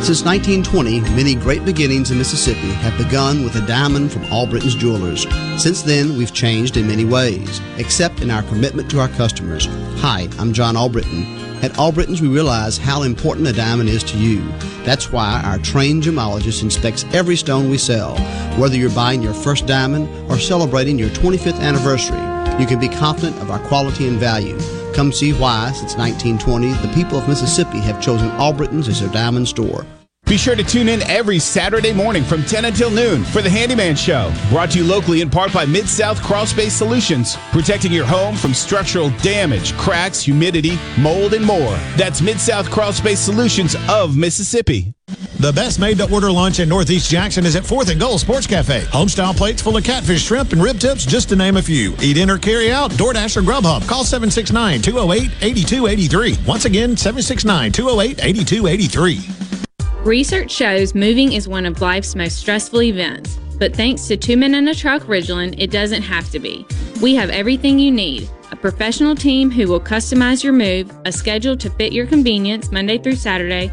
Since 0.00 0.24
1920, 0.24 1.00
many 1.14 1.34
great 1.34 1.62
beginnings 1.62 2.10
in 2.10 2.16
Mississippi 2.16 2.72
have 2.80 2.96
begun 2.96 3.44
with 3.44 3.54
a 3.56 3.66
diamond 3.66 4.12
from 4.12 4.24
Albritton's 4.24 4.74
Jewelers. 4.74 5.26
Since 5.62 5.82
then, 5.82 6.16
we've 6.16 6.32
changed 6.32 6.78
in 6.78 6.86
many 6.86 7.04
ways, 7.04 7.60
except 7.76 8.20
in 8.20 8.30
our 8.30 8.44
commitment 8.44 8.90
to 8.92 9.00
our 9.00 9.08
customers. 9.08 9.66
Hi, 10.00 10.26
I'm 10.38 10.54
John 10.54 10.74
Albritton. 10.74 11.24
At 11.62 11.76
Albritton's, 11.76 12.22
we 12.22 12.28
realize 12.28 12.78
how 12.78 13.02
important 13.02 13.46
a 13.46 13.52
diamond 13.52 13.90
is 13.90 14.04
to 14.04 14.16
you. 14.16 14.40
That's 14.84 15.12
why 15.12 15.42
our 15.44 15.58
trained 15.58 16.04
gemologist 16.04 16.62
inspects 16.62 17.04
every 17.12 17.36
stone 17.36 17.68
we 17.68 17.76
sell. 17.76 18.16
Whether 18.58 18.76
you're 18.76 18.88
buying 18.90 19.22
your 19.22 19.34
first 19.34 19.66
diamond 19.66 20.08
or 20.30 20.38
celebrating 20.38 20.98
your 20.98 21.10
25th 21.10 21.60
anniversary, 21.60 22.22
you 22.58 22.66
can 22.66 22.80
be 22.80 22.88
confident 22.88 23.36
of 23.42 23.50
our 23.50 23.60
quality 23.68 24.08
and 24.08 24.18
value. 24.18 24.58
Come 24.96 25.12
see 25.12 25.34
why, 25.34 25.72
since 25.72 25.94
1920, 25.94 26.72
the 26.72 26.94
people 26.94 27.18
of 27.18 27.28
Mississippi 27.28 27.80
have 27.80 28.00
chosen 28.00 28.30
Albritton's 28.30 28.88
as 28.88 29.00
their 29.00 29.10
diamond 29.10 29.46
store. 29.46 29.84
Be 30.24 30.38
sure 30.38 30.56
to 30.56 30.64
tune 30.64 30.88
in 30.88 31.02
every 31.02 31.38
Saturday 31.38 31.92
morning 31.92 32.24
from 32.24 32.42
10 32.42 32.64
until 32.64 32.90
noon 32.90 33.22
for 33.22 33.42
the 33.42 33.50
Handyman 33.50 33.94
Show. 33.94 34.32
Brought 34.48 34.70
to 34.70 34.78
you 34.78 34.84
locally 34.84 35.20
in 35.20 35.28
part 35.28 35.52
by 35.52 35.66
Mid 35.66 35.86
South 35.86 36.22
Crawl 36.22 36.46
Space 36.46 36.72
Solutions, 36.72 37.36
protecting 37.52 37.92
your 37.92 38.06
home 38.06 38.36
from 38.36 38.54
structural 38.54 39.10
damage, 39.18 39.74
cracks, 39.74 40.22
humidity, 40.22 40.78
mold, 40.98 41.34
and 41.34 41.44
more. 41.44 41.76
That's 41.96 42.22
Mid 42.22 42.40
South 42.40 42.70
Crawl 42.70 42.94
Space 42.94 43.20
Solutions 43.20 43.76
of 43.90 44.16
Mississippi. 44.16 44.95
The 45.38 45.52
best 45.52 45.78
made 45.78 45.98
to 45.98 46.12
order 46.12 46.32
lunch 46.32 46.58
in 46.58 46.68
Northeast 46.68 47.08
Jackson 47.08 47.46
is 47.46 47.54
at 47.54 47.62
4th 47.62 47.90
and 47.90 48.00
Gold 48.00 48.20
Sports 48.20 48.46
Cafe. 48.46 48.80
Homestyle 48.86 49.36
plates 49.36 49.62
full 49.62 49.76
of 49.76 49.84
catfish, 49.84 50.24
shrimp, 50.24 50.52
and 50.52 50.60
rib 50.60 50.80
tips, 50.80 51.06
just 51.06 51.28
to 51.28 51.36
name 51.36 51.56
a 51.56 51.62
few. 51.62 51.94
Eat 52.02 52.16
in 52.16 52.28
or 52.28 52.38
carry 52.38 52.72
out, 52.72 52.90
DoorDash 52.92 53.36
or 53.36 53.42
Grubhub. 53.42 53.86
Call 53.86 54.02
769 54.02 54.82
208 54.82 55.30
8283. 55.42 56.38
Once 56.46 56.64
again, 56.64 56.96
769 56.96 57.70
208 57.70 58.24
8283. 58.24 59.20
Research 60.02 60.50
shows 60.50 60.94
moving 60.96 61.34
is 61.34 61.46
one 61.46 61.66
of 61.66 61.80
life's 61.80 62.16
most 62.16 62.38
stressful 62.38 62.82
events, 62.82 63.38
but 63.58 63.76
thanks 63.76 64.08
to 64.08 64.16
Two 64.16 64.36
Men 64.36 64.54
in 64.54 64.66
a 64.66 64.74
Truck 64.74 65.02
Ridgeland, 65.02 65.54
it 65.58 65.70
doesn't 65.70 66.02
have 66.02 66.28
to 66.30 66.40
be. 66.40 66.66
We 67.00 67.14
have 67.14 67.30
everything 67.30 67.78
you 67.78 67.92
need 67.92 68.28
a 68.50 68.56
professional 68.56 69.14
team 69.14 69.50
who 69.50 69.68
will 69.68 69.80
customize 69.80 70.42
your 70.42 70.52
move, 70.52 70.90
a 71.04 71.12
schedule 71.12 71.56
to 71.56 71.68
fit 71.70 71.92
your 71.92 72.06
convenience 72.06 72.72
Monday 72.72 72.96
through 72.98 73.16
Saturday, 73.16 73.72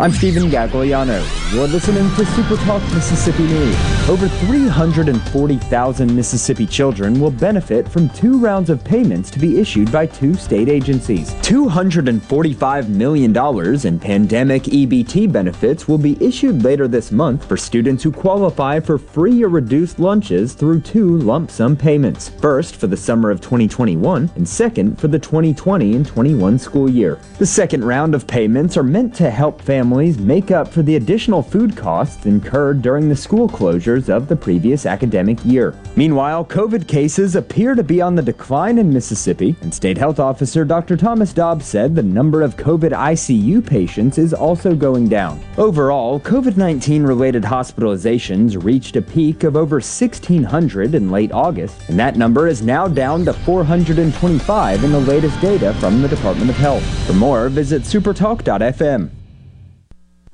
I'm 0.00 0.12
Stephen 0.12 0.44
Gagliano. 0.44 1.24
You're 1.52 1.66
listening 1.66 2.08
to 2.14 2.24
Super 2.26 2.54
Talk 2.62 2.80
Mississippi 2.94 3.42
News. 3.42 4.08
Over 4.08 4.28
340,000 4.28 6.14
Mississippi 6.14 6.66
children 6.66 7.18
will 7.18 7.32
benefit 7.32 7.88
from 7.88 8.08
two 8.10 8.38
rounds 8.38 8.70
of 8.70 8.84
payments 8.84 9.28
to 9.32 9.40
be 9.40 9.58
issued 9.58 9.90
by 9.90 10.06
two 10.06 10.34
state 10.34 10.68
agencies. 10.68 11.34
$245 11.36 12.88
million 12.88 13.36
in 13.84 13.98
pandemic 13.98 14.62
EBT 14.62 15.32
benefits 15.32 15.88
will 15.88 15.98
be 15.98 16.16
issued 16.24 16.62
later 16.62 16.86
this 16.86 17.10
month 17.10 17.44
for 17.44 17.56
students 17.56 18.04
who 18.04 18.12
qualify 18.12 18.78
for 18.78 18.98
free 18.98 19.42
or 19.42 19.48
reduced 19.48 19.98
lunches 19.98 20.54
through 20.54 20.80
two 20.80 21.18
lump 21.18 21.50
sum 21.50 21.76
payments. 21.76 22.28
First 22.28 22.76
for 22.76 22.86
the 22.86 22.96
summer 22.96 23.32
of 23.32 23.40
2021 23.40 24.30
and 24.36 24.48
second 24.48 25.00
for 25.00 25.08
the 25.08 25.18
2020 25.18 25.96
and 25.96 26.06
21 26.06 26.56
school 26.60 26.88
year. 26.88 27.18
The 27.38 27.46
second 27.46 27.82
round 27.82 28.14
of 28.14 28.28
payments 28.28 28.76
are 28.76 28.84
meant 28.84 29.12
to 29.16 29.28
help 29.28 29.60
families 29.60 29.87
families 29.88 30.18
make 30.18 30.50
up 30.50 30.68
for 30.68 30.82
the 30.82 30.96
additional 30.96 31.42
food 31.42 31.74
costs 31.74 32.26
incurred 32.26 32.82
during 32.82 33.08
the 33.08 33.16
school 33.16 33.48
closures 33.48 34.10
of 34.10 34.28
the 34.28 34.36
previous 34.36 34.84
academic 34.84 35.42
year. 35.46 35.74
Meanwhile, 35.96 36.44
COVID 36.44 36.86
cases 36.86 37.36
appear 37.36 37.74
to 37.74 37.82
be 37.82 38.02
on 38.02 38.14
the 38.14 38.20
decline 38.20 38.76
in 38.76 38.92
Mississippi, 38.92 39.56
and 39.62 39.72
State 39.72 39.96
Health 39.96 40.20
Officer 40.20 40.66
Dr. 40.66 40.94
Thomas 40.94 41.32
Dobbs 41.32 41.64
said 41.64 41.94
the 41.94 42.02
number 42.02 42.42
of 42.42 42.58
COVID 42.58 42.92
ICU 42.92 43.66
patients 43.66 44.18
is 44.18 44.34
also 44.34 44.74
going 44.74 45.08
down. 45.08 45.42
Overall, 45.56 46.20
COVID 46.20 46.58
19 46.58 47.02
related 47.02 47.42
hospitalizations 47.42 48.62
reached 48.62 48.96
a 48.96 49.00
peak 49.00 49.42
of 49.42 49.56
over 49.56 49.76
1,600 49.76 50.94
in 50.94 51.10
late 51.10 51.32
August, 51.32 51.88
and 51.88 51.98
that 51.98 52.16
number 52.16 52.46
is 52.46 52.60
now 52.60 52.86
down 52.86 53.24
to 53.24 53.32
425 53.32 54.84
in 54.84 54.92
the 54.92 55.00
latest 55.00 55.40
data 55.40 55.72
from 55.80 56.02
the 56.02 56.08
Department 56.08 56.50
of 56.50 56.56
Health. 56.56 56.84
For 57.06 57.14
more, 57.14 57.48
visit 57.48 57.84
supertalk.fm. 57.84 59.17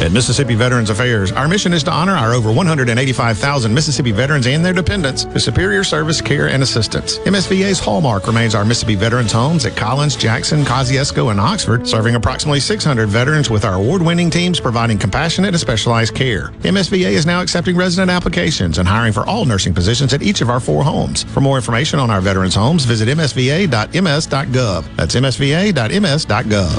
At 0.00 0.12
Mississippi 0.12 0.54
Veterans 0.54 0.90
Affairs, 0.90 1.32
our 1.32 1.48
mission 1.48 1.72
is 1.72 1.82
to 1.82 1.90
honor 1.90 2.12
our 2.12 2.32
over 2.32 2.52
185,000 2.52 3.74
Mississippi 3.74 4.12
veterans 4.12 4.46
and 4.46 4.64
their 4.64 4.72
dependents 4.72 5.26
with 5.26 5.42
superior 5.42 5.82
service, 5.82 6.20
care, 6.20 6.48
and 6.48 6.62
assistance. 6.62 7.18
MSVA's 7.18 7.80
hallmark 7.80 8.26
remains 8.26 8.54
our 8.54 8.64
Mississippi 8.64 8.94
Veterans 8.94 9.32
homes 9.32 9.66
at 9.66 9.76
Collins, 9.76 10.14
Jackson, 10.14 10.64
Kosciusko, 10.64 11.32
and 11.32 11.40
Oxford, 11.40 11.86
serving 11.86 12.14
approximately 12.14 12.60
600 12.60 13.08
veterans 13.08 13.50
with 13.50 13.64
our 13.64 13.74
award-winning 13.74 14.30
teams 14.30 14.60
providing 14.60 14.98
compassionate 14.98 15.48
and 15.48 15.60
specialized 15.60 16.14
care. 16.14 16.50
MSVA 16.60 17.10
is 17.10 17.26
now 17.26 17.42
accepting 17.42 17.76
resident 17.76 18.10
applications 18.10 18.78
and 18.78 18.86
hiring 18.86 19.12
for 19.12 19.26
all 19.26 19.44
nursing 19.44 19.74
positions 19.74 20.14
at 20.14 20.22
each 20.22 20.40
of 20.40 20.48
our 20.48 20.60
four 20.60 20.84
homes. 20.84 21.24
For 21.24 21.40
more 21.40 21.56
information 21.56 21.98
on 21.98 22.08
our 22.08 22.20
veterans 22.20 22.54
homes, 22.54 22.84
visit 22.84 23.08
msva.ms.gov. 23.08 24.84
That's 24.96 25.16
msva.ms.gov. 25.16 26.78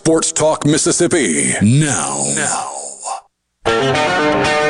Sports 0.00 0.32
Talk 0.32 0.64
Mississippi. 0.64 1.52
Now. 1.60 2.24
Now. 3.66 4.69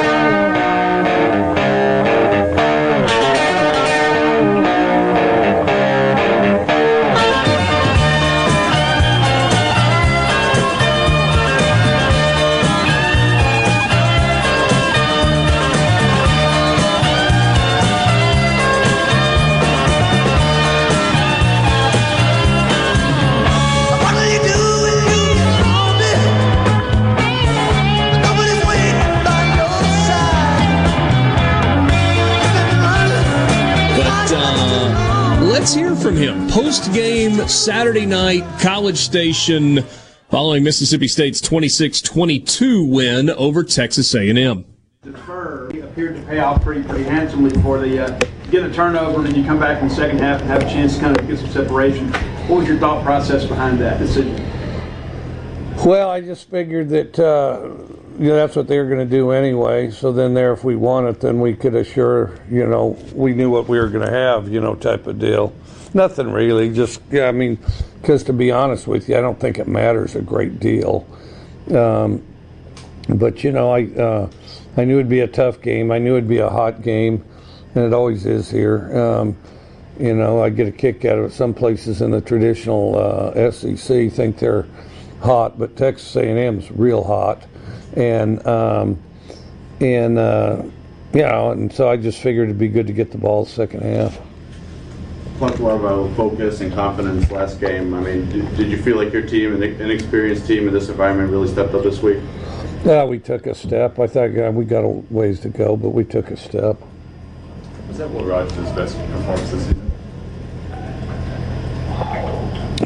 Let's 35.60 35.74
hear 35.74 35.94
from 35.94 36.16
him. 36.16 36.48
Post 36.48 36.90
game 36.94 37.46
Saturday 37.46 38.06
night, 38.06 38.42
College 38.60 38.96
Station, 38.96 39.82
following 40.30 40.64
Mississippi 40.64 41.06
State's 41.06 41.38
26-22 41.42 42.88
win 42.88 43.28
over 43.28 43.62
Texas 43.62 44.14
A&M. 44.14 44.64
defer 45.02 45.68
the 45.70 45.80
appeared 45.80 46.16
to 46.16 46.22
pay 46.22 46.38
off 46.38 46.62
pretty 46.62 46.82
pretty 46.82 47.04
handsomely 47.04 47.50
for 47.60 47.78
the 47.78 48.06
uh, 48.06 48.18
get 48.50 48.64
a 48.64 48.72
turnover 48.72 49.18
and 49.18 49.26
then 49.26 49.34
you 49.34 49.44
come 49.44 49.60
back 49.60 49.82
in 49.82 49.88
the 49.88 49.94
second 49.94 50.18
half 50.18 50.40
and 50.40 50.48
have 50.48 50.62
a 50.62 50.66
chance 50.70 50.94
to 50.94 51.00
kind 51.00 51.20
of 51.20 51.28
get 51.28 51.38
some 51.38 51.50
separation. 51.50 52.10
What 52.48 52.60
was 52.60 52.66
your 52.66 52.78
thought 52.78 53.04
process 53.04 53.44
behind 53.44 53.78
that 53.80 53.98
decision? 53.98 54.42
Well, 55.84 56.08
I 56.08 56.22
just 56.22 56.48
figured 56.48 56.88
that 56.88 57.18
uh, 57.18 57.68
you 58.20 58.28
know 58.28 58.34
that's 58.34 58.54
what 58.54 58.68
they 58.68 58.76
were 58.76 58.84
going 58.84 58.98
to 58.98 59.06
do 59.06 59.30
anyway. 59.30 59.90
So 59.90 60.12
then, 60.12 60.34
there, 60.34 60.52
if 60.52 60.62
we 60.62 60.76
won 60.76 61.06
it, 61.06 61.20
then 61.20 61.40
we 61.40 61.54
could 61.54 61.74
assure 61.74 62.38
you 62.50 62.66
know 62.66 62.98
we 63.14 63.32
knew 63.32 63.48
what 63.48 63.66
we 63.66 63.78
were 63.78 63.88
going 63.88 64.06
to 64.06 64.12
have, 64.12 64.46
you 64.50 64.60
know, 64.60 64.74
type 64.74 65.06
of 65.06 65.18
deal. 65.18 65.54
Nothing 65.94 66.30
really, 66.30 66.70
just 66.70 67.00
yeah. 67.10 67.28
I 67.28 67.32
mean, 67.32 67.58
because 68.02 68.22
to 68.24 68.34
be 68.34 68.50
honest 68.50 68.86
with 68.86 69.08
you, 69.08 69.16
I 69.16 69.22
don't 69.22 69.40
think 69.40 69.58
it 69.58 69.66
matters 69.66 70.16
a 70.16 70.20
great 70.20 70.60
deal. 70.60 71.06
Um, 71.74 72.22
but 73.08 73.42
you 73.42 73.52
know, 73.52 73.70
I 73.70 73.86
uh, 73.86 74.30
I 74.76 74.84
knew 74.84 74.96
it'd 74.96 75.08
be 75.08 75.20
a 75.20 75.26
tough 75.26 75.62
game. 75.62 75.90
I 75.90 75.98
knew 75.98 76.12
it'd 76.12 76.28
be 76.28 76.38
a 76.40 76.50
hot 76.50 76.82
game, 76.82 77.24
and 77.74 77.84
it 77.84 77.94
always 77.94 78.26
is 78.26 78.50
here. 78.50 78.98
Um, 78.98 79.36
you 79.98 80.14
know, 80.14 80.42
I 80.42 80.50
get 80.50 80.68
a 80.68 80.72
kick 80.72 81.06
out 81.06 81.18
of 81.18 81.24
it. 81.24 81.32
Some 81.32 81.54
places 81.54 82.02
in 82.02 82.10
the 82.10 82.20
traditional 82.20 82.98
uh, 82.98 83.50
SEC 83.50 84.12
think 84.12 84.38
they're 84.38 84.66
hot, 85.22 85.58
but 85.58 85.76
Texas 85.76 86.16
A&M's 86.16 86.70
real 86.70 87.02
hot, 87.02 87.46
and 87.94 88.46
um, 88.46 88.98
and 89.80 90.18
uh, 90.18 90.62
you 91.12 91.22
know, 91.22 91.50
and 91.50 91.72
so 91.72 91.88
I 91.88 91.96
just 91.96 92.20
figured 92.20 92.48
it'd 92.48 92.58
be 92.58 92.68
good 92.68 92.86
to 92.86 92.92
get 92.92 93.10
the 93.10 93.18
ball 93.18 93.44
second 93.44 93.82
half. 93.82 94.20
Talked 95.38 95.58
a 95.58 95.62
lot 95.62 95.80
about 95.80 96.14
focus 96.16 96.60
and 96.60 96.72
confidence 96.72 97.30
last 97.30 97.60
game. 97.60 97.94
I 97.94 98.00
mean, 98.00 98.28
did, 98.28 98.56
did 98.56 98.70
you 98.70 98.76
feel 98.76 98.96
like 98.96 99.12
your 99.12 99.22
team, 99.22 99.54
an 99.54 99.62
inexperienced 99.62 100.46
team 100.46 100.68
in 100.68 100.74
this 100.74 100.90
environment, 100.90 101.30
really 101.30 101.48
stepped 101.48 101.72
up 101.72 101.82
this 101.82 102.02
week? 102.02 102.18
Yeah, 102.84 103.04
we 103.04 103.18
took 103.18 103.46
a 103.46 103.54
step. 103.54 103.98
I 103.98 104.06
thought 104.06 104.36
uh, 104.38 104.50
we 104.52 104.64
got 104.64 104.84
a 104.84 104.88
ways 104.88 105.40
to 105.40 105.48
go, 105.48 105.76
but 105.76 105.90
we 105.90 106.04
took 106.04 106.30
a 106.30 106.36
step. 106.36 106.76
Was 107.88 107.98
that 107.98 108.10
Will 108.10 108.24
Rogers' 108.24 108.54
best 108.72 108.96
performance 108.98 109.50
this 109.50 109.62
season? 109.64 109.90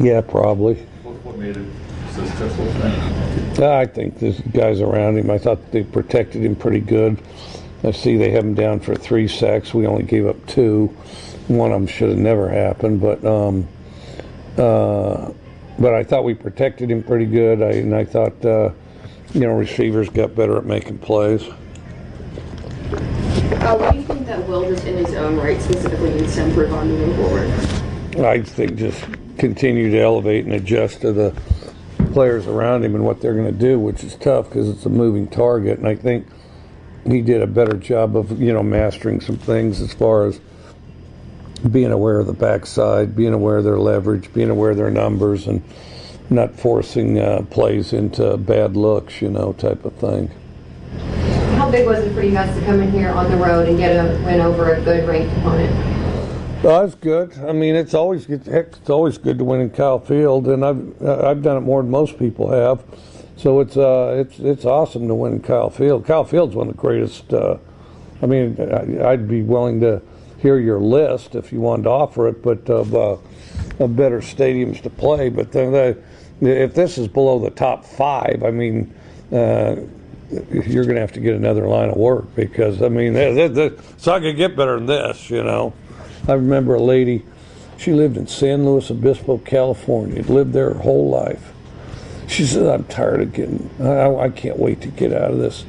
Yeah, 0.01 0.21
probably. 0.21 0.75
What, 1.03 1.15
what 1.23 1.37
made 1.37 1.55
it 1.55 1.65
so 1.65 1.65
successful 1.65 1.73
tonight? 1.73 1.84
I 2.17 3.85
think 3.85 4.19
the 4.19 4.31
guys 4.53 4.79
around 4.79 5.17
him. 5.17 5.29
I 5.29 5.37
thought 5.37 5.71
they 5.71 5.83
protected 5.83 6.43
him 6.43 6.55
pretty 6.55 6.79
good. 6.79 7.21
I 7.83 7.91
see 7.91 8.17
they 8.17 8.31
have 8.31 8.45
him 8.45 8.53
down 8.53 8.79
for 8.79 8.95
three 8.95 9.27
sacks. 9.27 9.73
We 9.73 9.85
only 9.85 10.03
gave 10.03 10.25
up 10.25 10.45
two. 10.47 10.87
One 11.47 11.71
of 11.71 11.81
them 11.81 11.87
should 11.87 12.09
have 12.09 12.17
never 12.17 12.49
happened, 12.49 13.01
but 13.01 13.23
um, 13.25 13.67
uh, 14.57 15.31
but 15.77 15.93
I 15.93 16.03
thought 16.03 16.23
we 16.23 16.33
protected 16.33 16.89
him 16.89 17.03
pretty 17.03 17.25
good. 17.25 17.61
I, 17.61 17.71
and 17.71 17.93
I 17.93 18.05
thought 18.05 18.45
uh, 18.45 18.71
you 19.33 19.41
know 19.41 19.53
receivers 19.53 20.09
got 20.09 20.35
better 20.35 20.57
at 20.57 20.65
making 20.65 20.99
plays. 20.99 21.43
Uh, 21.43 21.55
what 23.77 23.91
do 23.91 23.97
you 23.97 24.05
think 24.05 24.25
that 24.25 24.47
Will 24.47 24.63
just 24.63 24.85
in 24.85 24.97
his 24.97 25.13
own 25.15 25.37
right 25.37 25.61
specifically 25.61 26.13
needs 26.13 26.35
to 26.35 26.45
improve 26.45 26.73
on 26.73 26.87
moving 26.87 27.15
forward? 27.15 28.25
I 28.25 28.41
think 28.41 28.77
just 28.77 29.03
continue 29.37 29.91
to 29.91 29.99
elevate 29.99 30.45
and 30.45 30.53
adjust 30.53 31.01
to 31.01 31.11
the 31.11 31.35
players 32.15 32.47
around 32.47 32.85
him 32.85 32.95
and 32.95 33.03
what 33.03 33.19
they're 33.19 33.33
going 33.33 33.45
to 33.45 33.51
do, 33.51 33.77
which 33.77 34.01
is 34.01 34.15
tough 34.15 34.47
because 34.47 34.69
it's 34.69 34.85
a 34.85 34.89
moving 34.89 35.27
target. 35.27 35.77
And 35.77 35.85
I 35.85 35.95
think 35.95 36.25
he 37.05 37.21
did 37.21 37.41
a 37.41 37.47
better 37.47 37.75
job 37.75 38.15
of 38.15 38.41
you 38.41 38.53
know 38.53 38.63
mastering 38.63 39.19
some 39.19 39.35
things 39.35 39.81
as 39.81 39.93
far 39.93 40.25
as 40.25 40.39
being 41.69 41.91
aware 41.91 42.17
of 42.17 42.27
the 42.27 42.33
backside, 42.33 43.17
being 43.17 43.33
aware 43.33 43.57
of 43.57 43.65
their 43.65 43.77
leverage, 43.77 44.33
being 44.33 44.49
aware 44.49 44.71
of 44.71 44.77
their 44.77 44.89
numbers, 44.89 45.45
and 45.45 45.61
not 46.29 46.57
forcing 46.57 47.19
uh, 47.19 47.41
plays 47.49 47.91
into 47.91 48.37
bad 48.37 48.77
looks, 48.77 49.21
you 49.21 49.29
know, 49.29 49.51
type 49.51 49.83
of 49.83 49.93
thing. 49.95 50.31
How 51.57 51.69
big 51.69 51.85
was 51.85 51.99
it 51.99 52.13
for 52.13 52.21
you 52.21 52.31
guys 52.31 52.57
to 52.57 52.65
come 52.65 52.79
in 52.79 52.93
here 52.93 53.09
on 53.09 53.29
the 53.29 53.35
road 53.35 53.67
and 53.67 53.77
get 53.77 53.91
a 53.91 54.23
win 54.23 54.39
over 54.39 54.73
a 54.73 54.81
good 54.81 55.05
ranked 55.05 55.35
opponent? 55.39 55.94
It's 56.67 56.95
good. 56.95 57.37
I 57.47 57.51
mean, 57.51 57.75
it's 57.75 57.93
always. 57.93 58.25
Heck, 58.25 58.67
it's 58.77 58.89
always 58.89 59.19
good 59.19 59.37
to 59.37 59.43
win 59.43 59.61
in 59.61 59.69
Kyle 59.69 59.99
Field, 59.99 60.47
and 60.47 60.65
I've 60.65 61.07
I've 61.07 61.43
done 61.43 61.57
it 61.57 61.61
more 61.61 61.83
than 61.83 61.91
most 61.91 62.17
people 62.17 62.49
have. 62.49 62.83
So 63.37 63.59
it's 63.59 63.77
uh 63.77 64.15
it's 64.25 64.39
it's 64.39 64.65
awesome 64.65 65.07
to 65.07 65.13
win 65.13 65.33
in 65.33 65.41
Kyle 65.41 65.69
Field. 65.69 66.07
Kyle 66.07 66.23
Field's 66.23 66.55
one 66.55 66.67
of 66.67 66.75
the 66.75 66.81
greatest. 66.81 67.31
Uh, 67.31 67.57
I 68.23 68.25
mean, 68.25 68.57
I, 68.59 69.11
I'd 69.11 69.27
be 69.27 69.43
willing 69.43 69.79
to 69.81 70.01
hear 70.39 70.57
your 70.57 70.79
list 70.79 71.35
if 71.35 71.53
you 71.53 71.61
wanted 71.61 71.83
to 71.83 71.89
offer 71.89 72.27
it, 72.29 72.41
but 72.41 72.67
of, 72.67 72.95
uh, 72.95 73.17
of 73.79 73.95
better 73.95 74.19
stadiums 74.19 74.81
to 74.83 74.89
play. 74.89 75.29
But 75.29 75.51
then 75.51 75.71
the, 75.71 75.97
if 76.41 76.73
this 76.73 76.97
is 76.97 77.07
below 77.07 77.37
the 77.37 77.51
top 77.51 77.85
five, 77.85 78.41
I 78.43 78.49
mean, 78.49 78.91
uh, 79.31 79.75
you're 80.51 80.83
going 80.83 80.95
to 80.95 81.01
have 81.01 81.11
to 81.11 81.19
get 81.19 81.35
another 81.35 81.67
line 81.67 81.89
of 81.89 81.97
work 81.97 82.33
because 82.35 82.81
I 82.81 82.89
mean, 82.89 83.15
it's 83.15 84.05
not 84.07 84.19
going 84.19 84.33
to 84.33 84.37
get 84.37 84.55
better 84.55 84.77
than 84.77 84.87
this, 84.87 85.29
you 85.29 85.43
know. 85.43 85.71
I 86.27 86.33
remember 86.33 86.75
a 86.75 86.81
lady, 86.81 87.23
she 87.77 87.93
lived 87.93 88.17
in 88.17 88.27
San 88.27 88.65
Luis 88.65 88.89
Obispo, 88.89 89.37
California, 89.39 90.21
lived 90.23 90.53
there 90.53 90.73
her 90.73 90.79
whole 90.79 91.09
life. 91.09 91.53
She 92.27 92.45
said, 92.45 92.65
"I'm 92.65 92.85
tired 92.85 93.21
of 93.21 93.33
getting. 93.33 93.69
I, 93.79 94.15
I 94.15 94.29
can't 94.29 94.57
wait 94.57 94.81
to 94.81 94.87
get 94.87 95.13
out 95.13 95.31
of 95.31 95.37
this 95.37 95.65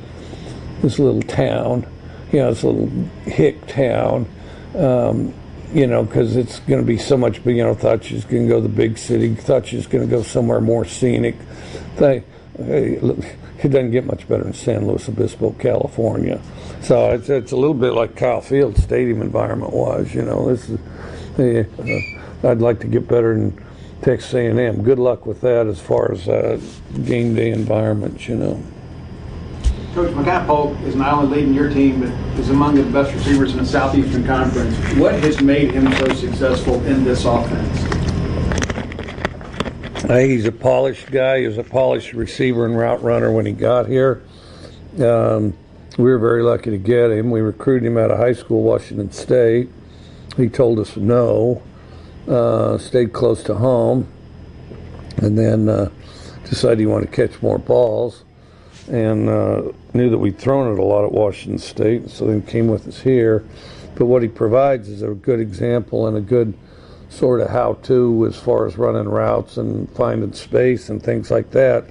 this 0.80 0.98
little 0.98 1.22
town, 1.22 1.86
you 2.32 2.38
know, 2.38 2.50
this 2.50 2.64
little 2.64 2.88
hick 3.24 3.66
town." 3.66 4.26
Um, 4.74 5.34
you 5.74 5.86
know, 5.86 6.04
because 6.04 6.36
it's 6.36 6.60
going 6.60 6.80
to 6.80 6.86
be 6.86 6.96
so 6.96 7.16
much. 7.16 7.44
You 7.44 7.62
know, 7.62 7.74
thought 7.74 8.04
she 8.04 8.14
was 8.14 8.24
going 8.24 8.44
to 8.44 8.48
go 8.48 8.56
to 8.56 8.62
the 8.62 8.74
big 8.74 8.96
city. 8.96 9.34
Thought 9.34 9.66
she 9.66 9.76
was 9.76 9.86
going 9.86 10.08
to 10.08 10.10
go 10.10 10.22
somewhere 10.22 10.60
more 10.60 10.86
scenic. 10.86 11.36
They, 11.96 12.24
hey, 12.56 12.98
look, 13.00 13.18
it 13.66 13.70
doesn't 13.70 13.90
get 13.90 14.06
much 14.06 14.28
better 14.28 14.46
in 14.46 14.52
San 14.52 14.86
Luis 14.86 15.08
Obispo, 15.08 15.50
California. 15.58 16.40
So 16.82 17.10
it's 17.10 17.28
it's 17.28 17.50
a 17.50 17.56
little 17.56 17.74
bit 17.74 17.94
like 17.94 18.14
Kyle 18.14 18.40
Field 18.40 18.76
Stadium 18.78 19.20
environment 19.20 19.72
was. 19.72 20.14
You 20.14 20.22
know, 20.22 20.48
this 20.48 20.68
is. 20.68 20.78
Uh, 21.38 22.48
I'd 22.48 22.60
like 22.60 22.80
to 22.80 22.86
get 22.86 23.08
better 23.08 23.32
in 23.32 23.52
Texas 24.02 24.32
A&M. 24.34 24.82
Good 24.82 24.98
luck 24.98 25.26
with 25.26 25.40
that 25.40 25.66
as 25.66 25.80
far 25.80 26.12
as 26.12 26.28
uh, 26.28 26.60
game 27.04 27.34
day 27.34 27.50
environments. 27.50 28.28
You 28.28 28.36
know. 28.36 28.62
Coach 29.94 30.12
Makai 30.14 30.46
Polk 30.46 30.78
is 30.82 30.94
not 30.94 31.14
only 31.14 31.38
leading 31.38 31.54
your 31.54 31.68
team, 31.68 32.00
but 32.00 32.38
is 32.38 32.50
among 32.50 32.76
the 32.76 32.84
best 32.84 33.12
receivers 33.14 33.52
in 33.52 33.58
the 33.58 33.66
Southeastern 33.66 34.24
Conference. 34.24 34.76
What 34.94 35.14
has 35.14 35.40
made 35.40 35.72
him 35.72 35.92
so 35.94 36.14
successful 36.14 36.74
in 36.84 37.02
this 37.02 37.24
offense? 37.24 37.95
Hey, 40.06 40.28
he's 40.28 40.44
a 40.44 40.52
polished 40.52 41.10
guy. 41.10 41.40
He 41.40 41.48
was 41.48 41.58
a 41.58 41.64
polished 41.64 42.12
receiver 42.12 42.64
and 42.64 42.78
route 42.78 43.02
runner 43.02 43.32
when 43.32 43.44
he 43.44 43.50
got 43.50 43.88
here. 43.88 44.22
Um, 45.00 45.52
we 45.98 46.04
were 46.04 46.20
very 46.20 46.44
lucky 46.44 46.70
to 46.70 46.78
get 46.78 47.10
him. 47.10 47.32
We 47.32 47.40
recruited 47.40 47.88
him 47.88 47.98
out 47.98 48.12
of 48.12 48.18
high 48.18 48.34
school, 48.34 48.62
Washington 48.62 49.10
State. 49.10 49.68
He 50.36 50.48
told 50.48 50.78
us 50.78 50.96
no, 50.96 51.60
uh, 52.28 52.78
stayed 52.78 53.12
close 53.12 53.42
to 53.44 53.56
home, 53.56 54.06
and 55.16 55.36
then 55.36 55.68
uh, 55.68 55.90
decided 56.44 56.78
he 56.78 56.86
wanted 56.86 57.10
to 57.10 57.28
catch 57.28 57.42
more 57.42 57.58
balls 57.58 58.22
and 58.86 59.28
uh, 59.28 59.72
knew 59.92 60.08
that 60.08 60.18
we'd 60.18 60.38
thrown 60.38 60.72
it 60.72 60.78
a 60.78 60.84
lot 60.84 61.04
at 61.04 61.10
Washington 61.10 61.58
State, 61.58 62.10
so 62.10 62.28
then 62.28 62.42
came 62.42 62.68
with 62.68 62.86
us 62.86 63.00
here. 63.00 63.44
But 63.96 64.06
what 64.06 64.22
he 64.22 64.28
provides 64.28 64.88
is 64.88 65.02
a 65.02 65.08
good 65.08 65.40
example 65.40 66.06
and 66.06 66.16
a 66.16 66.20
good 66.20 66.54
sort 67.16 67.40
of 67.40 67.48
how-to 67.48 68.26
as 68.26 68.36
far 68.36 68.66
as 68.66 68.76
running 68.76 69.08
routes 69.08 69.56
and 69.56 69.90
finding 69.92 70.32
space 70.32 70.88
and 70.88 71.02
things 71.02 71.30
like 71.30 71.50
that. 71.50 71.84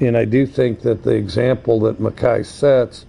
And 0.00 0.16
I 0.16 0.24
do 0.24 0.46
think 0.46 0.80
that 0.80 1.02
the 1.02 1.14
example 1.14 1.80
that 1.80 2.00
Makai 2.00 2.44
sets 2.44 3.06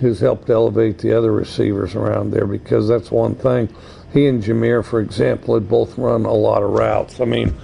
has 0.00 0.20
helped 0.20 0.50
elevate 0.50 0.98
the 0.98 1.16
other 1.16 1.32
receivers 1.32 1.94
around 1.94 2.30
there 2.30 2.46
because 2.46 2.88
that's 2.88 3.10
one 3.10 3.34
thing. 3.34 3.74
He 4.12 4.26
and 4.26 4.42
Jamire, 4.42 4.84
for 4.84 5.00
example, 5.00 5.54
had 5.54 5.68
both 5.68 5.98
run 5.98 6.24
a 6.24 6.32
lot 6.32 6.62
of 6.62 6.70
routes. 6.70 7.20
I 7.20 7.24
mean, 7.24 7.54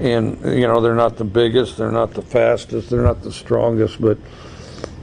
and 0.00 0.40
you 0.44 0.66
know 0.66 0.80
they're 0.80 0.94
not 0.94 1.16
the 1.16 1.24
biggest, 1.24 1.76
they're 1.76 1.92
not 1.92 2.12
the 2.12 2.22
fastest, 2.22 2.90
they're 2.90 3.02
not 3.02 3.22
the 3.22 3.32
strongest, 3.32 4.00
but 4.00 4.18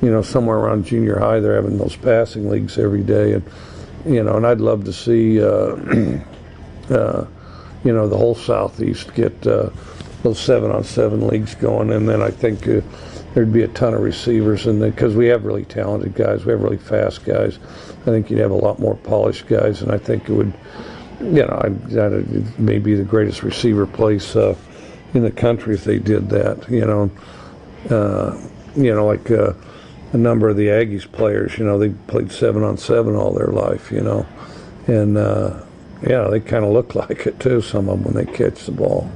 you 0.02 0.12
know 0.12 0.22
somewhere 0.22 0.58
around 0.58 0.86
junior 0.86 1.20
high 1.20 1.40
they're 1.40 1.56
having 1.56 1.78
those 1.78 1.96
passing 1.96 2.50
leagues 2.50 2.78
every 2.78 3.04
day, 3.04 3.34
and 3.34 3.44
you 4.06 4.24
know, 4.24 4.38
and 4.38 4.46
I'd 4.46 4.62
love 4.62 4.86
to 4.86 4.94
see 4.94 5.42
uh, 5.42 5.76
uh, 6.90 7.26
you 7.86 7.94
know 7.94 8.10
the 8.10 8.18
whole 8.18 8.36
southeast 8.36 9.14
get 9.14 9.48
uh, 9.48 9.70
those 10.24 10.40
seven 10.40 10.72
on 10.72 10.84
seven 10.84 11.28
leagues 11.28 11.56
going, 11.56 11.94
and 11.94 12.10
then 12.10 12.22
I 12.22 12.32
think. 12.32 12.68
Uh, 12.68 12.82
there'd 13.36 13.52
be 13.52 13.64
a 13.64 13.68
ton 13.68 13.94
of 13.94 14.00
receivers, 14.00 14.66
and 14.66 14.80
because 14.80 15.14
we 15.14 15.28
have 15.28 15.44
really 15.44 15.66
talented 15.66 16.16
guys, 16.16 16.46
we 16.46 16.54
have 16.54 16.62
really 16.62 16.78
fast 16.78 17.26
guys. 17.26 17.60
I 18.02 18.06
think 18.06 18.30
you'd 18.30 18.40
have 18.40 18.52
a 18.52 18.56
lot 18.56 18.80
more 18.80 18.96
polished 18.96 19.46
guys, 19.48 19.82
and 19.82 19.92
I 19.92 19.98
think 19.98 20.30
it 20.30 20.34
would, 20.34 20.54
you 21.20 21.46
know, 21.46 21.62
I, 21.62 21.68
it 21.68 22.60
may 22.60 22.80
be 22.80 22.96
the 22.96 23.04
greatest 23.04 23.44
receiver 23.44 23.86
place 23.86 24.38
uh, 24.38 24.56
in 25.14 25.24
the 25.24 25.32
country 25.32 25.76
if 25.76 25.84
they 25.84 26.00
did 26.00 26.30
that. 26.30 26.70
You 26.70 26.86
know, 26.86 27.12
uh, 27.90 28.42
you 28.78 28.96
know, 28.96 29.06
like 29.06 29.30
uh, 29.30 29.52
a 30.14 30.18
number 30.18 30.48
of 30.48 30.56
the 30.56 30.68
Aggies 30.68 31.12
players. 31.12 31.58
You 31.58 31.66
know, 31.66 31.78
they 31.78 31.90
played 31.90 32.32
seven 32.32 32.64
on 32.64 32.78
seven 32.78 33.16
all 33.16 33.34
their 33.34 33.48
life. 33.48 33.92
You 33.92 34.02
know, 34.02 34.26
and 34.88 35.18
uh, 35.18 35.65
yeah, 36.08 36.28
they 36.30 36.40
kind 36.40 36.64
of 36.64 36.72
look 36.72 36.96
like 36.96 37.26
it 37.26 37.40
too. 37.40 37.62
Some 37.62 37.90
of 37.90 38.04
them 38.04 38.14
when 38.14 38.26
they 38.26 38.32
catch 38.32 38.66
the 38.66 38.72
ball. 38.72 39.10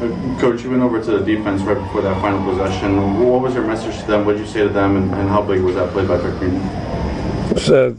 Uh, 0.00 0.40
Coach, 0.40 0.62
you 0.62 0.70
went 0.70 0.82
over 0.82 1.02
to 1.02 1.18
the 1.18 1.24
defense 1.24 1.62
right 1.62 1.76
before 1.76 2.00
that 2.02 2.20
final 2.22 2.42
possession. 2.50 3.20
What 3.20 3.42
was 3.42 3.54
your 3.54 3.66
message 3.66 3.98
to 4.00 4.06
them? 4.06 4.24
What 4.24 4.32
did 4.32 4.40
you 4.40 4.46
say 4.46 4.60
to 4.60 4.68
them, 4.68 4.96
and, 4.96 5.14
and 5.14 5.28
how 5.28 5.42
big 5.42 5.60
was 5.60 5.74
that 5.74 5.90
play 5.90 6.06
by 6.06 6.18
Green? 6.18 6.60
So 7.58 7.96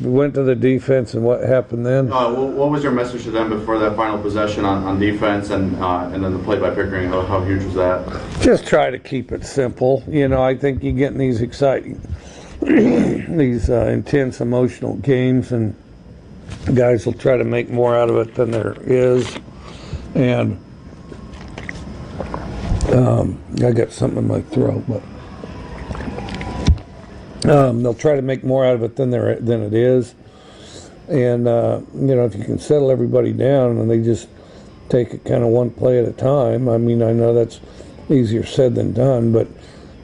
we 0.00 0.10
went 0.10 0.34
to 0.34 0.42
the 0.42 0.56
defense, 0.56 1.14
and 1.14 1.22
what 1.22 1.42
happened 1.42 1.86
then? 1.86 2.12
Uh, 2.12 2.32
what 2.32 2.70
was 2.70 2.82
your 2.82 2.92
message 2.92 3.22
to 3.24 3.30
them 3.30 3.50
before 3.50 3.78
that 3.78 3.94
final 3.96 4.18
possession 4.18 4.64
on, 4.64 4.82
on 4.84 4.98
defense 4.98 5.50
and 5.50 5.76
uh, 5.76 6.10
and 6.12 6.24
then 6.24 6.32
the 6.32 6.42
play 6.42 6.58
by 6.58 6.70
Pickering? 6.70 7.08
How, 7.08 7.22
how 7.22 7.44
huge 7.44 7.62
was 7.64 7.74
that? 7.74 8.40
Just 8.40 8.66
try 8.66 8.90
to 8.90 8.98
keep 8.98 9.30
it 9.30 9.44
simple. 9.44 10.02
You 10.08 10.26
know, 10.26 10.42
I 10.42 10.56
think 10.56 10.82
you're 10.82 10.92
getting 10.94 11.18
these 11.18 11.40
exciting, 11.40 12.00
these 12.60 13.70
uh, 13.70 13.86
intense 13.86 14.40
emotional 14.40 14.96
games, 14.96 15.52
and 15.52 15.74
guys 16.74 17.06
will 17.06 17.12
try 17.12 17.36
to 17.36 17.44
make 17.44 17.70
more 17.70 17.96
out 17.96 18.10
of 18.10 18.16
it 18.16 18.34
than 18.34 18.50
there 18.50 18.76
is. 18.80 19.36
And 20.14 20.62
um, 22.92 23.38
I 23.62 23.72
got 23.72 23.92
something 23.92 24.18
in 24.18 24.26
my 24.26 24.40
throat, 24.42 24.84
but 24.88 25.02
um, 27.50 27.82
they'll 27.82 27.94
try 27.94 28.16
to 28.16 28.22
make 28.22 28.44
more 28.44 28.64
out 28.64 28.74
of 28.74 28.82
it 28.82 28.96
than 28.96 29.10
there 29.10 29.36
than 29.36 29.62
it 29.62 29.74
is. 29.74 30.14
And 31.08 31.46
uh, 31.48 31.80
you 31.94 32.14
know, 32.14 32.24
if 32.24 32.34
you 32.34 32.44
can 32.44 32.58
settle 32.58 32.90
everybody 32.90 33.32
down 33.32 33.78
and 33.78 33.90
they 33.90 34.00
just 34.02 34.28
take 34.88 35.12
it 35.12 35.24
kind 35.24 35.42
of 35.42 35.50
one 35.50 35.70
play 35.70 35.98
at 35.98 36.08
a 36.08 36.12
time. 36.12 36.68
I 36.68 36.78
mean, 36.78 37.02
I 37.02 37.12
know 37.12 37.34
that's 37.34 37.60
easier 38.08 38.44
said 38.44 38.74
than 38.74 38.92
done, 38.92 39.32
but 39.32 39.48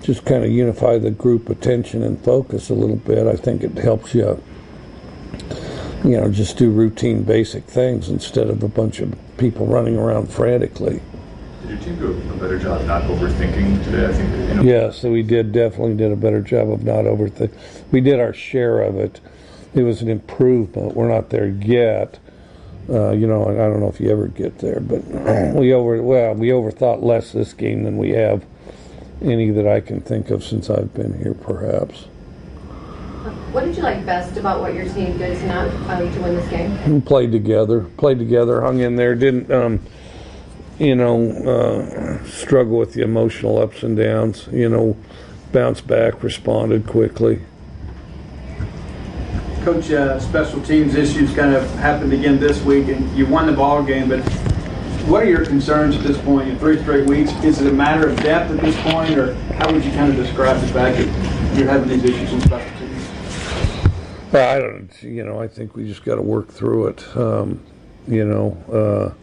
just 0.03 0.25
kind 0.25 0.45
of 0.45 0.51
unify 0.51 0.99
the 0.99 1.11
group 1.11 1.49
attention 1.49 2.03
and 2.03 2.23
focus 2.23 2.69
a 2.69 2.75
little 2.75 2.97
bit. 2.97 3.27
I 3.27 3.37
think 3.37 3.63
it 3.63 3.79
helps 3.79 4.15
you, 4.15 4.43
you 6.05 6.21
know, 6.21 6.31
just 6.31 6.59
do 6.59 6.71
routine 6.71 7.23
basic 7.23 7.65
things 7.65 8.11
instead 8.11 8.49
of 8.51 8.63
a 8.63 8.69
bunch 8.69 9.01
of 9.01 9.15
people 9.39 9.67
running 9.67 9.97
around 9.97 10.31
frantically. 10.31 11.01
Did 11.63 11.71
your 11.71 11.79
team 11.79 11.97
do 11.99 12.13
a 12.13 12.37
better 12.37 12.59
job 12.59 12.85
not 12.85 13.05
overthinking 13.05 13.83
today? 13.85 14.07
I 14.07 14.13
think 14.13 14.31
you 14.31 14.55
know. 14.55 14.63
Yeah, 14.63 14.91
so 14.91 15.11
we 15.11 15.23
did 15.23 15.53
definitely 15.53 15.97
did 15.97 16.13
a 16.13 16.17
better 16.17 16.43
job 16.43 16.71
of 16.71 16.85
not 16.85 17.07
overthink. 17.07 17.53
We 17.91 18.03
did 18.03 18.21
our 18.21 18.35
share 18.35 18.83
of 18.83 18.99
it. 18.99 19.21
It 19.75 19.83
was 19.83 20.03
an 20.03 20.11
improvement. 20.11 20.95
We're 20.95 21.09
not 21.09 21.31
there 21.31 21.49
yet. 21.49 22.19
Uh, 22.87 23.13
you 23.13 23.27
know, 23.27 23.49
I 23.49 23.55
don't 23.55 23.81
know 23.81 23.89
if 23.89 23.99
you 23.99 24.11
ever 24.11 24.29
get 24.29 24.59
there, 24.59 24.81
but 24.81 25.03
we 25.55 25.73
over 25.73 26.03
well 26.03 26.35
we 26.35 26.49
overthought 26.49 27.03
less 27.03 27.33
this 27.33 27.55
game 27.55 27.85
than 27.85 27.97
we 27.97 28.11
have 28.11 28.45
any 29.23 29.51
that 29.51 29.67
I 29.67 29.81
can 29.81 30.03
think 30.03 30.29
of 30.31 30.45
since 30.45 30.69
I've 30.69 30.93
been 30.93 31.19
here, 31.19 31.33
perhaps. 31.33 32.09
What 33.25 33.65
did 33.65 33.75
you 33.75 33.83
like 33.83 34.05
best 34.05 34.37
about 34.37 34.61
what 34.61 34.75
your 34.75 34.85
team 34.85 35.17
did 35.17 35.39
tonight 35.39 35.69
um, 35.89 36.13
to 36.13 36.21
win 36.21 36.37
this 36.37 36.49
game? 36.51 36.95
We 36.95 37.01
played 37.01 37.33
together, 37.33 37.81
played 37.97 38.19
together, 38.19 38.61
hung 38.61 38.81
in 38.81 38.97
there, 38.97 39.15
didn't, 39.15 39.51
um, 39.51 39.81
you 40.79 40.95
know, 40.95 41.31
uh, 41.31 42.23
struggle 42.27 42.79
with 42.79 42.93
the 42.93 43.01
emotional 43.01 43.57
ups 43.59 43.83
and 43.83 43.97
downs, 43.97 44.47
you 44.53 44.69
know, 44.69 44.95
bounced 45.53 45.87
back, 45.87 46.23
responded 46.23 46.87
quickly. 46.87 47.41
Coach, 49.63 49.91
uh, 49.91 50.21
special 50.21 50.61
teams 50.61 50.95
issues 50.95 51.35
kind 51.35 51.55
of 51.55 51.67
happened 51.77 52.13
again 52.13 52.39
this 52.39 52.61
week, 52.63 52.89
and 52.89 53.11
you 53.17 53.25
won 53.25 53.47
the 53.47 53.55
ball 53.55 53.83
game. 53.83 54.11
But 54.11 54.21
what 55.07 55.23
are 55.23 55.31
your 55.31 55.47
concerns 55.47 55.97
at 55.97 56.03
this 56.03 56.21
point 56.21 56.51
in 56.51 56.59
three 56.59 56.79
straight 56.83 57.09
weeks? 57.09 57.33
Is 57.43 57.63
it 57.63 57.69
a 57.69 57.73
matter 57.73 58.07
of 58.07 58.17
depth 58.23 58.51
at 58.51 58.61
this 58.61 58.79
point, 58.83 59.17
or 59.17 59.33
how 59.55 59.73
would 59.73 59.83
you 59.83 59.93
kind 59.93 60.11
of 60.11 60.17
describe 60.17 60.61
the 60.61 60.69
fact 60.69 60.99
that 60.99 61.59
you're 61.59 61.69
having 61.69 61.89
these 61.89 62.05
issues 62.05 62.31
in 62.31 62.41
special 62.43 62.74
I 64.35 64.59
don't, 64.59 64.91
you 65.03 65.25
know, 65.25 65.41
I 65.41 65.49
think 65.49 65.77
we 65.77 65.87
just 65.87 66.05
got 66.05 66.17
to 66.17 66.23
work 66.23 66.49
through 66.49 66.89
it. 66.89 67.17
Um, 67.17 67.65
you 68.09 68.25
know, 68.25 69.15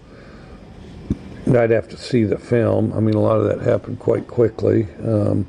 uh, 1.47 1.57
I'd 1.57 1.71
have 1.71 1.89
to 1.89 1.97
see 1.97 2.23
the 2.23 2.37
film. 2.37 2.93
I 2.93 2.99
mean, 2.99 3.15
a 3.15 3.19
lot 3.21 3.39
of 3.39 3.45
that 3.45 3.61
happened 3.61 3.99
quite 3.99 4.27
quickly. 4.27 4.87
Um, 5.03 5.45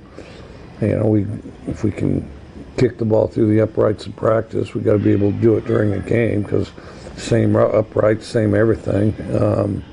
you 0.81 0.97
know, 0.97 1.07
we 1.07 1.27
if 1.67 1.85
we 1.85 1.91
can 1.91 2.29
kick 2.77 2.99
the 2.99 3.05
ball 3.05 3.29
through 3.29 3.49
the 3.55 3.61
uprights 3.61 4.07
in 4.07 4.13
practice, 4.15 4.75
we 4.75 4.81
got 4.81 4.95
to 4.95 4.99
be 4.99 5.13
able 5.13 5.31
to 5.31 5.39
do 5.39 5.57
it 5.57 5.65
during 5.65 5.93
a 5.93 6.01
game 6.01 6.43
because 6.43 6.73
same 7.17 7.55
uprights, 7.55 8.27
same 8.27 8.55
everything. 8.55 9.15
Um, 9.41 9.85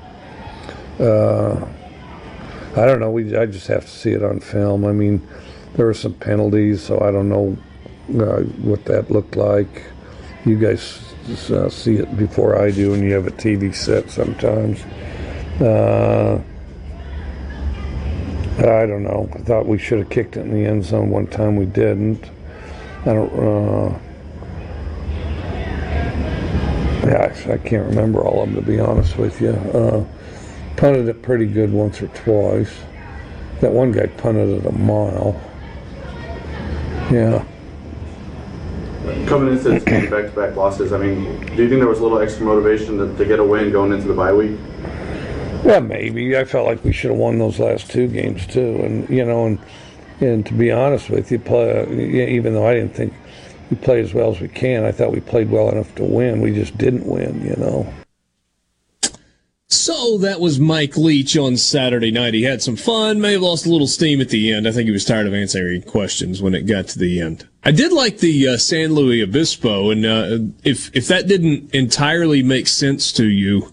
uh, 0.98 1.66
I 2.76 2.86
don't 2.86 3.00
know. 3.00 3.10
We 3.10 3.36
I 3.36 3.46
just 3.46 3.68
have 3.68 3.84
to 3.84 3.90
see 3.90 4.12
it 4.12 4.22
on 4.22 4.40
film. 4.40 4.84
I 4.84 4.92
mean, 4.92 5.26
there 5.74 5.86
were 5.86 5.94
some 5.94 6.14
penalties, 6.14 6.82
so 6.82 7.00
I 7.00 7.10
don't 7.10 7.28
know 7.28 7.56
uh, 8.18 8.42
what 8.62 8.84
that 8.86 9.10
looked 9.10 9.36
like. 9.36 9.84
You 10.44 10.58
guys 10.58 10.98
uh, 11.50 11.68
see 11.68 11.96
it 11.96 12.16
before 12.16 12.60
I 12.60 12.70
do, 12.70 12.94
and 12.94 13.02
you 13.02 13.12
have 13.12 13.26
a 13.26 13.30
TV 13.30 13.74
set 13.74 14.10
sometimes. 14.10 14.82
Uh, 15.60 16.40
I 18.58 18.86
don't 18.86 19.02
know. 19.04 19.28
I 19.34 19.38
thought 19.38 19.66
we 19.66 19.78
should 19.78 19.98
have 19.98 20.10
kicked 20.10 20.36
it 20.36 20.40
in 20.40 20.52
the 20.52 20.66
end 20.66 20.84
zone 20.84 21.10
one 21.10 21.26
time. 21.26 21.56
We 21.56 21.66
didn't. 21.66 22.30
I 23.02 23.14
don't. 23.14 23.32
Uh, 23.32 23.98
yeah, 27.06 27.34
I 27.48 27.58
can't 27.58 27.88
remember 27.88 28.22
all 28.22 28.42
of 28.42 28.52
them 28.52 28.62
to 28.62 28.70
be 28.70 28.78
honest 28.78 29.16
with 29.16 29.40
you. 29.40 29.50
Uh, 29.50 30.04
punted 30.76 31.08
it 31.08 31.22
pretty 31.22 31.46
good 31.46 31.72
once 31.72 32.02
or 32.02 32.08
twice. 32.08 32.72
That 33.60 33.72
one 33.72 33.92
guy 33.92 34.06
punted 34.06 34.48
it 34.48 34.66
a 34.66 34.72
mile. 34.72 35.40
Yeah. 37.10 37.44
Coming 39.26 39.56
into 39.56 39.80
back-to-back 40.10 40.56
losses. 40.56 40.92
I 40.92 40.98
mean, 40.98 41.24
do 41.54 41.62
you 41.62 41.68
think 41.68 41.80
there 41.80 41.88
was 41.88 42.00
a 42.00 42.02
little 42.02 42.18
extra 42.18 42.44
motivation 42.44 42.98
to, 42.98 43.16
to 43.16 43.24
get 43.24 43.38
a 43.38 43.44
win 43.44 43.70
going 43.70 43.92
into 43.92 44.08
the 44.08 44.14
bye 44.14 44.32
week? 44.32 44.58
Yeah, 45.64 45.80
maybe. 45.80 46.36
I 46.36 46.44
felt 46.44 46.66
like 46.66 46.82
we 46.84 46.92
should 46.92 47.10
have 47.10 47.18
won 47.18 47.38
those 47.38 47.58
last 47.58 47.90
two 47.90 48.08
games 48.08 48.46
too, 48.46 48.80
and 48.82 49.08
you 49.10 49.24
know, 49.24 49.46
and 49.46 49.58
and 50.20 50.44
to 50.46 50.54
be 50.54 50.70
honest 50.70 51.10
with 51.10 51.30
you, 51.30 51.38
play, 51.38 51.86
even 52.34 52.54
though 52.54 52.66
I 52.66 52.74
didn't 52.74 52.94
think 52.94 53.12
we 53.70 53.76
played 53.76 54.04
as 54.04 54.14
well 54.14 54.32
as 54.32 54.40
we 54.40 54.48
can, 54.48 54.84
I 54.84 54.92
thought 54.92 55.12
we 55.12 55.20
played 55.20 55.50
well 55.50 55.68
enough 55.70 55.94
to 55.96 56.04
win. 56.04 56.40
We 56.40 56.54
just 56.54 56.76
didn't 56.76 57.06
win, 57.06 57.44
you 57.44 57.56
know. 57.56 57.92
So 59.72 60.18
that 60.18 60.40
was 60.40 60.58
Mike 60.58 60.96
Leach 60.96 61.36
on 61.36 61.56
Saturday 61.56 62.10
night. 62.10 62.34
He 62.34 62.42
had 62.42 62.60
some 62.60 62.74
fun, 62.74 63.20
may 63.20 63.32
have 63.34 63.42
lost 63.42 63.66
a 63.66 63.70
little 63.70 63.86
steam 63.86 64.20
at 64.20 64.28
the 64.28 64.52
end. 64.52 64.66
I 64.66 64.72
think 64.72 64.86
he 64.86 64.92
was 64.92 65.04
tired 65.04 65.28
of 65.28 65.32
answering 65.34 65.82
questions 65.82 66.42
when 66.42 66.54
it 66.54 66.66
got 66.66 66.88
to 66.88 66.98
the 66.98 67.20
end. 67.20 67.46
I 67.62 67.70
did 67.70 67.92
like 67.92 68.18
the 68.18 68.48
uh, 68.48 68.56
San 68.56 68.94
Luis 68.94 69.22
Obispo, 69.22 69.90
and 69.90 70.04
uh, 70.04 70.38
if 70.64 70.94
if 70.94 71.06
that 71.06 71.28
didn't 71.28 71.72
entirely 71.72 72.42
make 72.42 72.66
sense 72.66 73.12
to 73.12 73.28
you, 73.28 73.72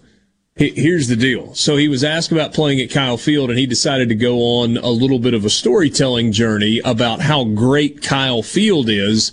he- 0.56 0.70
here's 0.70 1.08
the 1.08 1.16
deal. 1.16 1.56
So 1.56 1.78
he 1.78 1.88
was 1.88 2.04
asked 2.04 2.32
about 2.32 2.54
playing 2.54 2.80
at 2.80 2.92
Kyle 2.92 3.18
Field, 3.18 3.50
and 3.50 3.58
he 3.58 3.66
decided 3.66 4.08
to 4.10 4.16
go 4.16 4.38
on 4.38 4.78
a 4.78 4.90
little 4.92 5.20
bit 5.20 5.34
of 5.34 5.46
a 5.46 5.50
storytelling 5.50 6.32
journey 6.32 6.80
about 6.86 7.22
how 7.22 7.44
great 7.44 8.04
Kyle 8.04 8.44
Field 8.44 8.88
is. 8.88 9.32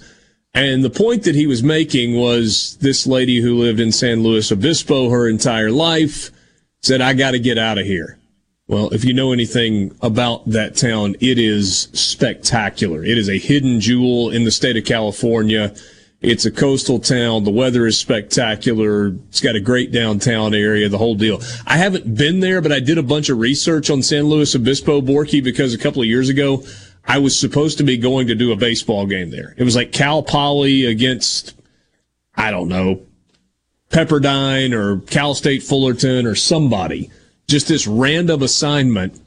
And 0.54 0.82
the 0.82 0.88
point 0.88 1.24
that 1.24 1.34
he 1.34 1.46
was 1.46 1.62
making 1.62 2.16
was 2.16 2.78
this 2.80 3.06
lady 3.06 3.42
who 3.42 3.58
lived 3.58 3.80
in 3.80 3.92
San 3.92 4.22
Luis 4.22 4.50
Obispo 4.50 5.10
her 5.10 5.28
entire 5.28 5.70
life 5.70 6.30
said, 6.84 7.00
I 7.00 7.14
got 7.14 7.30
to 7.30 7.38
get 7.38 7.58
out 7.58 7.78
of 7.78 7.86
here. 7.86 8.18
Well, 8.66 8.90
if 8.90 9.04
you 9.04 9.12
know 9.12 9.32
anything 9.32 9.94
about 10.00 10.48
that 10.50 10.76
town, 10.76 11.16
it 11.20 11.38
is 11.38 11.88
spectacular. 11.92 13.04
It 13.04 13.18
is 13.18 13.28
a 13.28 13.38
hidden 13.38 13.80
jewel 13.80 14.30
in 14.30 14.44
the 14.44 14.50
state 14.50 14.76
of 14.76 14.84
California. 14.84 15.74
It's 16.20 16.46
a 16.46 16.50
coastal 16.50 16.98
town. 16.98 17.44
The 17.44 17.50
weather 17.50 17.86
is 17.86 17.98
spectacular. 17.98 19.08
It's 19.28 19.40
got 19.40 19.56
a 19.56 19.60
great 19.60 19.92
downtown 19.92 20.54
area, 20.54 20.88
the 20.88 20.98
whole 20.98 21.14
deal. 21.14 21.40
I 21.66 21.76
haven't 21.76 22.16
been 22.16 22.40
there, 22.40 22.62
but 22.62 22.72
I 22.72 22.80
did 22.80 22.96
a 22.96 23.02
bunch 23.02 23.28
of 23.28 23.38
research 23.38 23.90
on 23.90 24.02
San 24.02 24.24
Luis 24.24 24.54
Obispo, 24.54 25.02
Borky, 25.02 25.44
because 25.44 25.74
a 25.74 25.78
couple 25.78 26.00
of 26.00 26.08
years 26.08 26.30
ago, 26.30 26.64
I 27.06 27.18
was 27.18 27.38
supposed 27.38 27.76
to 27.78 27.84
be 27.84 27.98
going 27.98 28.28
to 28.28 28.34
do 28.34 28.52
a 28.52 28.56
baseball 28.56 29.06
game 29.06 29.30
there. 29.30 29.54
It 29.58 29.64
was 29.64 29.76
like 29.76 29.92
Cal 29.92 30.22
Poly 30.22 30.86
against, 30.86 31.54
I 32.34 32.50
don't 32.50 32.68
know, 32.68 33.02
Pepperdine 33.94 34.72
or 34.72 34.98
Cal 35.06 35.34
State 35.34 35.62
Fullerton 35.62 36.26
or 36.26 36.34
somebody. 36.34 37.10
Just 37.48 37.68
this 37.68 37.86
random 37.86 38.42
assignment. 38.42 39.20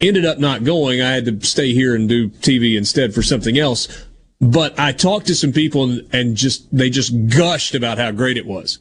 Ended 0.00 0.24
up 0.24 0.38
not 0.38 0.64
going. 0.64 1.02
I 1.02 1.10
had 1.12 1.26
to 1.26 1.46
stay 1.46 1.74
here 1.74 1.94
and 1.94 2.08
do 2.08 2.30
TV 2.30 2.76
instead 2.76 3.14
for 3.14 3.22
something 3.22 3.58
else. 3.58 4.06
But 4.40 4.78
I 4.78 4.92
talked 4.92 5.26
to 5.26 5.34
some 5.34 5.52
people 5.52 5.84
and, 5.84 6.08
and 6.14 6.36
just, 6.36 6.74
they 6.74 6.88
just 6.88 7.12
gushed 7.28 7.74
about 7.74 7.98
how 7.98 8.12
great 8.12 8.38
it 8.38 8.46
was. 8.46 8.78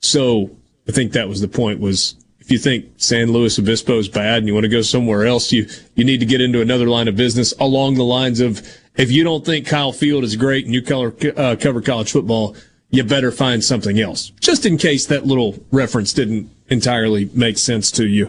So 0.00 0.50
I 0.86 0.92
think 0.92 1.12
that 1.12 1.28
was 1.28 1.40
the 1.40 1.48
point 1.48 1.80
was 1.80 2.14
if 2.40 2.50
you 2.50 2.58
think 2.58 2.86
San 2.98 3.32
Luis 3.32 3.58
Obispo 3.58 3.98
is 3.98 4.08
bad 4.08 4.38
and 4.38 4.46
you 4.46 4.52
want 4.52 4.64
to 4.64 4.68
go 4.68 4.82
somewhere 4.82 5.24
else, 5.24 5.52
you, 5.52 5.66
you 5.94 6.04
need 6.04 6.20
to 6.20 6.26
get 6.26 6.42
into 6.42 6.60
another 6.60 6.86
line 6.86 7.08
of 7.08 7.16
business 7.16 7.54
along 7.58 7.94
the 7.94 8.04
lines 8.04 8.40
of 8.40 8.60
if 8.96 9.10
you 9.10 9.24
don't 9.24 9.44
think 9.44 9.66
Kyle 9.66 9.92
Field 9.92 10.22
is 10.22 10.36
great 10.36 10.66
and 10.66 10.74
you 10.74 10.82
color, 10.82 11.14
uh, 11.36 11.56
cover 11.58 11.80
college 11.80 12.12
football, 12.12 12.56
you 12.92 13.02
better 13.02 13.32
find 13.32 13.64
something 13.64 13.98
else. 13.98 14.30
Just 14.38 14.64
in 14.64 14.76
case 14.76 15.06
that 15.06 15.26
little 15.26 15.58
reference 15.72 16.12
didn't 16.12 16.50
entirely 16.68 17.28
make 17.32 17.58
sense 17.58 17.90
to 17.92 18.06
you. 18.06 18.26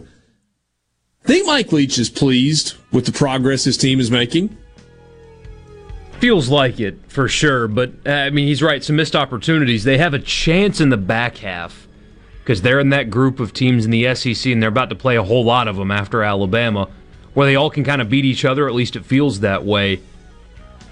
I 1.24 1.27
think 1.27 1.45
Mike 1.45 1.72
Leach 1.72 2.00
is 2.00 2.09
pleased 2.09 2.75
with 2.92 3.06
the 3.06 3.11
progress 3.11 3.66
his 3.66 3.77
team 3.77 4.00
is 4.00 4.09
making. 4.09 4.58
Feels 6.19 6.48
like 6.48 6.80
it 6.80 6.98
for 7.09 7.27
sure, 7.27 7.67
but 7.67 7.92
uh, 8.06 8.11
I 8.11 8.30
mean, 8.30 8.48
he's 8.48 8.64
right. 8.64 8.82
Some 8.82 8.95
missed 8.95 9.16
opportunities. 9.16 9.83
They 9.83 9.98
have 9.98 10.14
a 10.14 10.19
chance 10.19 10.80
in 10.80 10.90
the 10.90 10.98
back 10.98 11.38
half 11.38 11.88
because 12.40 12.61
they're 12.61 12.80
in 12.80 12.90
that 12.90 13.09
group 13.09 13.42
of 13.42 13.51
teams 13.51 13.83
in 13.83 13.92
the 13.92 14.16
SEC 14.16 14.50
and 14.51 14.61
they're 14.61 14.69
about 14.69 14.90
to 14.90 14.95
play 14.95 15.17
a 15.17 15.24
whole 15.24 15.43
lot 15.43 15.67
of 15.67 15.75
them 15.75 15.92
after 15.92 16.24
Alabama, 16.24 16.90
where 17.33 17.45
they 17.45 17.58
all 17.58 17.69
can 17.69 17.83
kind 17.83 18.01
of 18.01 18.09
beat 18.09 18.24
each 18.24 18.45
other. 18.45 18.67
At 18.67 18.75
least 18.75 18.95
it 18.95 19.06
feels 19.06 19.42
that 19.42 19.66
way. 19.66 20.00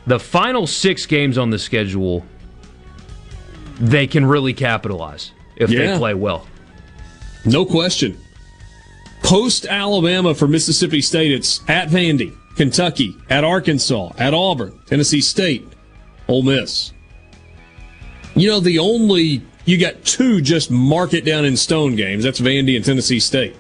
The 0.08 0.20
final 0.20 0.68
six 0.68 1.06
games 1.06 1.38
on 1.38 1.52
the 1.52 1.60
schedule 1.60 2.26
they 3.82 4.08
can 4.08 4.26
really 4.26 4.54
capitalize 4.54 5.32
if 5.56 5.70
Yeah. 5.70 5.92
they 5.94 5.98
play 5.98 6.14
well. 6.14 6.48
No 7.46 7.66
question. 7.66 8.18
Post 9.24 9.66
Alabama 9.66 10.34
for 10.36 10.48
Mississippi 10.48 11.02
State, 11.02 11.32
it's 11.32 11.62
at 11.68 11.90
Vandy, 11.90 12.34
Kentucky, 12.56 13.16
at 13.30 13.44
Arkansas, 13.44 14.12
at 14.18 14.34
Auburn, 14.34 14.74
Tennessee 14.88 15.22
State, 15.22 15.68
Ole 16.28 16.44
Miss. 16.44 16.92
You 18.36 18.50
know, 18.50 18.60
the 18.60 18.80
only, 18.80 19.42
you 19.66 19.78
got 19.78 20.04
two 20.06 20.42
just 20.42 20.72
mark 20.72 21.14
it 21.14 21.26
down 21.26 21.44
in 21.46 21.58
stone 21.58 21.96
games. 21.96 22.24
That's 22.24 22.40
Vandy 22.40 22.76
and 22.76 22.86
Tennessee 22.86 23.20
State. 23.20 23.56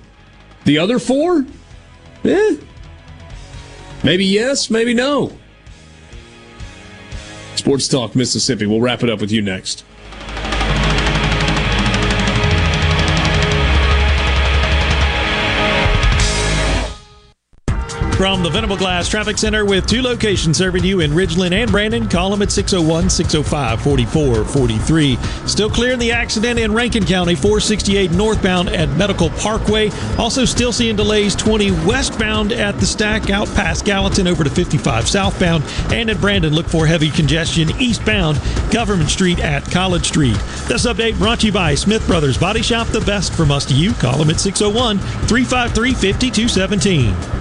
The 0.65 0.77
other 0.77 0.99
four? 0.99 1.45
Eh. 2.23 2.55
Maybe 4.03 4.25
yes, 4.25 4.69
maybe 4.69 4.93
no. 4.93 5.31
Sports 7.55 7.87
Talk 7.87 8.15
Mississippi. 8.15 8.65
We'll 8.65 8.81
wrap 8.81 9.03
it 9.03 9.09
up 9.09 9.19
with 9.21 9.31
you 9.31 9.41
next. 9.41 9.83
From 18.21 18.43
the 18.43 18.51
Venable 18.51 18.77
Glass 18.77 19.09
Traffic 19.09 19.39
Center 19.39 19.65
with 19.65 19.87
two 19.87 20.03
locations 20.03 20.55
serving 20.55 20.83
you 20.83 20.99
in 20.99 21.09
Ridgeland 21.09 21.53
and 21.53 21.71
Brandon. 21.71 22.07
Call 22.07 22.29
them 22.29 22.43
at 22.43 22.51
601 22.51 23.09
605 23.09 23.81
4443. 23.81 25.47
Still 25.47 25.71
clearing 25.71 25.97
the 25.97 26.11
accident 26.11 26.59
in 26.59 26.71
Rankin 26.71 27.03
County, 27.03 27.33
468 27.33 28.11
northbound 28.11 28.69
at 28.69 28.89
Medical 28.89 29.31
Parkway. 29.31 29.89
Also, 30.19 30.45
still 30.45 30.71
seeing 30.71 30.95
delays 30.95 31.33
20 31.33 31.71
westbound 31.83 32.51
at 32.51 32.77
the 32.79 32.85
stack 32.85 33.31
out 33.31 33.47
past 33.55 33.85
Gallatin 33.85 34.27
over 34.27 34.43
to 34.43 34.51
55 34.51 35.09
southbound. 35.09 35.63
And 35.91 36.07
at 36.07 36.21
Brandon, 36.21 36.53
look 36.53 36.67
for 36.67 36.85
heavy 36.85 37.09
congestion 37.09 37.71
eastbound 37.81 38.39
Government 38.71 39.09
Street 39.09 39.39
at 39.39 39.65
College 39.71 40.05
Street. 40.05 40.37
This 40.67 40.85
update 40.85 41.17
brought 41.17 41.39
to 41.39 41.47
you 41.47 41.51
by 41.51 41.73
Smith 41.73 42.05
Brothers 42.05 42.37
Body 42.37 42.61
Shop, 42.61 42.85
the 42.89 43.01
best 43.01 43.33
from 43.33 43.49
us 43.49 43.65
to 43.65 43.73
you. 43.73 43.93
Call 43.93 44.19
them 44.19 44.29
at 44.29 44.39
601 44.39 44.99
353 44.99 45.93
5217. 45.93 47.40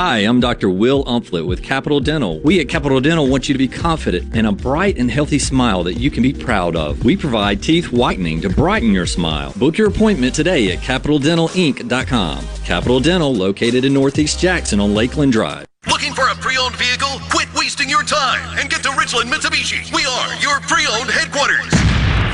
Hi, 0.00 0.18
I'm 0.18 0.38
Dr. 0.38 0.70
Will 0.70 1.04
Umflett 1.06 1.44
with 1.44 1.60
Capital 1.60 1.98
Dental. 1.98 2.38
We 2.38 2.60
at 2.60 2.68
Capital 2.68 3.00
Dental 3.00 3.26
want 3.26 3.48
you 3.48 3.52
to 3.52 3.58
be 3.58 3.66
confident 3.66 4.32
in 4.32 4.46
a 4.46 4.52
bright 4.52 4.96
and 4.96 5.10
healthy 5.10 5.40
smile 5.40 5.82
that 5.82 5.94
you 5.94 6.08
can 6.08 6.22
be 6.22 6.32
proud 6.32 6.76
of. 6.76 7.04
We 7.04 7.16
provide 7.16 7.64
teeth 7.64 7.90
whitening 7.90 8.40
to 8.42 8.48
brighten 8.48 8.92
your 8.92 9.06
smile. 9.06 9.52
Book 9.56 9.76
your 9.76 9.88
appointment 9.88 10.36
today 10.36 10.70
at 10.70 10.78
CapitalDentalInc.com. 10.84 12.44
Capital 12.64 13.00
Dental, 13.00 13.34
located 13.34 13.84
in 13.84 13.92
Northeast 13.92 14.38
Jackson 14.38 14.78
on 14.78 14.94
Lakeland 14.94 15.32
Drive. 15.32 15.66
Looking 15.88 16.14
for 16.14 16.28
a 16.28 16.34
pre-owned 16.36 16.76
vehicle? 16.76 17.18
Quit 17.28 17.52
wasting 17.56 17.90
your 17.90 18.04
time 18.04 18.56
and 18.56 18.70
get 18.70 18.84
to 18.84 18.90
Ridgeland 18.90 19.32
Mitsubishi. 19.32 19.92
We 19.92 20.06
are 20.06 20.34
your 20.40 20.60
pre-owned 20.60 21.10
headquarters. 21.10 21.74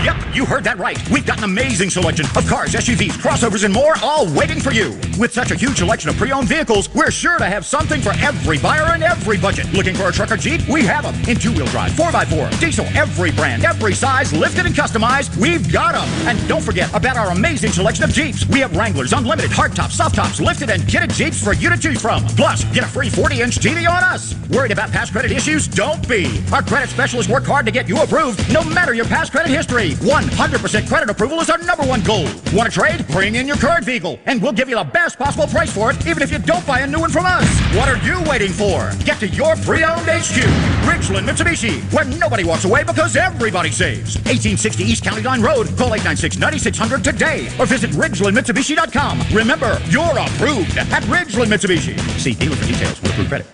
Yep, 0.05 0.35
you 0.35 0.45
heard 0.45 0.65
that 0.65 0.77
right. 0.77 0.99
We've 1.09 1.25
got 1.25 1.39
an 1.39 1.45
amazing 1.45 1.89
selection 1.89 2.27
of 2.37 2.47
cars, 2.47 2.75
SUVs, 2.75 3.13
crossovers, 3.13 3.65
and 3.65 3.73
more, 3.73 3.95
all 4.03 4.31
waiting 4.35 4.61
for 4.61 4.71
you. 4.71 4.91
With 5.19 5.33
such 5.33 5.51
a 5.51 5.55
huge 5.55 5.79
selection 5.79 6.11
of 6.11 6.17
pre-owned 6.19 6.47
vehicles, 6.47 6.93
we're 6.95 7.11
sure 7.11 7.39
to 7.39 7.47
have 7.47 7.65
something 7.65 8.03
for 8.03 8.13
every 8.19 8.59
buyer 8.59 8.93
and 8.93 9.03
every 9.03 9.39
budget. 9.39 9.73
Looking 9.73 9.95
for 9.95 10.11
a 10.11 10.13
truck 10.13 10.31
or 10.31 10.37
Jeep? 10.37 10.61
We 10.69 10.83
have 10.83 11.05
them 11.05 11.15
in 11.27 11.39
two-wheel 11.39 11.65
drive, 11.69 11.93
4x4, 11.93 12.61
diesel, 12.61 12.85
every 12.95 13.31
brand, 13.31 13.65
every 13.65 13.95
size, 13.95 14.31
lifted 14.35 14.67
and 14.67 14.75
customized. 14.75 15.35
We've 15.39 15.73
got 15.73 15.95
them. 15.95 16.07
And 16.29 16.37
don't 16.49 16.63
forget 16.63 16.93
about 16.95 17.17
our 17.17 17.31
amazing 17.31 17.73
selection 17.73 18.05
of 18.05 18.11
Jeeps. 18.11 18.47
We 18.47 18.61
have 18.61 18.77
Wranglers, 18.77 19.15
unlimited, 19.15 19.53
hardtops, 19.53 19.93
soft 19.93 20.17
tops, 20.17 20.39
lifted 20.39 20.69
and 20.69 20.83
kitted 20.83 21.15
Jeeps 21.15 21.43
for 21.43 21.55
you 21.55 21.71
to 21.71 21.79
choose 21.79 22.03
from. 22.03 22.27
Plus, 22.37 22.65
get 22.75 22.85
a 22.85 22.89
free 22.89 23.09
40-inch 23.09 23.57
TV 23.57 23.89
on 23.89 24.05
us. 24.05 24.35
Worried 24.51 24.73
about 24.73 24.91
past 24.93 25.13
credit 25.13 25.33
issues? 25.33 25.67
Don't 25.67 26.07
be. 26.07 26.45
Our 26.53 26.63
credit 26.63 26.91
specialists 26.91 27.33
work 27.33 27.45
hard 27.45 27.65
to 27.65 27.73
get 27.73 27.89
you 27.89 28.03
approved, 28.03 28.53
no 28.53 28.63
matter 28.63 28.93
your 28.93 29.07
past 29.07 29.33
credit 29.33 29.51
history. 29.51 29.94
100% 29.97 30.89
credit 30.89 31.11
approval 31.11 31.41
is 31.41 31.51
our 31.51 31.59
number 31.59 31.85
one 31.85 32.03
goal. 32.03 32.25
Want 32.53 32.71
to 32.71 32.71
trade? 32.71 33.07
Bring 33.09 33.35
in 33.35 33.47
your 33.47 33.57
current 33.57 33.85
vehicle, 33.85 34.19
and 34.27 34.41
we'll 34.43 34.53
give 34.53 34.69
you 34.69 34.77
the 34.77 34.85
best 34.85 35.19
possible 35.19 35.47
price 35.47 35.73
for 35.73 35.91
it, 35.91 36.07
even 36.07 36.23
if 36.23 36.31
you 36.31 36.39
don't 36.39 36.67
buy 36.67 36.81
a 36.81 36.87
new 36.87 37.01
one 37.01 37.11
from 37.11 37.27
us. 37.27 37.47
What 37.77 37.89
are 37.89 37.97
you 38.05 38.23
waiting 38.29 38.51
for? 38.51 38.91
Get 39.05 39.21
to 39.21 39.29
your 39.29 39.57
pre-owned 39.57 40.07
HQ, 40.07 40.39
Ridgeland 40.87 41.29
Mitsubishi, 41.29 41.81
where 41.93 42.05
nobody 42.05 42.45
walks 42.45 42.65
away 42.65 42.85
because 42.85 43.17
everybody 43.17 43.71
saves. 43.71 44.17
1860 44.27 44.85
East 44.85 45.05
County 45.05 45.23
Line 45.23 45.43
Road. 45.43 45.69
Call 45.77 45.91
896-9600 45.91 47.03
today, 47.03 47.49
or 47.59 47.67
visit 47.67 47.91
RidgelandMitsubishi.com. 47.91 49.23
Remember, 49.33 49.79
you're 49.89 50.19
approved 50.19 50.77
at 50.79 51.03
Ridgeland 51.05 51.53
Mitsubishi. 51.53 51.99
See 52.19 52.35
dealer 52.35 52.57
for 52.57 52.67
details 52.67 53.01
with 53.01 53.11
approved 53.13 53.29
credit. 53.29 53.54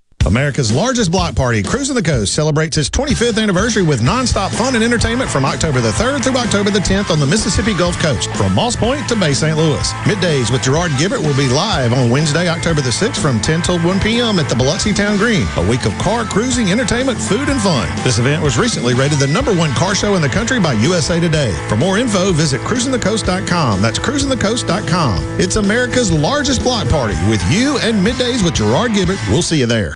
America's 0.25 0.71
largest 0.71 1.11
block 1.11 1.35
party, 1.35 1.63
Cruising 1.63 1.95
the 1.95 2.01
Coast, 2.01 2.33
celebrates 2.33 2.77
its 2.77 2.89
25th 2.89 3.41
anniversary 3.41 3.81
with 3.81 4.01
nonstop 4.01 4.49
fun 4.51 4.75
and 4.75 4.83
entertainment 4.83 5.29
from 5.29 5.45
October 5.45 5.81
the 5.81 5.89
3rd 5.91 6.23
through 6.23 6.37
October 6.37 6.69
the 6.69 6.79
10th 6.79 7.09
on 7.09 7.19
the 7.19 7.25
Mississippi 7.25 7.73
Gulf 7.73 7.97
Coast, 7.99 8.29
from 8.35 8.53
Moss 8.53 8.75
Point 8.75 9.07
to 9.09 9.15
Bay 9.15 9.33
St. 9.33 9.57
Louis. 9.57 9.91
Middays 10.03 10.51
with 10.51 10.61
Gerard 10.61 10.91
Gibert 10.91 11.19
will 11.19 11.35
be 11.35 11.47
live 11.49 11.91
on 11.91 12.09
Wednesday, 12.11 12.47
October 12.47 12.81
the 12.81 12.91
6th 12.91 13.19
from 13.19 13.41
10 13.41 13.63
till 13.63 13.79
1 13.79 13.99
p.m. 13.99 14.37
at 14.37 14.47
the 14.47 14.55
Biloxi 14.55 14.93
Town 14.93 15.17
Green. 15.17 15.47
A 15.57 15.67
week 15.67 15.85
of 15.85 15.97
car 15.97 16.23
cruising, 16.23 16.71
entertainment, 16.71 17.19
food, 17.19 17.49
and 17.49 17.59
fun. 17.59 17.89
This 18.03 18.19
event 18.19 18.43
was 18.43 18.57
recently 18.57 18.93
rated 18.93 19.17
the 19.17 19.27
number 19.27 19.53
one 19.53 19.71
car 19.71 19.95
show 19.95 20.15
in 20.15 20.21
the 20.21 20.29
country 20.29 20.59
by 20.59 20.73
USA 20.73 21.19
Today. 21.19 21.51
For 21.67 21.75
more 21.75 21.97
info, 21.97 22.31
visit 22.31 22.61
cruisingthecoast.com. 22.61 23.81
That's 23.81 23.97
cruisingthecoast.com. 23.99 25.39
It's 25.39 25.55
America's 25.55 26.11
largest 26.11 26.61
block 26.61 26.87
party 26.89 27.15
with 27.27 27.41
you 27.51 27.79
and 27.79 28.05
Middays 28.05 28.45
with 28.45 28.53
Gerard 28.53 28.91
Gibert. 28.91 29.19
We'll 29.29 29.41
see 29.41 29.59
you 29.59 29.65
there. 29.65 29.95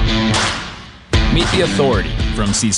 Meet 1.33 1.47
the 1.51 1.61
authority 1.61 2.09
from 2.35 2.51
C. 2.51 2.71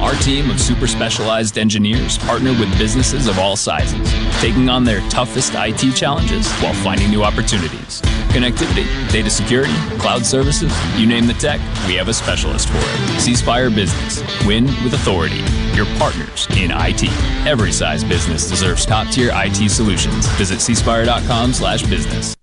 Our 0.00 0.14
team 0.16 0.50
of 0.50 0.60
super 0.60 0.88
specialized 0.88 1.56
engineers 1.56 2.18
partner 2.18 2.50
with 2.50 2.76
businesses 2.78 3.28
of 3.28 3.38
all 3.38 3.54
sizes, 3.54 4.12
taking 4.40 4.68
on 4.68 4.82
their 4.82 5.00
toughest 5.08 5.52
IT 5.54 5.94
challenges 5.94 6.50
while 6.54 6.74
finding 6.74 7.10
new 7.10 7.22
opportunities. 7.22 8.02
Connectivity, 8.34 8.86
data 9.12 9.30
security, 9.30 9.74
cloud 9.98 10.26
services, 10.26 10.72
you 10.98 11.06
name 11.06 11.28
the 11.28 11.34
tech, 11.34 11.60
we 11.86 11.94
have 11.94 12.08
a 12.08 12.14
specialist 12.14 12.68
for 12.68 12.78
it. 12.78 13.20
C 13.20 13.34
Business. 13.34 14.44
Win 14.44 14.66
with 14.82 14.94
authority. 14.94 15.44
Your 15.76 15.86
partners 15.98 16.48
in 16.56 16.72
IT. 16.72 17.04
Every 17.46 17.70
size 17.70 18.02
business 18.02 18.50
deserves 18.50 18.84
top-tier 18.84 19.30
IT 19.32 19.70
solutions. 19.70 20.26
Visit 20.38 20.58
cspire.com 20.58 21.52
slash 21.52 21.82
business. 21.84 22.36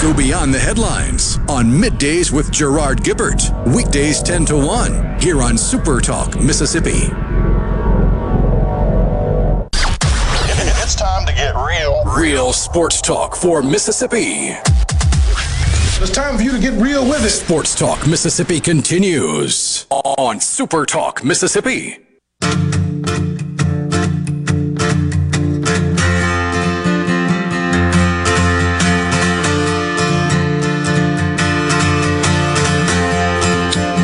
Go 0.00 0.14
beyond 0.14 0.52
the 0.54 0.58
headlines 0.58 1.36
on 1.48 1.66
Middays 1.66 2.32
with 2.32 2.50
Gerard 2.50 3.02
Gibert. 3.02 3.50
Weekdays 3.74 4.22
10 4.22 4.46
to 4.46 4.56
1 4.56 5.20
here 5.20 5.42
on 5.42 5.58
Super 5.58 6.00
Talk, 6.00 6.40
Mississippi. 6.40 7.10
It's 10.82 10.94
time 10.94 11.26
to 11.26 11.32
get 11.32 11.54
real. 11.54 12.02
Real 12.04 12.52
sports 12.52 13.00
talk 13.00 13.36
for 13.36 13.62
Mississippi. 13.62 14.56
It's 16.02 16.10
time 16.10 16.38
for 16.38 16.42
you 16.42 16.52
to 16.52 16.58
get 16.58 16.72
real 16.80 17.06
with 17.06 17.24
it. 17.24 17.30
Sports 17.30 17.74
Talk 17.74 18.06
Mississippi 18.06 18.58
continues 18.58 19.86
on 19.90 20.40
Super 20.40 20.86
Talk 20.86 21.22
Mississippi. 21.22 21.98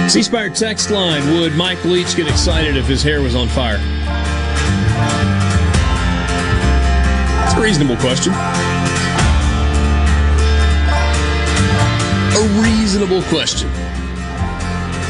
C 0.08 0.22
Spire 0.22 0.48
text 0.50 0.90
line 0.90 1.34
Would 1.34 1.56
Mike 1.56 1.84
Leach 1.84 2.14
get 2.16 2.28
excited 2.28 2.76
if 2.76 2.86
his 2.86 3.02
hair 3.02 3.20
was 3.20 3.34
on 3.34 3.48
fire? 3.48 3.80
It's 7.44 7.54
a 7.54 7.60
reasonable 7.60 7.96
question. 7.96 8.32
A 12.32 12.62
reasonable 12.62 13.22
question. 13.22 13.68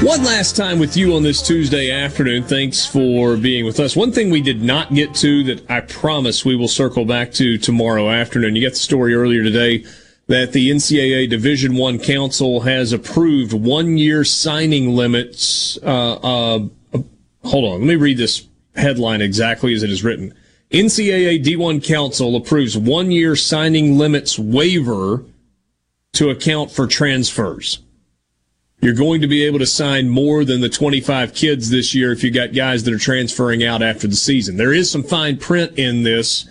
One 0.04 0.24
last 0.24 0.56
time 0.56 0.78
with 0.78 0.96
you 0.96 1.14
on 1.14 1.22
this 1.22 1.40
Tuesday 1.40 1.90
afternoon. 1.90 2.42
Thanks 2.42 2.86
for 2.86 3.36
being 3.36 3.66
with 3.66 3.78
us. 3.80 3.96
One 3.96 4.12
thing 4.12 4.30
we 4.30 4.40
did 4.40 4.62
not 4.62 4.94
get 4.94 5.14
to 5.16 5.44
that 5.44 5.70
I 5.70 5.80
promise 5.80 6.44
we 6.44 6.56
will 6.56 6.68
circle 6.68 7.04
back 7.04 7.32
to 7.34 7.58
tomorrow 7.58 8.10
afternoon. 8.10 8.56
You 8.56 8.62
got 8.62 8.72
the 8.72 8.76
story 8.76 9.14
earlier 9.14 9.42
today 9.42 9.84
that 10.28 10.52
the 10.52 10.70
NCAA 10.70 11.30
Division 11.30 11.76
One 11.76 11.98
Council 11.98 12.60
has 12.60 12.92
approved 12.92 13.52
one-year 13.52 14.24
signing 14.24 14.96
limits. 14.96 15.78
Uh, 15.82 16.14
uh, 16.14 16.58
hold 17.44 17.64
on, 17.64 17.80
let 17.80 17.86
me 17.86 17.96
read 17.96 18.18
this 18.18 18.46
headline 18.74 19.22
exactly 19.22 19.72
as 19.74 19.82
it 19.82 19.90
is 19.90 20.02
written. 20.02 20.34
NCAA 20.72 21.44
D1 21.44 21.84
Council 21.86 22.34
approves 22.34 22.76
one-year 22.76 23.36
signing 23.36 23.98
limits 23.98 24.36
waiver 24.38 25.24
to 26.14 26.30
account 26.30 26.72
for 26.72 26.86
transfers. 26.88 27.78
You're 28.80 28.94
going 28.94 29.20
to 29.20 29.28
be 29.28 29.44
able 29.44 29.58
to 29.60 29.66
sign 29.66 30.08
more 30.08 30.44
than 30.44 30.60
the 30.60 30.68
25 30.68 31.34
kids 31.34 31.70
this 31.70 31.94
year 31.94 32.12
if 32.12 32.22
you 32.22 32.30
got 32.30 32.52
guys 32.52 32.84
that 32.84 32.92
are 32.92 32.98
transferring 32.98 33.64
out 33.64 33.82
after 33.82 34.06
the 34.06 34.16
season. 34.16 34.56
There 34.56 34.72
is 34.72 34.90
some 34.90 35.02
fine 35.02 35.38
print 35.38 35.78
in 35.78 36.02
this 36.02 36.46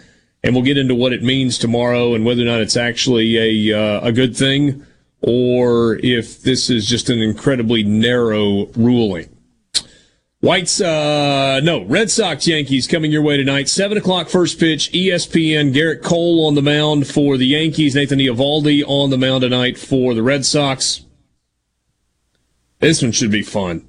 and 0.46 0.54
we'll 0.54 0.64
get 0.64 0.78
into 0.78 0.94
what 0.94 1.12
it 1.12 1.24
means 1.24 1.58
tomorrow 1.58 2.14
and 2.14 2.24
whether 2.24 2.44
or 2.44 2.46
not 2.46 2.62
it's 2.62 2.78
actually 2.78 3.72
a 3.72 3.78
uh, 3.78 4.08
a 4.08 4.12
good 4.12 4.38
thing 4.38 4.86
or 5.22 5.96
if 6.04 6.44
this 6.44 6.70
is 6.70 6.88
just 6.88 7.10
an 7.10 7.20
incredibly 7.20 7.84
narrow 7.84 8.68
ruling. 8.76 9.28
Whites, 10.42 10.80
uh, 10.80 11.60
no, 11.64 11.84
Red 11.86 12.12
Sox 12.12 12.48
Yankees 12.48 12.86
coming 12.86 13.12
your 13.12 13.24
way 13.24 13.38
tonight. 13.38 13.68
Seven 13.68 13.98
o'clock 13.98 14.30
first 14.30 14.60
pitch, 14.60 14.92
ESPN. 14.92 15.74
Gerrit 15.74 16.04
Cole 16.04 16.46
on 16.46 16.54
the 16.54 16.62
mound 16.62 17.08
for 17.08 17.38
the 17.38 17.48
Yankees. 17.48 17.96
Nathan 17.96 18.20
Eovaldi 18.20 18.84
on 18.86 19.10
the 19.10 19.18
mound 19.18 19.42
tonight 19.42 19.80
for 19.80 20.14
the 20.14 20.22
Red 20.22 20.46
Sox. 20.46 21.04
This 22.80 23.02
one 23.02 23.12
should 23.12 23.32
be 23.32 23.42
fun. 23.42 23.88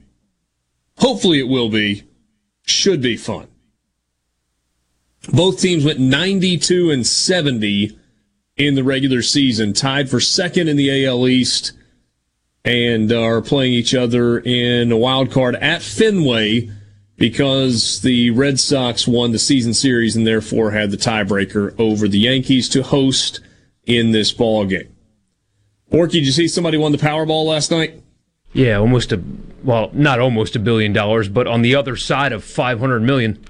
Hopefully 0.96 1.38
it 1.38 1.48
will 1.48 1.68
be. 1.68 2.04
Should 2.62 3.02
be 3.02 3.18
fun. 3.18 3.48
Both 5.32 5.60
teams 5.60 5.84
went 5.84 5.98
92 5.98 6.90
and 6.90 7.06
70 7.06 7.98
in 8.56 8.74
the 8.74 8.84
regular 8.84 9.22
season, 9.22 9.72
tied 9.72 10.08
for 10.08 10.20
second 10.20 10.68
in 10.68 10.76
the 10.76 11.06
AL 11.06 11.28
East, 11.28 11.72
and 12.64 13.12
are 13.12 13.42
playing 13.42 13.72
each 13.72 13.94
other 13.94 14.38
in 14.38 14.90
a 14.90 14.96
wild 14.96 15.30
card 15.30 15.56
at 15.56 15.82
Fenway 15.82 16.70
because 17.16 18.00
the 18.02 18.30
Red 18.30 18.60
Sox 18.60 19.06
won 19.06 19.32
the 19.32 19.38
season 19.38 19.74
series 19.74 20.16
and 20.16 20.26
therefore 20.26 20.72
had 20.72 20.90
the 20.90 20.96
tiebreaker 20.96 21.74
over 21.78 22.08
the 22.08 22.18
Yankees 22.18 22.68
to 22.70 22.82
host 22.82 23.40
in 23.84 24.12
this 24.12 24.32
ball 24.32 24.64
game. 24.66 24.92
Borky, 25.90 26.12
did 26.12 26.26
you 26.26 26.32
see 26.32 26.48
somebody 26.48 26.76
won 26.76 26.92
the 26.92 26.98
Powerball 26.98 27.46
last 27.46 27.70
night? 27.70 28.02
Yeah, 28.52 28.78
almost 28.78 29.12
a 29.12 29.22
well, 29.62 29.90
not 29.92 30.20
almost 30.20 30.56
a 30.56 30.58
billion 30.58 30.92
dollars, 30.92 31.28
but 31.28 31.46
on 31.46 31.62
the 31.62 31.74
other 31.74 31.96
side 31.96 32.32
of 32.32 32.44
500 32.44 33.00
million. 33.00 33.44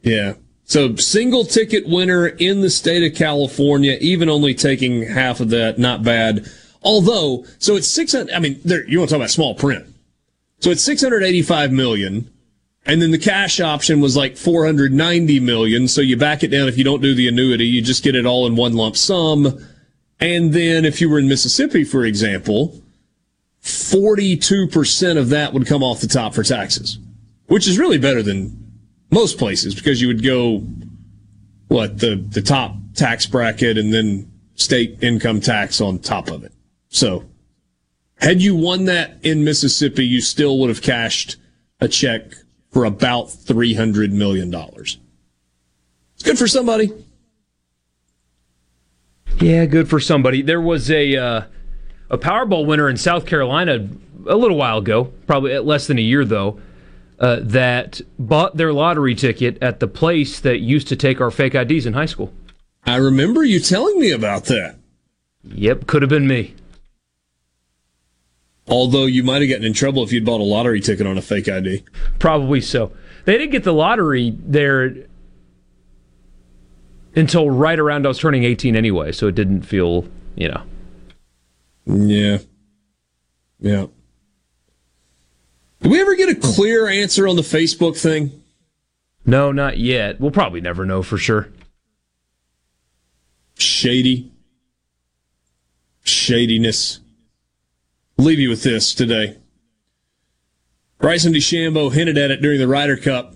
Yeah. 0.02 0.34
So, 0.66 0.98
single 0.98 1.46
ticket 1.46 1.88
winner 1.88 2.28
in 2.28 2.60
the 2.60 2.70
state 2.70 3.10
of 3.10 3.18
California, 3.18 3.98
even 4.02 4.28
only 4.28 4.54
taking 4.54 5.04
half 5.04 5.40
of 5.40 5.50
that, 5.52 5.80
not 5.80 6.04
bad. 6.04 6.46
Although, 6.84 7.46
so 7.58 7.78
it's 7.78 7.88
600, 7.88 8.34
I 8.34 8.40
mean, 8.40 8.60
there, 8.66 8.86
you 8.88 9.00
want 9.00 9.08
to 9.10 9.16
talk 9.16 9.22
about 9.22 9.30
small 9.30 9.56
print. 9.56 9.86
So 10.60 10.72
it's 10.72 10.84
685 10.84 11.72
million. 11.72 12.30
And 12.88 13.02
then 13.02 13.12
the 13.12 13.18
cash 13.18 13.60
option 13.60 14.00
was 14.00 14.16
like 14.16 14.38
490 14.38 15.42
million. 15.42 15.90
So 15.90 16.00
you 16.00 16.16
back 16.16 16.42
it 16.42 16.48
down 16.48 16.70
if 16.70 16.78
you 16.78 16.86
don't 16.86 17.02
do 17.02 17.14
the 17.14 17.28
annuity, 17.28 17.66
you 17.66 17.82
just 17.82 18.02
get 18.02 18.16
it 18.16 18.26
all 18.26 18.48
in 18.48 18.56
one 18.56 18.74
lump 18.74 18.96
sum. 18.96 19.60
And 20.22 20.54
then 20.54 20.86
if 20.86 21.02
you 21.02 21.10
were 21.10 21.20
in 21.20 21.28
Mississippi, 21.28 21.84
for 21.84 22.06
example, 22.06 22.82
42% 23.62 25.18
of 25.18 25.30
that 25.30 25.54
would 25.54 25.68
come 25.68 25.84
off 25.84 26.00
the 26.00 26.08
top 26.08 26.34
for 26.34 26.44
taxes, 26.44 26.98
which 27.48 27.68
is 27.68 27.78
really 27.78 27.98
better 27.98 28.24
than 28.24 28.80
most 29.12 29.38
places 29.38 29.76
because 29.76 30.02
you 30.02 30.08
would 30.08 30.24
go, 30.24 30.60
what, 31.68 32.00
the, 32.00 32.16
the 32.16 32.42
top 32.42 32.74
tax 32.96 33.26
bracket 33.26 33.78
and 33.78 33.94
then 33.94 34.32
state 34.56 34.98
income 35.04 35.42
tax 35.42 35.82
on 35.82 36.00
top 36.00 36.30
of 36.30 36.46
it. 36.46 36.54
So 36.88 37.26
had 38.16 38.42
you 38.42 38.56
won 38.56 38.86
that 38.86 39.18
in 39.24 39.44
Mississippi, 39.44 40.06
you 40.06 40.22
still 40.22 40.58
would 40.60 40.70
have 40.70 40.82
cashed 40.82 41.36
a 41.82 41.90
check 41.90 42.32
for 42.78 42.86
about 42.86 43.26
$300 43.26 44.12
million. 44.12 44.54
It's 44.54 45.00
good 46.24 46.38
for 46.38 46.48
somebody. 46.48 46.92
Yeah, 49.40 49.66
good 49.66 49.90
for 49.90 50.00
somebody. 50.00 50.44
There 50.44 50.62
was 50.62 50.92
a 50.92 51.16
uh, 51.16 51.42
a 52.12 52.20
Powerball 52.20 52.68
winner 52.68 52.88
in 52.88 52.96
South 52.98 53.26
Carolina 53.26 53.90
a 54.28 54.36
little 54.36 54.58
while 54.58 54.78
ago, 54.78 55.06
probably 55.26 55.58
less 55.58 55.88
than 55.88 55.98
a 55.98 56.02
year 56.02 56.24
though, 56.24 56.60
uh, 57.18 57.40
that 57.42 58.00
bought 58.20 58.58
their 58.58 58.72
lottery 58.72 59.16
ticket 59.16 59.58
at 59.60 59.80
the 59.80 59.88
place 59.88 60.40
that 60.42 60.60
used 60.60 60.88
to 60.90 60.96
take 60.96 61.20
our 61.20 61.32
fake 61.32 61.56
IDs 61.56 61.88
in 61.88 61.94
high 61.94 62.06
school. 62.06 62.32
I 62.86 62.98
remember 62.98 63.44
you 63.44 63.60
telling 63.60 64.00
me 64.00 64.12
about 64.12 64.46
that. 64.46 64.76
Yep, 65.44 65.88
could 65.88 66.04
have 66.04 66.10
been 66.10 66.28
me. 66.28 66.54
Although 68.68 69.06
you 69.06 69.24
might 69.24 69.42
have 69.42 69.50
gotten 69.50 69.66
in 69.66 69.74
trouble 69.74 70.04
if 70.04 70.12
you'd 70.12 70.26
bought 70.26 70.42
a 70.42 70.44
lottery 70.44 70.82
ticket 70.82 71.08
on 71.08 71.18
a 71.18 71.22
fake 71.22 71.48
ID. 71.48 71.84
Probably 72.20 72.60
so. 72.60 72.92
They 73.26 73.38
didn't 73.38 73.52
get 73.52 73.64
the 73.64 73.74
lottery 73.74 74.36
there 74.38 74.94
until 77.16 77.50
right 77.50 77.80
around 77.80 78.06
I 78.06 78.10
was 78.10 78.20
turning 78.20 78.44
18 78.44 78.76
anyway, 78.76 79.12
so 79.12 79.28
it 79.28 79.36
didn't 79.36 79.62
feel, 79.62 80.06
you 80.36 80.50
know. 80.50 80.64
Yeah. 81.86 82.40
Yeah. 83.60 83.88
Did 85.82 85.92
we 85.92 86.02
ever 86.02 86.16
get 86.16 86.30
a 86.30 86.36
clear 86.36 86.88
answer 86.88 87.28
on 87.28 87.38
the 87.38 87.42
Facebook 87.44 87.98
thing? 87.98 88.44
No, 89.26 89.52
not 89.52 89.78
yet. 89.78 90.20
We'll 90.20 90.32
probably 90.32 90.62
never 90.62 90.86
know 90.86 91.04
for 91.04 91.18
sure. 91.18 91.50
Shady. 93.58 94.32
Shadiness 96.04 97.00
leave 98.18 98.40
you 98.40 98.50
with 98.50 98.64
this 98.64 98.94
today. 98.94 99.38
Bryson 101.00 101.34
DeChambeau 101.34 101.94
hinted 101.94 102.18
at 102.18 102.32
it 102.32 102.42
during 102.42 102.60
the 102.60 102.68
Ryder 102.68 102.98
Cup. 102.98 103.36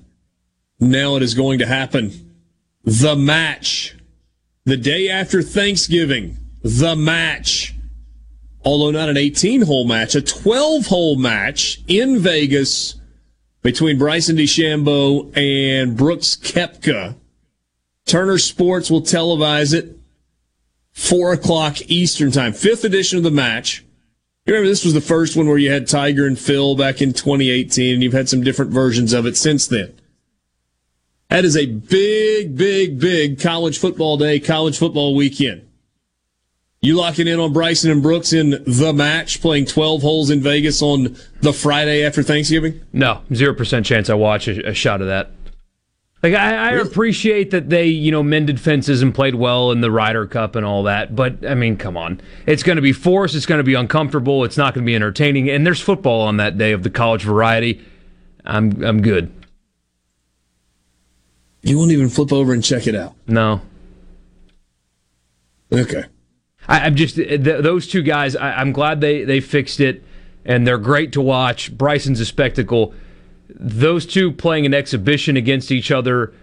Now 0.80 1.16
it 1.16 1.24
is 1.24 1.36
going 1.36 1.60
to 1.60 1.68
happen. 1.68 2.36
The 2.84 3.16
match. 3.16 3.96
The 4.66 4.78
day 4.78 5.10
after 5.10 5.42
Thanksgiving. 5.42 6.38
The 6.64 6.96
match. 6.96 7.76
Although 8.64 8.92
not 8.92 9.10
an 9.10 9.18
18 9.18 9.64
hole 9.64 9.88
match, 9.88 10.16
a 10.16 10.22
12 10.22 10.88
hole 10.88 11.16
match 11.16 11.82
in 11.88 12.20
Vegas 12.20 12.96
between 13.62 13.98
Bryson 13.98 14.38
DeChambeau 14.38 15.36
and 15.36 15.96
Brooks 15.96 16.36
Koepka. 16.36 17.16
Turner 18.06 18.38
Sports 18.38 18.90
will 18.90 19.02
televise 19.02 19.74
it. 19.74 19.98
Four 20.92 21.32
o'clock 21.32 21.78
Eastern 21.88 22.32
time. 22.32 22.54
Fifth 22.54 22.84
edition 22.84 23.18
of 23.18 23.24
the 23.24 23.32
match. 23.32 23.84
You 24.46 24.54
remember 24.54 24.70
this 24.70 24.84
was 24.84 24.96
the 24.96 25.02
first 25.02 25.38
one 25.38 25.48
where 25.48 25.58
you 25.58 25.72
had 25.72 25.88
Tiger 25.88 26.26
and 26.26 26.38
Phil 26.38 26.76
back 26.76 27.02
in 27.02 27.14
2018, 27.14 27.94
and 27.94 28.04
you've 28.04 28.14
had 28.14 28.28
some 28.28 28.44
different 28.44 28.72
versions 28.72 29.14
of 29.14 29.28
it 29.28 29.38
since 29.38 29.68
then. 29.68 29.94
That 31.30 31.46
is 31.46 31.56
a 31.56 31.68
big, 31.68 32.58
big, 32.58 33.00
big 33.00 33.40
college 33.40 33.78
football 33.78 34.18
day, 34.18 34.40
college 34.40 34.80
football 34.80 35.16
weekend. 35.16 35.68
You 36.82 36.98
locking 36.98 37.28
in 37.28 37.40
on 37.40 37.54
Bryson 37.54 37.92
and 37.92 38.02
Brooks 38.02 38.34
in 38.34 38.64
the 38.66 38.92
match, 38.92 39.40
playing 39.40 39.68
12 39.68 40.02
holes 40.02 40.32
in 40.32 40.42
Vegas 40.42 40.82
on 40.82 41.16
the 41.42 41.54
Friday 41.54 42.04
after 42.04 42.24
Thanksgiving? 42.24 42.82
No, 42.92 43.22
0% 43.30 43.86
chance 43.86 44.10
I 44.10 44.16
watch 44.16 44.48
a, 44.48 44.70
a 44.70 44.74
shot 44.74 45.02
of 45.02 45.08
that. 45.08 45.30
Like 46.24 46.36
I, 46.36 46.70
I 46.70 46.72
appreciate 46.74 47.50
that 47.50 47.70
they, 47.70 47.86
you 47.86 48.12
know, 48.12 48.22
mended 48.22 48.60
fences 48.60 49.02
and 49.02 49.14
played 49.14 49.34
well 49.36 49.72
in 49.72 49.82
the 49.82 49.90
Ryder 49.90 50.28
Cup 50.28 50.56
and 50.56 50.64
all 50.64 50.84
that, 50.84 51.16
but 51.16 51.44
I 51.46 51.56
mean, 51.56 51.78
come 51.78 51.98
on, 51.98 52.22
it's 52.46 52.62
going 52.62 52.76
to 52.76 52.82
be 52.82 52.94
forced. 52.94 53.34
It's 53.34 53.48
going 53.48 53.58
to 53.58 53.64
be 53.64 53.74
uncomfortable. 53.74 54.44
It's 54.44 54.58
not 54.58 54.76
going 54.76 54.86
to 54.86 54.90
be 54.90 54.96
entertaining. 54.96 55.50
And 55.50 55.66
there's 55.66 55.82
football 55.82 56.22
on 56.22 56.38
that 56.38 56.60
day 56.60 56.74
of 56.74 56.84
the 56.84 56.92
college 56.92 57.24
variety. 57.24 57.84
I'm 58.46 58.84
I'm 58.84 59.02
good. 59.02 59.32
You 61.64 61.78
won't 61.78 61.92
even 61.92 62.10
flip 62.10 62.32
over 62.32 62.54
and 62.54 62.64
check 62.64 62.88
it 62.88 62.96
out. 62.96 63.16
No. 63.28 63.62
Okay. 65.72 66.06
I, 66.68 66.82
I'm 66.82 66.96
just 66.96 67.16
th- 67.16 67.42
those 67.42 67.88
two 67.88 68.02
guys. 68.02 68.36
I, 68.36 68.54
I'm 68.54 68.72
glad 68.72 69.02
they 69.02 69.24
they 69.24 69.40
fixed 69.40 69.80
it, 69.80 70.04
and 70.46 70.68
they're 70.68 70.78
great 70.78 71.12
to 71.14 71.22
watch. 71.22 71.76
Bryson's 71.76 72.20
a 72.20 72.26
spectacle. 72.26 72.94
Those 73.56 74.06
two 74.06 74.32
playing 74.32 74.66
an 74.66 74.74
exhibition 74.74 75.38
against 75.38 75.72
each 75.72 75.92
other. 75.92 76.34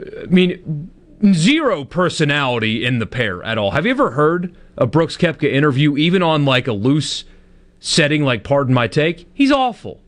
Uh, 0.00 0.22
I 0.22 0.26
mean, 0.26 0.90
zero 1.32 1.84
personality 1.84 2.84
in 2.84 2.98
the 2.98 3.06
pair 3.06 3.42
at 3.42 3.58
all. 3.58 3.72
Have 3.72 3.84
you 3.84 3.90
ever 3.90 4.12
heard 4.12 4.54
a 4.76 4.86
Brooks 4.86 5.16
Koepka 5.16 5.50
interview, 5.50 5.96
even 5.96 6.22
on 6.22 6.44
like 6.44 6.68
a 6.68 6.72
loose 6.72 7.24
setting, 7.80 8.22
like 8.22 8.44
Pardon 8.44 8.74
My 8.74 8.86
Take? 8.86 9.28
He's 9.34 9.52
awful. 9.52 10.00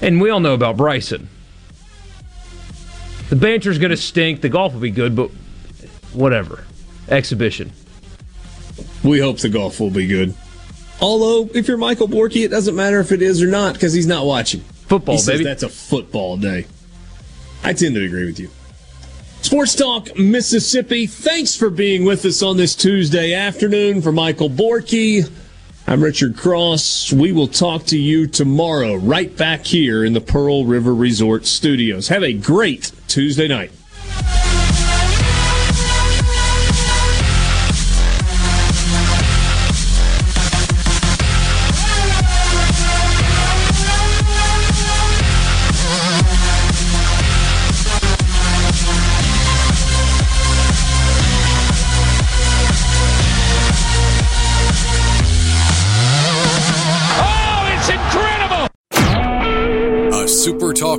And 0.00 0.20
we 0.20 0.30
all 0.30 0.40
know 0.40 0.54
about 0.54 0.76
Bryson. 0.76 1.28
The 3.30 3.36
banter's 3.36 3.78
going 3.78 3.90
to 3.90 3.96
stink. 3.96 4.42
The 4.42 4.48
golf 4.48 4.74
will 4.74 4.80
be 4.80 4.90
good, 4.90 5.16
but 5.16 5.30
whatever. 6.12 6.64
Exhibition. 7.08 7.72
We 9.02 9.20
hope 9.20 9.38
the 9.38 9.48
golf 9.48 9.80
will 9.80 9.90
be 9.90 10.06
good. 10.06 10.34
Although, 11.00 11.50
if 11.54 11.68
you're 11.68 11.76
Michael 11.76 12.08
Borky, 12.08 12.44
it 12.44 12.48
doesn't 12.48 12.74
matter 12.74 13.00
if 13.00 13.12
it 13.12 13.20
is 13.20 13.42
or 13.42 13.46
not 13.46 13.74
because 13.74 13.92
he's 13.92 14.06
not 14.06 14.26
watching. 14.26 14.60
Football, 14.60 15.16
he 15.16 15.20
says 15.20 15.34
baby. 15.34 15.44
That's 15.44 15.62
a 15.62 15.68
football 15.68 16.36
day. 16.36 16.66
I 17.62 17.72
tend 17.72 17.94
to 17.94 18.04
agree 18.04 18.26
with 18.26 18.38
you. 18.38 18.50
Sports 19.42 19.74
Talk 19.74 20.16
Mississippi. 20.18 21.06
Thanks 21.06 21.54
for 21.54 21.68
being 21.68 22.04
with 22.04 22.24
us 22.24 22.42
on 22.42 22.56
this 22.56 22.74
Tuesday 22.74 23.34
afternoon. 23.34 24.00
For 24.00 24.12
Michael 24.12 24.48
Borky, 24.48 25.30
I'm 25.86 26.02
Richard 26.02 26.36
Cross. 26.36 27.12
We 27.12 27.32
will 27.32 27.48
talk 27.48 27.84
to 27.86 27.98
you 27.98 28.26
tomorrow, 28.26 28.94
right 28.94 29.36
back 29.36 29.66
here 29.66 30.02
in 30.02 30.14
the 30.14 30.20
Pearl 30.20 30.64
River 30.64 30.94
Resort 30.94 31.44
Studios. 31.44 32.08
Have 32.08 32.22
a 32.22 32.32
great 32.32 32.90
Tuesday 33.06 33.46
night. 33.46 33.70